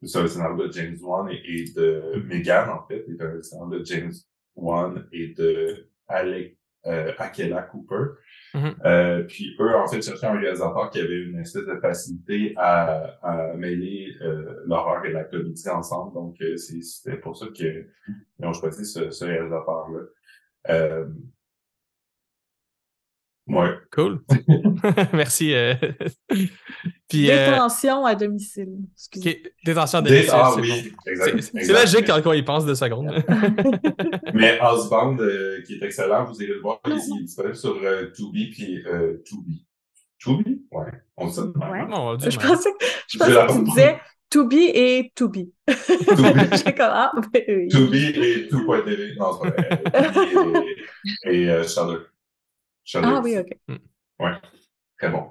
c'est 0.03 0.19
un 0.19 0.27
scénario 0.27 0.67
de 0.67 0.71
James 0.73 0.97
Wan 1.01 1.29
et, 1.29 1.41
et 1.61 1.65
de 1.75 2.23
Megan, 2.25 2.69
en 2.69 2.85
fait, 2.87 3.05
est 3.09 3.21
un 3.21 3.41
scénario 3.41 3.79
de 3.79 3.85
James 3.85 4.13
Wan 4.55 5.07
et 5.11 5.29
de 5.29 5.87
Alec, 6.07 6.57
euh, 6.87 7.13
Akela 7.17 7.61
Cooper. 7.63 8.15
Mhm. 8.53 8.75
Euh, 8.85 9.23
puis 9.23 9.55
eux, 9.59 9.75
en 9.75 9.87
fait, 9.87 10.01
cherchaient 10.01 10.25
un 10.27 10.37
réalisateur 10.39 10.89
qui 10.89 10.99
avait 10.99 11.21
une 11.21 11.39
espèce 11.39 11.65
de 11.65 11.79
facilité 11.79 12.53
à, 12.57 13.17
à 13.21 13.53
mêler 13.53 14.13
euh, 14.21 14.61
l'horreur 14.65 15.05
et 15.05 15.11
la 15.13 15.23
comédie 15.23 15.69
ensemble. 15.69 16.13
Donc, 16.13 16.35
euh, 16.41 16.57
c'est- 16.57 16.81
c'était 16.81 17.17
pour 17.17 17.37
ça 17.37 17.45
qu'ils 17.53 17.87
ont 18.41 18.53
choisi 18.53 18.85
ce, 18.85 19.09
ce 19.11 19.23
réalisateur-là. 19.25 19.99
Euh, 20.69 21.05
ouais. 23.47 23.69
Cool. 23.91 24.21
Merci. 25.13 25.53
Euh. 27.17 27.27
Puis, 27.27 27.31
euh, 27.31 27.51
Détention 27.51 28.05
à 28.05 28.15
domicile. 28.15 28.69
Excusez. 28.93 29.29
ok, 29.45 29.51
détention 29.65 30.01
Des- 30.01 30.09
domicile, 30.09 30.31
ah 30.33 30.51
c'est 30.55 30.61
oui, 30.61 30.91
bon. 30.91 31.41
C'est- 31.41 31.73
logique 31.73 32.07
quand 32.07 32.21
on 32.25 32.33
y 32.33 32.43
pense 32.43 32.65
deux 32.65 32.75
secondes. 32.75 33.11
Mais 34.33 34.59
Housebound, 34.61 35.19
euh, 35.21 35.61
qui 35.63 35.75
est 35.75 35.83
excellent, 35.83 36.25
vous 36.25 36.35
irez 36.41 36.53
le 36.53 36.61
voir. 36.61 36.79
Il 36.85 36.93
est 36.93 37.21
disponible 37.23 37.55
sur 37.55 37.77
euh, 37.83 38.11
Tubi, 38.15 38.49
puis 38.51 38.83
euh, 38.85 39.21
Tubi. 39.25 39.65
Tubi? 40.19 40.61
Ouais. 40.71 40.85
On 41.17 41.27
de 41.27 41.57
même, 41.59 41.93
Ouais. 41.93 42.17
Dieu, 42.17 42.29
Je 42.31 42.37
pensais, 42.37 42.69
que- 42.71 42.85
je 43.07 43.17
pensais 43.17 43.31
que 43.47 43.53
tu 43.53 43.63
disais 43.63 43.99
to 44.29 44.47
be 44.47 44.53
et 44.53 45.11
to 45.15 45.27
be. 45.29 45.33
Tubi. 45.33 45.49
J'étais 46.53 46.73
comme, 46.75 46.89
ah, 46.91 47.11
ben 47.33 47.43
oui. 47.47 47.67
Et 48.13 48.47
tout.tv. 48.47 49.15
Non, 49.17 49.39
c'est 49.41 49.49
vrai. 49.49 49.83
Et, 51.25 51.43
et 51.43 51.49
euh. 51.49 51.63
Shudder 51.63 51.97
Ah 53.07 53.21
oui, 53.23 53.37
ok. 53.37 53.47
Ouais. 54.19 54.31
Très 54.97 55.09
bon. 55.09 55.29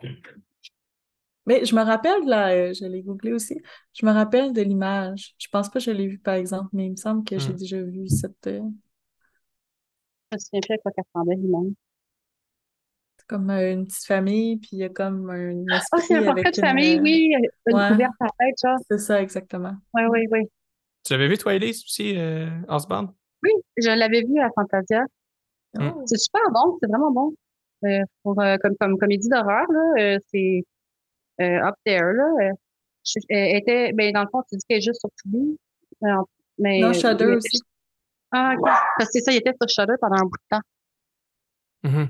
Mais 1.51 1.67
je 1.67 1.75
me 1.77 1.83
rappelle, 1.83 2.25
là, 2.27 2.51
euh, 2.53 2.75
je 2.75 2.87
l'ai 2.87 3.03
googlé 3.03 3.33
aussi, 3.35 3.61
je 3.95 4.07
me 4.07 4.13
rappelle 4.13 4.53
de 4.55 4.63
l'image. 4.63 5.35
Je 5.39 5.49
pense 5.51 5.69
pas 5.71 5.81
que 5.81 5.85
je 5.87 5.93
l'ai 5.93 6.09
vu, 6.09 6.19
par 6.21 6.35
exemple, 6.35 6.71
mais 6.75 6.87
il 6.87 6.93
me 6.93 6.97
semble 6.97 7.25
que 7.25 7.39
j'ai 7.41 7.53
Hmm. 7.53 7.57
déjà 7.57 7.83
vu 7.83 8.09
cette. 8.09 8.47
euh, 8.49 8.61
Je 10.33 10.37
me 10.37 10.41
souviens 10.41 10.61
plus 10.63 10.75
à 10.75 10.79
quoi 10.79 10.93
ressemblait 11.15 11.37
lui-même. 11.37 11.75
c'est 13.19 13.27
comme 13.27 13.51
euh, 13.51 13.73
une 13.73 13.87
petite 13.87 14.07
famille, 14.07 14.59
puis 14.59 14.71
il 14.73 14.79
y 14.81 14.85
a 14.85 14.89
comme 14.89 15.31
un 15.31 15.65
Ah, 15.71 15.81
c'est 16.01 16.15
esprit 16.15 16.15
un 16.17 16.23
portrait 16.25 16.51
de 16.53 16.57
famille, 16.59 16.97
une, 16.97 17.01
euh, 17.01 17.03
oui. 17.03 17.35
Une 17.67 17.77
ouais. 17.77 17.89
couverte 17.89 18.13
à 18.21 18.25
la 18.27 18.31
tête, 18.39 18.57
genre. 18.63 18.79
C'est 18.89 18.99
ça, 18.99 19.23
exactement. 19.23 19.77
Oui, 19.95 20.03
oui, 20.11 20.27
oui. 20.31 20.41
Tu 21.05 21.13
l'avais 21.13 21.29
vu, 21.29 21.39
toi, 21.39 21.55
Elise, 21.55 21.83
aussi, 21.85 22.17
euh, 22.17 22.49
Housebound? 22.69 23.11
Oui, 23.43 23.51
je 23.79 23.91
l'avais 23.91 24.23
vu 24.23 24.39
à 24.41 24.51
Fantasia. 24.55 25.03
Hmm. 25.79 25.93
Oh. 25.97 26.03
C'est 26.07 26.19
super 26.19 26.43
bon, 26.53 26.79
c'est 26.83 26.89
vraiment 26.89 27.13
bon. 27.13 27.35
Euh, 27.87 28.03
pour, 28.23 28.41
euh, 28.41 28.57
comme, 28.63 28.77
comme 28.79 28.99
comédie 28.99 29.29
d'horreur, 29.29 29.67
là, 29.73 29.95
euh, 30.17 30.19
c'est 30.33 30.65
euh, 31.41 31.67
up 31.69 31.75
there, 31.85 32.13
là. 32.15 32.25
Euh, 32.43 32.53
je- 33.05 33.21
elle 33.29 33.57
était, 33.57 33.93
ben, 33.93 34.13
dans 34.13 34.23
le 34.23 34.29
fond, 34.31 34.43
tu 34.49 34.57
dis 34.57 34.65
qu'elle 34.69 34.79
est 34.79 34.83
juste 34.83 35.01
sur 35.01 35.11
Tubi. 35.23 35.59
Euh, 36.05 36.09
mais, 36.59 36.81
Non, 36.81 36.93
Shudder 36.93 37.27
aussi. 37.37 37.61
Ah, 38.33 38.55
ok. 38.57 38.65
Parce 38.65 39.09
que 39.11 39.13
c'est 39.13 39.21
ça, 39.21 39.33
il 39.33 39.39
était 39.39 39.53
sur 39.61 39.69
Shudder 39.69 39.95
pendant 40.01 40.17
un 40.17 40.23
bout 40.25 40.37
de 40.37 40.57
temps. 40.57 40.63
Mhm. 41.83 42.09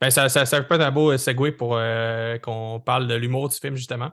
Ben, 0.00 0.10
ça, 0.10 0.28
ça, 0.28 0.46
ça 0.46 0.62
peut 0.62 0.74
être 0.74 0.80
un 0.82 0.90
beau 0.90 1.12
euh, 1.12 1.18
segue 1.18 1.56
pour 1.56 1.76
euh, 1.76 2.38
qu'on 2.38 2.80
parle 2.80 3.06
de 3.06 3.14
l'humour 3.14 3.48
du 3.48 3.56
film, 3.56 3.76
justement. 3.76 4.10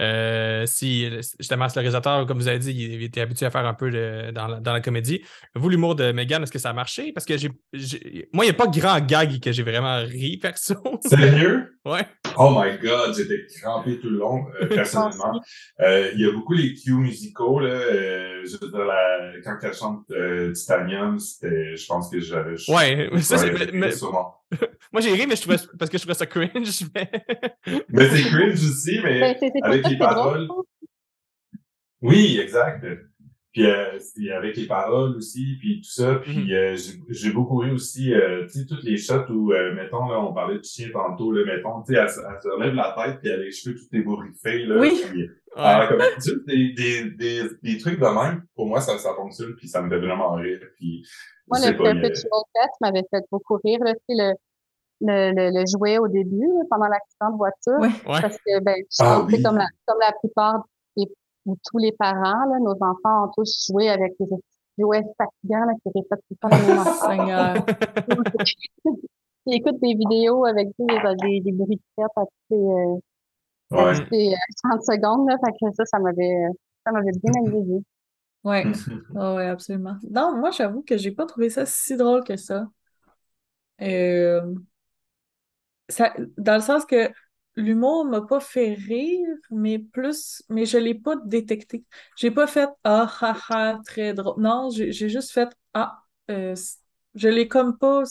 Euh, 0.00 0.64
si, 0.66 1.08
justement, 1.38 1.68
c'est 1.68 1.76
le 1.80 1.82
réalisateur, 1.82 2.24
comme 2.26 2.38
vous 2.38 2.48
avez 2.48 2.58
dit, 2.58 2.72
il 2.72 3.02
était 3.02 3.20
habitué 3.20 3.46
à 3.46 3.50
faire 3.50 3.66
un 3.66 3.74
peu 3.74 3.90
de- 3.90 4.30
dans, 4.30 4.46
la, 4.46 4.60
dans 4.60 4.72
la 4.72 4.80
comédie. 4.80 5.22
Vous, 5.54 5.68
l'humour 5.68 5.94
de 5.96 6.12
Megan, 6.12 6.42
est-ce 6.42 6.52
que 6.52 6.58
ça 6.58 6.70
a 6.70 6.72
marché? 6.72 7.12
Parce 7.12 7.26
que 7.26 7.36
j'ai, 7.36 7.48
moi, 8.32 8.44
il 8.44 8.48
n'y 8.48 8.50
a 8.50 8.54
pas 8.54 8.66
de 8.66 8.78
grand 8.78 9.00
gag 9.04 9.40
que 9.40 9.50
j'ai 9.52 9.62
vraiment 9.62 9.98
ri, 10.04 10.36
perso. 10.42 10.74
Sérieux? 11.04 11.78
ouais. 11.84 12.06
Oh 12.36 12.54
my 12.56 12.78
god, 12.78 13.16
j'étais 13.16 13.44
crampé 13.60 13.98
tout 13.98 14.10
le 14.10 14.18
long, 14.18 14.46
euh, 14.62 14.66
personnellement. 14.74 15.40
Euh, 15.80 16.10
il 16.14 16.20
y 16.20 16.24
a 16.28 16.32
beaucoup 16.32 16.52
les 16.54 16.74
cues 16.74 16.92
musicaux, 16.92 17.58
là. 17.60 17.70
euh, 17.70 18.44
je 18.44 18.56
veux 18.60 18.70
dire, 18.70 18.84
la, 18.84 19.32
quand 19.44 19.56
elle 19.62 19.74
chante 19.74 20.04
euh, 20.12 20.52
Titanium, 20.52 21.18
c'était, 21.18 21.74
je 21.76 21.86
pense 21.86 22.10
que 22.10 22.20
j'avais. 22.20 22.54
Ouais, 22.68 23.08
mais 23.12 23.20
ça, 23.22 23.38
c'est-. 23.38 23.52
Moi, 24.92 25.02
j'ai 25.02 25.12
ri, 25.12 25.26
mais 25.26 25.36
je 25.36 25.42
trouvais, 25.42 25.58
parce 25.78 25.90
que 25.90 25.98
je 25.98 26.02
trouvais 26.02 26.14
ça 26.14 26.24
cringe. 26.24 26.48
Mais... 26.94 27.10
Mais 27.90 28.08
c'est 28.08 28.22
cringe 28.22 28.54
aussi, 28.54 28.98
mais 29.04 29.36
Ben, 29.40 29.62
avec 29.62 29.84
les 29.90 29.96
c'est 29.96 29.96
drôle. 29.98 30.46
paroles. 30.48 30.48
Oui, 32.02 32.38
exact. 32.40 32.84
Puis 33.52 33.66
euh, 33.66 33.98
c'est 33.98 34.30
avec 34.30 34.56
les 34.56 34.66
paroles 34.66 35.16
aussi, 35.16 35.56
puis 35.58 35.80
tout 35.80 35.90
ça. 35.90 36.16
Puis 36.16 36.36
Mhm. 36.36 36.50
euh, 36.52 36.76
j'ai- 37.08 37.32
beaucoup 37.32 37.56
ri 37.56 37.70
aussi, 37.72 38.12
euh, 38.12 38.44
tu 38.46 38.60
sais, 38.60 38.66
toutes 38.66 38.84
les 38.84 38.96
shots 38.98 39.26
où, 39.30 39.52
euh, 39.52 39.74
mettons, 39.74 40.06
là, 40.08 40.20
on 40.20 40.32
parlait 40.32 40.58
du 40.58 40.68
chien 40.68 40.90
tantôt, 40.92 41.32
là, 41.32 41.44
mettons, 41.44 41.82
tu 41.82 41.94
sais, 41.94 42.00
elle, 42.00 42.08
se- 42.10 42.20
elle 42.20 42.40
se 42.42 42.48
relève 42.48 42.74
la 42.74 42.94
tête, 42.96 43.18
puis 43.20 43.28
elle 43.30 43.40
a 43.40 43.44
les 43.44 43.50
cheveux 43.50 43.74
tout 43.74 43.96
ébouriffés, 43.96 44.64
là. 44.66 44.76
Oui. 44.78 44.92
Puis, 45.10 45.22
Ouais. 45.22 45.30
ah, 45.56 45.86
comme, 45.88 45.98
tu 46.22 46.44
des, 46.46 46.72
des, 46.74 47.10
des, 47.10 47.42
des 47.62 47.78
trucs 47.78 47.98
de 47.98 48.04
même, 48.06 48.44
pour 48.54 48.66
moi, 48.66 48.80
ça, 48.80 48.96
ça 48.98 49.14
fonctionne, 49.14 49.56
puis 49.56 49.66
ça 49.66 49.82
me 49.82 49.88
fait 49.88 49.98
vraiment 49.98 50.34
rire. 50.34 50.60
Puis, 50.76 51.04
Moi, 51.48 51.58
le 51.60 51.66
a- 51.68 51.72
Perpetual 51.72 52.42
Pet 52.54 52.70
m'avait 52.82 53.04
fait 53.10 53.24
beaucoup 53.32 53.58
rire. 53.64 53.80
Là, 53.82 53.94
sais, 53.94 54.00
le, 54.10 54.34
le, 55.00 55.32
le, 55.32 55.50
le 55.60 55.64
jouet 55.66 55.98
au 55.98 56.08
début, 56.08 56.48
pendant 56.70 56.86
l'accident 56.88 57.30
de 57.32 57.36
voiture. 57.36 57.80
Ouais. 57.80 57.88
Ouais. 58.06 58.20
Parce 58.20 58.36
que, 58.38 58.60
ben, 58.60 58.74
je 58.90 59.04
Ah 59.04 59.20
oui. 59.26 59.42
comme 59.42 59.56
la, 59.56 59.66
comme 59.86 59.98
la 60.00 60.12
plupart 60.20 60.64
des, 60.96 61.06
ou 61.46 61.56
tous 61.70 61.78
les 61.78 61.92
parents, 61.92 62.44
là, 62.50 62.58
nos 62.60 62.74
enfants 62.82 63.26
ont 63.26 63.32
tous 63.36 63.66
joué 63.70 63.88
avec 63.90 64.12
des 64.18 64.26
petits 64.26 64.42
jouets 64.78 65.02
fatigants 65.18 65.64
là, 65.66 65.72
qui 65.82 65.90
répètent 65.94 66.24
tout 66.28 66.36
le 66.42 66.48
temps. 66.48 67.64
Ils 69.46 69.54
écoutent 69.56 69.80
des 69.80 69.94
vidéos 69.94 70.44
avec 70.44 70.68
des, 70.78 71.40
des 71.40 71.52
bruits 71.52 71.76
de 71.76 71.82
tête 71.96 72.06
à 72.16 72.22
les, 72.50 72.56
euh, 72.58 72.96
Ouais. 73.70 73.94
toutes 73.94 74.10
les, 74.12 74.32
euh, 74.32 74.36
30 74.64 74.82
secondes. 74.82 75.28
Là, 75.28 75.36
fait 75.44 75.52
que 75.52 75.72
ça, 75.74 75.84
ça 75.86 75.98
m'avait, 75.98 76.46
ça 76.86 76.92
m'avait 76.92 77.12
bien 77.22 77.32
amusé. 77.46 77.82
Ouais. 78.44 78.64
Ah 79.16 79.34
ouais, 79.34 79.46
absolument. 79.46 79.96
Non, 80.10 80.36
moi, 80.36 80.50
j'avoue 80.50 80.82
que 80.82 80.96
j'ai 80.96 81.12
pas 81.12 81.26
trouvé 81.26 81.50
ça 81.50 81.66
si 81.66 81.96
drôle 81.96 82.24
que 82.24 82.36
ça. 82.36 82.68
Euh, 83.80 84.54
ça, 85.88 86.14
dans 86.36 86.54
le 86.56 86.60
sens 86.62 86.84
que 86.86 87.10
l'humour 87.56 88.04
m'a 88.04 88.22
pas 88.22 88.40
fait 88.40 88.74
rire, 88.74 89.28
mais 89.50 89.78
plus, 89.78 90.42
mais 90.48 90.66
je 90.66 90.78
l'ai 90.78 90.94
pas 90.94 91.16
détecté. 91.24 91.84
J'ai 92.16 92.30
pas 92.30 92.46
fait 92.46 92.68
ah 92.84 93.10
ha 93.20 93.36
ha 93.50 93.80
très 93.84 94.14
drôle. 94.14 94.40
Non, 94.42 94.70
j'ai 94.70 94.92
juste 94.92 95.32
fait 95.32 95.48
ah, 95.74 96.02
euh, 96.30 96.54
je 97.14 97.28
l'ai 97.28 97.48
comme 97.48 97.78
pas, 97.78 98.02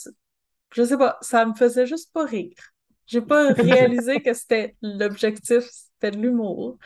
je 0.73 0.83
sais 0.83 0.97
pas, 0.97 1.17
ça 1.21 1.45
me 1.45 1.53
faisait 1.55 1.85
juste 1.87 2.11
pas 2.13 2.25
rire. 2.25 2.53
J'ai 3.07 3.21
pas 3.21 3.53
réalisé 3.53 4.21
que 4.21 4.33
c'était 4.33 4.75
l'objectif, 4.81 5.63
c'était 5.71 6.11
de 6.11 6.21
l'humour. 6.21 6.77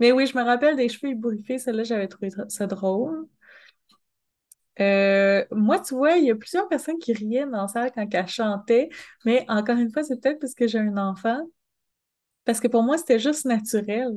Mais 0.00 0.12
oui, 0.12 0.26
je 0.26 0.38
me 0.38 0.44
rappelle 0.44 0.76
des 0.76 0.88
cheveux 0.88 1.12
ébouriffés, 1.12 1.58
celle-là, 1.58 1.84
j'avais 1.84 2.08
trouvé 2.08 2.30
tr- 2.30 2.48
ça 2.50 2.66
drôle. 2.66 3.26
Euh, 4.80 5.44
moi, 5.52 5.80
tu 5.80 5.94
vois, 5.94 6.12
il 6.16 6.24
y 6.26 6.30
a 6.30 6.34
plusieurs 6.36 6.68
personnes 6.68 6.98
qui 6.98 7.12
riaient 7.12 7.46
dans 7.46 7.62
la 7.62 7.68
salle 7.68 7.92
quand 7.94 8.06
elle 8.12 8.28
chantait, 8.28 8.88
mais 9.24 9.44
encore 9.48 9.76
une 9.78 9.90
fois, 9.92 10.02
c'est 10.04 10.20
peut-être 10.20 10.40
parce 10.40 10.54
que 10.54 10.66
j'ai 10.68 10.78
un 10.78 10.96
enfant. 10.98 11.38
Parce 12.44 12.60
que 12.60 12.68
pour 12.68 12.82
moi, 12.82 12.98
c'était 12.98 13.18
juste 13.18 13.44
naturel. 13.44 14.08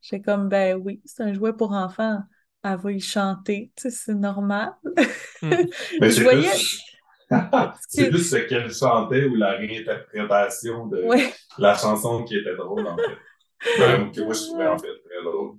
J'ai 0.00 0.20
comme, 0.20 0.48
ben 0.48 0.76
oui, 0.76 1.00
c'est 1.04 1.22
un 1.22 1.32
jouet 1.32 1.52
pour 1.54 1.72
enfants. 1.72 2.20
Elle 2.62 2.76
va 2.78 2.92
y 2.92 3.00
chanter, 3.00 3.72
tu 3.76 3.82
sais, 3.84 3.90
c'est 3.90 4.14
normal. 4.14 4.72
Mais 5.42 5.68
Je 6.00 6.08
c'est 6.10 6.22
voyais- 6.22 6.50
plus... 6.50 6.80
c'est 7.88 8.10
plus 8.10 8.30
ce 8.30 8.36
qu'elle 8.36 8.72
chantait 8.72 9.24
ou 9.24 9.34
la 9.34 9.52
réinterprétation 9.52 10.86
de 10.86 11.02
Ouais. 11.02 11.32
la 11.58 11.74
chanson 11.74 12.22
qui 12.24 12.36
était 12.36 12.54
drôle, 12.56 12.86
en 12.86 12.96
fait. 12.96 13.18
Que 13.64 14.22
moi, 14.24 14.34
je 14.34 14.46
trouvais 14.46 14.66
en 14.66 14.78
fait 14.78 14.86
très 15.04 15.24
drôle. 15.24 15.52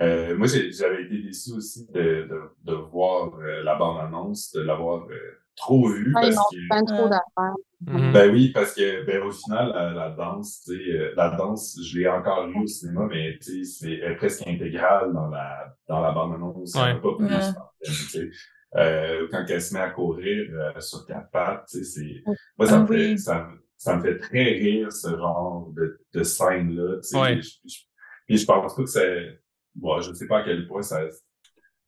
Euh, 0.00 0.36
moi, 0.36 0.46
j'ai- 0.46 0.72
j'avais 0.72 1.04
été 1.04 1.18
déçu 1.22 1.52
aussi 1.52 1.86
de, 1.92 2.26
de, 2.28 2.40
de 2.64 2.74
voir 2.74 3.34
euh, 3.38 3.62
la 3.62 3.76
bande-annonce, 3.76 4.52
de 4.52 4.62
l'avoir 4.62 5.06
euh, 5.10 5.16
trop 5.56 5.88
vue. 5.88 6.12
Parce 6.12 6.34
que, 6.34 6.84
trop 6.96 7.08
d'affaires. 7.08 7.54
Mhm. 7.86 8.12
ben 8.12 8.30
oui, 8.32 8.50
parce 8.52 8.74
que 8.74 9.04
ben, 9.04 9.22
au 9.22 9.30
final, 9.30 9.68
la, 9.74 9.92
la 9.92 10.10
danse, 10.10 10.62
tu 10.64 10.72
sais, 10.74 10.90
euh, 10.90 11.12
la 11.16 11.30
danse, 11.36 11.78
je 11.84 11.98
l'ai 11.98 12.08
encore 12.08 12.48
vu 12.48 12.62
au 12.62 12.66
cinéma, 12.66 13.06
mais 13.10 13.38
tu 13.42 13.62
sais, 13.62 13.80
c'est 13.80 13.92
elle 13.98 14.12
est 14.12 14.16
presque 14.16 14.46
intégrale 14.46 15.12
dans 15.12 15.28
la 15.28 15.74
dans 15.88 16.00
la 16.00 16.12
bande-annonce. 16.12 16.74
Ouais. 16.74 16.94
pas 16.94 17.14
plus. 17.18 17.26
Ouais. 17.26 17.34
en 17.34 17.40
fait, 17.84 17.92
tu 17.92 17.92
sais. 17.92 18.30
Euh, 18.76 19.28
quand 19.30 19.44
elle 19.48 19.60
se 19.62 19.74
met 19.74 19.80
à 19.80 19.90
courir 19.90 20.46
euh, 20.52 20.80
sur 20.80 21.06
quatre 21.06 21.30
pattes, 21.30 21.66
tu 21.70 21.84
sais, 21.84 22.00
c'est 22.00 22.24
moi 22.58 22.66
ça 22.66 22.76
Ah 22.78 22.80
me 22.80 22.86
fait 22.86 23.16
ça, 23.18 23.44
me- 23.44 23.63
ça 23.84 23.96
me 23.96 24.02
fait 24.02 24.18
très 24.18 24.42
rire 24.44 24.90
ce 24.92 25.08
genre 25.08 25.70
de, 25.76 26.00
de 26.14 26.22
scène 26.22 26.74
là. 26.74 26.96
Tu 26.96 27.08
sais, 27.08 27.18
Ouais. 27.18 27.42
je, 27.42 27.48
je- 27.66 27.78
puis 28.26 28.38
je 28.38 28.46
pense 28.46 28.74
pas 28.74 28.82
que 28.82 28.88
c'est 28.88 29.40
bon, 29.74 30.00
je 30.00 30.10
ne 30.10 30.14
sais 30.14 30.26
pas 30.26 30.38
à 30.38 30.42
quel 30.44 30.66
point 30.66 30.82
ça 30.82 31.00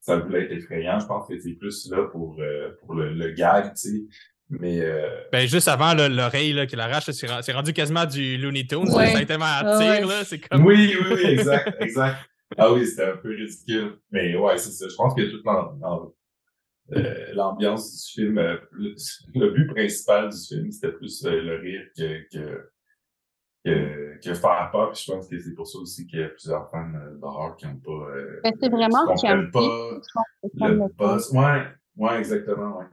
ça 0.01 0.19
voulait 0.19 0.45
être 0.45 0.53
effrayant. 0.53 1.01
Je 1.01 1.07
pense 1.07 1.27
que 1.27 1.39
c'est 1.41 1.55
plus 1.55 1.91
là 1.91 2.05
pour, 2.13 2.37
euh, 2.41 2.71
pour 2.81 2.95
le, 2.95 3.13
le 3.15 3.31
gag, 3.33 3.73
tu 3.75 3.89
sais. 3.91 4.03
Mais. 4.49 4.81
Euh... 4.81 5.09
Ben, 5.33 5.49
juste 5.49 5.67
avant, 5.67 5.95
l'oreille 5.95 6.67
qui 6.69 6.77
l'arrache, 6.77 7.11
c'est 7.11 7.53
rendu 7.53 7.73
quasiment 7.73 8.05
du 8.07 8.37
Looney 8.39 8.67
Tunes. 8.67 8.89
Ouais. 8.95 9.11
Ça 9.13 9.19
a 9.19 9.25
tellement 9.25 9.47
à 9.47 9.63
Ah 9.65 9.79
tir, 9.81 10.07
ouais. 10.07 10.15
là. 10.15 10.25
C'est 10.25 10.39
comme. 10.39 10.65
Oui, 10.65 10.95
oui, 11.01 11.07
oui, 11.17 11.25
exact, 11.31 11.77
exact. 11.81 12.19
Ah 12.57 12.73
oui, 12.73 12.87
c'était 12.87 13.07
un 13.11 13.17
peu 13.17 13.31
ridicule. 13.31 13.99
Mais 14.13 14.37
ouais, 14.37 14.57
c'est 14.59 14.71
ça. 14.71 14.87
Je 14.89 14.95
pense 14.95 15.13
que 15.15 15.23
l'am- 15.23 16.11
euh, 16.93 17.33
l'ambiance 17.33 18.07
du 18.07 18.13
film, 18.23 18.39
euh, 18.39 18.57
le, 18.73 18.95
le 19.35 19.51
but 19.51 19.67
principal 19.67 20.31
du 20.31 20.37
film, 20.39 20.71
c'était 20.71 20.93
plus 20.93 21.25
euh, 21.25 21.43
le 21.43 21.57
rire 21.57 21.83
que, 21.97 22.23
que, 22.33 22.71
que, 23.65 24.21
que 24.23 24.35
faire 24.35 24.69
peur. 24.73 24.93
Puis 24.93 25.03
je 25.07 25.13
pense 25.13 25.29
que 25.29 25.39
c'est 25.41 25.55
pour 25.55 25.67
ça 25.67 25.79
aussi 25.79 26.07
qu'il 26.07 26.21
y 26.21 26.23
a 26.23 26.29
plusieurs 26.29 26.71
fans 26.71 26.91
d'horreur 27.21 27.57
qui 27.57 27.67
n'ont 27.67 27.77
pas. 27.77 28.11
Euh, 28.17 28.41
Ben, 28.45 28.53
c'est 28.61 28.69
vraiment 28.69 29.15
qui 29.15 29.21
comprennent 29.27 29.51
pas 29.51 29.99
le 30.53 30.89
buzz. 30.97 31.31
Ouais, 31.33 31.65
ouais, 31.97 32.19
exactement, 32.19 32.79
ouais. 32.79 32.85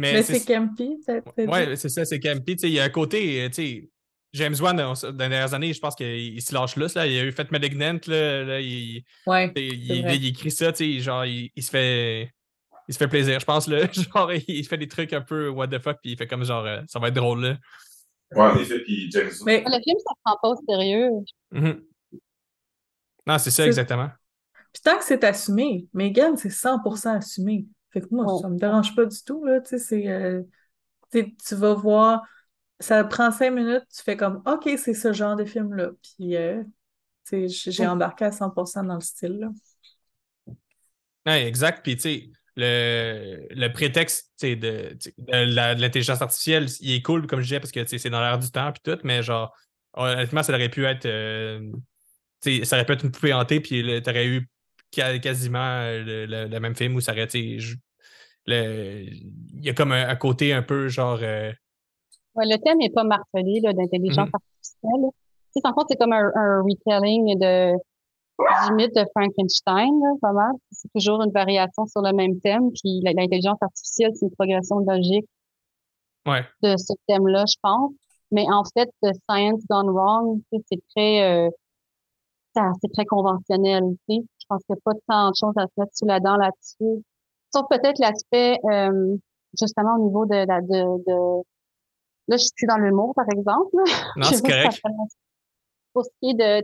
Mais 0.00 0.22
c'est 0.22 0.44
campy? 0.44 1.00
Ouais, 1.36 1.74
c'est 1.76 1.88
ça, 1.88 2.04
c'est 2.04 2.20
campy. 2.20 2.54
Tu 2.56 2.60
sais, 2.60 2.68
Il 2.68 2.74
y 2.74 2.80
a 2.80 2.84
un 2.84 2.88
côté, 2.88 3.48
tu 3.52 3.90
James 4.34 4.54
Wan, 4.60 4.76
dans 4.76 4.92
les 4.92 5.12
dernières 5.16 5.54
années, 5.54 5.72
je 5.72 5.80
pense 5.80 5.94
qu'il 5.96 6.06
il 6.06 6.42
se 6.42 6.52
lâche 6.54 6.76
là. 6.76 6.86
là. 6.94 7.06
Il 7.06 7.18
a 7.18 7.24
eu 7.24 7.32
fait 7.32 7.50
Malignant, 7.50 7.98
là, 8.06 8.44
là, 8.44 8.60
il, 8.60 9.02
Ouais. 9.26 9.50
il, 9.56 9.90
il- 9.90 10.10
il 10.14 10.26
écrit 10.28 10.50
ça, 10.50 10.70
tu 10.70 10.84
sais, 10.96 11.00
genre, 11.00 11.24
il, 11.24 11.50
il 11.56 11.62
se 11.62 11.70
fait. 11.70 12.30
Il 12.88 12.94
se 12.94 12.98
fait 12.98 13.08
plaisir, 13.08 13.38
je 13.38 13.44
pense, 13.44 13.66
là. 13.66 13.86
Genre, 13.92 14.32
il 14.32 14.66
fait 14.66 14.78
des 14.78 14.88
trucs 14.88 15.12
un 15.12 15.20
peu 15.20 15.48
what 15.50 15.68
the 15.68 15.78
fuck, 15.78 15.98
puis 16.02 16.12
il 16.12 16.16
fait 16.16 16.26
comme 16.26 16.44
genre, 16.44 16.64
euh, 16.64 16.80
ça 16.88 16.98
va 16.98 17.08
être 17.08 17.14
drôle, 17.14 17.40
là. 17.42 17.56
Ouais, 18.34 18.42
en 18.50 18.56
effet, 18.56 18.80
puis 18.80 19.10
James 19.10 19.30
Mais 19.46 19.62
Le 19.66 19.82
film, 19.82 19.96
ça 19.98 20.12
ne 20.14 20.20
prend 20.24 20.38
pas 20.42 20.48
au 20.50 20.56
sérieux. 20.68 21.10
Mhm. 21.50 21.82
Non, 23.26 23.38
c'est 23.38 23.50
ça, 23.50 23.66
exactement. 23.66 24.08
Puis 24.72 24.82
tant 24.82 24.98
que 24.98 25.04
c'est 25.04 25.24
assumé, 25.24 25.86
Megan, 25.92 26.36
c'est 26.36 26.50
100% 26.50 27.16
assumé. 27.16 27.66
Fait 27.90 28.00
que 28.00 28.06
moi, 28.10 28.26
Ouais. 28.34 28.42
ça 28.42 28.48
me 28.48 28.58
dérange 28.58 28.94
pas 28.94 29.06
du 29.06 29.16
tout, 29.24 29.44
là. 29.44 29.60
Tu 29.60 29.70
sais, 29.70 29.78
c'est... 29.78 30.08
euh, 30.08 30.42
tu 31.12 31.20
sais, 31.20 31.34
tu 31.46 31.54
vas 31.56 31.74
voir... 31.74 32.22
Ça 32.80 33.04
prend 33.04 33.30
cinq 33.32 33.52
minutes, 33.52 33.84
tu 33.94 34.02
fais 34.02 34.16
comme, 34.16 34.42
OK, 34.46 34.68
c'est 34.78 34.94
ce 34.94 35.12
genre 35.12 35.36
de 35.36 35.44
film-là. 35.44 35.90
Puis, 36.02 36.36
euh, 36.36 36.62
tu 37.26 37.48
sais, 37.48 37.48
j- 37.48 37.72
j'ai 37.72 37.86
embarqué 37.86 38.26
à 38.26 38.32
100% 38.32 38.84
dans 38.84 38.94
le 38.96 39.00
style, 39.00 39.38
là. 39.40 39.48
Ouais, 41.26 41.46
exact. 41.46 41.82
Puis, 41.82 41.96
tu 41.96 42.02
sais, 42.02 42.30
le, 42.58 43.46
le 43.50 43.72
prétexte 43.72 44.32
de, 44.42 44.96
l'intelligence 45.80 46.20
artificielle, 46.20 46.66
il 46.80 46.94
est 46.96 47.02
cool, 47.02 47.26
comme 47.28 47.38
je 47.40 47.44
disais, 47.44 47.60
parce 47.60 47.70
que 47.70 47.86
c'est 47.86 48.10
dans 48.10 48.20
l'air 48.20 48.38
du 48.38 48.50
temps, 48.50 48.72
puis 48.72 48.82
tout, 48.82 48.98
mais 49.04 49.22
genre, 49.22 49.54
honnêtement, 49.94 50.42
ça 50.42 50.52
aurait 50.52 50.68
pu 50.68 50.84
être. 50.84 51.06
euh, 51.06 51.70
ça 52.42 52.76
aurait 52.76 52.84
pu 52.84 52.92
être 52.92 53.04
une 53.04 53.12
poupée 53.12 53.32
hantée, 53.32 53.60
puis 53.60 53.82
tu 54.02 54.10
aurais 54.10 54.26
eu 54.26 54.48
quasiment 54.90 55.58
euh, 55.82 56.02
le, 56.02 56.26
le- 56.26 56.48
le 56.48 56.60
même 56.60 56.74
film 56.74 56.96
où 56.96 57.00
ça 57.00 57.12
aurait 57.12 57.22
il 58.46 59.64
y 59.64 59.70
a 59.70 59.74
comme 59.74 59.92
un, 59.92 60.08
un 60.08 60.16
côté 60.16 60.52
un 60.52 60.62
peu 60.62 60.88
genre. 60.88 61.18
euh, 61.22 61.52
Ouais, 62.34 62.46
le 62.46 62.56
thème 62.62 62.78
n'est 62.78 62.90
pas 62.90 63.04
martelé 63.04 63.60
d'intelligence 63.60 64.28
Mhm. 64.28 64.32
artificielle. 64.34 65.10
Tu 65.54 65.60
sais, 65.60 65.68
en 65.68 65.74
fait, 65.74 65.86
c'est 65.90 65.96
comme 65.96 66.12
un, 66.12 66.30
un 66.34 66.62
retelling 66.62 67.38
de, 67.38 67.72
du 68.38 68.74
mythe 68.74 68.94
de 68.94 69.04
Frankenstein, 69.14 70.00
là, 70.00 70.10
pas 70.20 70.32
mal. 70.32 70.52
C'est 70.70 70.88
toujours 70.94 71.22
une 71.22 71.32
variation 71.32 71.86
sur 71.86 72.02
le 72.02 72.12
même 72.12 72.38
thème. 72.40 72.70
Puis 72.72 73.00
l'intelligence 73.02 73.58
artificielle, 73.60 74.12
c'est 74.14 74.26
une 74.26 74.32
progression 74.32 74.78
logique 74.80 75.26
ouais. 76.26 76.44
de 76.62 76.76
ce 76.76 76.92
thème-là, 77.06 77.44
je 77.48 77.56
pense. 77.62 77.92
Mais 78.30 78.44
en 78.50 78.62
fait, 78.64 78.88
The 79.02 79.10
Science 79.28 79.62
Gone 79.68 79.90
Wrong, 79.90 80.40
c'est 80.52 80.80
très, 80.94 81.22
euh, 81.46 81.50
ça- 82.54 82.72
c'est 82.82 82.92
très 82.92 83.06
conventionnel. 83.06 83.82
Tu 84.08 84.16
sais. 84.16 84.22
Je 84.40 84.46
pense 84.48 84.62
qu'il 84.64 84.74
n'y 84.74 84.78
a 84.78 84.82
pas 84.84 84.98
tant 85.08 85.30
de 85.30 85.34
choses 85.38 85.54
à 85.56 85.66
se 85.66 85.72
mettre 85.80 85.92
sous 85.94 86.06
la 86.06 86.20
dent 86.20 86.36
là-dessus. 86.36 87.02
Sauf 87.54 87.66
peut-être 87.70 87.98
l'aspect, 87.98 88.58
euh, 88.70 89.16
justement, 89.58 89.96
au 89.98 90.04
niveau 90.06 90.26
de 90.26 90.34
la, 90.46 90.60
de, 90.60 91.04
de, 91.06 91.42
là, 92.28 92.36
je 92.36 92.44
suis 92.44 92.66
dans 92.66 92.76
l'humour, 92.76 93.14
par 93.14 93.26
exemple. 93.32 93.74
Non, 94.16 94.22
c'est 94.30 94.42
correct. 94.42 94.80
Pour 95.98 96.04
ce 96.04 96.10
qui 96.20 96.30
est 96.30 96.34
de, 96.34 96.62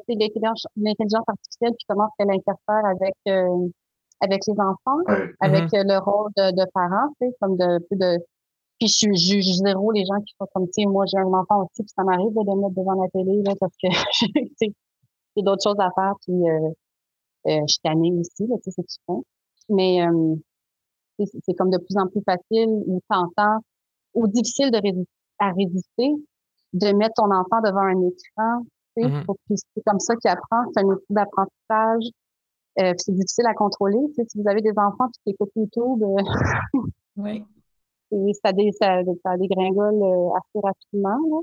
l'intelligence 0.76 1.24
artificielle, 1.26 1.72
puis 1.76 1.84
comment 1.88 2.08
elle 2.20 2.30
interfère 2.30 2.86
avec, 2.86 3.14
euh, 3.26 3.68
avec 4.20 4.42
les 4.46 4.54
enfants 4.54 5.02
Ouais. 5.08 5.32
avec 5.40 5.64
euh, 5.74 5.82
le 5.82 5.98
rôle 5.98 6.30
de, 6.36 6.52
de 6.52 6.70
parent, 6.72 7.08
tu 7.20 7.26
sais, 7.26 7.34
comme 7.40 7.56
de, 7.56 7.80
de 7.90 8.24
puis 8.78 8.88
je 8.88 9.12
juge 9.12 9.56
zéro 9.64 9.90
les 9.90 10.04
gens 10.04 10.20
qui 10.20 10.34
font 10.38 10.46
comme 10.54 10.66
tu 10.66 10.82
sais, 10.82 10.86
moi 10.86 11.04
j'ai 11.06 11.18
un 11.18 11.32
enfant 11.32 11.62
aussi, 11.62 11.82
puis 11.82 11.92
ça 11.96 12.04
m'arrive 12.04 12.30
de 12.30 12.40
le 12.46 12.60
mettre 12.60 12.74
devant 12.74 13.00
la 13.02 13.08
télé 13.10 13.42
là, 13.42 13.54
parce 13.58 13.74
que 13.82 13.88
tu 14.46 14.54
sais, 14.56 14.72
j'ai 15.36 15.42
d'autres 15.42 15.62
choses 15.64 15.80
à 15.80 15.90
faire, 15.96 16.14
puis 16.22 16.34
euh, 16.34 16.70
euh, 17.48 17.60
je 17.66 17.72
suis 17.72 17.80
tannée 17.82 18.12
aussi, 18.12 18.46
là, 18.46 18.56
tu 18.62 18.70
sais, 18.70 18.82
c'est 18.86 19.00
fun. 19.06 19.20
Mais 19.68 20.06
euh, 20.06 20.36
c'est 21.18 21.26
c'est 21.44 21.54
comme 21.54 21.70
de 21.70 21.78
plus 21.78 21.96
en 21.96 22.06
plus 22.06 22.22
facile 22.24 22.68
ou 22.86 23.00
tentant 23.08 23.58
ou 24.14 24.28
difficile 24.28 24.70
de 24.70 24.78
à 25.40 25.50
résister 25.50 26.12
de 26.74 26.92
mettre 26.92 27.14
ton 27.16 27.30
enfant 27.30 27.60
devant 27.64 27.82
un 27.82 28.08
écran. 28.08 28.66
Tu 28.96 29.02
sais, 29.02 29.08
Mhm. 29.08 29.24
C'est 29.56 29.82
comme 29.86 30.00
ça 30.00 30.14
qu'il 30.16 30.30
apprend, 30.30 30.64
c'est 30.72 30.80
un 30.80 30.84
outil 30.86 31.04
d'apprentissage. 31.10 32.04
Euh, 32.80 32.90
puis 32.92 32.98
c'est 32.98 33.12
difficile 33.14 33.46
à 33.46 33.54
contrôler. 33.54 33.98
Tu 34.08 34.14
sais, 34.14 34.24
si 34.28 34.42
vous 34.42 34.48
avez 34.48 34.60
des 34.60 34.72
enfants 34.76 35.08
qui 35.08 35.30
écoutent 35.30 35.52
YouTube, 35.54 36.02
euh, 36.02 36.22
Oui. 37.16 37.44
et 38.12 38.32
ça, 38.44 38.52
dé, 38.52 38.70
ça, 38.72 39.02
ça 39.24 39.36
dégringole 39.36 40.02
euh, 40.02 40.30
assez 40.36 40.60
rapidement. 40.62 41.18
Là. 41.30 41.40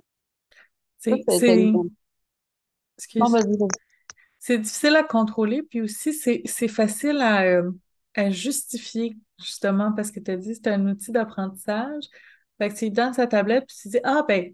C'est... 4.40 4.58
difficile 4.60 4.96
à 4.96 5.04
contrôler, 5.04 5.64
puis 5.64 5.82
aussi, 5.82 6.14
c'est 6.14 6.42
c'est 6.46 6.68
facile 6.68 7.18
à, 7.18 7.44
euh, 7.44 7.72
à 8.16 8.30
justifier, 8.30 9.16
justement, 9.40 9.92
parce 9.94 10.12
que 10.12 10.20
tu 10.20 10.32
as 10.32 10.38
dit 10.38 10.56
c'est 10.56 10.68
un 10.68 10.86
outil 10.88 11.12
d'apprentissage. 11.12 12.04
Fait 12.58 12.70
que 12.70 12.76
tu 12.76 12.86
lui 12.86 12.92
donnes 12.92 13.14
sa 13.14 13.28
tablette, 13.28 13.66
puis 13.68 13.76
tu 13.82 13.90
dis 13.90 14.00
Ah, 14.04 14.24
ben, 14.28 14.54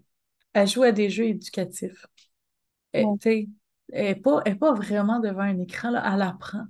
elle 0.54 0.68
joue 0.68 0.82
à 0.82 0.92
des 0.92 1.10
jeux 1.10 1.26
éducatifs. 1.26 2.06
Ouais. 2.94 3.04
sais, 3.20 3.48
elle 3.92 4.04
n'est 4.06 4.14
pas, 4.16 4.42
elle 4.44 4.52
est 4.52 4.56
pas 4.56 4.72
vraiment 4.74 5.20
devant 5.20 5.40
un 5.42 5.58
écran, 5.60 5.90
là, 5.90 6.02
elle 6.14 6.22
apprend. 6.22 6.64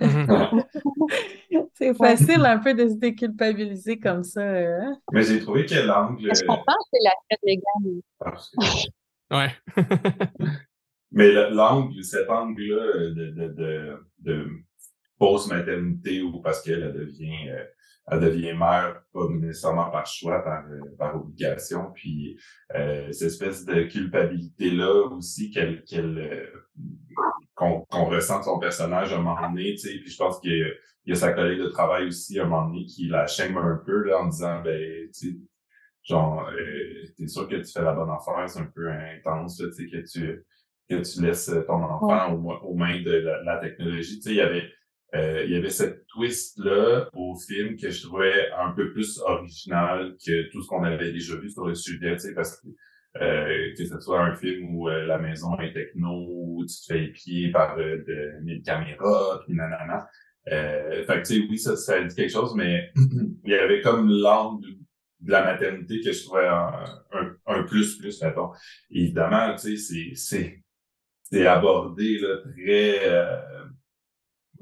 Mhm. 0.00 0.64
C'est 1.74 1.94
facile 1.94 2.44
un 2.44 2.58
peu 2.58 2.74
de 2.74 2.88
se 2.88 2.94
déculpabiliser 2.94 3.98
comme 3.98 4.22
ça. 4.22 4.42
hein. 4.42 4.98
Mais 5.12 5.22
j'ai 5.22 5.40
trouvé 5.40 5.66
que 5.66 5.74
l'angle. 5.74 6.30
Je 6.34 6.44
comprends, 6.46 6.74
c'est 6.92 7.00
la 7.02 7.10
traite 7.28 7.40
légale. 7.42 8.02
Ah, 8.20 8.32
excuse. 8.34 8.90
Ouais. 9.30 9.50
Mais 11.12 11.30
le- 11.32 11.50
l'angle, 11.54 12.02
cet 12.04 12.28
angle-là 12.28 12.76
euh, 12.82 13.14
de, 13.14 13.30
de, 13.30 13.48
de, 13.54 14.06
de 14.20 14.48
fausse 15.18 15.48
maternité 15.48 16.22
ou 16.22 16.40
parce 16.40 16.62
qu'elle 16.62 16.82
elle 16.82 16.92
devient, 16.92 17.48
euh, 17.50 17.64
elle 18.10 18.20
devient 18.20 18.54
mère, 18.54 19.02
pas 19.12 19.28
nécessairement 19.30 19.90
par 19.90 20.06
choix, 20.06 20.42
par, 20.42 20.64
euh, 20.66 20.80
par 20.98 21.16
obligation. 21.16 21.90
Puis 21.94 22.38
euh, 22.74 23.10
cette 23.12 23.28
espèce 23.28 23.64
de 23.64 23.82
culpabilité-là 23.82 25.08
aussi 25.10 25.50
qu'elle, 25.50 25.82
qu'elle, 25.84 26.18
euh, 26.18 26.66
qu'on, 27.54 27.80
qu'on 27.90 28.04
ressent 28.04 28.38
de 28.38 28.44
son 28.44 28.58
personnage 28.58 29.12
à 29.12 29.16
un 29.16 29.22
moment 29.22 29.48
donné, 29.48 29.72
tu 29.72 29.88
sais. 29.88 29.98
Puis 29.98 30.10
je 30.10 30.16
pense 30.16 30.38
qu'il 30.40 30.52
y 30.52 31.10
y 31.10 31.12
a 31.12 31.16
sa 31.16 31.32
collègue 31.32 31.60
de 31.60 31.68
travail 31.68 32.06
aussi 32.06 32.38
à 32.38 32.44
un 32.44 32.46
moment 32.46 32.68
donné 32.68 32.84
qui 32.84 33.08
la 33.08 33.26
chaîne 33.26 33.56
un 33.56 33.82
peu 33.84 34.04
là, 34.04 34.18
en 34.18 34.26
disant 34.28 34.62
ben, 34.62 35.08
tu 35.12 35.30
sais, 35.30 35.36
genre, 36.04 36.48
euh, 36.48 37.04
t'es 37.16 37.26
sûr 37.26 37.48
que 37.48 37.56
tu 37.56 37.72
fais 37.72 37.82
la 37.82 37.92
bonne 37.92 38.10
affaire, 38.10 38.48
c'est 38.48 38.60
un 38.60 38.70
peu 38.72 38.88
intense, 38.88 39.56
tu 39.56 39.72
sais, 39.72 39.86
que 39.86 40.06
tu 40.06 40.44
que 40.88 41.02
tu 41.02 41.20
laisses 41.20 41.50
ton 41.66 41.82
enfant 41.82 42.32
aux, 42.32 42.52
aux 42.68 42.74
mains 42.74 43.02
de 43.02 43.10
la, 43.10 43.42
la 43.42 43.58
technologie. 43.58 44.16
Tu 44.18 44.22
sais, 44.22 44.30
il 44.30 44.36
y 44.36 44.40
avait, 44.40 44.70
euh, 45.16 45.44
il 45.44 45.50
y 45.50 45.56
avait 45.56 45.70
cette 45.70 46.05
twist-là 46.16 47.10
au 47.12 47.36
film 47.36 47.76
que 47.76 47.90
je 47.90 48.02
trouvais 48.02 48.50
un 48.58 48.72
peu 48.72 48.92
plus 48.92 49.18
original 49.20 50.16
que 50.24 50.50
tout 50.50 50.62
ce 50.62 50.68
qu'on 50.68 50.82
avait 50.84 51.12
déjà 51.12 51.36
vu 51.36 51.50
sur 51.50 51.66
le 51.66 51.74
sujet, 51.74 52.12
tu 52.14 52.20
sais, 52.20 52.34
parce 52.34 52.60
que 52.60 52.68
euh, 53.20 53.72
que 53.76 53.84
ce 53.84 54.00
soit 54.00 54.20
un 54.20 54.34
film 54.34 54.74
où 54.74 54.88
euh, 54.88 55.06
la 55.06 55.18
maison 55.18 55.58
est 55.60 55.72
techno, 55.72 56.26
où 56.28 56.64
tu 56.66 56.74
te 56.80 56.92
fais 56.92 57.04
épier 57.04 57.50
par 57.50 57.78
euh, 57.78 57.98
de, 58.06 58.44
mille 58.44 58.62
caméras, 58.62 59.40
puis 59.44 59.54
nanana. 59.54 60.06
Euh, 60.52 61.04
fait 61.04 61.22
que, 61.22 61.26
tu 61.26 61.40
sais, 61.40 61.46
oui, 61.48 61.58
ça, 61.58 61.76
ça 61.76 62.02
dit 62.02 62.14
quelque 62.14 62.32
chose, 62.32 62.54
mais 62.54 62.90
il 63.44 63.50
y 63.50 63.54
avait 63.54 63.80
comme 63.80 64.10
l'angle 64.10 64.66
de 65.20 65.32
la 65.32 65.44
maternité 65.44 66.00
que 66.02 66.12
je 66.12 66.24
trouvais 66.24 66.46
un, 66.46 66.84
un, 67.12 67.36
un 67.46 67.62
plus, 67.62 67.96
plus, 67.96 68.22
mettons. 68.22 68.50
Évidemment, 68.90 69.54
tu 69.54 69.76
sais, 69.76 69.76
c'est, 69.76 70.14
c'est, 70.14 70.62
c'est 71.22 71.46
abordé 71.46 72.18
là, 72.18 72.36
très 72.38 73.08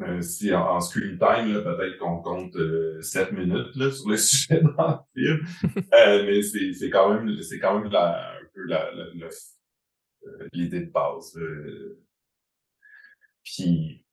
euh, 0.00 0.20
si 0.20 0.52
en, 0.54 0.76
en 0.76 0.80
screen 0.80 1.18
time, 1.18 1.62
peut-être 1.62 1.98
qu'on 1.98 2.18
compte 2.18 2.56
euh, 2.56 3.00
7 3.00 3.32
minutes 3.32 3.74
là, 3.76 3.90
sur 3.90 4.08
le 4.08 4.16
sujet 4.18 4.60
dans 4.60 5.04
le 5.14 5.22
film. 5.22 5.46
Euh, 5.94 6.24
mais 6.26 6.42
c'est, 6.42 6.72
c'est 6.72 6.90
quand 6.90 7.14
même 7.14 7.40
c'est 7.40 7.58
quand 7.58 7.78
même 7.78 7.90
la, 7.90 8.32
un 8.32 8.44
peu 8.52 8.66
euh, 8.72 10.48
l'idée 10.52 10.80
de 10.80 10.90
base. 10.90 11.38
Puis 13.44 14.04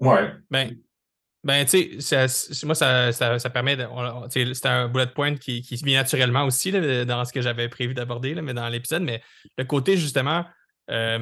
ouais. 0.00 0.32
Ben, 0.50 0.76
ben 1.42 1.64
tu 1.64 2.00
sais, 2.00 2.26
moi, 2.64 2.74
ça, 2.74 3.12
ça, 3.12 3.38
ça 3.38 3.50
permet 3.50 3.76
C'était 4.28 4.68
un 4.68 4.88
bullet 4.88 5.06
point 5.06 5.36
qui, 5.36 5.62
qui 5.62 5.76
vient 5.76 6.00
naturellement 6.00 6.44
aussi 6.44 6.70
là, 6.70 7.04
dans 7.04 7.24
ce 7.24 7.32
que 7.32 7.40
j'avais 7.40 7.68
prévu 7.68 7.94
d'aborder, 7.94 8.34
mais 8.34 8.54
dans 8.54 8.68
l'épisode. 8.68 9.02
Mais 9.02 9.22
le 9.56 9.64
côté, 9.64 9.96
justement, 9.96 10.44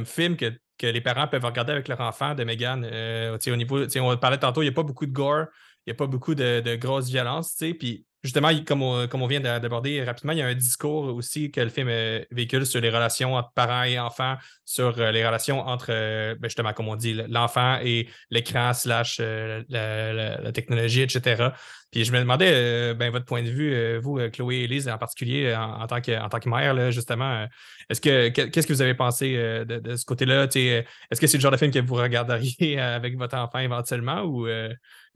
film 0.04 0.36
que 0.36 0.52
que 0.78 0.86
les 0.86 1.00
parents 1.00 1.28
peuvent 1.28 1.44
regarder 1.44 1.72
avec 1.72 1.88
leur 1.88 2.00
enfant 2.00 2.34
de 2.34 2.44
Megan. 2.44 2.86
Euh, 2.90 3.38
au 3.46 3.56
niveau, 3.56 3.84
on 3.96 4.16
parlait 4.16 4.38
tantôt, 4.38 4.62
il 4.62 4.66
n'y 4.66 4.70
a 4.70 4.74
pas 4.74 4.82
beaucoup 4.82 5.06
de 5.06 5.12
gore, 5.12 5.46
il 5.86 5.90
n'y 5.90 5.92
a 5.92 5.96
pas 5.96 6.06
beaucoup 6.06 6.34
de, 6.34 6.60
de 6.60 6.76
grosse 6.76 7.08
violence, 7.08 7.56
puis 7.78 8.06
justement, 8.24 8.50
comme 8.66 8.82
on, 8.82 9.06
comme 9.06 9.22
on 9.22 9.26
vient 9.26 9.40
d'aborder 9.40 10.02
rapidement, 10.02 10.32
il 10.32 10.38
y 10.38 10.42
a 10.42 10.46
un 10.46 10.54
discours 10.54 11.14
aussi 11.14 11.50
que 11.52 11.60
le 11.60 11.68
film 11.68 11.88
euh, 11.90 12.24
véhicule 12.30 12.66
sur 12.66 12.80
les 12.80 12.88
relations 12.88 13.34
entre 13.34 13.52
parents 13.52 13.84
et 13.84 13.98
enfants, 13.98 14.36
sur 14.64 14.98
euh, 14.98 15.12
les 15.12 15.24
relations 15.24 15.60
entre, 15.60 15.88
euh, 15.90 16.34
ben, 16.34 16.48
justement, 16.48 16.72
comme 16.72 16.88
on 16.88 16.96
dit, 16.96 17.12
l'enfant 17.28 17.78
et 17.82 18.08
l'écran 18.30 18.72
slash 18.72 19.20
la, 19.20 20.52
technologie, 20.52 21.02
etc. 21.02 21.50
Puis 21.94 22.04
je 22.04 22.12
me 22.12 22.18
demandais, 22.18 22.92
ben, 22.94 23.12
votre 23.12 23.24
point 23.24 23.42
de 23.42 23.48
vue, 23.48 23.98
vous, 23.98 24.18
Chloé 24.32 24.56
et 24.56 24.64
Elise, 24.64 24.88
en 24.88 24.98
particulier, 24.98 25.54
en, 25.54 25.86
tant, 25.86 26.00
que, 26.00 26.20
en 26.20 26.28
tant 26.28 26.40
que 26.40 26.48
mère, 26.48 26.90
justement, 26.90 27.46
est-ce 27.88 28.00
que 28.00 28.30
qu'est-ce 28.30 28.66
que 28.66 28.72
vous 28.72 28.82
avez 28.82 28.94
pensé 28.94 29.34
de, 29.64 29.94
ce 29.94 30.04
côté-là? 30.04 30.44
Est-ce 30.44 31.20
que 31.20 31.26
c'est 31.28 31.38
le 31.38 31.42
genre 31.42 31.52
de 31.52 31.56
film 31.56 31.70
que 31.70 31.78
vous 31.78 31.94
regarderiez 31.94 32.80
avec 32.80 33.16
votre 33.16 33.36
enfant 33.36 33.60
éventuellement 33.60 34.22
ou 34.22 34.48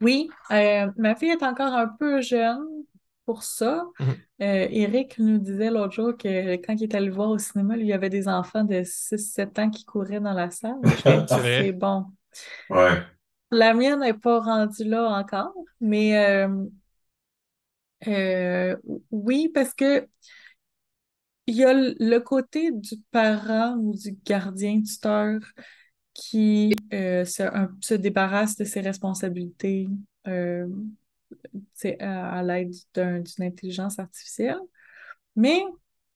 oui, 0.01 0.29
ma 0.49 1.15
fille 1.15 1.31
est 1.31 1.43
encore 1.43 1.73
un 1.73 1.89
peu 1.99 2.21
jeune, 2.21 2.65
pour 3.29 3.43
ça. 3.43 3.85
Euh, 4.01 4.07
Eric 4.39 5.19
nous 5.19 5.37
disait 5.37 5.69
l'autre 5.69 5.93
jour 5.93 6.17
que 6.17 6.55
quand 6.55 6.73
il 6.73 6.83
est 6.85 6.95
allé 6.95 7.11
voir 7.11 7.29
au 7.29 7.37
cinéma, 7.37 7.77
il 7.77 7.85
y 7.85 7.93
avait 7.93 8.09
des 8.09 8.27
enfants 8.27 8.63
de 8.63 8.77
6-7 8.77 9.61
ans 9.61 9.69
qui 9.69 9.85
couraient 9.85 10.19
dans 10.19 10.33
la 10.33 10.49
salle. 10.49 10.79
c'est 11.27 11.71
bon. 11.71 12.05
Ouais. 12.71 13.03
La 13.51 13.73
mienne 13.73 14.01
n'est 14.01 14.13
pas 14.13 14.39
rendue 14.39 14.83
là 14.83 15.09
encore, 15.09 15.53
mais 15.81 16.17
euh, 16.17 16.65
euh, 18.07 18.77
oui, 19.11 19.49
parce 19.53 19.73
que 19.73 20.07
il 21.47 21.55
y 21.55 21.63
a 21.65 21.73
le 21.73 22.19
côté 22.19 22.71
du 22.71 22.97
parent 23.11 23.75
ou 23.77 23.95
du 23.95 24.15
gardien 24.23 24.81
tuteur 24.81 25.39
qui 26.13 26.75
se, 26.91 27.93
débarrasse 27.95 28.55
de 28.55 28.65
ses 28.65 28.81
responsabilités 28.81 29.87
à, 31.99 32.43
l'aide 32.43 32.73
d'une 32.95 33.45
intelligence 33.45 33.97
artificielle. 33.99 34.59
Mais 35.35 35.63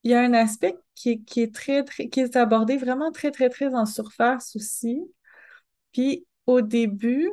il 0.04 0.12
y 0.12 0.14
a 0.14 0.22
un 0.22 0.34
aspect 0.34 0.76
qui, 0.96 1.24
est 1.38 1.54
très, 1.54 1.84
très, 1.84 2.10
qui 2.10 2.20
est 2.20 2.36
abordé 2.36 2.78
vraiment 2.78 3.12
très, 3.12 3.32
très, 3.32 3.50
très 3.50 3.74
en 3.74 3.86
surface 3.86 4.56
aussi. 4.56 5.02
Puis 5.92 6.26
au 6.46 6.62
début, 6.62 7.30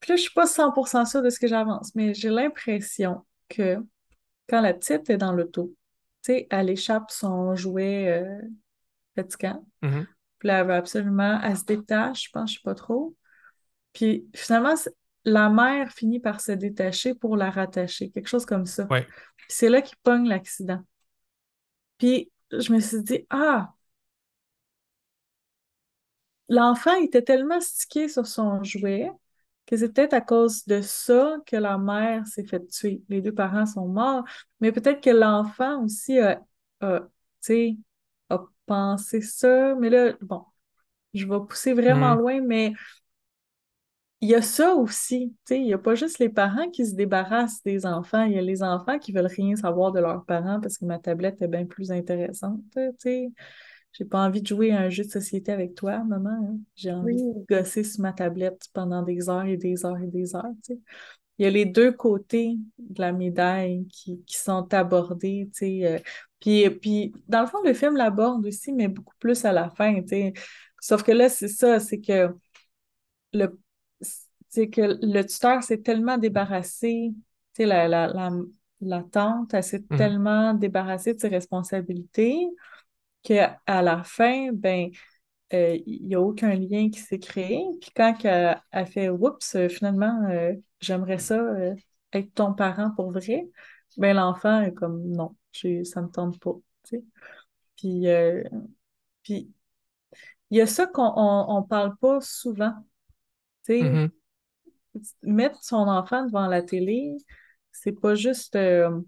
puis 0.00 0.10
là, 0.10 0.16
je 0.16 0.22
suis 0.22 0.32
pas 0.32 0.46
100% 0.46 1.04
sûre 1.04 1.22
de 1.22 1.30
ce 1.30 1.38
que 1.38 1.46
j'avance, 1.46 1.94
mais 1.94 2.14
j'ai 2.14 2.30
l'impression 2.30 3.24
que 3.48 3.76
quand 4.48 4.60
la 4.60 4.74
petite 4.74 5.10
est 5.10 5.18
dans 5.18 5.32
l'auto, 5.32 5.74
tu 6.22 6.32
sais, 6.32 6.46
elle 6.50 6.70
échappe 6.70 7.10
son 7.10 7.54
jouet 7.54 8.08
euh, 8.08 8.40
fatigant. 9.14 9.64
Mm-hmm. 9.82 10.06
Puis 10.38 10.48
là, 10.48 10.60
elle 10.60 10.66
veut 10.66 10.74
absolument, 10.74 11.40
elle 11.42 11.56
se 11.56 11.64
détache, 11.64 12.24
je 12.24 12.30
pense, 12.30 12.50
je 12.50 12.56
sais 12.56 12.62
pas 12.64 12.74
trop. 12.74 13.14
Puis 13.92 14.26
finalement, 14.34 14.74
la 15.24 15.50
mère 15.50 15.92
finit 15.92 16.20
par 16.20 16.40
se 16.40 16.52
détacher 16.52 17.14
pour 17.14 17.36
la 17.36 17.50
rattacher, 17.50 18.10
quelque 18.10 18.28
chose 18.28 18.46
comme 18.46 18.66
ça. 18.66 18.88
c'est 19.48 19.68
là 19.68 19.82
qu'il 19.82 19.98
pogne 20.02 20.26
l'accident. 20.26 20.80
Puis 21.98 22.30
je 22.50 22.72
me 22.72 22.80
suis 22.80 23.02
dit, 23.02 23.26
ah, 23.28 23.74
l'enfant 26.50 26.94
était 26.96 27.22
tellement 27.22 27.60
stické 27.60 28.08
sur 28.08 28.26
son 28.26 28.62
jouet 28.62 29.10
que 29.66 29.76
c'est 29.76 29.88
peut-être 29.92 30.14
à 30.14 30.20
cause 30.20 30.66
de 30.66 30.80
ça 30.82 31.36
que 31.46 31.56
la 31.56 31.78
mère 31.78 32.26
s'est 32.26 32.44
fait 32.44 32.66
tuer. 32.66 33.02
Les 33.08 33.22
deux 33.22 33.32
parents 33.32 33.66
sont 33.66 33.86
morts, 33.86 34.24
mais 34.58 34.72
peut-être 34.72 35.00
que 35.00 35.10
l'enfant 35.10 35.84
aussi 35.84 36.18
a, 36.18 36.42
a 36.80 37.00
pensé 38.66 39.20
ça. 39.20 39.74
Mais 39.76 39.90
là, 39.90 40.12
bon, 40.20 40.44
je 41.14 41.24
vais 41.24 41.38
pousser 41.48 41.72
vraiment 41.72 42.16
mm. 42.16 42.18
loin, 42.18 42.40
mais 42.40 42.72
il 44.20 44.28
y 44.28 44.34
a 44.34 44.42
ça 44.42 44.74
aussi, 44.74 45.34
tu 45.46 45.54
sais, 45.54 45.60
il 45.60 45.64
n'y 45.64 45.72
a 45.72 45.78
pas 45.78 45.94
juste 45.94 46.18
les 46.18 46.28
parents 46.28 46.68
qui 46.70 46.84
se 46.84 46.94
débarrassent 46.94 47.62
des 47.62 47.86
enfants, 47.86 48.24
il 48.24 48.32
y 48.32 48.38
a 48.38 48.42
les 48.42 48.62
enfants 48.62 48.98
qui 48.98 49.12
veulent 49.12 49.26
rien 49.26 49.56
savoir 49.56 49.92
de 49.92 50.00
leurs 50.00 50.24
parents 50.26 50.60
parce 50.60 50.76
que 50.76 50.84
ma 50.84 50.98
tablette 50.98 51.40
est 51.40 51.48
bien 51.48 51.64
plus 51.64 51.90
intéressante, 51.90 52.60
tu 52.74 52.80
sais. 52.98 53.28
J'ai 53.92 54.04
pas 54.04 54.24
envie 54.24 54.40
de 54.40 54.46
jouer 54.46 54.70
à 54.70 54.80
un 54.80 54.88
jeu 54.88 55.04
de 55.04 55.10
société 55.10 55.50
avec 55.52 55.74
toi, 55.74 55.98
maman. 56.04 56.30
Hein. 56.30 56.58
J'ai 56.76 56.92
envie 56.92 57.16
de 57.16 57.44
gosser 57.48 57.82
sur 57.82 58.02
ma 58.02 58.12
tablette 58.12 58.66
pendant 58.72 59.02
des 59.02 59.28
heures 59.28 59.46
et 59.46 59.56
des 59.56 59.84
heures 59.84 60.00
et 60.00 60.06
des 60.06 60.34
heures, 60.36 60.52
tu 60.64 60.74
sais. 60.74 60.80
Il 61.38 61.44
y 61.44 61.46
a 61.46 61.50
les 61.50 61.64
deux 61.64 61.90
côtés 61.90 62.58
de 62.78 63.00
la 63.00 63.12
médaille 63.12 63.86
qui, 63.88 64.20
sont 64.28 64.72
abordés, 64.74 65.48
tu 65.54 65.58
sais. 65.58 65.86
Euh, 65.86 65.98
puis, 66.38 66.68
puis, 66.70 67.12
dans 67.28 67.40
le 67.40 67.46
fond, 67.46 67.62
le 67.64 67.72
film 67.72 67.96
l'aborde 67.96 68.46
aussi, 68.46 68.72
mais 68.72 68.88
beaucoup 68.88 69.14
plus 69.18 69.44
à 69.44 69.52
la 69.52 69.70
fin, 69.70 70.02
tu 70.02 70.08
sais. 70.08 70.32
Sauf 70.80 71.02
que 71.02 71.12
là, 71.12 71.28
c'est 71.28 71.48
ça, 71.48 71.80
c'est 71.80 72.00
que 72.00 72.28
le 73.32 73.58
c'est 74.50 74.68
que 74.68 74.98
le 75.00 75.22
tuteur 75.22 75.62
s'est 75.62 75.80
tellement 75.80 76.18
débarrassé, 76.18 77.12
tu 77.14 77.22
sais, 77.54 77.66
la, 77.66 77.86
la, 77.86 78.08
la, 78.08 78.30
la, 78.80 79.02
tante, 79.04 79.54
elle 79.54 79.62
s'est 79.62 79.84
mhm. 79.88 79.96
tellement 79.96 80.54
débarrassée 80.54 81.14
de 81.14 81.20
ses 81.20 81.28
responsabilités 81.28 82.48
qu'à 83.22 83.60
la 83.66 84.02
fin, 84.04 84.52
ben, 84.52 84.90
euh, 85.52 85.78
il 85.86 86.06
n'y 86.06 86.14
a 86.14 86.20
aucun 86.20 86.54
lien 86.54 86.90
qui 86.90 87.00
s'est 87.00 87.18
créé. 87.18 87.64
Puis 87.80 87.90
quand 87.94 88.14
elle, 88.24 88.86
fait 88.86 89.08
Oups, 89.08 89.56
finalement, 89.68 90.28
euh, 90.30 90.52
j'aimerais 90.80 91.18
ça 91.18 91.38
euh, 91.38 91.74
être 92.12 92.32
ton 92.34 92.54
parent 92.54 92.90
pour 92.94 93.12
vrai, 93.12 93.48
ben 93.96 94.16
l'enfant 94.16 94.60
est 94.62 94.74
comme 94.74 95.02
non, 95.08 95.36
ça 95.52 96.00
ne 96.00 96.06
me 96.06 96.10
tente 96.10 96.40
pas. 96.40 96.54
Puis, 97.76 98.06
puis 99.22 99.50
il 100.50 100.56
y 100.58 100.60
a 100.60 100.66
ça 100.66 100.86
qu'on 100.86 101.12
on, 101.16 101.62
parle 101.62 101.96
pas 101.96 102.20
souvent. 102.20 102.74
Mm-hmm 103.68 104.10
mettre 105.22 105.62
son 105.62 105.88
enfant 105.88 106.26
devant 106.26 106.46
la 106.46 106.62
télé, 106.62 107.16
c'est 107.72 107.98
pas 107.98 108.14
juste 108.14 108.56
euh, 108.56 109.00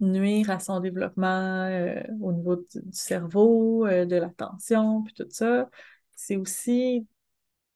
nuire 0.00 0.50
à 0.50 0.60
son 0.60 0.80
développement 0.80 1.64
euh, 1.64 2.02
au 2.20 2.32
niveau 2.32 2.56
du, 2.56 2.80
cerveau, 2.92 3.86
euh, 3.86 4.04
de 4.04 4.16
l'attention, 4.16 5.02
puis 5.02 5.14
tout 5.14 5.26
ça. 5.30 5.68
C'est 6.14 6.36
aussi 6.36 7.06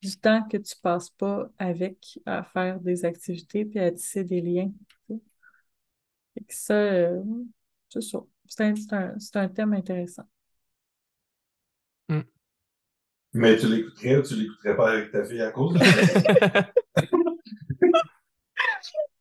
du 0.01 0.19
temps 0.19 0.47
que 0.49 0.57
tu 0.57 0.75
passes 0.83 1.11
pas 1.11 1.49
avec 1.59 2.21
à 2.27 2.43
faire 2.43 2.81
des 2.81 3.05
activités 3.05 3.65
puis 3.65 3.79
à 3.79 3.93
tisser 3.93 4.25
des 4.25 4.41
liens. 4.41 4.73
Et 5.11 6.45
ça, 6.49 7.11
c'est 7.89 8.01
ça. 8.01 8.19
C'est 8.47 9.37
un, 9.37 9.49
thème 9.49 9.75
intéressant. 9.75 10.25
Mm. 12.09 12.21
Mais 13.35 13.57
tu 13.57 13.69
l'écouterais 13.69 14.17
ou 14.17 14.23
tu 14.23 14.35
l'écouterais 14.35 14.77
pas 14.77 14.93
avec 14.93 15.11
ta 15.11 15.25
fille 15.25 15.41
à 15.41 15.53
cause 15.53 15.75
de 15.75 15.81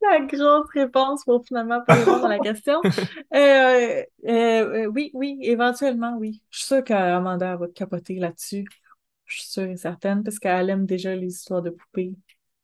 La 0.09 0.19
grosse 0.21 0.69
réponse 0.73 1.23
pour 1.23 1.45
finalement 1.45 1.81
pas 1.85 1.93
répondre 1.95 2.25
à 2.25 2.29
la 2.29 2.39
question. 2.39 2.81
Euh, 3.33 4.03
euh, 4.27 4.29
euh, 4.29 4.85
oui, 4.87 5.09
oui, 5.13 5.39
éventuellement, 5.41 6.17
oui. 6.17 6.41
Je 6.49 6.57
suis 6.57 6.67
sûre 6.67 6.83
qu'Amanda 6.83 7.55
va 7.55 7.67
capoter 7.67 8.15
là-dessus. 8.15 8.65
Je 9.25 9.39
suis 9.39 9.49
sûre 9.49 9.69
et 9.69 9.77
certaine 9.77 10.23
parce 10.23 10.37
qu'elle 10.37 10.69
aime 10.69 10.85
déjà 10.85 11.15
les 11.15 11.27
histoires 11.27 11.61
de 11.61 11.69
poupées. 11.69 12.13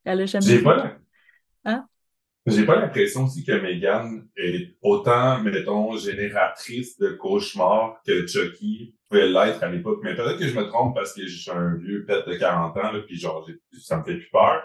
Elle 0.04 0.20
a 0.20 0.26
jamais. 0.26 0.44
J'ai 0.44 0.62
pas 0.62 0.98
Hein? 1.64 1.86
J'ai 2.46 2.64
pas 2.64 2.76
l'impression 2.76 3.24
aussi 3.24 3.44
que 3.44 3.52
Megan 3.52 4.26
est 4.36 4.76
autant, 4.82 5.42
mettons, 5.42 5.96
génératrice 5.96 6.98
de 6.98 7.10
cauchemars 7.10 8.00
que 8.06 8.26
Chucky 8.26 8.94
pouvait 9.08 9.28
l'être 9.28 9.62
à 9.62 9.68
l'époque. 9.68 10.00
Mais 10.02 10.14
peut-être 10.14 10.38
que 10.38 10.46
je 10.46 10.54
me 10.54 10.64
trompe 10.64 10.94
parce 10.94 11.12
que 11.14 11.26
je 11.26 11.36
suis 11.36 11.50
un 11.50 11.74
vieux 11.76 12.04
pet 12.06 12.26
de 12.26 12.34
40 12.34 12.76
ans, 12.76 12.92
là, 12.92 13.00
puis 13.06 13.18
genre, 13.18 13.46
ça 13.80 13.98
me 13.98 14.04
fait 14.04 14.16
plus 14.16 14.30
peur. 14.30 14.62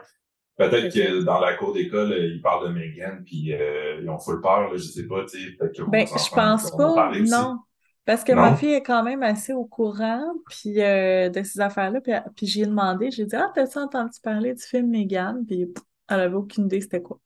Peut-être 0.56 0.94
que 0.94 1.24
dans 1.24 1.40
la 1.40 1.56
cour 1.56 1.74
d'école, 1.74 2.12
ils 2.12 2.42
parlent 2.42 2.68
de 2.68 2.74
Megan, 2.74 3.24
puis 3.26 3.54
euh, 3.54 4.00
ils 4.02 4.10
ont 4.10 4.20
full 4.20 4.40
peur, 4.40 4.72
là, 4.72 4.78
je 4.78 4.84
sais 4.84 5.08
pas, 5.08 5.26
tu 5.26 5.40
sais, 5.40 5.52
peut-être 5.58 5.76
que 5.76 5.90
Ben, 5.90 6.06
je 6.06 6.36
pense 6.36 6.72
pas, 6.72 7.12
non. 7.20 7.60
Parce 8.06 8.24
que 8.26 8.34
ma 8.34 8.56
fille 8.56 8.74
est 8.74 8.84
quand 8.84 9.02
même 9.02 9.24
assez 9.24 9.54
au 9.54 9.64
courant 9.64 10.34
puis, 10.50 10.82
euh, 10.82 11.30
de 11.30 11.42
ces 11.42 11.62
affaires-là. 11.62 12.02
Puis, 12.02 12.12
puis 12.36 12.48
j'ai 12.48 12.66
demandé, 12.66 13.12
j'ai 13.12 13.26
dit 13.26 13.36
Ah, 13.36 13.50
t'as-tu 13.56 13.78
entendu 13.78 14.20
parler 14.22 14.54
du 14.54 14.62
film 14.62 14.90
Megan? 14.90 15.46
Puis 15.48 15.74
elle 16.10 16.20
avait 16.20 16.36
aucune 16.36 16.66
idée 16.66 16.82
c'était 16.82 17.02
quoi. 17.02 17.20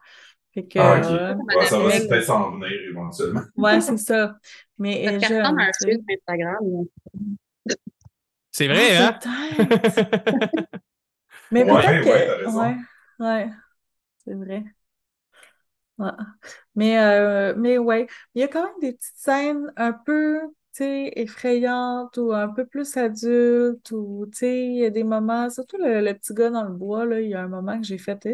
Fait 0.54 0.68
que, 0.68 0.80
ah, 0.80 0.98
ok. 0.98 1.64
ça 1.64 1.80
va 1.80 1.90
peut-être 1.90 2.24
s'en 2.24 2.52
venir 2.52 2.72
éventuellement. 2.90 3.42
Ouais, 3.58 3.82
c'est 3.82 3.98
ça. 3.98 4.36
Mais 4.78 5.02
elle 5.04 5.24
jeune. 5.24 5.46
un 5.46 5.72
film 5.84 6.02
Instagram. 6.10 6.86
C'est 8.52 8.68
vrai, 8.68 8.98
ah, 8.98 9.20
hein? 9.26 9.66
Mais 11.52 11.66
peut-être 11.66 12.04
que. 12.04 12.97
Ouais, 13.20 13.50
c'est 14.26 14.34
vrai. 14.36 14.64
Mais, 16.76 17.00
euh, 17.00 17.54
mais 17.58 17.78
ouais, 17.78 18.08
il 18.36 18.42
y 18.42 18.44
a 18.44 18.48
quand 18.48 18.64
même 18.64 18.80
des 18.82 18.94
petites 18.94 19.16
scènes 19.18 19.72
un 19.78 19.94
peu, 19.94 20.40
effrayantes 20.80 22.18
ou 22.18 22.32
un 22.34 22.50
peu 22.50 22.66
plus 22.66 22.98
adultes 22.98 23.90
ou, 23.92 24.28
tu 24.32 24.38
sais, 24.40 24.66
il 24.68 24.76
y 24.78 24.86
a 24.86 24.90
des 24.92 25.04
moments, 25.04 25.50
surtout 25.50 25.78
le, 25.80 26.14
petit 26.14 26.34
gars 26.36 26.52
dans 26.52 26.64
le 26.66 26.74
bois, 26.74 27.04
là, 27.06 27.20
il 27.22 27.30
y 27.30 27.34
a 27.34 27.42
un 27.42 27.48
moment 27.48 27.80
que 27.80 27.86
j'ai 27.88 27.98
fait, 27.98 28.28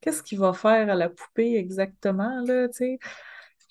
qu'est-ce 0.00 0.22
qu'il 0.22 0.38
va 0.38 0.52
faire 0.52 0.88
à 0.90 0.94
la 0.94 1.08
poupée 1.08 1.56
exactement, 1.56 2.40
là, 2.46 2.68
tu 2.68 2.74
sais? 2.78 2.98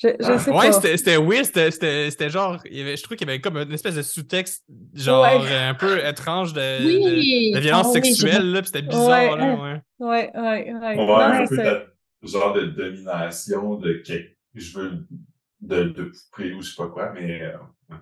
Je, 0.01 0.07
je 0.19 0.37
sais 0.37 0.49
Ouais, 0.51 0.67
pas. 0.67 0.71
c'était 0.71 0.95
c'était 0.97 1.17
weird, 1.17 1.43
c'était- 1.45 1.71
c'était 1.71 2.09
c'était 2.09 2.29
genre, 2.29 2.57
il 2.65 2.77
y 2.77 2.81
avait- 2.81 2.95
je 2.95 3.03
trouve 3.03 3.17
qu'il 3.17 3.27
y 3.27 3.29
avait 3.29 3.41
comme 3.41 3.57
une 3.57 3.71
espèce 3.73 3.95
de 3.95 4.01
sous-texte, 4.01 4.63
genre 4.93 5.23
Ouais. 5.23 5.53
un 5.55 5.73
peu 5.73 5.99
étrange 6.05 6.53
de, 6.53 6.85
Oui! 6.85 7.51
de, 7.51 7.55
de 7.57 7.61
violence 7.61 7.87
Ah 7.87 7.91
oui, 7.95 8.01
j'ai- 8.05 8.13
sexuelle, 8.13 8.51
là, 8.51 8.61
puis 8.61 8.67
c'était 8.73 8.87
bizarre, 8.87 9.35
là, 9.35 9.53
ouais. 9.55 9.81
Ouais, 9.99 10.31
ouais, 10.33 10.73
ouais. 10.73 10.95
On 10.97 11.05
va 11.05 11.41
un 11.41 11.45
peu 11.47 11.57
de 11.57 12.27
genre 12.27 12.53
de 12.53 12.65
domination 12.67 13.75
de 13.75 13.93
quelque 14.05 14.35
je 14.55 14.77
veux 14.79 14.91
de, 15.61 15.83
de 15.83 16.03
poupée 16.31 16.53
ou 16.53 16.61
je 16.61 16.69
sais 16.71 16.75
pas 16.81 16.87
quoi, 16.87 17.11
mais 17.13 17.41
euh, 17.41 17.57
ouais. 17.89 17.97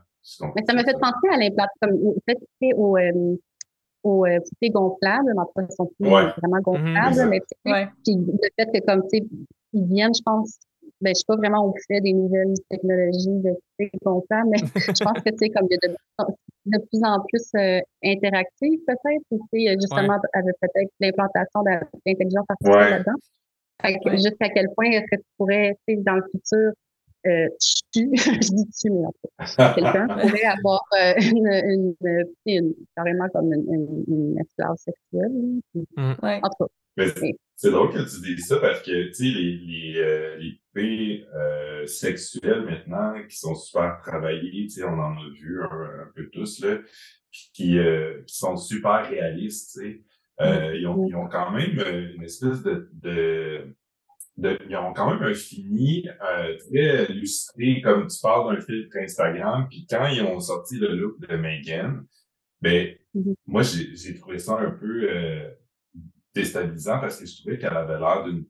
Mais 0.56 0.64
ça 0.68 0.74
m'a 0.74 0.84
fait 0.84 0.94
penser 1.00 1.28
à 1.34 1.38
l'implant, 1.38 1.66
comme 1.82 1.94
au 1.94 2.16
fait, 2.28 2.36
tu 2.36 2.46
sais, 2.68 2.74
au, 2.76 2.98
euh, 2.98 3.36
au 4.04 4.26
euh, 4.26 4.40
poupées 4.40 4.70
gonflables, 4.70 5.32
mais 5.36 5.42
en 5.42 5.46
tout 5.46 5.52
cas, 5.56 5.62
elles 5.68 5.76
sont 5.76 5.92
plus 6.00 6.10
Ouais. 6.10 6.26
vraiment 6.38 6.62
gonflables, 6.62 7.30
mais 7.30 7.40
tu 7.40 7.48
sais, 7.66 7.72
Ouais. 7.72 7.90
puis 8.06 8.16
le 8.16 8.38
fait 8.60 8.66
que 8.80 8.86
comme, 8.86 9.02
tu 9.12 9.18
sais, 9.18 9.24
ils 9.74 9.86
viennent, 9.88 10.14
je 10.16 10.22
pense, 10.24 10.58
ben, 11.02 11.10
je 11.10 11.20
sais 11.20 11.24
pas 11.28 11.36
vraiment 11.36 11.66
au 11.68 11.74
fait 11.88 12.02
des 12.02 12.14
nouvelles 12.14 12.54
technologies 12.70 13.30
de 13.30 13.54
gonflables, 14.04 14.50
mais 14.50 14.58
je 14.76 15.04
pense 15.04 15.22
que, 15.24 15.30
tu 15.30 15.38
sais, 15.38 15.50
comme 15.50 15.68
il 15.70 15.78
y 15.82 15.86
a 15.86 15.88
de, 15.90 15.96
de 16.66 16.78
plus 16.86 17.02
en 17.04 17.20
plus 17.28 17.50
euh, 17.56 17.80
interactif, 18.04 18.80
peut-être, 18.88 19.24
ou 19.32 19.40
tu 19.54 19.60
sais, 19.66 19.74
justement, 19.80 20.18
avec 20.34 20.56
peut-être 20.62 20.92
l'implantation 21.00 21.62
de 21.64 21.70
l'intelligence 22.06 22.46
artificielle 22.50 22.84
Ouais. 22.84 22.90
là-dedans. 22.92 23.16
Fait 23.82 23.94
que 24.00 24.10
Ouais. 24.10 24.18
jusqu'à 24.18 24.50
quel 24.50 24.68
point 24.76 24.88
est-ce 24.92 25.06
que 25.12 25.16
tu 25.22 25.28
pourrais, 25.38 25.76
tu 25.88 25.96
sais, 25.96 26.02
dans 26.02 26.16
le 26.16 26.24
futur, 26.32 26.72
euh, 27.28 27.48
tu, 27.94 28.10
je 28.16 28.56
dis 28.56 28.68
tu, 28.80 28.90
mais 28.92 29.06
en 29.06 29.14
fait, 29.22 29.40
quelqu'un 29.76 30.08
pourrait 30.08 30.44
avoir 30.46 30.82
euh, 31.00 31.14
une, 31.20 31.94
une, 32.02 32.26
une- 32.46 32.74
carrément 32.96 33.28
comme 33.30 33.54
une, 33.54 33.72
une, 33.74 34.04
une 34.08 34.40
esclave 34.40 34.76
sexuelle. 34.78 35.32
Ouais. 36.24 36.40
En 36.44 36.50
tout 36.50 36.66
cas, 36.66 36.72
Mais 36.98 37.36
c'est- 37.58 37.72
drôle 37.72 37.92
que 37.92 38.00
tu 38.10 38.22
dises 38.22 38.48
ça 38.48 38.58
parce 38.60 38.82
que, 38.82 39.08
tu 39.08 39.14
sais, 39.14 39.24
les, 39.26 39.58
les, 39.58 39.94
euh, 39.98 40.38
les 40.38 40.54
poupées 40.54 41.26
euh, 41.36 41.86
sexuelles 41.88 42.64
maintenant 42.64 43.14
qui 43.28 43.36
sont 43.38 43.56
super 43.56 44.00
travaillées, 44.02 44.64
tu 44.68 44.70
sais, 44.70 44.84
on 44.84 45.00
en 45.00 45.18
a 45.18 45.30
vu 45.34 45.62
un, 45.64 46.02
un 46.04 46.12
peu 46.16 46.30
tous, 46.30 46.60
là, 46.64 46.78
puis 47.32 47.50
qui, 47.54 47.78
euh, 47.80 48.22
qui 48.26 48.36
sont 48.36 48.56
super 48.58 49.10
réalistes, 49.10 49.74
tu 49.74 49.82
sais. 49.92 50.02
Euh, 50.40 50.76
ils, 50.78 50.86
ont, 50.88 51.08
ils 51.08 51.16
ont 51.16 51.28
quand 51.28 51.52
même 51.52 51.80
euh, 51.80 52.14
une 52.16 52.24
espèce 52.24 52.62
de, 52.62 52.90
de, 52.94 53.76
de- 54.38 54.60
ils 54.70 54.76
ont 54.76 54.94
quand 54.94 55.10
même 55.12 55.24
un 55.24 55.34
fini 55.34 56.08
euh, 56.24 56.56
très 56.70 57.06
illustré, 57.12 57.82
comme 57.82 58.06
tu 58.08 58.18
parles 58.22 58.56
d'un 58.56 58.62
filtre 58.62 58.96
Instagram, 58.98 59.68
puis 59.68 59.88
quand 59.90 60.06
ils 60.10 60.22
ont 60.22 60.40
sorti 60.40 60.78
le 60.78 60.96
look 60.96 61.20
de 61.28 61.36
Megan, 61.38 62.06
ben, 62.62 62.96
Mhm. 63.16 63.34
moi, 63.48 63.64
j'ai 63.64 63.96
j'ai 63.96 64.14
trouvé 64.20 64.38
ça 64.38 64.60
un 64.60 64.70
peu 64.70 65.10
euh, 65.10 65.50
déstabilisant 66.42 67.00
parce 67.00 67.20
que 67.20 67.26
je 67.26 67.38
trouvais 67.42 67.58
qu'elle 67.58 67.76
avait 67.78 68.00
l'air 68.00 68.24
d'une 68.24 68.46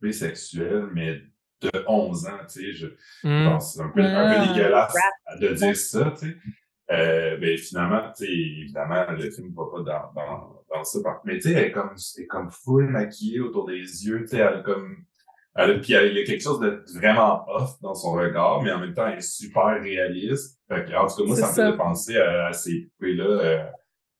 poupée 0.00 0.12
sexuelle, 0.12 0.86
mais 0.92 1.20
de 1.60 1.70
11 1.88 2.26
ans, 2.26 2.38
tu 2.50 2.60
sais, 2.60 2.72
je 2.72 2.86
Hmm. 3.24 3.44
pense 3.46 3.74
c'est 3.74 3.82
un 3.82 3.88
peu, 3.88 4.00
un 4.00 4.28
peu 4.28 4.34
Ah. 4.38 4.46
dégueulasse 4.52 4.94
de 5.40 5.48
dire 5.54 5.76
ça, 5.76 6.12
tu 6.18 6.28
sais. 6.30 6.36
Euh, 6.90 7.36
mais 7.40 7.56
finalement, 7.58 8.12
tu 8.16 8.24
sais, 8.24 8.32
évidemment, 8.32 9.04
le 9.10 9.30
film 9.30 9.52
va 9.54 9.64
pas 9.70 9.82
dans, 9.82 10.12
dans, 10.14 10.64
dans 10.74 10.84
ça. 10.84 10.98
Mais 11.24 11.34
tu 11.34 11.42
sais, 11.42 11.52
elle 11.52 11.64
est 11.64 11.72
comme, 11.72 11.90
elle 12.16 12.22
est 12.24 12.26
comme 12.26 12.50
full 12.50 12.88
maquillée 12.88 13.40
autour 13.40 13.66
des 13.66 13.74
yeux, 14.06 14.20
tu 14.22 14.28
sais, 14.28 14.36
elle 14.38 14.54
a 14.58 14.62
comme, 14.62 14.96
elle 15.56 15.80
puis 15.80 15.92
elle- 15.94 16.12
il 16.12 16.18
y 16.18 16.22
a 16.22 16.24
quelque 16.24 16.42
chose 16.42 16.60
de 16.60 16.82
vraiment 16.94 17.44
off 17.48 17.78
dans 17.82 17.94
son 17.94 18.12
regard, 18.12 18.62
mais 18.62 18.70
en 18.72 18.78
même 18.78 18.94
temps, 18.94 19.06
elle 19.08 19.18
est 19.18 19.20
super 19.20 19.80
réaliste. 19.82 20.60
Fait 20.68 20.84
que, 20.84 20.94
en 20.94 21.06
tout 21.08 21.16
cas, 21.16 21.24
moi, 21.26 21.36
ça 21.36 21.48
me 21.48 21.52
faisait 21.52 21.76
penser 21.76 22.16
à, 22.16 22.46
à 22.46 22.52
ces 22.52 22.82
poupées-là, 22.98 23.24
euh, 23.24 23.64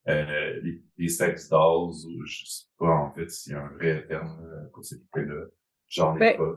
euh, 0.09 0.61
les, 0.63 0.83
les 0.99 1.09
sex 1.09 1.49
dolls, 1.49 1.95
ou 2.09 2.25
je 2.27 2.45
sais 2.47 2.65
pas, 2.79 2.89
en 2.95 3.13
fait, 3.13 3.31
s'il 3.31 3.53
y 3.53 3.57
a 3.57 3.63
un 3.65 3.69
vrai 3.71 4.07
terme 4.07 4.41
euh, 4.45 4.69
pour 4.73 4.85
ces 4.85 5.01
poupées-là. 5.01 5.47
J'en 5.89 6.17
ai 6.19 6.21
Ben, 6.21 6.37
pas. 6.37 6.55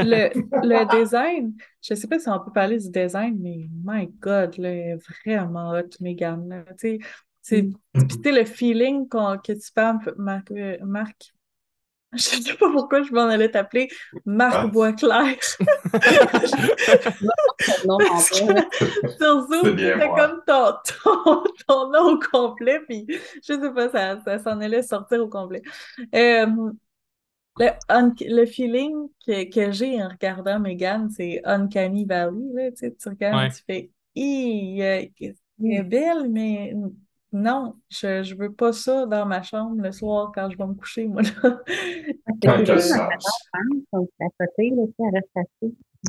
Le, 0.00 0.30
le 0.62 0.84
design, 0.86 1.54
je 1.82 1.94
sais 1.94 2.06
pas 2.08 2.18
si 2.18 2.28
on 2.28 2.40
peut 2.40 2.52
parler 2.52 2.78
du 2.78 2.90
design, 2.90 3.38
mais 3.40 3.68
my 3.84 4.06
God, 4.20 4.56
là, 4.58 4.96
vraiment 5.24 5.70
hot, 5.72 5.88
Megan. 6.00 6.48
là. 6.48 6.64
Tu 6.78 7.00
sais, 7.42 7.68
le 8.32 8.44
feeling 8.44 9.08
qu'on- 9.08 9.38
que 9.38 9.52
tu 9.52 9.72
parles, 9.72 9.98
Marc, 10.18 10.50
euh, 10.52 10.76
Marc, 10.84 11.34
je 12.14 12.18
sais 12.20 12.54
pas 12.54 12.70
pourquoi 12.72 13.02
je 13.02 13.12
m'en 13.12 13.26
allais 13.28 13.50
t'appeler 13.50 13.88
Marc 14.24 14.54
Ah. 14.56 14.66
Boisclair. 14.66 15.36
non, 17.86 17.98
Sur 18.20 19.46
Zoom, 19.46 19.78
c'était 19.78 20.08
comme 20.16 20.42
ton, 20.46 20.72
ton, 21.04 21.44
ton 21.66 21.90
nom 21.90 22.14
au 22.14 22.18
complet, 22.18 22.80
puis 22.88 23.06
je 23.08 23.40
sais 23.54 23.72
pas, 23.74 23.88
ça, 23.90 24.20
ça 24.24 24.38
s'en 24.38 24.60
allait 24.60 24.82
sortir 24.82 25.20
au 25.22 25.28
complet. 25.28 25.62
Euh, 26.14 26.46
le, 27.58 27.68
un- 27.88 28.14
le 28.20 28.46
feeling 28.46 28.94
que, 29.26 29.50
que 29.52 29.70
j'ai 29.72 30.02
en 30.02 30.08
regardant 30.08 30.60
Megan, 30.60 31.10
c'est 31.10 31.40
Uncanny 31.44 32.04
Valley, 32.04 32.40
là, 32.54 32.70
tu 32.70 32.76
sais, 32.78 32.94
tu 32.94 33.08
regardes, 33.08 33.36
Ouais. 33.36 33.50
tu 33.50 33.62
fais, 33.66 33.90
Hi, 34.14 34.82
euh, 34.82 35.04
elle 35.20 35.34
est 35.72 35.82
belle, 35.82 36.28
mais 36.30 36.72
non, 37.32 37.74
je, 37.90 38.22
je 38.22 38.34
veux 38.34 38.52
pas 38.52 38.72
ça 38.72 39.06
dans 39.06 39.26
ma 39.26 39.42
chambre 39.42 39.82
le 39.82 39.92
soir 39.92 40.32
quand 40.34 40.50
je 40.50 40.56
vais 40.56 40.66
me 40.66 40.74
coucher, 40.74 41.06
moi, 41.06 41.22
là. 41.22 41.58
C'est. 42.80 42.92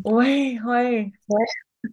Ouais, 0.05 0.57
ouais. 0.65 1.11
Ouais. 1.29 1.45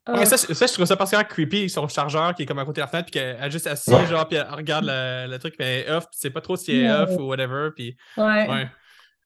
Ah, 0.04 0.24
ça, 0.26 0.36
je- 0.36 0.52
ça, 0.52 0.66
je 0.66 0.72
trouve 0.72 0.84
ça 0.84 0.96
particulièrement 0.96 1.28
creepy, 1.28 1.68
son 1.70 1.86
chargeur 1.86 2.34
qui 2.34 2.42
est 2.42 2.46
comme 2.46 2.58
à 2.58 2.64
côté 2.64 2.80
de 2.80 2.84
la 2.84 2.88
fenêtre, 2.88 3.06
puis 3.10 3.20
qu'elle 3.20 3.36
est 3.42 3.50
juste 3.50 3.66
assise, 3.68 3.92
Ouais. 3.94 4.06
genre, 4.06 4.26
puis 4.26 4.36
elle 4.36 4.46
regarde 4.52 4.84
le, 4.86 5.30
le 5.30 5.38
truc, 5.38 5.56
puis 5.56 5.66
elle 5.66 5.86
est 5.86 5.90
off, 5.90 6.04
puis 6.10 6.18
sais 6.18 6.30
pas 6.30 6.40
trop 6.40 6.56
si 6.56 6.72
elle 6.72 6.84
est 6.86 6.88
Ouais. 6.90 6.96
off 7.02 7.10
ou 7.18 7.22
whatever, 7.28 7.70
puis 7.74 7.96
ouais. 8.16 8.48
ouais. 8.50 8.68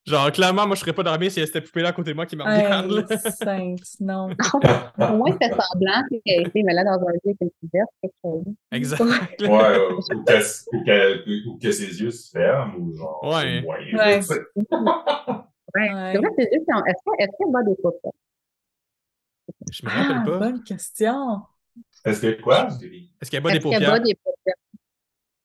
Genre, 0.07 0.33
clairement, 0.33 0.67
moi, 0.67 0.75
je 0.77 0.81
serais 0.81 0.95
pas 0.95 1.03
dormi 1.03 1.31
si 1.31 1.41
elle 1.41 1.47
cette 1.47 1.65
poupée-là 1.67 1.91
à 1.91 1.93
côté 1.93 2.11
de 2.11 2.17
moi 2.17 2.25
qui 2.27 2.35
me 2.35 2.43
regarde, 2.43 2.91
là. 2.91 3.03
Hey, 3.11 3.19
sainte, 3.19 3.81
non. 4.01 4.31
Au 4.99 5.17
moins, 5.17 5.33
fait 5.39 5.51
semblant 5.51 6.03
qu'elle 6.25 6.47
était 6.49 6.63
là 6.63 6.85
dans 6.85 7.07
un 7.07 7.13
lit 7.13 7.37
avec 7.41 7.53
une 7.63 7.69
veste, 7.73 7.91
quelque 8.03 8.15
chose. 8.25 8.45
Exact. 8.73 9.01
Ouais. 9.01 9.49
Euh, 9.51 9.95
ou, 9.97 10.01
que, 10.25 10.77
ou, 10.77 10.85
que, 10.85 11.49
ou 11.49 11.59
que 11.59 11.71
ses 11.71 12.01
yeux 12.01 12.11
se 12.11 12.31
ferment, 12.31 12.75
ou 12.79 12.95
genre, 12.97 13.21
Ouais. 13.25 13.43
c'est 13.43 13.61
moyen, 13.63 13.97
Ouais. 13.99 14.21
C'est 15.73 16.19
vrai, 16.19 16.29
c'est 16.37 16.49
juste, 16.53 16.67
est-ce 16.69 17.17
qu'elle 17.17 17.29
qu'elle 17.39 17.53
bat 17.53 17.63
des 17.63 17.77
poupées? 17.77 18.09
Je 19.71 19.87
me 19.87 19.91
rappelle 19.91 20.17
Ah, 20.17 20.25
pas. 20.27 20.39
bonne 20.39 20.65
question. 20.65 21.43
Est-ce 22.05 22.21
que 22.23 22.41
quoi? 22.41 22.69
Je 22.71 22.87
Est-ce 23.21 23.31
qu'elle 23.31 23.43
bat 23.43 23.51
des 23.51 23.59
Est-ce 23.59 23.63
qu'elle 23.69 23.81
bat 23.87 23.89
paupières? 24.01 24.01
poupées? 24.15 24.53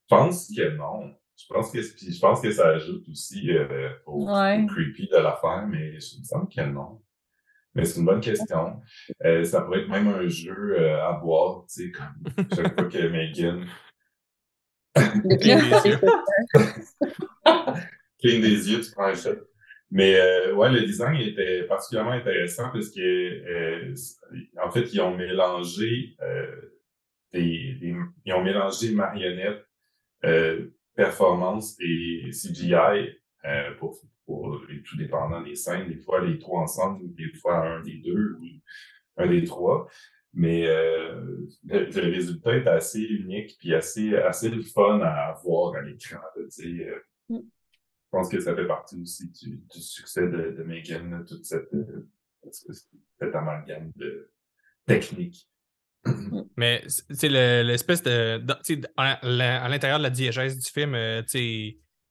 pense 0.08 0.48
que 0.56 0.76
non. 0.78 1.14
Je 1.38 1.54
pense 1.54 1.72
que, 1.72 1.78
puis 1.96 2.14
je 2.14 2.20
pense 2.20 2.42
que 2.42 2.52
ça 2.52 2.70
ajoute 2.70 3.08
aussi 3.10 3.52
euh, 3.52 3.90
au, 4.06 4.26
Ouais. 4.32 4.62
au 4.64 4.68
creepy 4.68 5.08
de 5.08 5.18
l'affaire, 5.18 5.68
mais 5.68 5.90
il 5.90 5.96
me 5.96 6.24
semble 6.26 6.48
que 6.50 6.62
non. 6.62 7.02
Mais 7.74 7.84
c'est 7.84 8.00
une 8.00 8.06
bonne 8.06 8.22
question. 8.22 8.80
Euh, 9.26 9.44
ça 9.44 9.62
pourrait 9.62 9.82
être 9.82 9.90
même 9.90 10.08
un 10.08 10.28
jeu 10.28 10.76
euh, 10.80 11.06
à 11.06 11.14
boire, 11.14 11.66
tu 11.68 11.86
sais, 11.88 11.92
comme 11.92 12.48
chaque 12.56 12.74
fois 12.80 12.90
que 12.90 13.08
Megan 13.10 13.66
De 14.96 15.36
Cligne 15.36 15.60
plus, 15.60 15.84
des 15.84 15.90
yeux. 15.90 16.00
cligne 18.20 18.42
des 18.42 18.72
yeux, 18.72 18.82
tu 18.82 18.92
prends 18.92 19.08
un 19.08 19.16
shot. 19.16 19.36
Mais 19.92 20.16
euh, 20.20 20.54
ouais, 20.56 20.72
le 20.72 20.82
design 20.82 21.16
était 21.22 21.64
particulièrement 21.64 22.12
intéressant 22.12 22.70
parce 22.72 22.90
que 22.90 23.00
euh, 23.02 23.94
en 24.64 24.72
fait, 24.72 24.94
ils 24.94 25.02
ont 25.02 25.16
mélangé 25.16 26.16
euh, 26.22 26.56
des, 27.34 27.76
des- 27.82 27.96
ils 28.26 28.34
ont 28.34 28.44
mélangé 28.44 28.92
marionnettes, 28.94 29.66
euh, 30.24 30.70
performance 30.96 31.76
et 31.80 32.30
CGI 32.32 32.74
euh, 33.46 33.74
pour, 33.78 34.00
pour 34.26 34.62
tout 34.86 34.98
dépendant 34.98 35.42
des 35.42 35.56
scènes, 35.56 35.88
des 35.88 35.98
fois 35.98 36.24
les 36.26 36.40
trois 36.40 36.62
ensemble, 36.62 37.14
des 37.16 37.34
fois 37.34 37.58
un 37.58 37.82
des 37.82 37.98
deux 37.98 38.38
ou 38.40 38.46
un 39.18 39.28
des 39.28 39.44
trois. 39.44 39.88
Mais 40.34 40.68
euh, 40.68 41.48
le, 41.66 41.86
le 41.86 42.14
résultat 42.14 42.58
est 42.58 42.68
assez 42.68 43.02
unique 43.02 43.56
puis 43.58 43.74
assez 43.74 44.16
assez 44.18 44.52
fun 44.64 45.00
à 45.02 45.34
voir 45.44 45.76
à 45.76 45.82
l'écran. 45.82 46.20
là, 46.36 46.44
tu 46.44 46.50
sais, 46.50 46.88
euh. 46.90 47.00
Mm. 47.30 47.40
Je 47.40 48.18
pense 48.18 48.30
que 48.30 48.40
ça 48.40 48.56
fait 48.56 48.68
partie 48.68 49.02
aussi 49.02 49.30
du, 49.30 49.58
du 49.58 49.82
succès 49.82 50.22
de, 50.22 50.52
de 50.52 50.64
Megan, 50.64 51.26
toute 51.28 51.44
cette, 51.44 51.74
euh, 51.74 52.08
cette 52.50 53.36
amalgame 53.36 53.92
de 53.98 54.32
technique. 54.86 55.50
Mais 56.58 56.84
c'est 56.88 57.30
le- 57.30 57.64
l'espèce 57.64 58.04
de. 58.04 58.42
à 58.98 59.70
l'intérieur 59.70 59.98
de 60.00 60.04
la 60.04 60.10
diégèse 60.10 60.58
du 60.58 60.72
film, 60.72 60.96
euh, 60.96 61.22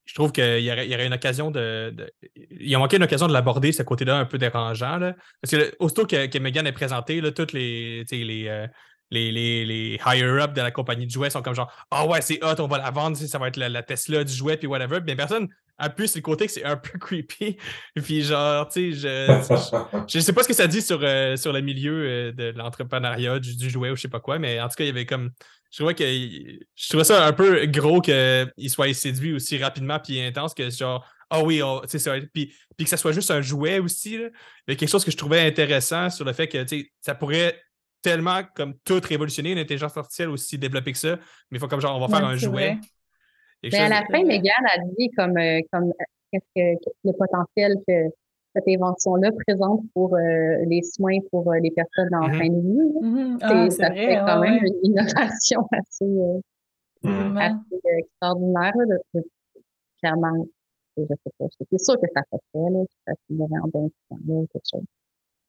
je 0.07 0.13
trouve 0.15 0.33
qu'il 0.33 0.61
y 0.61 0.71
aurait, 0.71 0.87
il 0.87 0.93
y 0.93 0.95
aurait 0.95 1.07
une 1.07 1.15
occasion 1.15 1.51
de, 1.51 1.91
de- 1.91 2.11
Il 2.51 2.75
a 2.75 2.79
manqué 2.79 2.97
une 2.97 3.03
occasion 3.05 3.27
de 3.27 3.33
l'aborder, 3.33 3.73
ce 3.73 3.83
côté-là 3.83 4.19
un 4.19 4.27
peu 4.27 4.37
dérangeant. 4.37 4.99
Là. 4.99 5.15
Parce 5.41 5.53
que 5.53 5.75
aussitôt 5.79 6.07
que, 6.07 6.27
que 6.27 6.39
Megan 6.39 6.67
est 6.67 6.73
présentée, 6.73 7.21
là, 7.21 7.33
toutes 7.33 7.53
les, 7.53 8.05
les, 8.11 8.49
euh, 8.49 8.67
les, 9.15 9.33
les, 9.33 9.65
les 9.65 10.01
higher-up 10.05 10.53
de 10.53 10.61
la 10.61 10.71
compagnie 10.71 11.07
de 11.07 11.11
jouets 11.11 11.31
sont 11.31 11.43
comme 11.43 11.55
genre 11.55 11.73
Ah 11.91 12.07
ouais, 12.07 12.21
c'est 12.21 12.43
hot, 12.45 12.61
on 12.61 12.67
va 12.67 12.79
la 12.79 12.91
vendre, 12.91 13.17
tu 13.17 13.23
sais, 13.23 13.29
ça 13.29 13.39
va 13.39 13.49
être 13.49 13.57
la, 13.57 13.69
la 13.69 13.83
Tesla 13.83 14.25
du 14.25 14.33
jouet, 14.33 14.57
puis 14.57 14.67
whatever. 14.67 15.01
Bien, 15.01 15.17
personne 15.17 15.49
appuie 15.79 16.09
sur 16.09 16.19
le 16.19 16.23
côté 16.23 16.47
que 16.47 16.53
c'est 16.53 16.65
un 16.65 16.77
peu 16.77 16.99
creepy. 17.01 17.57
Puis 17.95 18.23
genre, 18.23 18.69
tu 18.69 18.93
sais, 18.95 19.01
je, 19.01 20.05
je 20.09 20.21
sais 20.21 20.33
pas 20.33 20.43
ce 20.43 20.49
que 20.49 20.55
ça 20.55 20.67
dit 20.67 20.83
sur, 20.83 21.01
euh, 21.03 21.37
sur 21.37 21.53
le 21.53 21.61
milieu 21.61 21.93
euh, 21.93 22.33
de 22.33 22.53
l'entrepreneuriat, 22.57 23.39
du, 23.39 23.71
jouet 23.71 23.91
ou 23.91 23.97
je 23.97 24.03
sais 24.03 24.09
pas 24.09 24.21
quoi, 24.21 24.39
mais 24.39 24.61
en 24.61 24.69
tout 24.69 24.77
cas, 24.77 24.85
il 24.85 24.89
y 24.89 24.91
avait 24.91 25.07
comme. 25.07 25.31
Je 25.71 25.79
trouvais, 25.79 25.95
que, 25.95 26.05
je 26.05 26.89
trouvais 26.89 27.03
ça 27.03 27.27
un 27.27 27.33
peu 27.33 27.67
gros 27.67 28.01
qu'il 28.01 28.71
soit 28.71 28.95
séduit 28.95 29.35
aussi 29.35 29.59
rapidement 29.59 29.99
puis 29.99 30.21
intense 30.21 30.55
que 30.55 30.71
genre. 30.71 31.05
Ah 31.31 31.43
oui, 31.43 31.61
c'est 31.89 31.99
ça. 31.99 32.13
Puis, 32.33 32.55
puis 32.77 32.85
que 32.85 32.91
ça 32.91 32.97
soit 32.97 33.11
juste 33.11 33.33
un 33.33 33.41
jouet 33.41 33.81
aussi. 33.81 34.19
là. 34.19 34.29
Il 34.69 34.71
y 34.71 34.73
a 34.75 34.77
quelque 34.77 34.89
chose 34.89 35.05
que 35.05 35.11
je 35.11 35.17
trouvais 35.17 35.41
intéressant 35.41 36.11
sur 36.11 36.25
le 36.25 36.33
fait 36.33 36.47
que 36.47 36.63
tu 36.63 36.81
sais, 36.81 36.93
ça 37.01 37.17
pourrait 37.17 37.61
tellement 38.05 38.43
comme 38.55 38.75
tout 38.85 39.01
révolutionner 39.03 39.53
une 39.53 39.59
intelligence 39.59 39.97
artificielle 39.97 40.29
aussi 40.29 40.59
développée 40.59 40.93
que 40.93 40.99
ça. 40.99 41.17
Mais 41.51 41.57
il 41.57 41.59
faut 41.59 41.69
comme 41.69 41.81
genre, 41.81 41.97
on 41.97 42.07
va 42.07 42.09
faire 42.09 42.27
Ouais, 42.29 42.35
un 42.35 42.37
jouet. 42.37 42.79
Mais 43.63 43.71
à 43.75 43.81
chose 43.81 43.91
la 43.91 44.01
de- 44.03 44.07
fin, 44.13 44.25
Megan 44.25 44.67
a 44.67 44.79
dit 44.99 45.11
comme, 45.17 45.37
euh, 45.39 45.61
comme 45.73 45.85
euh, 45.89 46.05
qu'est-ce 46.31 46.77
que 46.79 46.91
le 47.05 47.13
potentiel 47.13 47.77
que 47.89 47.95
cette 48.55 48.69
invention-là 48.69 49.31
présente 49.47 49.81
pour 49.95 50.15
euh, 50.15 50.65
les 50.67 50.83
soins 50.83 51.19
pour 51.31 51.51
euh, 51.51 51.59
les 51.63 51.71
personnes 51.71 52.15
en 52.15 52.29
Mhm. 52.29 52.39
fin 52.39 52.49
de 52.49 52.61
vie. 52.61 53.39
Ah, 53.41 53.67
c'est 53.71 53.83
ça 53.83 53.89
vrai. 53.89 54.07
fait 54.07 54.17
quand 54.27 54.41
ouais, 54.41 54.51
même 54.51 54.65
une 54.67 54.91
innovation 54.91 55.67
assez, 55.73 56.05
euh, 56.05 56.41
extraordinaire. 57.99 58.73
Là, 58.77 58.85
de- 58.87 59.21
de- 59.21 59.27
clairement, 60.01 60.47
je 60.97 61.03
sais 61.09 61.31
pas. 61.39 61.47
C'est 61.71 61.79
sûr 61.83 61.95
que 62.01 62.07
ça 62.15 62.23
fait 62.31 62.37
fait, 62.53 62.71
là, 62.71 62.81
ça 63.07 63.13
finirait 63.27 63.61
en 63.63 63.69
bien 63.69 63.89
là, 64.11 64.47
quelque 64.53 64.63
chose. 64.71 64.85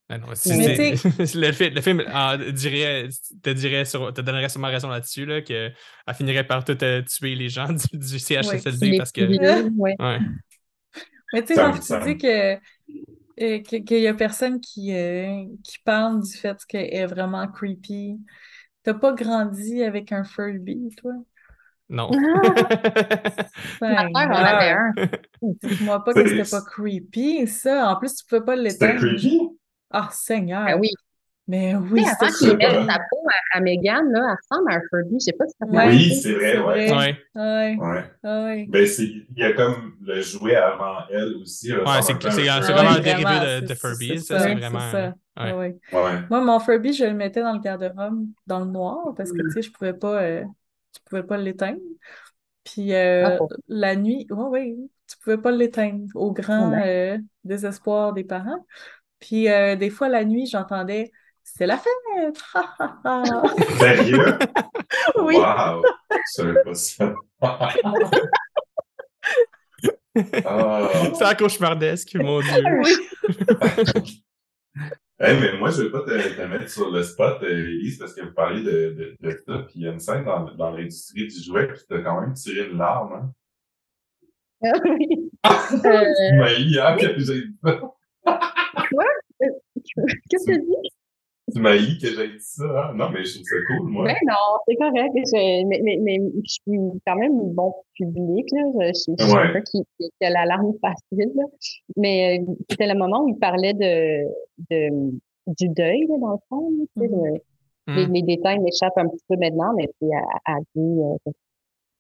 Ah 0.08 0.20
non, 0.20 0.28
c'est- 0.36 0.56
Mais 0.56 0.96
c'est- 0.96 1.36
le, 1.36 1.52
fi- 1.52 1.70
le 1.72 1.82
film 1.82 2.04
ah, 2.08 2.38
dirait, 2.38 3.10
te, 3.42 3.50
dirait 3.50 3.86
sur- 3.86 4.14
te 4.14 4.22
donnerait 4.22 4.50
sûrement 4.50 4.68
raison 4.68 4.88
là-dessus, 4.90 5.26
là, 5.26 5.42
qu'elle 5.42 5.74
finirait 6.14 6.46
par 6.46 6.64
tout 6.64 6.78
euh, 6.84 7.02
tuer 7.02 7.36
les 7.36 7.50
gens 7.50 7.68
du, 7.92 7.98
du 7.98 8.20
CHSLD 8.20 8.92
Les 8.92 8.98
parce 8.98 9.12
que. 9.12 9.22
ouais. 9.22 9.96
Ouais. 10.00 10.20
Mais 11.34 11.42
tu 11.44 11.56
sais, 11.56 11.56
quand 11.56 11.74
tu 11.74 12.06
dis 12.06 12.18
que 12.18 12.54
euh, 12.54 12.58
que- 13.38 13.84
qu'il 13.84 14.00
y 14.00 14.08
a 14.08 14.14
personne 14.14 14.62
qui, 14.62 14.94
euh, 14.96 15.44
qui 15.64 15.80
parle 15.84 16.22
du 16.22 16.32
fait 16.38 16.58
qu'elle 16.68 16.94
est 16.94 17.06
vraiment 17.08 17.48
creepy, 17.48 18.18
t'as 18.84 18.94
pas 18.94 19.12
grandi 19.14 19.84
avec 19.84 20.12
un 20.12 20.24
Furby, 20.24 20.90
toi? 20.98 21.14
Non. 21.90 22.10
Ma 23.82 24.08
sœur 24.08 24.10
en 24.14 24.16
avait 24.16 24.72
un. 24.72 24.94
Dis-moi 25.42 26.04
pas 26.04 26.14
que 26.14 26.24
C'est- 26.24 26.30
c'était 26.30 26.50
pas 26.50 26.62
creepy, 26.62 27.48
ça. 27.48 27.90
En 27.92 27.98
plus, 27.98 28.16
tu 28.16 28.26
pouvais 28.26 28.42
pas 28.46 28.56
C'était 28.56 28.94
l'éteindre. 28.94 29.00
creepy? 29.00 29.40
Ah, 29.96 30.10
Seigneur! 30.12 30.66
Ah 30.68 30.78
oui. 30.78 30.90
Mais 31.48 31.76
oui, 31.76 32.04
sais, 32.04 32.10
avant 32.26 32.34
qu'il 32.34 32.58
mette 32.58 32.90
sa 32.90 32.98
peau 33.10 33.18
à, 33.54 33.58
à 33.58 33.62
Megan, 33.62 34.12
là, 34.12 34.20
elle 34.30 34.36
ressemble 34.52 34.72
à 34.72 34.76
un 34.78 34.82
Furby. 34.90 35.16
Je 35.20 35.26
sais 35.26 35.34
pas 35.34 35.46
si 35.48 35.54
ça 35.60 35.66
Ouais. 35.68 35.88
Oui, 35.90 36.16
c'est 36.16 36.34
vrai, 36.34 36.52
c'est 36.54 36.60
ouais. 36.60 36.88
vrai. 36.88 36.98
ouais. 36.98 37.18
Ouais, 37.36 37.78
Ouais. 37.78 38.04
ouais. 38.24 38.66
Ben, 38.68 38.88
c'est, 38.88 39.04
il 39.04 39.26
y 39.38 39.44
a 39.44 39.54
comme 39.54 39.94
le 40.02 40.22
jouet 40.22 40.56
avant 40.56 41.06
elle 41.12 41.36
aussi. 41.36 41.72
Ouais, 41.72 42.02
c'est 42.02 42.20
c'est- 42.24 42.32
c'est 42.32 42.42
Ouais, 42.42 42.62
vraiment 42.62 42.90
un 42.90 43.00
vraiment, 43.00 43.04
dérivé 43.04 43.62
de, 43.62 43.74
Furby. 43.76 44.08
c'est 44.08 44.18
Ça, 44.26 44.40
c'est 44.40 44.56
vraiment. 44.56 44.80
ça. 44.80 45.14
ouais. 45.38 45.54
Ouais. 45.54 45.54
Ouais. 45.94 46.22
Moi, 46.32 46.42
mon 46.42 46.60
Furby, 46.60 46.94
je 46.94 47.06
le 47.06 47.14
mettais 47.14 47.42
dans 47.42 47.54
le 47.54 47.60
garde-robe, 47.60 48.26
dans 48.48 48.60
le 48.60 48.66
noir, 48.66 49.14
parce 49.16 49.32
que, 49.32 49.44
tu 49.44 49.52
sais, 49.52 49.62
je 49.62 49.72
pouvais 49.72 49.94
pas, 49.94 50.24
euh, 50.24 50.44
tu 50.94 51.02
pouvais 51.06 51.24
pas 51.24 51.38
l'éteindre. 51.38 51.80
Puis 52.64 52.94
euh, 52.94 53.38
Ah, 53.40 53.46
la 53.68 53.96
nuit, 53.96 54.26
oui, 54.32 54.48
oui, 54.50 54.92
tu 55.08 55.18
pouvais 55.20 55.38
pas 55.38 55.52
l'éteindre, 55.52 56.06
au 56.16 56.32
grand 56.34 56.74
euh, 56.74 57.18
désespoir 57.44 58.14
des 58.14 58.24
parents. 58.24 58.66
Puis 59.20 59.50
euh, 59.50 59.76
des 59.76 59.90
fois, 59.90 60.10
la 60.10 60.26
nuit, 60.26 60.46
j'entendais 60.48 61.12
«C'est 61.44 61.68
la 61.68 61.78
fête! 61.78 62.38
Sérieux? 63.80 64.38
Oui. 65.18 65.36
Wow! 65.38 65.82
Je 66.12 66.18
savais 66.26 66.64
pas 66.64 66.74
ça. 66.74 67.14
Ah. 70.46 70.90
C'est 71.14 71.38
cauchemardesque, 71.38 72.16
mon 72.16 72.40
Dieu. 72.42 72.64
Oui. 72.84 74.24
Hey, 75.18 75.40
mais 75.40 75.58
moi, 75.58 75.70
je 75.72 75.84
vais 75.84 75.92
pas 75.92 76.02
te, 76.02 76.12
te 76.36 76.42
mettre 76.42 76.70
sur 76.70 76.92
le 76.92 77.02
spot, 77.02 77.42
euh, 77.44 77.48
Elise, 77.50 77.98
parce 77.98 78.14
que 78.14 78.22
vous 78.22 78.34
parlez 78.34 78.62
de, 78.64 79.16
de, 79.22 79.30
de 79.30 79.32
ça, 79.48 79.60
puis 79.60 79.76
il 79.76 79.82
y 79.84 79.88
a 79.88 79.92
une 79.94 80.00
scène 80.00 80.26
dans, 80.26 80.44
dans 80.56 80.72
l'industrie 80.72 81.28
du 81.28 81.42
jouet 81.42 81.70
qui 81.74 81.88
t'a 81.88 82.00
quand 82.02 82.20
même 82.20 82.34
tiré 82.34 82.68
une 82.70 82.78
larme. 82.78 83.32
Hein? 84.62 84.82
Oui. 84.86 85.08
Tu 85.44 85.88
Euh, 85.88 86.36
m'as 86.38 86.52
eu 86.54 86.64
hier 86.64 86.98
que 86.98 87.20
j'ai 87.20 87.42
dit 87.44 87.56
ça. 87.64 87.80
Qu'est-ce 90.30 90.46
que 90.46 90.54
tu 90.54 90.62
dis? 90.62 90.90
Tu 91.54 91.62
m'as 91.62 91.76
eu 91.76 91.98
que 92.02 92.08
j'ai 92.08 92.28
dit 92.30 92.40
ça. 92.40 92.64
Hein? 92.66 92.94
Non, 92.96 93.10
mais 93.12 93.24
je 93.24 93.36
trouve 93.36 93.46
ça 93.46 93.56
cool, 93.68 93.88
moi. 93.92 94.06
Ben 94.06 94.16
non, 94.26 94.58
c'est 94.68 94.76
correct. 94.78 95.12
Je- 95.16 95.66
mais, 95.68 95.80
mais, 95.84 95.98
mais 96.02 96.18
je 96.44 96.50
suis 96.52 96.80
quand 97.06 97.16
même 97.18 97.34
un 97.40 97.54
bon 97.54 97.74
public. 97.94 98.48
Là. 98.52 98.64
Je, 98.74 98.88
je, 98.88 99.14
je 99.20 99.26
suis 99.26 99.34
Ouais. 99.36 99.44
quelqu'un 99.54 99.62
qui, 99.64 100.26
a 100.26 100.30
l'alarme 100.32 100.74
facile. 100.82 101.32
Là. 101.36 101.44
Mais 101.98 102.40
euh, 102.40 102.54
c'était 102.70 102.88
le 102.92 102.98
moment 102.98 103.24
où 103.24 103.30
il 103.30 103.38
parlait 103.38 103.74
de, 103.76 104.26
de, 104.72 105.12
du 105.48 105.70
deuil, 105.70 106.08
là, 106.08 106.16
dans 106.20 106.32
le 106.32 106.38
fond. 106.50 106.70
là, 106.72 106.86
tu 106.98 107.02
sais, 107.02 107.08
Mhm. 107.16 107.24
le- 107.34 107.40
Hmm. 107.88 107.98
les, 107.98 108.06
les 108.08 108.22
détails 108.24 108.58
m'échappent 108.62 108.98
un 108.98 109.08
petit 109.08 109.24
peu 109.30 109.36
maintenant, 109.38 109.72
mais 109.78 109.86
puis 110.02 110.10
elle, 110.12 110.56
dit 110.76 111.00
euh, 111.04 111.18
que 111.24 111.32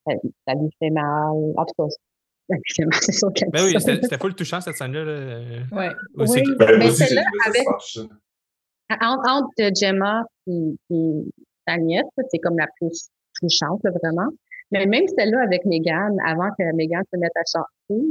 ça, 0.07 0.13
ça 0.47 0.55
lui 0.55 0.67
fait 0.79 0.89
mal. 0.89 1.53
En 1.55 1.63
tout 1.63 1.75
cas, 1.77 1.93
mal, 2.49 2.59
c'est 3.01 3.11
sûr 3.11 3.31
qu'elle 3.33 3.49
Ben 3.51 3.65
oui, 3.65 3.73
ça. 3.73 3.79
c'était 3.79 4.17
full 4.17 4.35
touchant 4.35 4.61
cette 4.61 4.75
scène-là. 4.75 5.03
là, 5.03 5.39
Ouais. 5.71 5.91
aussi. 6.15 6.41
Oui. 6.41 6.55
Ben, 6.57 6.77
Mais 6.79 6.85
moi 6.85 6.91
celle-là, 6.93 7.23
avec-. 7.47 7.67
Entre, 9.01 9.29
entre 9.29 9.71
Gemma 9.79 10.23
et, 10.47 10.75
et 10.91 11.23
c'est 12.29 12.39
comme 12.39 12.57
la 12.57 12.67
plus 12.79 13.09
touchante, 13.41 13.81
là, 13.83 13.91
vraiment. 13.91 14.29
Mais 14.71 14.85
même 14.85 15.05
celle-là 15.17 15.41
avec 15.43 15.65
Megan, 15.65 16.15
avant 16.25 16.49
que 16.57 16.73
Megan 16.75 17.03
se 17.11 17.17
mette 17.19 17.31
à 17.35 17.41
chanter, 17.51 18.05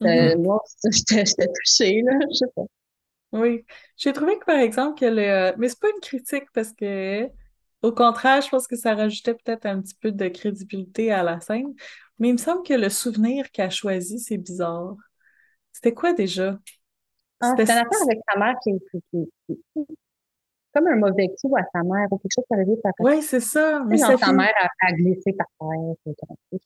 là, 0.00 0.32
euh, 0.32 0.38
moi, 0.38 0.62
j'étais 0.90 1.24
j'étais 1.26 1.46
touchée, 1.48 2.02
là, 2.02 2.12
je 2.30 2.34
sais 2.34 2.46
pas. 2.54 2.62
Oui. 3.32 3.64
J'ai 3.96 4.12
trouvé 4.12 4.38
que, 4.38 4.44
par 4.44 4.58
exemple, 4.58 4.98
que 5.00 5.06
le... 5.06 5.54
Mais 5.58 5.68
c'est 5.68 5.80
pas 5.80 5.88
une 5.94 6.00
critique 6.00 6.44
parce 6.54 6.72
que, 6.72 7.26
au 7.82 7.92
contraire, 7.92 8.40
je 8.40 8.48
pense 8.48 8.66
que 8.66 8.76
ça 8.76 8.94
rajoutait 8.94 9.34
peut-être 9.34 9.66
un 9.66 9.80
petit 9.82 9.96
peu 10.00 10.12
de 10.12 10.28
crédibilité 10.28 11.12
à 11.12 11.22
la 11.22 11.40
scène. 11.40 11.74
Mais 12.18 12.28
il 12.28 12.32
me 12.32 12.38
semble 12.38 12.62
que 12.62 12.74
le 12.74 12.88
souvenir 12.88 13.50
qu'elle 13.50 13.66
a 13.66 13.70
choisi, 13.70 14.18
c'est 14.18 14.38
bizarre. 14.38 14.96
C'était 15.72 15.94
quoi 15.94 16.12
déjà? 16.12 16.58
Ah, 17.40 17.54
C'était- 17.58 17.64
une 17.72 17.78
affaire 17.78 18.02
avec 18.02 18.18
sa 18.32 18.38
mère 18.38 18.54
qui, 18.62 18.72
qui, 18.90 19.02
qui- 19.12 19.86
comme 20.74 20.86
un 20.88 20.96
mauvais 20.96 21.28
coup 21.40 21.56
à 21.56 21.62
sa 21.72 21.82
mère 21.82 22.06
ou 22.10 22.18
quelque 22.18 22.32
chose 22.34 22.44
qui 22.48 22.82
par 22.82 22.92
Oui, 23.00 23.22
c'est 23.22 23.40
ça. 23.40 23.82
Mais 23.88 23.96
ça 23.96 24.16
sa 24.18 24.32
mère 24.32 24.52
a, 24.60 24.68
a 24.88 24.92
glissé 24.92 25.32
par 25.32 25.46
terre. 25.58 26.14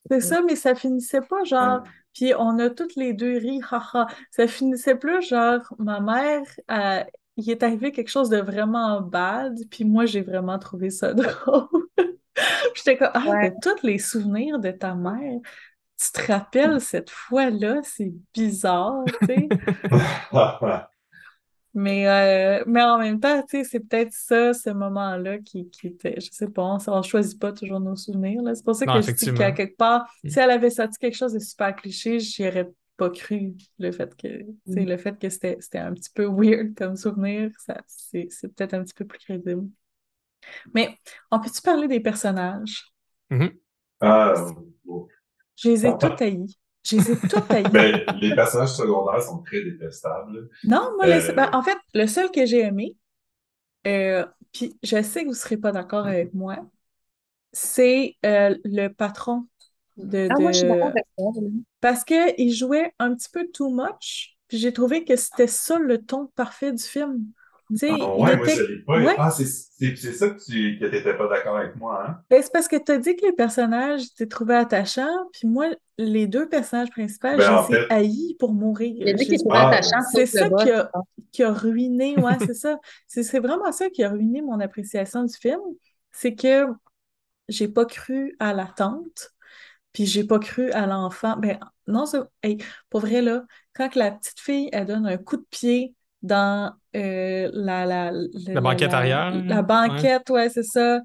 c'est 0.09 0.19
ça, 0.21 0.41
mais 0.41 0.55
ça 0.55 0.75
finissait 0.75 1.21
pas 1.21 1.43
genre. 1.43 1.83
Puis 2.13 2.33
on 2.37 2.59
a 2.59 2.69
toutes 2.69 2.95
les 2.95 3.13
deux 3.13 3.37
ri, 3.37 3.61
haha. 3.71 4.07
Ça 4.31 4.47
finissait 4.47 4.95
plus 4.95 5.21
genre, 5.21 5.61
ma 5.79 6.01
mère, 6.01 6.43
euh, 6.69 7.03
il 7.37 7.49
est 7.49 7.63
arrivé 7.63 7.91
quelque 7.93 8.09
chose 8.09 8.29
de 8.29 8.37
vraiment 8.37 8.99
bad, 9.01 9.57
puis 9.69 9.85
moi 9.85 10.05
j'ai 10.05 10.21
vraiment 10.21 10.59
trouvé 10.59 10.89
ça 10.89 11.13
drôle. 11.13 11.67
J'étais 12.75 12.97
comme, 12.97 13.11
ah, 13.13 13.23
Ouais. 13.27 13.51
de 13.51 13.55
tous 13.61 13.85
les 13.85 13.97
souvenirs 13.99 14.59
de 14.59 14.71
ta 14.71 14.95
mère, 14.95 15.39
tu 15.99 16.11
te 16.13 16.31
rappelles 16.31 16.81
cette 16.81 17.09
fois-là, 17.09 17.81
c'est 17.83 18.11
bizarre, 18.33 19.03
tu 19.21 19.27
sais. 19.27 19.49
Mais, 21.73 22.05
euh, 22.07 22.63
mais 22.67 22.81
en 22.83 22.97
même 22.99 23.21
temps, 23.21 23.41
tu 23.43 23.59
sais, 23.59 23.63
c'est 23.63 23.79
peut-être 23.79 24.11
ça, 24.11 24.53
ce 24.53 24.71
moment-là 24.71 25.39
qui, 25.39 25.69
qui 25.69 25.87
était, 25.87 26.19
je 26.19 26.27
sais 26.29 26.49
pas, 26.49 26.63
on, 26.63 26.77
on 26.87 27.01
choisit 27.01 27.39
pas 27.39 27.53
toujours 27.53 27.79
nos 27.79 27.95
souvenirs, 27.95 28.41
là. 28.41 28.53
C'est 28.55 28.65
pour 28.65 28.75
ça 28.75 28.85
Non, 28.85 28.95
que 28.95 29.01
je 29.01 29.11
dis 29.11 29.33
qu'à 29.33 29.53
quelque 29.53 29.77
part, 29.77 30.05
Mm. 30.23 30.29
si 30.29 30.39
elle 30.39 30.51
avait 30.51 30.69
sorti 30.69 30.97
quelque 30.99 31.15
chose 31.15 31.31
de 31.33 31.39
super 31.39 31.73
cliché, 31.73 32.19
j'y 32.19 32.45
aurais 32.45 32.69
pas 32.97 33.09
cru 33.09 33.53
le 33.79 33.91
fait 33.93 34.13
que, 34.17 34.27
tu 34.27 34.45
sais, 34.67 34.81
Mm. 34.81 34.85
le 34.89 34.97
fait 34.97 35.17
que 35.17 35.29
c'était, 35.29 35.57
c'était 35.61 35.77
un 35.77 35.93
petit 35.93 36.09
peu 36.13 36.25
weird 36.25 36.75
comme 36.75 36.97
souvenir, 36.97 37.51
ça, 37.57 37.77
c'est, 37.87 38.27
c'est 38.31 38.49
peut-être 38.53 38.73
un 38.73 38.83
petit 38.83 38.93
peu 38.93 39.05
plus 39.05 39.19
crédible. 39.19 39.63
Mais 40.73 40.97
on 41.31 41.39
peut-tu 41.39 41.61
parler 41.61 41.87
des 41.87 41.99
personnages? 41.99 42.93
Ah, 43.99 44.33
bon. 44.85 45.07
Je 45.55 45.69
les 45.69 45.85
ai 45.85 45.97
tous 45.97 46.21
haïs. 46.21 46.57
Je 46.83 46.95
les 46.97 47.11
ai 47.11 47.15
tous 47.17 47.43
haïs. 47.49 47.65
Ben, 47.71 48.03
les 48.21 48.35
personnages 48.35 48.73
secondaires 48.73 49.21
sont 49.21 49.41
très 49.43 49.61
détestables. 49.63 50.49
Non, 50.63 50.91
moi, 50.97 51.07
Euh, 51.07 51.31
ben, 51.33 51.49
en 51.53 51.63
fait, 51.63 51.77
le 51.93 52.05
seul 52.07 52.31
que 52.31 52.45
j'ai 52.45 52.59
aimé, 52.61 52.95
euh, 53.87 54.25
puis 54.53 54.77
je 54.83 55.01
sais 55.03 55.21
que 55.21 55.25
vous 55.27 55.31
ne 55.33 55.35
serez 55.37 55.57
pas 55.57 55.71
d'accord 55.71 56.07
avec 56.07 56.33
moi, 56.33 56.57
c'est 57.53 58.17
euh, 58.25 58.57
le 58.65 58.89
patron 58.89 59.47
de, 59.97 60.29
Ah, 60.29 60.39
moi, 60.39 60.51
je 60.51 60.59
suis 60.59 60.67
d'accord 60.67 60.89
avec. 60.89 61.05
Parce 61.81 62.03
qu'il 62.03 62.53
jouait 62.53 62.93
un 62.99 63.15
petit 63.15 63.29
peu 63.29 63.47
too 63.53 63.69
much, 63.71 64.37
puis 64.47 64.57
j'ai 64.57 64.73
trouvé 64.73 65.05
que 65.05 65.15
c'était 65.15 65.47
ça 65.47 65.79
le 65.79 65.99
ton 66.03 66.27
parfait 66.35 66.73
du 66.73 66.83
film. 66.83 67.25
Ah, 67.87 68.15
ouais, 68.17 68.35
moi, 68.37 68.47
je 68.47 68.61
l'ai 68.63 68.79
pas. 68.83 68.99
Ouais. 68.99 69.15
Ah, 69.17 69.31
c'est 69.31 69.45
c'est- 69.45 69.95
c'est 69.95 70.13
ça 70.13 70.29
que 70.29 70.43
tu 70.43 70.77
que 70.79 70.85
t'étais 70.85 71.15
pas 71.17 71.27
d'accord 71.27 71.57
avec 71.57 71.75
moi, 71.75 72.05
hein? 72.07 72.23
Ben, 72.29 72.41
c'est 72.41 72.51
parce 72.53 72.67
que 72.69 72.77
tu 72.77 72.91
as 72.93 72.97
dit 72.97 73.15
que 73.17 73.25
les 73.25 73.33
personnages, 73.33 74.13
tu 74.15 74.27
trouvé 74.27 74.55
attachants, 74.55 75.09
puis 75.33 75.47
moi, 75.47 75.67
les 75.97 76.27
deux 76.27 76.47
personnages 76.47 76.89
principaux, 76.89 77.27
Ben, 77.37 77.39
je 77.39 77.51
les 77.53 77.59
ai 77.73 77.77
fait- 77.77 77.87
haïs 77.89 78.35
pour 78.39 78.53
mourir. 78.53 79.13
Ah, 79.49 79.61
attachant 79.63 80.01
c'est 80.13 80.25
ça 80.25 80.49
qui 80.49 80.69
a, 80.71 80.89
qui 81.33 81.43
a 81.43 81.51
ruiné, 81.51 82.17
ouais, 82.17 82.39
c'est 82.39 82.53
ça. 82.53 82.77
C'est 83.07 83.23
c'est 83.23 83.39
vraiment 83.39 83.71
ça 83.73 83.89
qui 83.89 84.03
a 84.03 84.09
ruiné 84.09 84.41
mon 84.41 84.59
appréciation 84.61 85.25
du 85.25 85.35
film. 85.35 85.59
C'est 86.13 86.33
que 86.35 86.67
j'ai 87.49 87.67
pas 87.67 87.85
cru 87.85 88.35
à 88.39 88.53
la 88.53 88.65
tante, 88.67 89.31
puis 89.93 90.05
j'ai 90.05 90.23
pas 90.25 90.39
cru 90.39 90.71
à 90.71 90.87
l'enfant. 90.87 91.37
Ben, 91.37 91.59
non, 91.87 92.05
ça, 92.05 92.29
hey, 92.43 92.57
pour 92.89 93.01
vrai, 93.01 93.21
là, 93.21 93.45
quand 93.73 93.89
que 93.89 93.99
la 93.99 94.11
petite 94.11 94.39
fille, 94.39 94.69
elle 94.73 94.87
donne 94.87 95.07
un 95.07 95.17
coup 95.17 95.37
de 95.37 95.45
pied 95.51 95.95
dans 96.21 96.73
euh, 96.95 97.49
la, 97.53 97.85
la, 97.85 98.11
le- 98.11 98.53
La 98.53 98.61
banquette 98.61 98.93
arrière, 98.93 99.33
La 99.45 99.61
banquette, 99.61 100.29
ouais, 100.29 100.49
c'est 100.49 100.63
ça. 100.63 100.99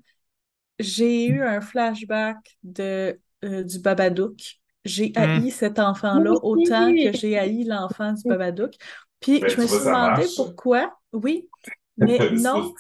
J'ai 0.79 1.27
eu 1.27 1.43
un 1.43 1.61
flashback 1.61 2.37
de, 2.63 3.19
euh, 3.45 3.63
du 3.63 3.79
Babadook. 3.79 4.39
j'ai 4.85 5.13
hmm. 5.17 5.19
haï 5.19 5.51
cet 5.51 5.79
enfant-là 5.79 6.33
autant 6.43 6.93
que 6.93 7.17
j'ai 7.17 7.39
haï 7.39 7.65
l'enfant 7.65 8.13
du 8.13 8.23
Babadook. 8.29 8.75
Puis 9.21 9.41
ben, 9.41 9.49
je 9.49 9.61
me 9.61 9.67
suis 9.67 9.85
demandé 9.85 10.27
pourquoi. 10.37 10.99
Oui, 11.13 11.49
mais 11.97 12.19
non. 12.33 12.73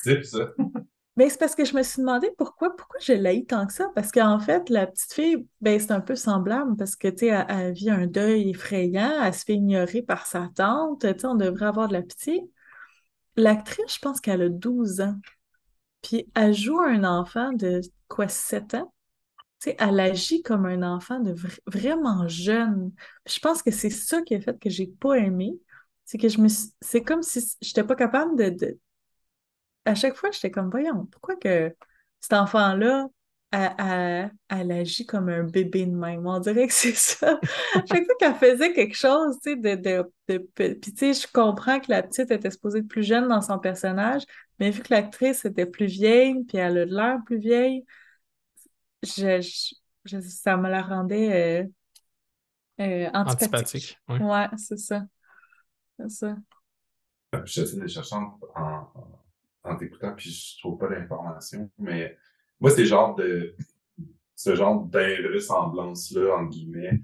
Mais 1.16 1.30
c'est 1.30 1.38
parce 1.38 1.54
que 1.54 1.64
je 1.64 1.74
me 1.74 1.82
suis 1.82 2.00
demandé 2.02 2.30
pourquoi, 2.36 2.76
pourquoi 2.76 3.00
je 3.00 3.14
l'ai 3.14 3.46
tant 3.46 3.66
que 3.66 3.72
ça? 3.72 3.90
Parce 3.94 4.12
qu'en 4.12 4.38
fait, 4.38 4.68
la 4.68 4.86
petite 4.86 5.12
fille, 5.14 5.46
ben, 5.62 5.80
c'est 5.80 5.92
un 5.92 6.00
peu 6.02 6.14
semblable 6.14 6.76
parce 6.76 6.94
que, 6.94 7.08
tu 7.08 7.28
sais, 7.28 7.44
elle, 7.48 7.72
vit 7.72 7.88
un 7.90 8.06
deuil 8.06 8.50
effrayant, 8.50 9.22
elle 9.22 9.32
se 9.32 9.44
fait 9.44 9.54
ignorer 9.54 10.02
par 10.02 10.26
sa 10.26 10.50
tante, 10.54 11.00
tu 11.00 11.08
sais, 11.08 11.26
on 11.26 11.34
devrait 11.34 11.66
avoir 11.66 11.88
de 11.88 11.94
la 11.94 12.02
pitié. 12.02 12.42
L'actrice, 13.36 13.94
je 13.94 13.98
pense 14.00 14.20
qu'elle 14.20 14.42
a 14.42 14.48
12 14.48 15.00
ans. 15.00 15.16
Puis 16.02 16.30
elle 16.34 16.54
joue 16.54 16.80
un 16.80 17.04
enfant 17.04 17.52
de 17.52 17.80
quoi, 18.08 18.28
7 18.28 18.74
ans? 18.74 18.92
Tu 19.60 19.70
sais, 19.70 19.76
elle 19.80 20.00
agit 20.00 20.42
comme 20.42 20.66
un 20.66 20.82
enfant 20.82 21.20
de 21.20 21.34
vraiment 21.66 22.28
jeune. 22.28 22.92
je 23.26 23.38
pense 23.40 23.62
que 23.62 23.70
c'est 23.70 23.90
ça 23.90 24.22
qui 24.22 24.34
a 24.34 24.40
fait 24.40 24.58
que 24.58 24.70
j'ai 24.70 24.86
pas 24.86 25.16
aimé. 25.16 25.58
C'est 26.04 26.18
que 26.18 26.28
je 26.28 26.40
me 26.40 26.48
c'est 26.80 27.02
comme 27.02 27.22
si 27.22 27.40
je 27.62 27.68
n'étais 27.68 27.84
pas 27.84 27.96
capable 27.96 28.36
de, 28.36 28.78
À 29.86 29.94
chaque 29.94 30.16
fois, 30.16 30.30
j'étais 30.30 30.50
comme, 30.50 30.70
voyons, 30.70 31.06
pourquoi 31.06 31.36
que 31.36 31.74
cet 32.20 32.32
enfant-là, 32.32 33.08
elle, 33.52 34.72
agit 34.72 35.06
comme 35.06 35.28
un 35.28 35.44
bébé 35.44 35.86
de 35.86 35.94
même? 35.94 36.26
On 36.26 36.38
dirait 36.40 36.66
que 36.66 36.72
c'est 36.72 36.94
ça. 36.94 37.38
chaque 37.74 38.04
fois 38.04 38.14
qu'elle 38.18 38.34
faisait 38.34 38.72
quelque 38.72 38.96
chose, 38.96 39.38
tu 39.42 39.52
sais, 39.52 39.56
de, 39.56 40.04
de, 40.28 40.38
Puis, 40.54 40.80
tu 40.80 40.96
sais, 40.96 41.12
je 41.14 41.32
comprends 41.32 41.80
que 41.80 41.90
la 41.90 42.02
petite 42.02 42.30
était 42.30 42.50
supposée 42.50 42.80
être 42.80 42.88
plus 42.88 43.04
jeune 43.04 43.28
dans 43.28 43.40
son 43.40 43.58
personnage, 43.58 44.22
mais 44.58 44.70
vu 44.70 44.82
que 44.82 44.92
l'actrice 44.92 45.44
était 45.44 45.66
plus 45.66 45.86
vieille, 45.86 46.44
puis 46.44 46.58
elle 46.58 46.78
a 46.78 46.84
l'air 46.84 47.18
plus 47.24 47.38
vieille, 47.38 47.84
je, 49.02 49.40
ça 50.20 50.56
me 50.56 50.68
la 50.68 50.82
rendait 50.82 51.62
euh, 51.62 51.66
euh, 52.80 53.10
antipathique. 53.14 53.98
ouais, 54.08 54.48
c'est 54.56 54.78
ça. 54.78 55.04
C'est 55.98 56.10
ça. 56.10 56.36
J'essaie 57.44 57.76
de 57.78 57.86
chercher 57.86 58.16
en, 58.16 58.38
en, 58.54 59.15
t'écoutant, 59.74 60.14
puis 60.14 60.30
je 60.30 60.58
trouve 60.60 60.78
pas 60.78 60.88
d'informations, 60.88 61.68
mais 61.78 62.16
moi, 62.60 62.70
c'est 62.70 62.86
genre 62.86 63.16
de 63.16 63.54
ce 64.36 64.54
genre 64.54 64.84
d'invraisemblance-là, 64.84 66.36
en 66.36 66.44
guillemets, 66.44 67.00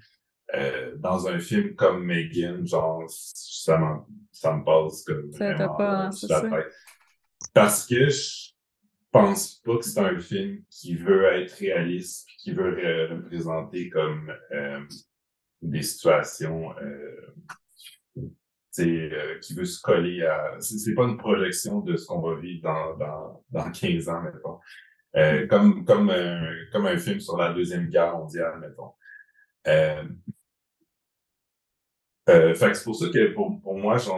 euh, 0.54 0.96
dans 0.98 1.26
un 1.26 1.38
film 1.38 1.74
comme 1.74 2.04
Megan, 2.04 2.66
genre, 2.66 3.04
ça, 3.08 4.04
ça 4.30 4.54
me 4.54 4.64
passe 4.64 5.02
comme 5.04 5.32
ça 5.32 5.54
vraiment 5.54 5.74
pas, 5.74 6.10
euh, 6.10 6.62
Parce 7.54 7.86
que 7.86 8.08
je 8.10 8.50
pense 9.10 9.54
pas 9.64 9.78
que 9.78 9.84
c'est 9.84 10.00
un 10.00 10.18
film 10.18 10.62
qui 10.68 10.94
veut 10.94 11.24
être 11.24 11.52
réaliste, 11.52 12.28
qui 12.38 12.52
veut 12.52 13.08
représenter 13.10 13.88
comme 13.88 14.30
euh, 14.52 14.80
des 15.62 15.82
situations 15.82 16.76
euh, 16.78 17.34
euh, 18.80 19.38
qui 19.40 19.54
veut 19.54 19.64
se 19.64 19.80
coller 19.80 20.22
à... 20.22 20.56
C'est 20.60 20.94
pas 20.94 21.04
une 21.04 21.18
projection 21.18 21.80
de 21.80 21.96
ce 21.96 22.06
qu'on 22.06 22.20
va 22.20 22.36
vivre 22.36 22.62
dans, 22.62 22.96
dans, 22.96 23.44
dans 23.50 23.70
15 23.70 24.08
ans, 24.08 24.22
mettons. 24.22 24.58
Euh, 25.16 25.46
comme, 25.46 25.84
comme, 25.84 26.10
un, 26.10 26.54
comme 26.72 26.86
un 26.86 26.96
film 26.96 27.20
sur 27.20 27.36
la 27.36 27.52
Deuxième 27.52 27.88
Guerre 27.88 28.16
mondiale, 28.16 28.58
mettons. 28.60 28.92
Euh, 29.66 30.04
euh, 32.28 32.54
c'est 32.54 32.84
pour 32.84 32.96
ça 32.96 33.06
que 33.08 33.34
pour, 33.34 33.60
pour 33.60 33.78
moi, 33.78 33.98
ce 33.98 34.08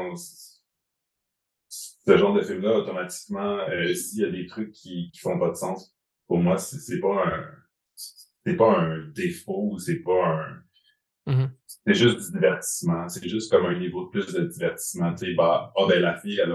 genre 2.17 2.35
de 2.35 2.43
film-là, 2.43 2.79
automatiquement, 2.79 3.59
euh, 3.69 3.93
s'il 3.95 4.21
y 4.21 4.25
a 4.25 4.31
des 4.31 4.47
trucs 4.47 4.73
qui, 4.73 5.11
qui 5.11 5.21
font 5.21 5.39
pas 5.39 5.51
de 5.51 5.55
sens, 5.55 5.97
pour 6.27 6.39
moi, 6.39 6.59
c'est 6.59 7.01
pas 7.01 7.27
un 7.27 7.45
c'est 8.47 8.57
pas 8.57 8.79
un 8.79 8.99
défaut, 9.09 9.79
c'est 9.79 10.01
pas 10.01 10.27
un 10.27 10.63
Mm-hmm. 11.27 11.51
C'est 11.67 11.95
juste 11.95 12.19
du 12.19 12.33
divertissement. 12.33 13.09
C'est 13.09 13.29
juste 13.29 13.51
comme 13.51 13.67
un 13.67 13.79
niveau 13.79 14.05
de 14.05 14.11
plus 14.11 14.33
de 14.33 14.45
divertissement. 14.45 15.15
Tu 15.15 15.27
sais, 15.27 15.35
bah, 15.35 15.73
oh, 15.77 15.87
ben, 15.87 16.01
la 16.01 16.17
fille, 16.17 16.39
elle 16.39 16.55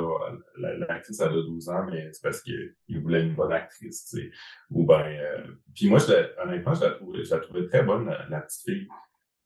l'actrice, 0.57 1.19
elle 1.19 1.29
a 1.29 1.41
12 1.41 1.69
ans, 1.69 1.85
mais 1.89 2.09
c'est 2.13 2.21
parce 2.21 2.41
qu'il 2.41 2.75
voulait 3.01 3.23
une 3.23 3.35
bonne 3.35 3.51
actrice, 3.51 4.05
tu 4.05 4.17
sais. 4.17 4.31
Ou 4.69 4.85
ben, 4.85 5.01
euh... 5.01 5.43
puis 5.73 5.89
moi, 5.89 5.99
je 5.99 6.41
honnêtement, 6.41 6.73
je 6.73 6.81
la 6.81 6.91
trouvais, 6.91 7.23
je 7.23 7.31
la 7.31 7.39
trouvais 7.39 7.67
très 7.67 7.83
bonne, 7.83 8.05
la, 8.29 8.41
petite 8.41 8.63
fille. 8.63 8.87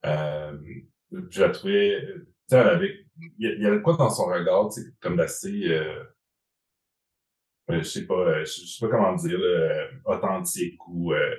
Euh, 0.05 0.57
je 1.29 1.41
la 1.41 1.49
trouvais, 1.49 2.05
tu 2.15 2.25
sais, 2.49 2.57
avait, 2.57 3.05
il 3.37 3.61
y, 3.61 3.65
avait 3.65 3.81
quoi 3.81 3.95
dans 3.95 4.09
son 4.09 4.25
regard, 4.25 4.69
tu 4.73 4.81
sais, 4.81 4.87
comme 4.99 5.15
d'assez, 5.15 5.67
euh, 5.69 6.03
je 7.69 7.81
sais 7.83 8.05
pas, 8.05 8.43
je, 8.43 8.51
sais 8.51 8.85
pas 8.85 8.91
comment 8.91 9.15
dire, 9.15 9.39
là, 9.39 9.87
authentique 10.05 10.85
ou, 10.87 11.13
euh, 11.13 11.35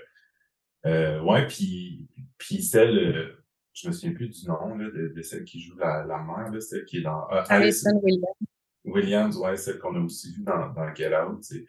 euh 0.86 1.20
ouais, 1.20 1.46
puis, 1.46 2.08
puis 2.38 2.62
celle, 2.62 3.36
je 3.74 3.88
me 3.88 3.92
souviens 3.92 4.14
plus 4.14 4.28
du 4.28 4.46
nom 4.46 4.76
là, 4.76 4.90
de, 4.90 5.08
de, 5.08 5.22
celle 5.22 5.44
qui 5.44 5.60
joue 5.60 5.76
la, 5.76 6.04
la 6.04 6.18
mère, 6.18 6.50
là, 6.50 6.60
celle 6.60 6.84
qui 6.84 6.98
est 6.98 7.02
dans 7.02 7.30
euh, 7.30 7.42
Alison 7.48 8.00
Williams. 8.02 8.36
Williams, 8.84 9.36
ouais, 9.38 9.56
celle 9.56 9.78
qu'on 9.78 9.96
a 9.96 10.00
aussi 10.00 10.32
vue 10.34 10.42
dans, 10.42 10.72
dans 10.72 10.94
Get 10.94 11.14
Out. 11.16 11.40
Tu 11.42 11.56
sais, 11.56 11.66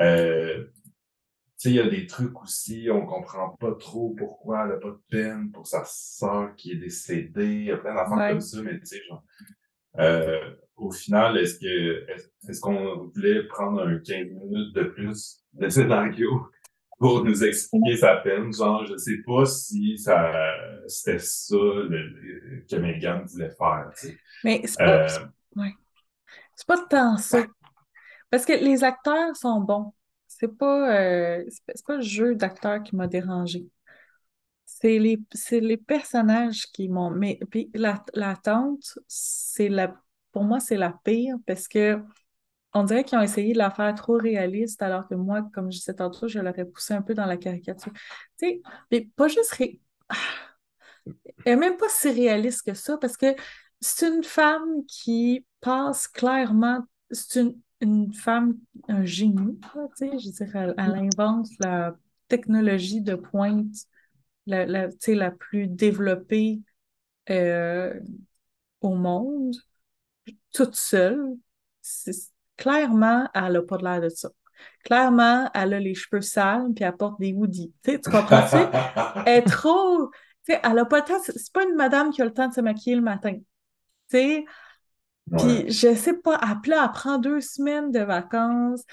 euh, 0.00 0.66
il 1.64 1.72
y 1.72 1.80
a 1.80 1.88
des 1.88 2.06
trucs 2.06 2.40
aussi, 2.42 2.88
on 2.92 3.06
comprend 3.06 3.50
pas 3.58 3.74
trop 3.74 4.10
pourquoi 4.10 4.66
elle 4.66 4.72
a 4.72 4.76
pas 4.76 4.90
de 4.90 5.00
peine 5.08 5.50
pour 5.50 5.66
sa 5.66 5.82
sœur 5.84 6.54
qui 6.56 6.72
est 6.72 6.76
décédée. 6.76 7.54
Il 7.54 7.64
y 7.64 7.70
a 7.72 7.78
plein 7.78 7.94
d'affaires 7.94 8.30
comme 8.30 8.40
ça, 8.40 8.62
mais 8.62 8.78
tu 8.78 8.86
sais, 8.86 9.02
genre. 9.08 9.24
Euh, 9.98 10.54
au 10.76 10.90
final, 10.90 11.38
est-ce 11.38 11.58
que 11.58 12.06
est-ce 12.46 12.60
qu'on 12.60 13.10
voulait 13.14 13.44
prendre 13.44 13.80
un 13.80 13.98
15 13.98 14.26
minutes 14.26 14.74
de 14.74 14.82
plus 14.84 15.42
de 15.54 15.68
scénario 15.70 16.48
pour 16.98 17.24
nous 17.24 17.44
expliquer 17.44 17.96
sa 17.96 18.16
peine. 18.16 18.52
Genre, 18.52 18.86
je 18.86 18.96
sais 18.96 19.18
pas 19.26 19.44
si 19.44 19.98
ça 19.98 20.32
c'était 20.86 21.18
ça 21.18 21.56
que 21.56 22.76
Megan 22.76 23.24
voulait 23.26 23.50
faire. 23.50 23.90
Mais 24.44 24.62
c'est 24.64 24.78
pas, 24.78 25.04
euh, 25.04 25.26
ouais. 25.56 25.74
c'est 26.54 26.66
pas 26.66 26.78
tant 26.88 27.16
ça. 27.16 27.44
Parce 28.30 28.44
que 28.44 28.52
les 28.52 28.84
acteurs 28.84 29.36
sont 29.36 29.60
bons. 29.60 29.94
C'est 30.26 30.56
pas, 30.56 31.00
euh, 31.00 31.44
c'est 31.48 31.86
pas 31.86 31.96
le 31.96 32.02
jeu 32.02 32.34
d'acteur 32.34 32.82
qui 32.82 32.96
m'a 32.96 33.06
dérangé. 33.06 33.66
C'est 34.64 34.98
les, 34.98 35.18
les 35.52 35.76
personnages 35.76 36.66
qui 36.72 36.88
m'ont. 36.88 37.10
Mais 37.10 37.38
puis 37.50 37.70
la, 37.74 38.04
la 38.14 38.36
tante, 38.36 38.98
c'est 39.06 39.68
la. 39.68 39.94
Pour 40.32 40.44
moi, 40.44 40.60
c'est 40.60 40.76
la 40.76 40.92
pire 41.04 41.36
parce 41.46 41.68
que 41.68 41.98
on 42.76 42.84
dirait 42.84 43.04
qu'ils 43.04 43.18
ont 43.18 43.22
essayé 43.22 43.54
de 43.54 43.58
la 43.58 43.70
faire 43.70 43.94
trop 43.94 44.18
réaliste, 44.18 44.82
alors 44.82 45.08
que 45.08 45.14
moi, 45.14 45.48
comme 45.54 45.72
je 45.72 45.78
disais 45.78 45.94
tantôt, 45.94 46.28
je 46.28 46.38
l'aurais 46.38 46.66
poussé 46.66 46.92
un 46.92 47.02
peu 47.02 47.14
dans 47.14 47.24
la 47.24 47.38
caricature. 47.38 47.92
Tu 48.38 48.46
sais, 48.48 48.62
mais 48.90 49.08
pas 49.16 49.28
juste. 49.28 49.52
Ré... 49.52 49.80
Elle 51.46 51.54
n'est 51.54 51.56
même 51.56 51.76
pas 51.76 51.88
si 51.88 52.10
réaliste 52.10 52.66
que 52.66 52.74
ça, 52.74 52.98
parce 52.98 53.16
que 53.16 53.34
c'est 53.80 54.08
une 54.08 54.24
femme 54.24 54.84
qui 54.88 55.46
passe 55.60 56.08
clairement. 56.08 56.80
C'est 57.10 57.40
une, 57.40 57.60
une, 57.80 58.12
femme, 58.12 58.58
un 58.88 59.04
génie, 59.04 59.58
tu 59.60 59.78
sais, 59.94 60.18
je 60.18 60.30
dirais, 60.30 60.74
elle, 60.76 60.94
invente 60.94 61.48
la 61.60 61.96
technologie 62.28 63.00
de 63.00 63.14
pointe 63.14 63.74
la, 64.46 64.66
la, 64.66 64.88
la 65.06 65.30
plus 65.30 65.68
développée 65.68 66.60
euh, 67.30 67.98
au 68.80 68.94
monde, 68.94 69.54
toute 70.52 70.74
seule 70.74 71.36
clairement, 72.56 73.28
elle 73.34 73.52
n'a 73.52 73.62
pas 73.62 73.76
de 73.78 73.84
l'air 73.84 74.00
de 74.00 74.08
ça. 74.08 74.30
Clairement, 74.84 75.50
elle 75.54 75.74
a 75.74 75.80
les 75.80 75.94
cheveux 75.94 76.22
sales 76.22 76.72
puis 76.74 76.84
elle 76.84 76.96
porte 76.96 77.20
des 77.20 77.32
hoodies. 77.32 77.72
Tu, 77.84 77.98
comprends-tu? 78.00 78.56
elle 79.26 79.38
est 79.38 79.42
trop. 79.42 80.10
Tu 80.44 80.52
sais, 80.52 80.60
elle 80.62 80.74
n'a 80.74 80.84
pas 80.84 80.98
le 80.98 81.04
temps. 81.04 81.20
C'est 81.22 81.52
pas 81.52 81.64
une 81.64 81.74
madame 81.74 82.10
qui 82.10 82.22
a 82.22 82.24
le 82.24 82.32
temps 82.32 82.48
de 82.48 82.54
se 82.54 82.60
maquiller 82.60 82.96
le 82.96 83.02
matin. 83.02 83.34
Tu 83.34 83.42
sais? 84.08 84.44
Puis, 85.36 85.70
je 85.70 85.94
sais 85.94 86.14
pas, 86.14 86.38
elle, 86.40 86.72
elle 86.72 86.90
prend 86.92 87.18
deux 87.18 87.40
semaines 87.40 87.90
de 87.90 88.00
vacances. 88.00 88.84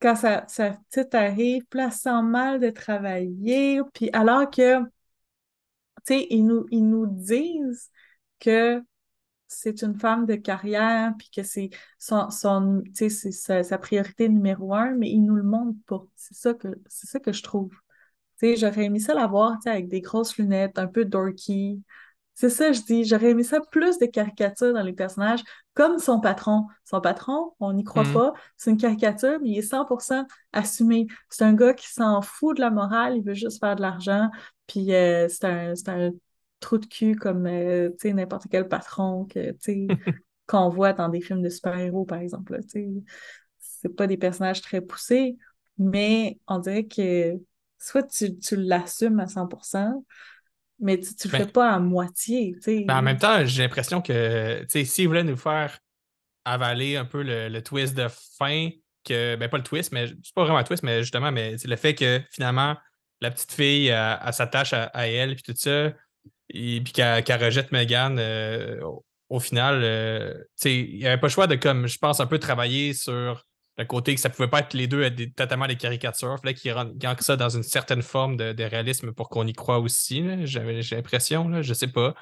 Quand 0.00 0.16
sa, 0.16 0.44
sa 0.48 0.72
petite 0.90 1.14
arrive, 1.14 1.64
puis 1.70 1.80
elle 1.80 1.92
sent 1.92 2.22
mal 2.22 2.58
de 2.58 2.70
travailler. 2.70 3.80
Puis, 3.94 4.10
alors 4.12 4.50
que, 4.50 4.80
tu 4.80 4.88
sais, 6.04 6.26
ils 6.30 6.44
nous, 6.44 6.66
ils 6.70 6.84
nous 6.84 7.06
disent 7.06 7.90
que 8.40 8.82
c'est 9.48 9.82
une 9.82 9.98
femme 9.98 10.26
de 10.26 10.34
carrière, 10.36 11.12
puis 11.18 11.30
que 11.34 11.42
c'est 11.42 11.70
son, 11.98 12.30
son 12.30 12.82
sa, 12.94 13.64
sa, 13.64 13.78
priorité 13.78 14.28
numéro 14.28 14.74
un, 14.74 14.94
mais 14.94 15.10
il 15.10 15.22
nous 15.22 15.34
le 15.34 15.42
montre 15.42 15.78
pas. 15.86 16.04
C'est 16.14 16.34
ça 16.34 16.54
que, 16.54 16.68
c'est 16.88 17.06
ça 17.08 17.18
que 17.18 17.32
je 17.32 17.42
trouve. 17.42 17.72
J'aurais 18.40 18.84
aimé 18.84 19.00
ça 19.00 19.14
la 19.14 19.26
voir 19.26 19.56
avec 19.66 19.88
des 19.88 20.00
grosses 20.00 20.36
lunettes, 20.36 20.78
un 20.78 20.86
peu 20.86 21.04
dorky. 21.04 21.82
C'est 22.34 22.50
ça, 22.50 22.70
je 22.70 22.82
dis. 22.82 23.04
J'aurais 23.04 23.30
aimé 23.30 23.42
ça 23.42 23.60
plus 23.60 23.98
de 23.98 24.06
caricatures 24.06 24.72
dans 24.72 24.82
les 24.82 24.92
personnages, 24.92 25.42
comme 25.74 25.98
son 25.98 26.20
patron. 26.20 26.66
Son 26.84 27.00
patron, 27.00 27.54
on 27.58 27.72
n'y 27.72 27.82
croit 27.82 28.04
mm-hmm. 28.04 28.12
pas. 28.12 28.32
C'est 28.56 28.70
une 28.70 28.76
caricature, 28.76 29.40
mais 29.42 29.50
il 29.50 29.58
est 29.58 29.72
100% 29.72 30.24
assumé. 30.52 31.08
C'est 31.30 31.44
un 31.44 31.54
gars 31.54 31.74
qui 31.74 31.88
s'en 31.88 32.22
fout 32.22 32.56
de 32.56 32.60
la 32.60 32.70
morale, 32.70 33.16
il 33.16 33.24
veut 33.24 33.34
juste 33.34 33.58
faire 33.58 33.74
de 33.74 33.82
l'argent. 33.82 34.30
Puis 34.68 34.94
euh, 34.94 35.26
c'est 35.28 35.46
un, 35.46 35.72
un 35.88 36.10
trou 36.60 36.78
de 36.78 36.86
cul 36.86 37.16
comme 37.16 37.46
euh, 37.46 37.90
n'importe 38.04 38.46
quel 38.50 38.68
patron 38.68 39.26
que 39.26 39.54
qu'on 40.46 40.68
voit 40.70 40.92
dans 40.92 41.08
des 41.08 41.20
films 41.20 41.42
de 41.42 41.48
super-héros, 41.48 42.04
par 42.04 42.18
exemple. 42.18 42.58
C'est 43.58 43.94
pas 43.94 44.06
des 44.06 44.16
personnages 44.16 44.62
très 44.62 44.80
poussés, 44.80 45.36
mais 45.76 46.38
on 46.46 46.58
dirait 46.58 46.86
que 46.86 47.38
soit 47.78 48.02
tu, 48.02 48.38
tu 48.38 48.56
l'assumes 48.56 49.20
à 49.20 49.26
100%, 49.26 50.04
mais 50.80 50.98
tu, 50.98 51.14
tu 51.14 51.28
le 51.28 51.36
fais 51.36 51.46
pas 51.46 51.70
à 51.70 51.78
moitié. 51.78 52.56
Ben, 52.66 52.98
en 52.98 53.02
même 53.02 53.18
temps, 53.18 53.44
j'ai 53.44 53.62
l'impression 53.62 54.00
que 54.00 54.64
s'ils 54.68 55.06
voulaient 55.06 55.24
nous 55.24 55.36
faire 55.36 55.78
avaler 56.44 56.96
un 56.96 57.04
peu 57.04 57.22
le, 57.22 57.60
twist 57.60 57.94
de 57.94 58.08
fin, 58.38 58.70
que, 59.04 59.36
ben 59.36 59.48
pas 59.48 59.58
le 59.58 59.62
twist, 59.62 59.92
mais 59.92 60.06
c'est 60.06 60.34
pas 60.34 60.42
vraiment 60.42 60.58
un 60.58 60.64
twist, 60.64 60.82
mais 60.82 61.02
justement, 61.02 61.30
mais 61.30 61.56
le 61.62 61.76
fait 61.76 61.94
que 61.94 62.20
finalement, 62.30 62.76
la 63.20 63.30
petite 63.30 63.52
fille, 63.52 63.88
elle, 63.88 64.32
s'attache 64.32 64.72
à, 64.72 65.08
elle, 65.08 65.34
puis 65.34 65.42
tout 65.42 65.54
ça, 65.56 65.92
et 66.50 66.80
puis 66.80 66.92
qu'elle 66.92 67.44
rejette 67.44 67.72
Megan, 67.72 68.16
euh, 68.18 68.80
au, 69.28 69.40
final, 69.40 69.80
euh, 69.82 70.34
il 70.64 70.98
n'y 70.98 71.06
avait 71.06 71.18
pas 71.18 71.26
le 71.26 71.32
choix 71.32 71.46
de, 71.46 71.56
comme, 71.56 71.86
je 71.86 71.98
pense, 71.98 72.20
un 72.20 72.26
peu 72.26 72.38
travailler 72.38 72.94
sur 72.94 73.44
le 73.76 73.84
côté 73.84 74.14
que 74.14 74.20
ça 74.20 74.30
pouvait 74.30 74.48
pas 74.48 74.60
être 74.60 74.74
les 74.74 74.86
deux 74.86 75.08
totalement 75.36 75.66
des 75.66 75.76
caricatures. 75.76 76.36
Il 76.38 76.40
fallait 76.40 76.54
qu'ils 76.54 76.74
ça 77.20 77.36
dans 77.36 77.50
une 77.50 77.62
certaine 77.62 78.02
forme 78.02 78.36
de, 78.36 78.62
réalisme 78.64 79.12
pour 79.12 79.28
qu'on 79.28 79.46
y 79.46 79.52
croit 79.52 79.78
aussi. 79.78 80.24
J'ai 80.46 80.82
l'impression, 80.90 81.62
je 81.62 81.74
sais 81.74 81.88
pas. 81.88 82.14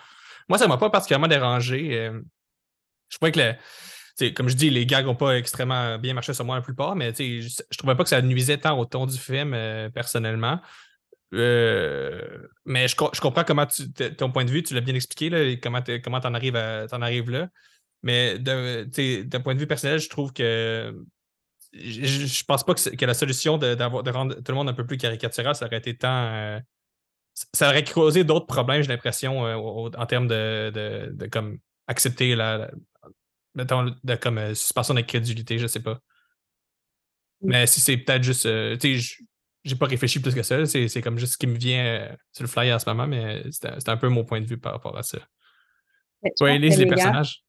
Moi, 0.48 0.58
ça 0.58 0.64
ne 0.64 0.68
m'a 0.68 0.76
pas 0.76 0.90
particulièrement 0.90 1.28
dérangé. 1.28 1.96
Euh, 1.98 2.20
je 3.08 3.16
crois 3.16 3.30
que 3.30 3.54
comme 4.34 4.48
je 4.48 4.56
dis, 4.56 4.70
les 4.70 4.86
gags 4.86 5.04
n'ont 5.04 5.14
pas 5.14 5.36
extrêmement 5.36 5.98
bien 5.98 6.14
marché 6.14 6.32
sur 6.32 6.44
moi 6.44 6.56
la 6.56 6.62
plupart, 6.62 6.96
mais 6.96 7.12
je, 7.14 7.44
ne 7.44 7.76
trouvais 7.76 7.94
pas 7.94 8.02
que 8.02 8.08
ça 8.08 8.22
nuisait 8.22 8.58
tant 8.58 8.78
au 8.78 8.86
ton 8.86 9.06
du 9.06 9.18
film, 9.18 9.56
personnellement. 9.94 10.60
Euh, 11.34 12.46
mais 12.64 12.88
je, 12.88 12.96
comprends 12.96 13.44
comment 13.44 13.66
tu, 13.66 13.92
ton 13.92 14.30
point 14.30 14.44
de 14.44 14.50
vue, 14.50 14.62
tu 14.62 14.74
l'as 14.74 14.80
bien 14.80 14.94
expliqué, 14.94 15.28
là, 15.30 15.56
comment 15.62 15.82
tu 15.82 16.00
en 16.06 16.34
arrives, 16.34 16.56
en 16.56 17.02
arrives 17.02 17.30
là. 17.30 17.48
Mais 18.02 18.38
d'un 18.38 19.40
point 19.42 19.54
de 19.54 19.60
vue 19.60 19.66
personnel, 19.66 19.98
je 19.98 20.08
trouve 20.08 20.32
que 20.32 20.94
je, 21.72 22.22
ne 22.22 22.44
pense 22.46 22.64
pas 22.64 22.74
que, 22.74 23.04
la 23.04 23.14
solution 23.14 23.58
de, 23.58 23.74
de, 23.74 24.10
rendre 24.10 24.34
tout 24.36 24.52
le 24.52 24.54
monde 24.54 24.68
un 24.68 24.74
peu 24.74 24.86
plus 24.86 24.96
caricatural, 24.96 25.54
ça 25.54 25.66
aurait 25.66 25.78
été 25.78 25.96
tant. 25.96 26.26
Euh, 26.26 26.60
ça 27.52 27.68
aurait 27.68 27.84
causé 27.84 28.24
d'autres 28.24 28.46
problèmes, 28.46 28.82
j'ai 28.82 28.88
l'impression, 28.88 29.44
euh, 29.46 29.56
en 29.56 30.06
termes 30.06 30.28
de, 30.28 31.10
de, 31.12 31.26
comme 31.26 31.58
accepter 31.86 32.34
la, 32.34 32.70
de, 33.54 34.14
comme 34.14 34.54
suspension 34.54 34.94
d'incrédulité, 34.94 35.58
je 35.58 35.66
sais 35.66 35.82
pas. 35.82 36.00
Mais 37.42 37.66
si 37.66 37.80
c'est 37.80 37.96
peut-être 37.96 38.22
juste. 38.22 38.48
Tu 39.66 39.70
j'ai 39.70 39.78
pas 39.78 39.86
réfléchi 39.86 40.20
plus 40.20 40.34
que 40.34 40.42
ça. 40.42 40.64
C'est 40.66 41.02
comme 41.02 41.18
juste 41.18 41.34
ce 41.34 41.38
qui 41.38 41.46
me 41.46 41.56
vient 41.56 42.08
sur 42.32 42.44
le 42.44 42.48
fly 42.48 42.72
en 42.72 42.78
ce 42.78 42.88
moment, 42.88 43.06
mais 43.06 43.42
c'est 43.50 43.88
un 43.88 43.96
peu 43.96 44.08
mon 44.08 44.24
point 44.24 44.40
de 44.40 44.46
vue 44.46 44.58
par 44.58 44.72
rapport 44.72 44.96
à 44.96 45.02
ça. 45.02 45.18
Toi, 46.38 46.52
Elise, 46.52 46.78
les, 46.78 46.86
personnages. 46.86 47.44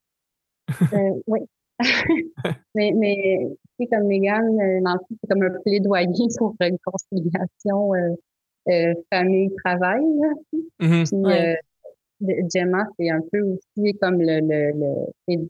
oui. 1.28 1.40
mais, 2.76 2.92
mais 2.96 3.88
comme 3.92 4.08
Megan, 4.08 4.60
euh, 4.60 4.98
c'est 5.10 5.30
comme 5.30 5.44
un 5.44 5.62
plaidoyer 5.62 6.08
pour 6.38 6.56
une 6.60 6.78
conciliation 6.84 7.94
euh, 7.94 8.16
euh, 8.70 8.94
famille-travail. 9.14 10.04
Mm-hmm. 10.80 11.58
Gemma, 12.52 12.86
c'est 12.98 13.12
un 13.12 13.22
peu 13.32 13.42
aussi 13.42 13.94
comme 14.02 14.20
le, 14.20 14.40
le, 14.40 14.72
le 15.28 15.48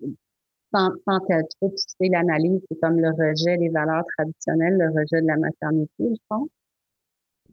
sans, 0.73 0.91
sans 1.07 1.19
trop 1.19 1.69
pousser 1.69 2.09
l'analyse, 2.11 2.59
c'est 2.69 2.79
comme 2.81 2.99
le 2.99 3.09
rejet 3.09 3.57
des 3.57 3.69
valeurs 3.69 4.03
traditionnelles, 4.17 4.77
le 4.77 4.89
rejet 4.89 5.21
de 5.21 5.27
la 5.27 5.37
maternité, 5.37 5.89
je 5.99 6.21
pense. 6.27 6.49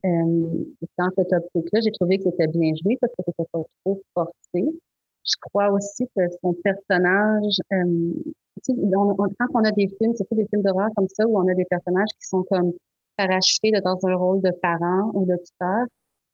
Euh, 0.04 0.64
dans 0.98 1.08
cette 1.16 1.32
optique-là, 1.32 1.80
j'ai 1.82 1.92
trouvé 1.92 2.18
que 2.18 2.24
c'était 2.24 2.46
bien 2.46 2.72
joué 2.82 2.98
parce 3.00 3.12
que 3.12 3.22
c'était 3.26 3.48
pas 3.52 3.62
trop 3.84 4.02
forcé. 4.14 4.68
Je 5.24 5.34
crois 5.40 5.70
aussi 5.70 6.06
que 6.14 6.22
son 6.42 6.52
personnage, 6.62 7.56
euh, 7.72 8.12
quand 8.66 9.48
on 9.54 9.64
a 9.64 9.72
des 9.72 9.88
films, 9.98 10.14
surtout 10.14 10.34
des 10.34 10.46
films 10.46 10.62
d'horreur 10.62 10.90
comme 10.96 11.08
ça, 11.08 11.26
où 11.26 11.38
on 11.38 11.48
a 11.48 11.54
des 11.54 11.64
personnages 11.64 12.10
qui 12.20 12.28
sont 12.28 12.42
comme 12.44 12.72
parachevés 13.16 13.72
dans 13.82 13.98
un 14.04 14.14
rôle 14.14 14.42
de 14.42 14.50
parent 14.62 15.10
ou 15.14 15.24
de 15.24 15.36
tuteur, 15.36 15.86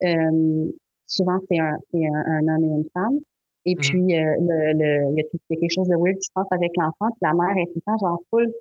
euh, 0.02 0.72
souvent 1.06 1.38
c'est 1.48 1.58
un, 1.58 1.78
un, 1.94 2.48
homme 2.48 2.64
et 2.64 2.76
une 2.78 2.88
femme. 2.92 3.18
Et 3.66 3.74
mm-hmm. 3.74 3.78
puis, 3.78 4.18
euh, 4.18 4.36
le, 4.40 4.72
le, 4.72 5.12
il, 5.12 5.18
y 5.18 5.20
a, 5.20 5.56
quelque 5.56 5.72
chose 5.72 5.88
de 5.88 5.96
weird 5.96 6.16
qui 6.16 6.24
se 6.24 6.32
passe 6.34 6.48
avec 6.50 6.72
l'enfant, 6.76 7.10
puis 7.10 7.20
la 7.22 7.34
mère 7.34 7.56
est 7.56 7.66
tout 7.66 7.74
le 7.76 7.82
temps 7.82 7.98
genre 7.98 8.20
full, 8.30 8.52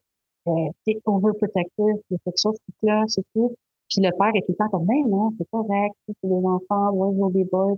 euh, 0.47 0.69
c'est 0.85 0.99
overprotective, 1.05 1.95
il 2.09 2.13
y 2.13 2.15
a 2.15 2.19
quelque 2.25 2.41
chose 2.41 2.57
qui 2.65 2.73
cloche 2.81 3.17
et 3.17 3.23
tout. 3.33 3.55
Puis 3.89 4.01
le 4.01 4.11
père 4.17 4.31
est 4.35 4.41
tout 4.41 4.51
le 4.51 4.55
temps 4.55 4.69
comme, 4.69 4.85
ben 4.85 5.07
non, 5.07 5.31
c'est 5.37 5.49
correct, 5.49 5.95
c'est 6.07 6.15
des 6.27 6.45
enfants, 6.45 6.93
boys 6.93 7.09
will 7.09 7.33
be 7.33 7.49
boys. 7.49 7.77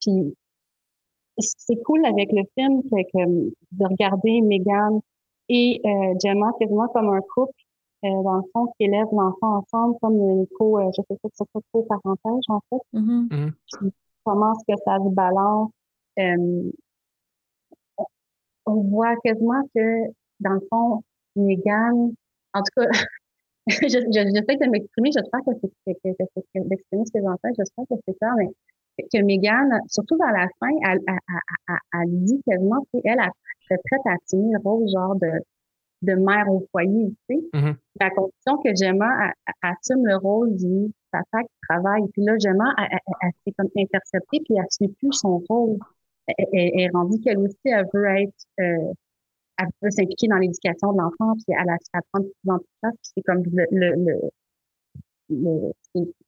Puis 0.00 0.34
c'est 1.38 1.82
cool 1.84 2.04
avec 2.04 2.30
le 2.32 2.42
film 2.54 2.82
que, 2.82 3.02
que 3.12 3.54
de 3.72 3.84
regarder 3.84 4.40
Megan 4.42 5.00
et 5.48 5.80
euh, 5.84 6.14
Gemma 6.22 6.52
quasiment 6.58 6.88
comme 6.88 7.10
un 7.10 7.20
couple, 7.34 7.52
euh, 8.04 8.22
dans 8.22 8.36
le 8.36 8.42
fond, 8.52 8.66
qui 8.76 8.84
élève 8.84 9.06
l'enfant 9.12 9.58
ensemble 9.58 9.96
comme 10.00 10.16
une 10.16 10.46
co, 10.58 10.78
euh, 10.78 10.90
je 10.96 11.02
sais 11.02 11.16
pas 11.22 11.28
si 11.32 11.44
c'est 11.54 11.62
co-parentage, 11.72 12.44
en 12.48 12.60
fait. 12.68 12.82
Mm-hmm. 12.94 13.52
comment 14.24 14.52
est-ce 14.52 14.74
que 14.74 14.80
ça 14.84 14.96
se 14.98 15.14
balance? 15.14 15.70
Euh, 16.18 16.70
on 18.66 18.82
voit 18.88 19.16
quasiment 19.24 19.62
que, 19.74 20.10
dans 20.40 20.52
le 20.54 20.66
fond, 20.70 21.02
Megan, 21.36 22.14
en 22.54 22.62
tout 22.62 22.80
cas, 22.80 22.88
j'essaie 23.66 24.56
de 24.56 24.70
m'exprimer, 24.70 25.10
j'espère 25.12 25.40
que 25.46 25.52
c'est 25.60 25.94
que, 25.94 26.12
que, 26.12 26.40
que, 26.54 26.68
d'exprimer 26.68 27.04
ce 27.06 27.12
que 27.12 27.24
j'en 27.24 27.36
fais, 27.42 27.52
j'espère 27.56 27.84
que 27.88 27.94
c'est 28.06 28.16
ça, 28.18 28.32
mais 28.36 28.48
que 28.98 29.22
Megan, 29.22 29.80
surtout 29.88 30.16
dans 30.18 30.30
la 30.30 30.48
fin, 30.60 30.70
elle, 30.88 31.00
elle, 31.06 31.18
elle, 31.68 31.76
elle 31.94 32.24
dit 32.24 32.40
quasiment 32.46 32.84
qu'elle, 32.92 33.18
a 33.18 33.30
prête 33.68 34.00
à 34.06 34.14
assumer 34.14 34.52
le 34.52 34.58
rôle 34.62 34.86
genre 34.88 35.16
de, 35.16 35.30
de 36.02 36.14
mère 36.14 36.48
au 36.48 36.66
foyer, 36.70 37.14
tu 37.28 37.36
sais. 37.36 37.42
Mm-hmm. 37.54 37.74
La 38.00 38.10
condition 38.10 38.58
que 38.62 38.74
Gemma 38.74 39.32
assume 39.62 40.06
le 40.06 40.16
rôle 40.16 40.54
du 40.56 40.92
papa 41.10 41.42
qui 41.42 41.54
travaille. 41.68 42.02
Puis 42.12 42.22
là, 42.24 42.36
Gemma, 42.38 42.74
elle, 42.78 43.30
s'est 43.46 43.52
comme 43.56 43.70
interceptée, 43.76 44.40
puis 44.44 44.56
elle 44.56 44.62
ne 44.62 44.86
suit 44.86 44.94
plus 44.98 45.12
son 45.12 45.42
rôle. 45.48 45.78
Elle, 46.26 46.46
est 46.52 46.90
rendue 46.92 47.20
qu'elle 47.20 47.38
aussi, 47.38 47.56
elle 47.64 47.86
veut 47.92 48.06
être, 48.06 48.34
euh, 48.60 48.92
elle 49.58 49.68
veut 49.82 49.90
s'impliquer 49.90 50.28
dans 50.28 50.36
l'éducation 50.36 50.92
de 50.92 50.98
l'enfant, 50.98 51.34
puis 51.34 51.56
elle, 51.58 51.68
a 51.68 51.76
prendre 52.12 52.26
plus 52.26 52.50
en 52.50 52.58
plus 52.58 52.68
place, 52.80 52.94
puis 52.94 53.10
c'est 53.16 53.22
comme 53.22 53.42
le, 53.44 53.66
le, 53.70 53.94
le, 53.96 54.20
le 55.30 55.72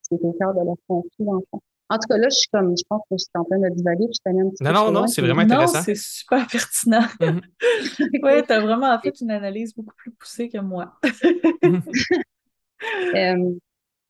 c'est 0.03 0.23
au 0.23 0.33
cœur 0.33 0.55
de 0.55 0.65
leur 0.65 0.77
conflit, 0.87 1.25
l'enfant. 1.25 1.63
En 1.91 1.99
tout 1.99 2.09
cas, 2.09 2.17
là, 2.17 2.29
je 2.31 2.37
suis 2.37 2.49
comme, 2.51 2.75
je 2.77 2.83
pense 2.89 3.03
que 3.03 3.17
je 3.17 3.19
suis 3.19 3.31
en 3.35 3.45
train 3.45 3.59
de 3.59 3.69
divaguer, 3.69 4.07
puis 4.07 4.19
je 4.25 4.31
un 4.31 4.49
petit 4.51 4.65
Non, 4.65 4.73
non, 4.73 4.91
non, 4.91 5.07
c'est 5.07 5.21
vraiment 5.21 5.43
intéressant. 5.43 5.79
Non, 5.79 5.85
c'est 5.85 5.97
super 5.97 6.47
pertinent. 6.47 7.05
Mhm. 7.21 7.41
oui, 8.23 8.43
tu 8.47 8.53
as 8.53 8.61
vraiment 8.61 8.99
fait 9.01 9.21
une 9.21 9.31
analyse 9.31 9.75
beaucoup 9.75 9.95
plus 9.97 10.11
poussée 10.13 10.49
que 10.49 10.59
moi. 10.59 10.95
euh, 11.05 11.11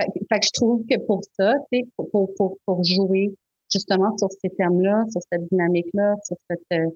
fait, 0.01 0.41
que 0.41 0.47
je 0.47 0.53
trouve 0.53 0.85
que 0.87 0.99
pour 1.07 1.23
ça, 1.37 1.55
pour, 1.97 2.11
pour, 2.11 2.35
pour, 2.35 2.59
pour 2.65 2.85
jouer 2.85 3.35
justement 3.73 4.17
sur 4.19 4.29
ces 4.31 4.51
thèmes-là, 4.51 5.05
sur 5.11 5.21
cette 5.31 5.49
dynamique-là, 5.51 6.15
sur 6.25 6.37
cette, 6.49 6.95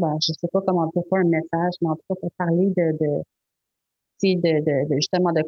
bon, 0.00 0.18
je 0.20 0.32
sais 0.32 0.48
pas 0.52 0.60
comment 0.66 0.90
on 0.94 1.02
faire 1.02 1.20
un 1.20 1.24
message, 1.24 1.74
mais 1.82 1.88
en 1.90 1.96
tout 1.96 2.02
cas 2.08 2.14
pour 2.20 2.30
parler 2.38 2.68
de, 2.76 2.92
de, 3.00 3.22
de, 4.22 4.60
de, 4.60 4.88
de 4.88 4.94
justement 4.96 5.32
de 5.32 5.42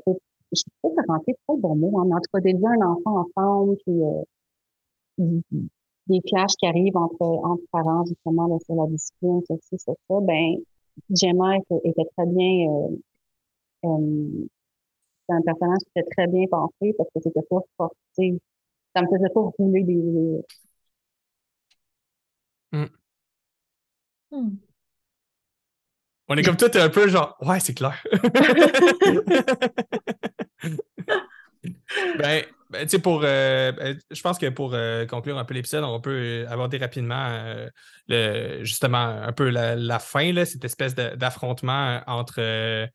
je 0.53 0.61
sais 0.61 0.71
pas 0.83 0.91
parenté, 1.07 1.33
c'est 1.33 1.47
pas 1.47 1.55
le 1.55 1.61
bon 1.61 1.77
mot, 1.77 1.99
hein, 2.01 2.05
mais 2.07 2.15
en 2.15 2.21
tout 2.21 2.31
cas, 2.33 2.41
d'élever 2.41 2.67
un 2.67 2.87
enfant 2.87 3.27
ensemble, 3.27 3.77
puis 3.87 4.03
euh, 4.03 4.23
des 6.09 6.21
clashs 6.23 6.57
qui 6.59 6.67
arrivent 6.67 6.97
entre, 6.97 7.23
entre 7.23 7.63
parents, 7.71 8.05
justement, 8.07 8.59
sur 8.61 8.75
la 8.75 8.87
discipline, 8.89 9.41
ceci, 9.49 9.61
c'est 9.71 9.79
ça, 9.79 9.93
ben, 10.21 10.57
Gemma 11.11 11.57
était, 11.57 12.05
très 12.17 12.27
bien, 12.27 12.71
euh, 12.71 12.97
euh, 13.87 14.47
c'est 15.29 15.35
un 15.37 15.43
personnage 15.43 15.79
qui 15.85 15.91
était 16.01 16.09
très 16.11 16.27
bien 16.27 16.47
pensé 16.51 16.95
parce 16.99 17.09
que 17.15 17.21
c'était 17.23 17.43
pas 17.49 17.61
forcé. 17.77 18.41
Ça 18.95 19.03
me 19.03 19.09
faisait 19.09 19.31
pas 19.33 19.41
rouler 19.41 19.85
des, 19.85 20.43
mm. 22.73 23.02
Hmm. 24.33 24.57
On 26.29 26.37
est 26.37 26.43
comme 26.43 26.57
toi, 26.57 26.71
t'es 26.71 26.81
un 26.81 26.89
peu 26.89 27.09
genre, 27.09 27.37
ouais, 27.43 27.61
c'est 27.61 27.75
clair. 27.75 28.03
ben, 32.19 32.43
ben 32.71 32.85
tu 32.85 32.89
sais, 32.89 32.99
pour. 32.99 33.21
Euh, 33.23 33.73
ben, 33.73 33.99
je 34.11 34.21
pense 34.23 34.39
que 34.39 34.49
pour 34.49 34.73
euh, 34.73 35.05
conclure 35.05 35.37
un 35.37 35.45
peu 35.45 35.53
l'épisode, 35.53 35.85
on 35.85 36.01
peut 36.01 36.47
aborder 36.49 36.79
rapidement 36.79 37.27
euh, 37.29 37.69
le, 38.09 38.65
justement 38.65 38.97
un 38.97 39.33
peu 39.33 39.51
la, 39.51 39.99
fin, 39.99 40.33
là, 40.33 40.47
cette 40.47 40.65
espèce 40.65 40.95
d'affrontement 40.95 42.01
entre, 42.07 42.89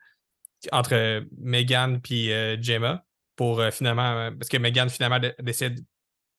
entre 0.72 1.24
Megan 1.38 2.02
et 2.10 2.58
Gemma 2.60 3.04
pour 3.36 3.64
finalement. 3.72 4.32
Parce 4.32 4.50
que 4.50 4.58
Megan 4.58 4.90
finalement 4.90 5.20
décide 5.40 5.86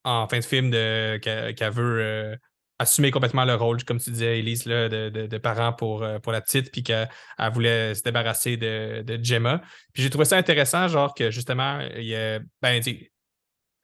en 0.02 0.26
fin 0.26 0.40
de 0.40 0.44
film 0.44 0.72
qu'elle 0.72 1.72
veut 1.72 2.36
assumer 2.78 3.10
complètement 3.10 3.44
le 3.44 3.54
rôle, 3.54 3.82
comme 3.84 3.98
tu 3.98 4.10
disais, 4.10 4.38
Elise, 4.38 4.66
là, 4.66 4.88
de, 4.88 5.08
de, 5.08 5.38
parent 5.38 5.72
pour, 5.72 6.02
euh, 6.02 6.18
pour 6.18 6.32
la 6.32 6.40
petite, 6.40 6.70
puis 6.70 6.82
qu'elle 6.82 7.08
voulait 7.52 7.94
se 7.94 8.02
débarrasser 8.02 8.56
de, 8.56 9.02
de 9.02 9.22
Gemma. 9.22 9.60
Puis 9.92 10.02
j'ai 10.02 10.10
trouvé 10.10 10.24
ça 10.24 10.36
intéressant, 10.36 10.86
genre 10.88 11.14
que 11.14 11.30
justement, 11.30 11.80
il 11.96 12.46
ben, 12.62 12.82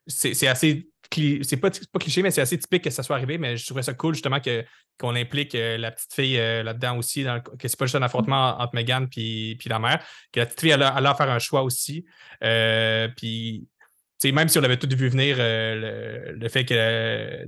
c'est 0.06 0.46
assez 0.46 0.88
c'est 1.46 1.56
pas, 1.58 1.70
pas 1.70 1.98
cliché, 2.00 2.22
mais 2.22 2.32
c'est 2.32 2.40
assez 2.40 2.58
typique 2.58 2.82
que 2.82 2.90
ça 2.90 3.04
soit 3.04 3.14
arrivé, 3.14 3.38
mais 3.38 3.56
je 3.56 3.64
trouvais 3.66 3.82
ça 3.82 3.94
cool 3.94 4.14
justement 4.14 4.38
qu'on 4.98 5.14
implique 5.14 5.54
euh, 5.54 5.78
la 5.78 5.92
petite 5.92 6.12
fille 6.12 6.38
euh, 6.38 6.64
là-dedans 6.64 6.98
aussi, 6.98 7.22
dans 7.22 7.40
que 7.40 7.68
c'est 7.68 7.78
pas 7.78 7.84
juste 7.84 7.94
un 7.94 8.02
affrontement 8.02 8.60
entre 8.60 8.74
Megan 8.74 9.06
et 9.16 9.56
la 9.66 9.78
mère, 9.78 10.04
que 10.32 10.40
la 10.40 10.46
petite 10.46 10.60
fille, 10.60 10.70
elle 10.70 10.82
a, 10.82 10.94
elle 10.98 11.06
a 11.06 11.14
faire 11.14 11.30
un 11.30 11.38
choix 11.38 11.62
aussi. 11.62 12.04
puis 13.16 13.68
même 14.24 14.48
si 14.48 14.58
on 14.58 14.64
avait 14.64 14.78
tout 14.78 14.88
vu 14.90 15.08
venir, 15.08 15.36
le, 15.38 16.48
fait 16.48 16.64
que 16.64 17.44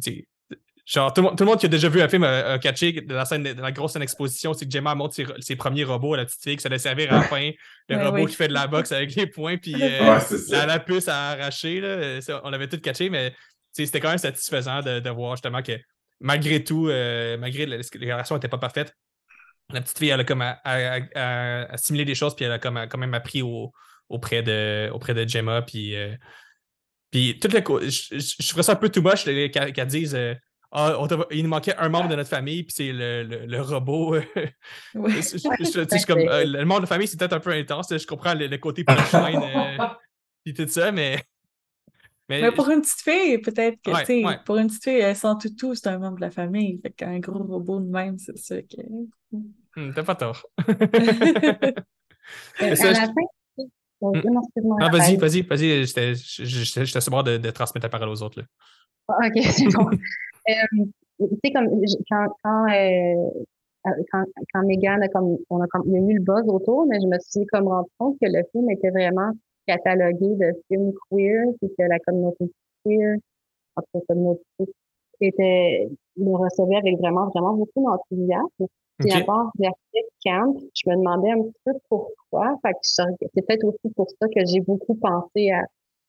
Genre, 0.86 1.12
tout, 1.12 1.20
le 1.20 1.44
monde 1.44 1.58
qui 1.58 1.66
a 1.66 1.68
déjà 1.68 1.88
vu 1.88 2.00
un 2.00 2.08
film 2.08 2.22
a, 2.22 2.60
catché 2.60 2.92
de 2.92 3.12
la 3.12 3.24
scène 3.24 3.42
de 3.42 3.60
la 3.60 3.72
grosse 3.72 3.94
scène 3.94 4.02
exposition, 4.02 4.54
c'est 4.54 4.66
que 4.66 4.70
Gemma 4.70 4.94
montre 4.94 5.16
ses, 5.40 5.56
premiers 5.56 5.82
robots 5.82 6.14
à 6.14 6.18
la 6.18 6.24
petite 6.24 6.40
fille 6.40 6.56
qui 6.56 6.62
se 6.62 6.78
servir 6.78 7.12
à 7.12 7.16
la 7.16 7.22
fin. 7.22 7.50
Le 7.88 8.04
robot 8.04 8.26
qui 8.26 8.36
fait 8.36 8.46
de 8.46 8.52
la 8.52 8.68
boxe 8.68 8.92
avec 8.92 9.16
les 9.16 9.26
poings, 9.26 9.56
puis 9.56 9.74
euh, 9.74 10.18
la, 10.50 10.78
puce 10.78 11.08
à 11.08 11.30
arracher. 11.30 11.80
Là, 11.80 12.20
on 12.44 12.52
avait 12.52 12.68
tout 12.68 12.78
catché, 12.78 13.10
mais 13.10 13.34
c'était 13.72 13.98
quand 13.98 14.10
même 14.10 14.18
satisfaisant 14.18 14.80
de, 14.80 15.10
voir 15.10 15.34
justement 15.34 15.60
que 15.60 15.72
malgré 16.20 16.62
tout, 16.62 16.88
euh, 16.88 17.36
malgré 17.36 17.66
les 17.66 18.12
relations 18.12 18.36
n'étaient 18.36 18.46
pas 18.46 18.58
parfaites, 18.58 18.94
la 19.72 19.80
petite 19.80 19.98
fille, 19.98 20.10
elle 20.10 20.20
a 20.20 20.24
comme 20.24 20.44
assimilé 21.68 22.04
des 22.04 22.14
choses, 22.14 22.36
puis 22.36 22.44
elle 22.44 22.52
a 22.52 22.60
comme, 22.60 22.86
quand 22.88 22.98
même 22.98 23.14
appris 23.14 23.42
auprès, 24.08 24.44
de, 24.44 24.88
auprès 24.92 25.14
de 25.14 25.28
Gemma, 25.28 25.62
puis. 25.62 25.96
Euh, 25.96 26.14
puis, 27.10 27.38
tout 27.38 27.48
le 27.48 27.88
je, 27.88 28.18
je, 28.18 28.46
ferais 28.48 28.64
ça 28.64 28.72
un 28.72 28.76
peu 28.76 28.88
too 28.88 29.00
much 29.00 29.24
qu'elle 29.24 29.86
dise 29.86 30.14
ah, 30.72 30.98
il 31.30 31.42
nous 31.42 31.48
manquait 31.48 31.76
un 31.76 31.88
membre 31.88 32.08
de 32.08 32.16
notre 32.16 32.28
famille, 32.28 32.64
puis 32.64 32.74
c'est 32.76 32.92
le, 32.92 33.22
le, 33.22 33.60
robot. 33.60 34.16
Oui. 34.94 35.12
comme, 36.06 36.18
euh, 36.18 36.44
le 36.44 36.64
membre 36.64 36.82
de 36.82 36.86
famille, 36.86 37.06
c'est 37.06 37.18
peut-être 37.18 37.34
un 37.34 37.40
peu 37.40 37.52
intense. 37.52 37.96
Je 37.96 38.06
comprends 38.06 38.34
le, 38.34 38.54
côté 38.56 38.84
punchline 38.84 39.42
euh, 39.42 39.84
puis 40.44 40.54
tout 40.54 40.66
ça, 40.68 40.92
mais. 40.92 41.22
Mais, 42.28 42.50
pour 42.50 42.68
une 42.70 42.80
petite 42.80 43.02
fille, 43.02 43.38
peut-être 43.38 43.80
que, 43.80 43.96
tu 44.00 44.04
sais, 44.04 44.22
pour 44.44 44.56
une 44.56 44.66
petite 44.66 44.82
fille, 44.82 44.98
elle 44.98 45.14
sent 45.14 45.34
tout, 45.40 45.50
tout 45.56 45.74
c'est 45.76 45.86
un 45.86 45.98
membre 45.98 46.16
de 46.16 46.22
la 46.22 46.32
famille. 46.32 46.80
Fait 46.82 46.90
qu'un 46.90 47.20
gros 47.20 47.44
robot 47.44 47.78
de 47.78 47.88
même, 47.88 48.18
c'est 48.18 48.36
ça 48.36 48.60
que. 48.60 48.80
Hum, 49.76 49.92
T'as 49.94 50.02
pas 50.02 50.16
tort. 50.16 50.44
Euh, 52.60 52.74
à 52.80 52.90
la 52.90 53.06
fin, 53.06 53.12
hum. 54.00 54.20
ah, 54.80 54.88
vas-y, 54.88 55.16
vas-y, 55.16 55.42
vas-y. 55.42 55.86
J'étais 55.86 57.00
sur 57.00 57.22
de, 57.22 57.36
de 57.36 57.50
transmettre 57.50 57.84
la 57.84 57.88
parole 57.88 58.08
aux 58.08 58.20
autres. 58.20 58.40
Là. 58.40 58.46
Ah, 59.08 59.28
ok, 59.28 59.44
c'est 59.44 59.68
bon. 59.68 59.88
Euh, 60.48 60.84
tu 61.18 61.26
sais, 61.44 61.52
comme 61.52 61.68
quand, 62.10 62.26
quand, 62.42 62.64
euh, 62.72 63.30
euh, 63.86 63.90
quand, 64.12 64.24
quand 64.52 64.62
Megan 64.64 65.02
a 65.02 65.08
comme, 65.08 65.38
on 65.50 65.60
a 65.60 65.66
comme, 65.68 65.82
il 65.86 65.92
y 65.92 65.96
a 65.96 66.00
eu 66.00 66.14
le 66.14 66.22
buzz 66.22 66.44
autour, 66.48 66.86
mais 66.86 67.00
je 67.00 67.06
me 67.06 67.18
suis 67.20 67.46
comme 67.46 67.68
rendu 67.68 67.88
compte 67.98 68.16
que 68.20 68.26
le 68.28 68.42
film 68.52 68.70
était 68.70 68.90
vraiment 68.90 69.30
catalogué 69.66 70.34
de 70.36 70.52
films 70.68 70.92
queer, 71.10 71.46
puis 71.60 71.70
que 71.76 71.82
la 71.82 71.98
communauté 72.00 72.50
queer, 72.84 73.16
en 73.76 73.82
tout 73.82 73.86
cas, 73.92 73.98
la 73.98 74.00
communauté 74.08 74.72
était, 75.20 75.88
le 76.16 76.36
recevait 76.36 76.76
avec 76.76 76.98
vraiment, 76.98 77.28
vraiment 77.28 77.54
beaucoup 77.54 77.82
d'enthousiasme. 77.82 78.66
Puis 78.98 79.10
okay. 79.10 79.22
à 79.22 79.24
part 79.24 79.52
Camp, 80.24 80.56
je 80.74 80.90
me 80.90 80.96
demandais 80.96 81.30
un 81.30 81.42
petit 81.42 81.60
peu 81.64 81.72
pourquoi. 81.88 82.58
Fait 82.62 82.72
que 82.72 82.78
c'est 82.82 83.04
peut-être 83.46 83.64
aussi 83.64 83.92
pour 83.94 84.08
ça 84.08 84.26
que 84.28 84.40
j'ai 84.46 84.60
beaucoup 84.60 84.94
pensé 84.94 85.50
à 85.50 85.64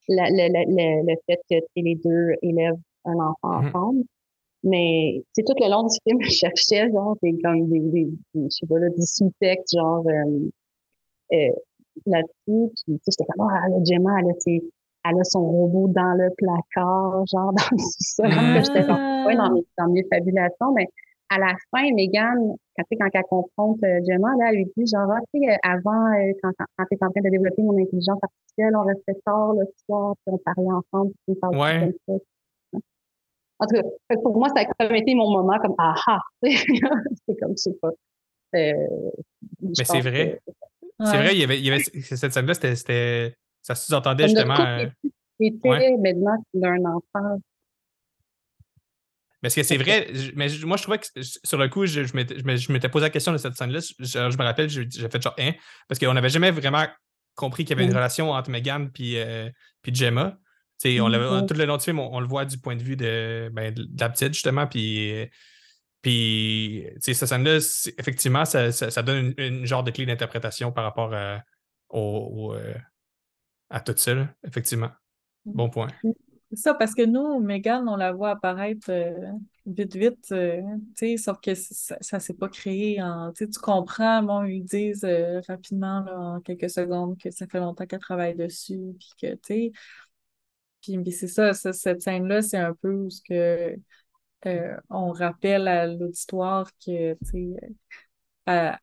la, 0.07 0.29
le 0.29 1.15
fait 1.25 1.41
que 1.49 1.55
les 1.75 1.95
deux 1.95 2.33
élèves 2.41 2.77
un 3.07 3.15
enfant 3.15 3.61
mm-hmm. 3.61 3.67
ensemble. 3.67 4.03
Mais 4.63 5.23
c'est 5.33 5.43
tout 5.43 5.53
le 5.59 5.69
long 5.69 5.83
du 5.83 5.97
film, 6.03 6.19
je 6.21 6.29
cherchais, 6.29 6.89
genre, 6.91 7.15
c'est 7.21 7.33
comme 7.43 7.69
des, 7.69 7.79
des, 7.79 8.07
je 8.35 8.49
sais 8.49 8.67
pas, 8.67 8.79
là, 8.79 8.89
des 8.89 9.05
sous-textes, 9.05 9.75
genre, 9.75 10.03
euh, 10.07 10.49
euh, 11.33 11.51
là-dessus. 12.05 12.73
Puis, 12.73 12.83
tu 12.85 12.93
sais, 12.93 13.11
j'étais 13.11 13.25
comme, 13.25 13.47
ah, 13.49 13.67
oh, 13.71 13.81
Gemma, 13.85 14.19
elle 14.19 14.31
a, 14.31 14.59
elle 15.09 15.19
a 15.19 15.23
son 15.23 15.41
robot 15.41 15.87
dans 15.89 16.13
le 16.17 16.29
placard, 16.37 17.25
genre, 17.27 17.53
dans 17.57 17.69
le 17.71 17.77
sous-sol. 17.77 18.29
Ah. 18.31 18.61
J'étais 18.61 18.85
pas 18.87 19.35
dans 19.35 19.53
mes, 19.53 19.65
dans 19.77 19.87
mes 19.89 20.03
fabulations, 20.11 20.73
mais 20.75 20.87
à 21.29 21.39
la 21.39 21.53
fin, 21.71 21.83
Megan, 21.93 22.55
quand, 22.77 22.83
quand 22.89 23.09
elle 23.13 23.23
confronte 23.29 23.83
euh, 23.83 23.99
Gemma, 24.07 24.29
là, 24.39 24.49
elle 24.49 24.57
lui 24.57 24.71
dit, 24.77 24.85
genre, 24.87 25.11
ah, 25.11 25.19
tu 25.33 25.41
sais, 25.41 25.57
avant, 25.63 26.13
euh, 26.13 26.31
quand, 26.41 26.51
quand 26.57 26.85
tu 26.89 26.95
es 26.95 27.03
en 27.03 27.11
train 27.11 27.21
de 27.21 27.29
développer 27.29 27.61
mon 27.61 27.77
intelligence 27.77 28.19
artificielle, 28.21 28.75
on 28.75 28.83
restait 28.83 29.19
tard 29.25 29.53
le 29.53 29.65
soir, 29.85 30.15
puis 30.25 30.33
on 30.33 30.37
parlait 30.37 30.71
ensemble, 30.71 31.11
puis 31.25 31.35
on 31.35 31.39
parlait 31.39 31.59
ouais. 31.59 31.93
comme 32.07 32.17
ça. 32.17 32.23
En 33.59 33.65
tout 33.65 33.75
cas, 33.75 34.15
pour 34.21 34.37
moi, 34.37 34.49
ça 34.49 34.61
a 34.61 34.65
comme 34.65 34.95
été 34.95 35.15
mon 35.15 35.31
moment 35.31 35.57
comme 35.59 35.75
ah 35.77 35.95
ah. 36.07 36.19
c'est 36.43 37.39
comme 37.39 37.57
ça. 37.57 37.71
Euh, 38.55 38.73
Mais 39.61 39.83
c'est 39.83 40.01
vrai. 40.01 40.39
C'est 41.03 41.17
vrai, 41.17 41.35
il 41.35 41.39
y 41.39 41.43
avait, 41.43 41.59
il 41.59 41.65
y 41.65 41.71
avait 41.71 41.83
cette 41.83 42.33
scène-là, 42.33 42.53
c'était. 42.53 43.35
Ça 43.61 43.75
sous-entendait 43.75 44.27
justement. 44.27 44.55
C'était 45.39 45.69
euh, 45.69 45.97
maintenant 45.97 46.41
qu'il 46.51 46.65
a 46.65 46.69
un 46.69 46.85
enfant. 46.85 47.39
Mais 49.43 49.49
ce 49.49 49.57
que 49.57 49.63
c'est 49.63 49.77
vrai, 49.77 50.07
mais 50.35 50.47
moi 50.63 50.77
je 50.77 50.81
trouvais 50.83 50.97
que 50.97 51.05
sur 51.21 51.59
le 51.59 51.67
coup, 51.69 51.85
je, 51.85 52.03
je 52.03 52.71
m'étais 52.71 52.89
posé 52.89 53.05
la 53.05 53.09
question 53.11 53.31
de 53.31 53.37
cette 53.37 53.55
scène-là. 53.55 53.79
Je, 53.99 54.37
me 54.37 54.43
rappelle, 54.43 54.69
j'ai 54.69 54.87
fait 54.87 55.21
genre 55.21 55.35
un, 55.37 55.49
hein, 55.49 55.53
parce 55.87 55.99
qu'on 55.99 56.13
n'avait 56.13 56.29
jamais 56.29 56.49
vraiment 56.49 56.85
compris 57.35 57.63
qu'il 57.63 57.77
y 57.77 57.79
avait 57.79 57.87
une 57.87 57.95
relation 57.95 58.31
entre 58.31 58.49
Megan 58.49 58.89
et 58.99 59.21
euh, 59.21 59.49
Gemma. 59.85 60.37
On 60.85 61.13
on, 61.13 61.45
tout 61.45 61.55
le 61.55 61.65
long 61.65 61.77
du 61.77 61.83
film, 61.83 61.99
on, 61.99 62.19
le 62.19 62.27
voit 62.27 62.45
du 62.45 62.57
point 62.57 62.75
de 62.75 62.83
vue 62.83 62.95
de, 62.95 63.49
ben, 63.53 63.73
de 63.73 63.87
la 63.99 64.09
petite, 64.09 64.33
justement. 64.33 64.67
Puis, 64.67 65.27
puis 66.01 66.85
cette 66.99 67.15
scène-là, 67.15 67.57
effectivement, 67.97 68.45
ça, 68.45 68.71
ça, 68.71 69.03
donne 69.03 69.33
une, 69.37 69.65
genre 69.65 69.83
de 69.83 69.91
clé 69.91 70.05
d'interprétation 70.05 70.71
par 70.71 70.83
rapport 70.83 71.13
à, 71.13 71.41
au, 71.89 72.53
euh, 72.53 72.73
à 73.69 73.79
tout 73.79 73.93
ça, 73.97 74.13
effectivement. 74.45 74.91
Bon 75.45 75.69
point. 75.69 75.87
Ça, 76.53 76.73
parce 76.73 76.93
que 76.93 77.05
nous, 77.05 77.39
Megan, 77.39 77.89
on 77.89 77.97
la 77.97 78.13
voit 78.13 78.31
apparaître 78.31 78.89
euh, 78.89 79.13
vite, 79.65 79.95
vite, 79.97 80.31
euh, 80.31 80.61
sauf 81.17 81.39
que 81.41 81.53
ça 81.55 81.97
ne 82.13 82.19
s'est 82.19 82.35
pas 82.35 82.47
créé 82.47 83.01
en. 83.01 83.33
Tu 83.33 83.47
comprends, 83.61 84.23
bon, 84.23 84.43
ils 84.43 84.63
disent 84.63 85.05
rapidement, 85.47 86.05
en 86.09 86.39
quelques 86.41 86.69
secondes, 86.69 87.17
que 87.17 87.31
ça 87.31 87.47
fait 87.47 87.59
longtemps 87.59 87.85
qu'elle 87.85 87.99
travaille 87.99 88.35
dessus, 88.35 88.95
puis 88.97 89.09
que, 89.21 89.33
tu 89.35 89.39
sais, 89.43 89.71
puis 90.81 91.11
c'est 91.11 91.27
ça, 91.27 91.53
cette 91.53 92.01
scène-là, 92.01 92.41
c'est 92.41 92.57
un 92.57 92.73
peu 92.73 92.91
où 92.91 93.09
ce 93.09 93.21
que, 93.21 93.75
euh, 94.45 94.77
on 94.89 95.11
rappelle 95.11 95.67
à 95.67 95.87
l'auditoire 95.87 96.69
que, 96.85 97.13
tu 97.13 97.55
sais, 98.47 98.77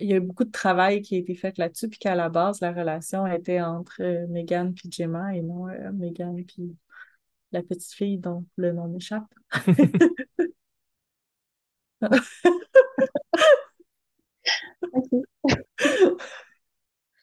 il 0.00 0.08
y 0.08 0.14
a 0.14 0.20
beaucoup 0.20 0.44
de 0.44 0.50
travail 0.50 1.02
qui 1.02 1.16
a 1.16 1.18
été 1.18 1.34
fait 1.34 1.58
là-dessus, 1.58 1.88
puis 1.88 1.98
qu'à 1.98 2.14
la 2.14 2.28
base, 2.28 2.60
la 2.60 2.72
relation 2.72 3.26
était 3.26 3.60
entre 3.60 4.00
euh, 4.02 4.26
Megan 4.28 4.74
et 4.84 4.90
Gemma 4.90 5.34
et 5.34 5.42
non 5.42 5.68
euh, 5.68 5.90
Megan 5.92 6.38
et 6.38 6.46
la 7.52 7.62
petite 7.62 7.92
fille 7.92 8.18
dont 8.18 8.44
le 8.56 8.72
nom 8.72 8.88
m'échappe. 8.88 9.32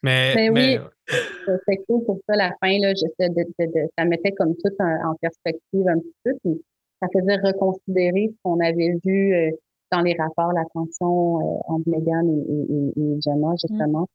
Mais, 0.03 0.49
oui, 0.49 0.77
c'est 1.07 1.77
cool 1.87 2.03
pour 2.05 2.19
ça, 2.27 2.35
la 2.35 2.51
fin, 2.61 2.77
là, 2.79 2.93
de, 2.93 3.89
ça 3.97 4.05
mettait 4.05 4.31
comme 4.33 4.55
tout 4.55 4.73
en, 4.79 5.15
perspective 5.21 5.87
un 5.87 5.99
petit 5.99 6.15
peu, 6.23 6.31
puis 6.43 6.61
ça 7.01 7.07
faisait 7.13 7.37
reconsidérer 7.37 8.29
ce 8.31 8.35
qu'on 8.43 8.59
avait 8.59 8.97
vu 9.05 9.33
euh, 9.33 9.51
dans 9.91 10.01
les 10.01 10.15
rapports, 10.17 10.51
la 10.51 10.65
tension 10.73 11.39
euh, 11.39 11.59
entre 11.67 11.89
Megan 11.89 12.29
et, 12.29 13.01
et, 13.01 13.21
Jenna, 13.21 13.49
mm. 13.49 13.57
justement. 13.61 14.07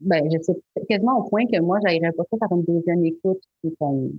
ben, 0.00 0.28
je 0.32 0.42
sais 0.42 0.60
quasiment 0.88 1.18
au 1.18 1.28
point 1.28 1.46
que 1.46 1.60
moi, 1.60 1.78
j'arriverais 1.82 2.12
pas 2.12 2.24
ça 2.30 2.36
par 2.38 2.52
une 2.52 2.64
deuxième 2.64 3.04
écoute, 3.04 3.40
puis 3.62 3.74
comme 3.78 4.10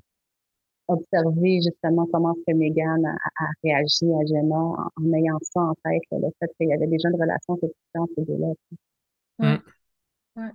observer 0.88 1.62
justement 1.62 2.08
comment 2.12 2.36
que 2.48 2.54
Megan 2.54 3.06
a, 3.06 3.46
réagi 3.64 4.06
à 4.06 4.26
Jenna 4.28 4.56
en, 4.56 5.14
ayant 5.14 5.40
ça 5.42 5.62
en 5.62 5.74
tête, 5.84 6.04
le 6.12 6.30
fait 6.40 6.52
qu'il 6.58 6.70
y 6.70 6.74
avait 6.74 6.88
déjà 6.88 7.10
une 7.10 7.16
relation 7.16 7.54
entre 7.96 8.14
les 8.18 8.26
deux-là. 8.26 9.60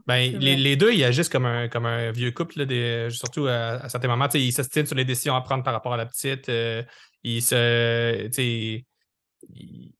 Ben, 0.06 0.38
les, 0.38 0.76
deux, 0.76 0.92
ils 0.92 1.04
agissent 1.04 1.30
comme 1.30 1.46
un, 1.46 1.68
comme 1.68 1.86
un 1.86 2.10
vieux 2.10 2.32
couple, 2.32 2.66
surtout 3.10 3.46
à, 3.46 3.88
certains 3.88 4.08
moments. 4.08 4.28
Ils 4.34 4.52
s'estinent 4.52 4.86
sur 4.86 4.96
les 4.96 5.06
décisions 5.06 5.34
à 5.34 5.40
prendre 5.40 5.64
par 5.64 5.72
rapport 5.72 5.94
à 5.94 5.96
la 5.96 6.06
petite. 6.06 6.48
Euh, 6.50 6.82
ils, 7.22 7.40
se, 7.40 8.28
ils, 8.38 8.84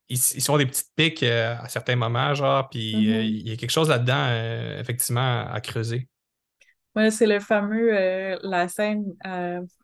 ils, 0.08 0.18
sont 0.18 0.58
des 0.58 0.66
petites 0.66 0.90
piques 0.94 1.22
euh, 1.22 1.56
à 1.58 1.68
certains 1.68 1.96
moments, 1.96 2.34
genre, 2.34 2.68
puis 2.68 2.94
euh, 2.94 3.22
mm-hmm. 3.22 3.26
il 3.26 3.48
y 3.48 3.52
a 3.52 3.56
quelque 3.56 3.70
chose 3.70 3.88
là-dedans, 3.88 4.78
effectivement, 4.78 5.46
à 5.50 5.60
creuser. 5.60 6.08
Oui, 6.94 7.10
c'est 7.10 7.26
le 7.26 7.40
fameux, 7.40 7.90
la 8.42 8.68
scène 8.68 9.04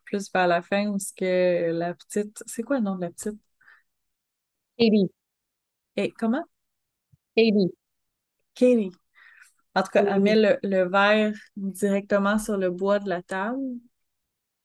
plus 0.03 0.31
vers 0.31 0.47
la 0.47 0.61
fin 0.61 0.87
où 0.87 0.97
que 1.17 1.71
la 1.71 1.93
petite. 1.95 2.43
C'est 2.45 2.63
quoi 2.63 2.77
le 2.77 2.83
nom 2.83 2.95
de 2.95 3.01
la 3.01 3.09
petite? 3.09 3.39
Katie. 4.77 5.11
Et 5.95 6.11
comment? 6.11 6.43
Katie. 7.35 7.73
Katie. 8.55 8.91
En 9.77 9.83
tout 9.83 9.91
cas, 9.91 10.03
elle 10.03 10.21
met 10.21 10.57
le, 10.63 10.89
verre 10.89 11.33
directement 11.55 12.39
sur 12.39 12.57
le 12.57 12.71
bois 12.71 12.97
de 12.97 13.07
la 13.09 13.21
table. 13.21 13.61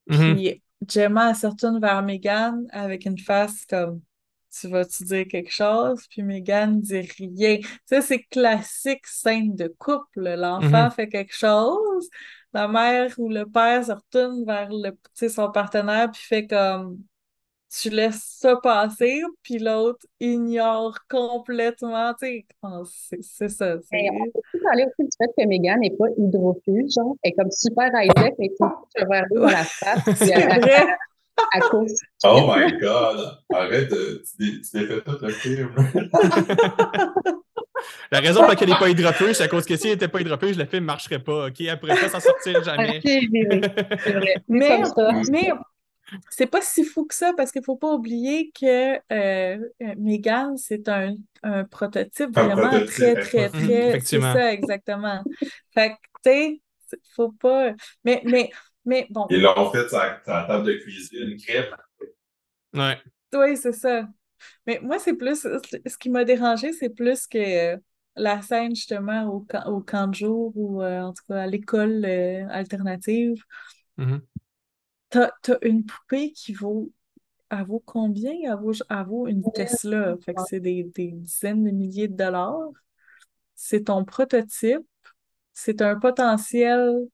Mm-hmm. 0.09 0.35
Puis 0.35 0.63
Gemma, 0.89 1.31
elle 1.31 1.37
se 1.37 1.47
retourne 1.47 1.79
vers 1.79 2.03
Megan 2.03 2.67
avec 2.71 3.05
une 3.05 3.19
face 3.19 3.67
comme 3.67 4.01
Tu 4.59 4.69
vas-tu 4.69 5.05
dire 5.05 5.27
quelque 5.29 5.53
chose? 5.53 6.07
Puis 6.09 6.23
Megan 6.23 6.81
dit 6.81 7.03
rien. 7.19 7.59
Tu 7.59 7.69
sais, 7.85 8.01
c'est 8.01 8.23
classique 8.23 9.07
scène 9.07 9.55
de 9.55 9.69
couple. 9.79 10.35
L'enfant 10.35 10.69
mm-hmm. 10.69 10.95
fait 10.95 11.09
quelque 11.11 11.35
chose, 11.35 12.09
la 12.55 12.67
mère 12.67 13.13
ou 13.19 13.29
le 13.29 13.45
père 13.45 13.85
se 13.85 13.93
retourne 13.93 14.47
vers 14.47 14.71
le, 14.71 14.97
son 15.29 15.51
partenaire 15.51 16.11
puis 16.11 16.23
fait 16.23 16.47
comme 16.47 17.03
tu 17.81 17.89
laisses 17.89 18.37
ça 18.39 18.57
passer, 18.57 19.23
puis 19.43 19.59
l'autre 19.59 20.05
ignore 20.21 20.99
complètement, 21.09 22.13
tu 22.15 22.45
sais, 22.85 23.19
c'est 23.23 23.49
ça. 23.49 23.77
On 23.77 24.25
peut 24.53 24.61
parler 24.63 24.85
aussi 24.85 25.05
du 25.05 25.17
fait 25.17 25.31
que 25.37 25.47
Megan 25.47 25.81
n'est 25.81 25.97
pas 25.97 26.09
hydrofuge, 26.19 26.93
genre, 26.95 27.17
elle 27.23 27.31
est 27.31 27.35
comme 27.35 27.51
super 27.51 27.91
high-tech, 27.95 28.35
mais 28.39 28.51
tout 28.59 28.69
le 28.97 29.09
verre 29.09 29.25
dans 29.35 29.47
la 29.47 29.65
face, 29.65 30.05
puis 30.21 30.33
à, 30.33 30.59
à, 31.55 31.61
cause. 31.61 31.99
Oh 32.25 32.53
my 32.55 32.79
God! 32.79 33.39
Arrête, 33.55 33.91
de, 33.91 34.23
tu 34.39 34.61
t'es 34.61 34.87
fait 34.87 35.01
tout 35.01 35.19
le 35.23 35.29
film. 35.31 35.75
La 38.13 38.21
raison 38.21 38.41
pour 38.41 38.51
laquelle 38.51 38.69
elle 38.69 38.75
n'est 38.75 38.79
pas 38.79 38.91
hydrofuge, 38.91 39.33
c'est 39.33 39.45
à 39.45 39.49
cause 39.49 39.65
que 39.65 39.77
si 39.77 39.89
elle 39.89 39.95
n'était 39.95 40.07
pas 40.07 40.21
hydrofuge, 40.21 40.57
le 40.57 40.67
film 40.67 40.83
ne 40.83 40.87
marcherait 40.87 41.19
pas, 41.19 41.47
OK? 41.47 41.55
Elle 41.61 41.71
ne 41.71 41.75
pourrait 41.77 42.01
pas 42.01 42.09
s'en 42.11 42.21
sortir 42.21 42.63
jamais. 42.63 43.01
vrai. 43.01 44.37
Mais, 44.49 44.83
mais 45.29 45.51
c'est 46.31 46.47
pas 46.47 46.61
si 46.61 46.85
fou 46.85 47.05
que 47.05 47.15
ça 47.15 47.33
parce 47.37 47.53
qu'il 47.53 47.65
faut 47.65 47.77
pas 47.77 47.93
oublier 47.93 48.51
que 48.51 48.97
euh, 48.97 49.59
euh 49.83 49.95
Megan, 49.99 50.57
c'est 50.57 50.89
un, 50.89 51.15
un, 51.43 51.65
prototype 51.65 52.35
vraiment 52.35 52.71
très, 52.87 53.15
très, 53.15 53.49
très. 53.49 54.01
C'est 54.01 54.21
ça, 54.21 54.53
exactement. 54.53 55.23
fait 55.73 55.91
que, 55.91 55.95
tu 56.25 56.31
sais, 56.31 56.63
faut 57.15 57.33
pas. 57.33 57.73
Mais, 58.05 58.23
mais, 58.25 58.51
mais 58.85 59.07
bon. 59.11 59.27
Ils 59.31 59.43
l'ont 59.43 59.71
fait 59.71 59.89
sur 59.89 59.99
la 59.99 60.21
table 60.25 60.67
de 60.67 60.75
cuisine, 60.75 61.37
crème. 61.37 61.77
Ouais. 62.75 62.99
Oui, 63.35 63.57
c'est 63.57 63.73
ça. 63.73 64.07
Mais 64.67 64.81
moi, 64.83 64.99
c'est 64.99 65.15
plus. 65.15 65.43
Ce 65.43 65.99
qui 65.99 66.11
m'a 66.11 66.25
dérangé, 66.25 66.73
c'est 66.73 66.91
plus 66.91 67.27
que 67.27 67.79
la 68.17 68.43
scène, 68.43 68.75
justement, 68.75 69.27
au, 69.27 69.47
au 69.67 69.81
camp 69.81 70.09
de 70.09 70.15
jour 70.15 70.53
ou 70.55 70.83
euh, 70.83 71.01
en 71.01 71.13
tout 71.13 71.23
cas 71.29 71.43
à 71.43 71.47
l'école 71.47 72.05
euh, 72.05 72.47
alternative. 72.51 73.43
Mm-hmm. 73.99 74.21
T'as 75.13 75.29
as 75.49 75.59
une 75.67 75.85
poupée 75.85 76.33
qui 76.33 76.55
vaut. 76.55 76.91
Elle 77.51 77.65
vaut 77.65 77.83
combien? 77.85 78.33
Elle 78.33 78.59
vaut, 78.59 78.73
elle 78.73 79.05
vaut 79.05 79.27
une 79.29 79.43
Tesla. 79.53 80.17
Fait 80.25 80.33
que 80.33 80.41
c'est 80.49 80.61
des, 80.61 80.85
des, 80.95 81.13
dizaines 81.13 81.65
de 81.65 81.71
milliers 81.71 82.09
de 82.09 82.17
dollars. 82.17 82.71
C'est 83.55 83.85
ton 83.85 84.05
prototype. 84.05 84.87
C'est 85.53 85.83
un 85.83 85.99
potentiel 85.99 87.07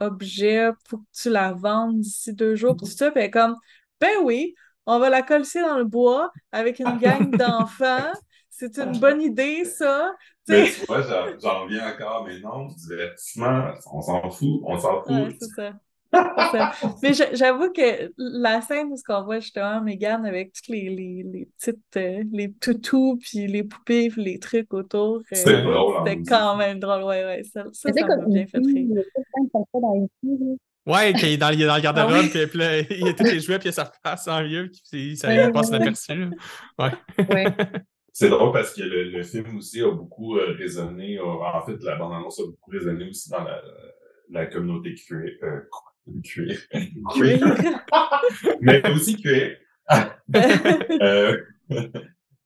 objet 0.00 0.70
pour 0.88 1.00
que 1.00 1.04
tu 1.12 1.30
la 1.30 1.52
vendes 1.52 2.00
d'ici 2.00 2.34
deux 2.34 2.54
jours. 2.56 2.76
Tout 2.76 2.86
ça, 2.86 3.10
fait 3.10 3.30
comme, 3.30 3.56
ben 4.00 4.12
oui, 4.22 4.54
on 4.86 4.98
va 4.98 5.08
la 5.08 5.22
coller 5.22 5.44
dans 5.54 5.78
le 5.78 5.84
bois 5.84 6.30
avec 6.52 6.78
une 6.78 6.98
gang 6.98 7.30
d'enfants. 7.36 8.12
C'est 8.50 8.76
une 8.78 8.98
bonne 8.98 9.22
idée, 9.22 9.64
ça. 9.64 10.14
Mais 10.46 10.70
tu 10.70 10.84
vois, 10.86 11.02
j'en 11.02 11.62
reviens 11.62 11.94
encore, 11.94 12.26
mais 12.26 12.38
non, 12.40 12.66
du 12.66 12.74
divertissement, 12.74 13.70
on 13.90 14.02
s'en 14.02 14.30
fout, 14.30 14.60
on 14.64 14.78
s'en 14.78 15.02
fout. 15.02 15.38
Mais 17.02 17.12
j'avoue 17.34 17.70
que 17.72 18.12
la 18.16 18.60
scène 18.60 18.88
où 18.88 18.96
on 19.08 19.24
voit 19.24 19.40
justement 19.40 19.80
Megan 19.80 20.24
avec 20.26 20.52
toutes 20.52 20.68
les, 20.68 20.88
les, 20.88 21.22
les 21.22 21.48
petites 21.56 21.96
euh, 21.96 22.24
les 22.32 22.52
toutous 22.52 23.18
puis 23.20 23.46
les 23.46 23.62
poupées 23.62 24.08
puis 24.08 24.24
les 24.24 24.38
trucs 24.38 24.72
autour. 24.74 25.18
Euh, 25.18 25.22
c'était 25.32 25.62
drôle. 25.62 25.96
C'était 26.06 26.22
quand 26.22 26.56
même 26.56 26.80
drôle, 26.80 27.04
ouais, 27.04 27.24
ouais. 27.24 27.42
Ça, 27.44 27.64
ça, 27.72 27.92
ça 27.92 28.06
m'a 28.06 28.26
bien 28.26 28.46
fait 28.46 28.58
rire. 28.58 29.04
Ouais, 30.86 31.12
qu'il 31.12 31.28
est 31.28 31.36
dans, 31.36 31.50
il 31.50 31.62
est 31.62 31.66
dans 31.66 31.76
le 31.76 31.82
garde-robe, 31.82 32.24
ah 32.24 32.28
puis, 32.30 32.46
puis 32.46 32.58
là, 32.58 32.80
il 32.80 33.08
a 33.08 33.12
tous 33.12 33.24
les 33.24 33.40
jouets, 33.40 33.58
puis 33.58 33.68
il 33.68 33.70
a 33.70 33.72
sa 33.72 33.92
face 34.02 34.26
en 34.26 34.42
vieux, 34.42 34.70
puis 34.90 35.16
ça 35.16 35.28
ouais, 35.28 35.52
passe 35.52 35.68
inaperçu. 35.68 36.30
Ouais. 36.78 36.90
ouais. 37.28 37.46
C'est 38.12 38.28
drôle 38.28 38.52
parce 38.52 38.74
que 38.74 38.82
le, 38.82 39.04
le, 39.04 39.22
film 39.22 39.58
aussi 39.58 39.80
a 39.82 39.90
beaucoup 39.90 40.36
euh, 40.36 40.54
résonné, 40.58 41.20
en 41.20 41.64
fait, 41.64 41.76
la 41.82 41.96
bande-annonce 41.96 42.40
a 42.40 42.46
beaucoup 42.46 42.70
résonné 42.70 43.08
aussi 43.08 43.30
dans 43.30 43.44
la, 43.44 43.62
la 44.30 44.46
communauté 44.46 44.94
queer, 44.94 45.36
euh, 45.42 45.60
Mais 48.60 48.90
aussi 48.90 49.16
cuir. 49.16 49.56
euh, 51.02 51.36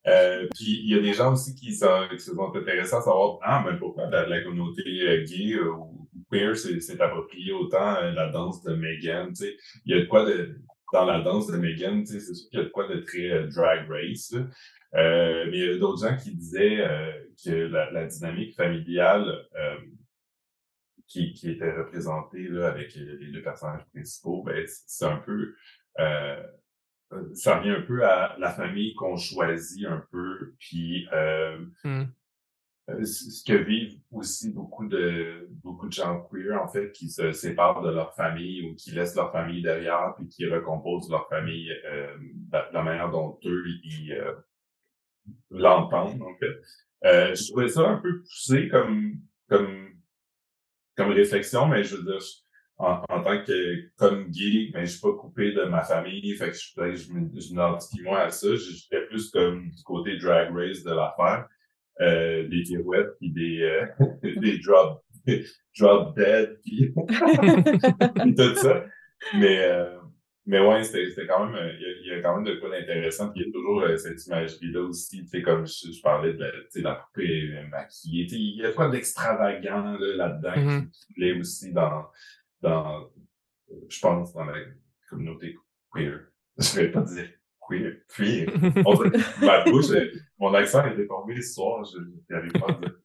euh, 0.06 0.46
puis 0.54 0.80
il 0.82 0.88
y 0.88 0.94
a 0.94 1.00
des 1.00 1.12
gens 1.12 1.32
aussi 1.32 1.54
qui, 1.54 1.74
sont, 1.74 2.08
qui 2.10 2.18
se 2.18 2.34
sont 2.34 2.54
intéressés 2.54 2.94
à 2.94 3.00
savoir 3.00 3.38
ah, 3.42 3.64
mais 3.66 3.78
pourquoi 3.78 4.08
la, 4.08 4.26
la 4.26 4.42
communauté 4.42 4.82
euh, 4.86 5.24
gay 5.24 5.58
ou 5.58 6.08
queer 6.30 6.56
s'est 6.56 7.00
approprié 7.00 7.52
autant 7.52 8.00
la 8.00 8.30
danse 8.30 8.62
de 8.62 8.74
Megan. 8.74 9.32
Il 9.84 9.94
y 9.94 9.98
a 9.98 10.00
de 10.00 10.06
quoi 10.06 10.24
de, 10.24 10.58
dans 10.92 11.04
la 11.04 11.20
danse 11.20 11.48
de 11.48 11.56
Megan, 11.58 12.04
c'est 12.06 12.20
sûr 12.20 12.48
qu'il 12.50 12.60
y 12.60 12.62
a 12.62 12.64
de 12.64 12.70
quoi 12.70 12.88
de 12.88 13.00
très 13.00 13.46
drag 13.48 13.88
race. 13.90 14.34
mais 14.94 15.50
il 15.52 15.66
y 15.66 15.68
a 15.68 15.78
d'autres 15.78 16.06
gens 16.06 16.16
qui 16.16 16.34
disaient 16.34 16.86
que 17.44 17.50
la, 17.50 17.90
la, 17.90 18.06
dynamique 18.06 18.54
familiale 18.56 19.46
qui, 21.14 21.32
qui 21.32 21.50
était 21.50 21.72
représenté 21.72 22.48
là, 22.48 22.68
avec 22.68 22.94
les 22.94 23.30
deux 23.30 23.42
personnages 23.42 23.84
principaux, 23.92 24.42
ben, 24.42 24.64
c'est 24.66 25.04
un 25.04 25.18
peu 25.18 25.54
euh, 26.00 26.42
ça 27.34 27.58
revient 27.58 27.70
un 27.70 27.82
peu 27.82 28.04
à 28.04 28.36
la 28.38 28.50
famille 28.50 28.94
qu'on 28.94 29.16
choisit 29.16 29.86
un 29.86 30.04
peu, 30.10 30.54
puis 30.58 31.06
euh, 31.12 31.58
mmh. 31.84 32.02
euh 32.90 33.04
ce 33.04 33.42
que 33.44 33.54
vivent 33.54 33.98
aussi 34.10 34.52
beaucoup 34.52 34.86
de 34.86 35.48
beaucoup 35.62 35.86
de 35.86 35.92
gens 35.92 36.20
queer 36.30 36.60
en 36.60 36.68
fait 36.68 36.92
qui 36.92 37.08
se 37.08 37.32
séparent 37.32 37.80
de 37.80 37.90
leur 37.90 38.14
famille 38.14 38.66
ou 38.66 38.74
qui 38.74 38.90
laissent 38.90 39.14
leur 39.14 39.32
famille 39.32 39.62
derrière 39.62 40.14
puis 40.16 40.28
qui 40.28 40.46
recomposent 40.46 41.10
leur 41.10 41.26
famille 41.28 41.70
euh, 41.86 42.14
de 42.18 42.58
la 42.74 42.82
manière 42.82 43.10
dont 43.10 43.38
eux 43.46 43.64
ils 43.84 44.12
euh, 44.12 44.34
l'entendent 45.50 46.20
en 46.20 46.36
fait. 46.38 46.60
Euh, 47.06 47.34
je 47.34 47.50
trouvais 47.50 47.68
ça 47.68 47.88
un 47.88 47.96
peu 47.96 48.20
poussé 48.20 48.68
comme 48.68 49.14
comme 49.48 49.93
comme 50.96 51.10
réflexion, 51.10 51.66
mais 51.66 51.84
je 51.84 51.96
veux 51.96 52.04
dire, 52.04 52.20
en, 52.78 53.02
en 53.08 53.22
tant 53.22 53.42
que 53.44 53.90
comme 53.96 54.30
gay, 54.30 54.70
mais 54.74 54.84
je 54.86 54.92
suis 54.92 55.00
pas 55.00 55.12
coupé 55.12 55.52
de 55.52 55.64
ma 55.64 55.82
famille, 55.82 56.34
fait 56.36 56.50
que 56.50 56.56
je, 56.56 56.96
je, 56.96 57.04
je 57.06 57.50
m'identifie 57.50 58.02
moins 58.02 58.24
à 58.24 58.30
ça. 58.30 58.48
J'étais 58.54 59.06
plus 59.06 59.30
comme 59.30 59.70
du 59.70 59.82
côté 59.84 60.16
drag 60.18 60.54
race 60.54 60.82
de 60.82 60.90
l'affaire, 60.90 61.46
euh, 62.00 62.48
des 62.48 62.62
pirouettes 62.62 63.16
puis 63.20 63.30
des 63.30 63.62
euh, 63.62 63.86
des 64.40 64.58
drop 64.58 65.04
drop 65.78 66.16
dead 66.16 66.58
puis 66.64 66.92
tout 68.36 68.54
ça. 68.56 68.84
Mais 69.34 69.62
euh, 69.62 69.98
mais 70.46 70.60
ouais, 70.60 70.84
c'était 70.84 71.26
quand 71.26 71.46
même, 71.46 71.70
il 71.80 72.06
y, 72.06 72.12
a, 72.12 72.20
quand 72.20 72.36
même 72.36 72.44
de 72.44 72.60
quoi 72.60 72.68
d'intéressant. 72.68 73.30
Puis 73.30 73.40
il 73.40 73.46
y 73.46 73.48
a 73.48 73.52
toujours 73.52 73.80
euh, 73.80 73.96
cette 73.96 74.24
imagerie-là 74.26 74.80
aussi, 74.82 75.22
tu 75.22 75.28
sais, 75.28 75.42
comme 75.42 75.66
je, 75.66 76.02
parlais 76.02 76.34
de 76.34 76.38
la, 76.38 76.50
la 76.82 76.94
poupée 76.96 77.50
maquillée. 77.70 78.26
Tu 78.26 78.34
sais, 78.34 78.40
il 78.40 78.56
y 78.58 78.66
a 78.66 78.72
quoi 78.72 78.90
d'extravagant 78.90 79.96
là-dedans 79.98 80.52
mm-hmm. 80.54 80.90
qui 80.90 81.14
plaît 81.14 81.38
aussi 81.38 81.72
dans, 81.72 82.06
dans, 82.60 83.10
je 83.88 84.00
pense, 84.00 84.34
dans 84.34 84.44
la 84.44 84.58
communauté 85.08 85.56
queer. 85.92 86.20
Je 86.58 86.80
vais 86.80 86.90
pas 86.90 87.00
dire 87.02 87.30
queer, 87.66 87.96
queer. 88.14 88.46
On 88.84 89.46
ma 89.46 89.64
bouche, 89.64 89.86
mon 90.38 90.52
accent 90.52 90.84
est 90.84 90.96
déformé 90.96 91.40
ce 91.40 91.54
soir, 91.54 91.84
je 91.84 91.98
n'arrive 92.32 92.52
pas 92.52 92.68
à 92.68 92.72
dire. 92.74 92.96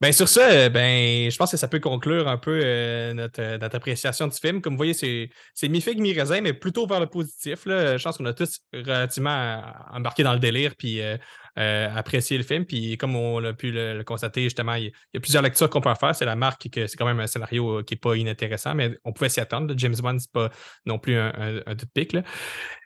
Ben 0.00 0.12
sur 0.12 0.28
ça, 0.28 0.68
ben, 0.68 1.30
je 1.30 1.36
pense 1.36 1.50
que 1.50 1.56
ça 1.56 1.68
peut 1.68 1.80
conclure 1.80 2.28
un 2.28 2.36
peu 2.36 2.60
euh, 2.62 3.14
notre, 3.14 3.58
notre, 3.58 3.76
appréciation 3.76 4.26
du 4.26 4.36
film. 4.36 4.60
Comme 4.60 4.74
vous 4.74 4.78
voyez, 4.78 4.94
c'est 4.94 5.68
mi-figue, 5.68 6.00
mi-raisin, 6.00 6.40
mais 6.40 6.52
plutôt 6.52 6.86
vers 6.86 7.00
le 7.00 7.06
positif. 7.06 7.66
Là. 7.66 7.96
Je 7.96 8.04
pense 8.04 8.18
qu'on 8.18 8.26
a 8.26 8.34
tous 8.34 8.60
relativement 8.72 9.62
embarqué 9.92 10.22
dans 10.22 10.32
le 10.32 10.38
délire 10.38 10.74
puis 10.76 11.00
euh, 11.00 11.16
euh, 11.58 11.88
apprécié 11.94 12.38
le 12.38 12.44
film. 12.44 12.64
Puis 12.64 12.96
comme 12.96 13.16
on 13.16 13.42
a 13.44 13.52
pu 13.52 13.72
le, 13.72 14.02
constater, 14.02 14.44
justement, 14.44 14.74
il 14.74 14.84
y, 14.86 15.16
a 15.16 15.20
plusieurs 15.20 15.42
lectures 15.42 15.68
qu'on 15.68 15.80
peut 15.80 15.92
faire. 15.98 16.14
C'est 16.14 16.24
la 16.24 16.36
marque 16.36 16.68
que 16.70 16.86
c'est 16.86 16.96
quand 16.96 17.06
même 17.06 17.20
un 17.20 17.26
scénario 17.26 17.82
qui 17.82 17.94
n'est 17.94 17.98
pas 17.98 18.16
inintéressant, 18.16 18.74
mais 18.74 18.96
on 19.04 19.12
pouvait 19.12 19.28
s'y 19.28 19.40
attendre. 19.40 19.74
James 19.76 19.96
Bond, 20.00 20.18
c'est 20.18 20.32
pas 20.32 20.50
non 20.86 20.98
plus 20.98 21.16
un, 21.16 21.32
un 21.66 21.74
pic. 21.94 22.16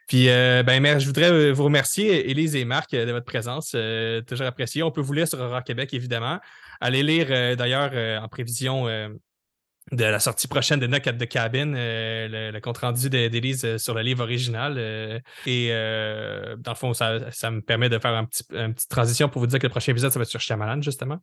Puis, 0.07 0.25
ben, 0.25 0.99
je 0.99 1.05
voudrais 1.05 1.51
vous 1.51 1.63
remercier, 1.63 2.29
Élise 2.29 2.55
et 2.55 2.65
Marc, 2.65 2.91
de 2.91 3.11
votre 3.11 3.25
présence. 3.25 3.75
toujours 4.27 4.47
apprécié. 4.47 4.83
On 4.83 4.91
peut 4.91 5.01
vous 5.01 5.13
lire 5.13 5.27
sur 5.27 5.39
Horror 5.39 5.63
Québec, 5.63 5.93
évidemment. 5.93 6.39
Allez 6.83 7.01
lire 7.01 7.27
euh, 7.29 7.55
d'ailleurs 7.55 7.91
euh, 7.93 8.19
en 8.19 8.27
prévision 8.27 8.89
euh, 8.89 9.07
de 9.91 10.05
la 10.05 10.19
sortie 10.19 10.47
prochaine 10.47 10.79
de 10.79 10.87
Knock 10.87 11.05
at 11.07 11.13
the 11.13 11.27
Cabin, 11.27 11.73
le, 11.75 12.59
compte-rendu 12.59 13.09
d'Élise 13.09 13.77
sur 13.77 13.93
le 13.93 14.01
livre 14.01 14.23
original. 14.23 14.77
et 15.45 15.69
dans 15.69 16.71
le 16.71 16.75
fond, 16.75 16.93
ça, 16.93 17.19
me 17.51 17.59
permet 17.61 17.89
de 17.89 17.99
faire 17.99 18.13
un 18.13 18.25
petit, 18.25 18.43
une 18.51 18.73
petite 18.73 18.89
transition 18.89 19.29
pour 19.29 19.41
vous 19.41 19.47
dire 19.47 19.59
que 19.59 19.67
le 19.67 19.71
prochain 19.71 19.91
épisode, 19.91 20.11
ça 20.11 20.19
va 20.19 20.23
être 20.23 20.29
sur 20.29 20.39
Shyamalan, 20.39 20.81
justement. 20.81 21.19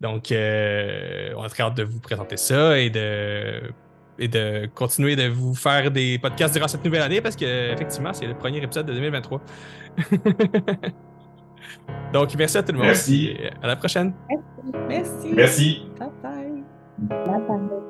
Donc, 0.00 0.28
on 0.30 1.42
a 1.42 1.48
très 1.48 1.62
hâte 1.62 1.76
de 1.76 1.84
vous 1.84 2.00
présenter 2.00 2.36
ça 2.36 2.78
et 2.78 2.90
de, 2.90 3.60
et 4.18 4.28
de 4.28 4.68
continuer 4.74 5.16
de 5.16 5.28
vous 5.28 5.54
faire 5.54 5.90
des 5.90 6.18
podcasts 6.18 6.54
durant 6.54 6.68
cette 6.68 6.84
nouvelle 6.84 7.02
année 7.02 7.20
parce 7.20 7.36
qu'effectivement, 7.36 8.12
c'est 8.12 8.26
le 8.26 8.34
premier 8.34 8.62
épisode 8.62 8.86
de 8.86 8.94
2023. 8.94 9.40
Donc, 12.12 12.34
merci 12.36 12.58
à 12.58 12.62
tout 12.62 12.72
le 12.72 12.78
monde. 12.78 12.86
Merci. 12.88 13.36
à 13.62 13.66
la 13.66 13.76
prochaine. 13.76 14.14
Merci. 14.88 15.32
Merci. 15.34 15.82
Bye 15.98 16.08
bye. 16.22 16.44
Bye 16.44 16.53
bye. 16.98 17.83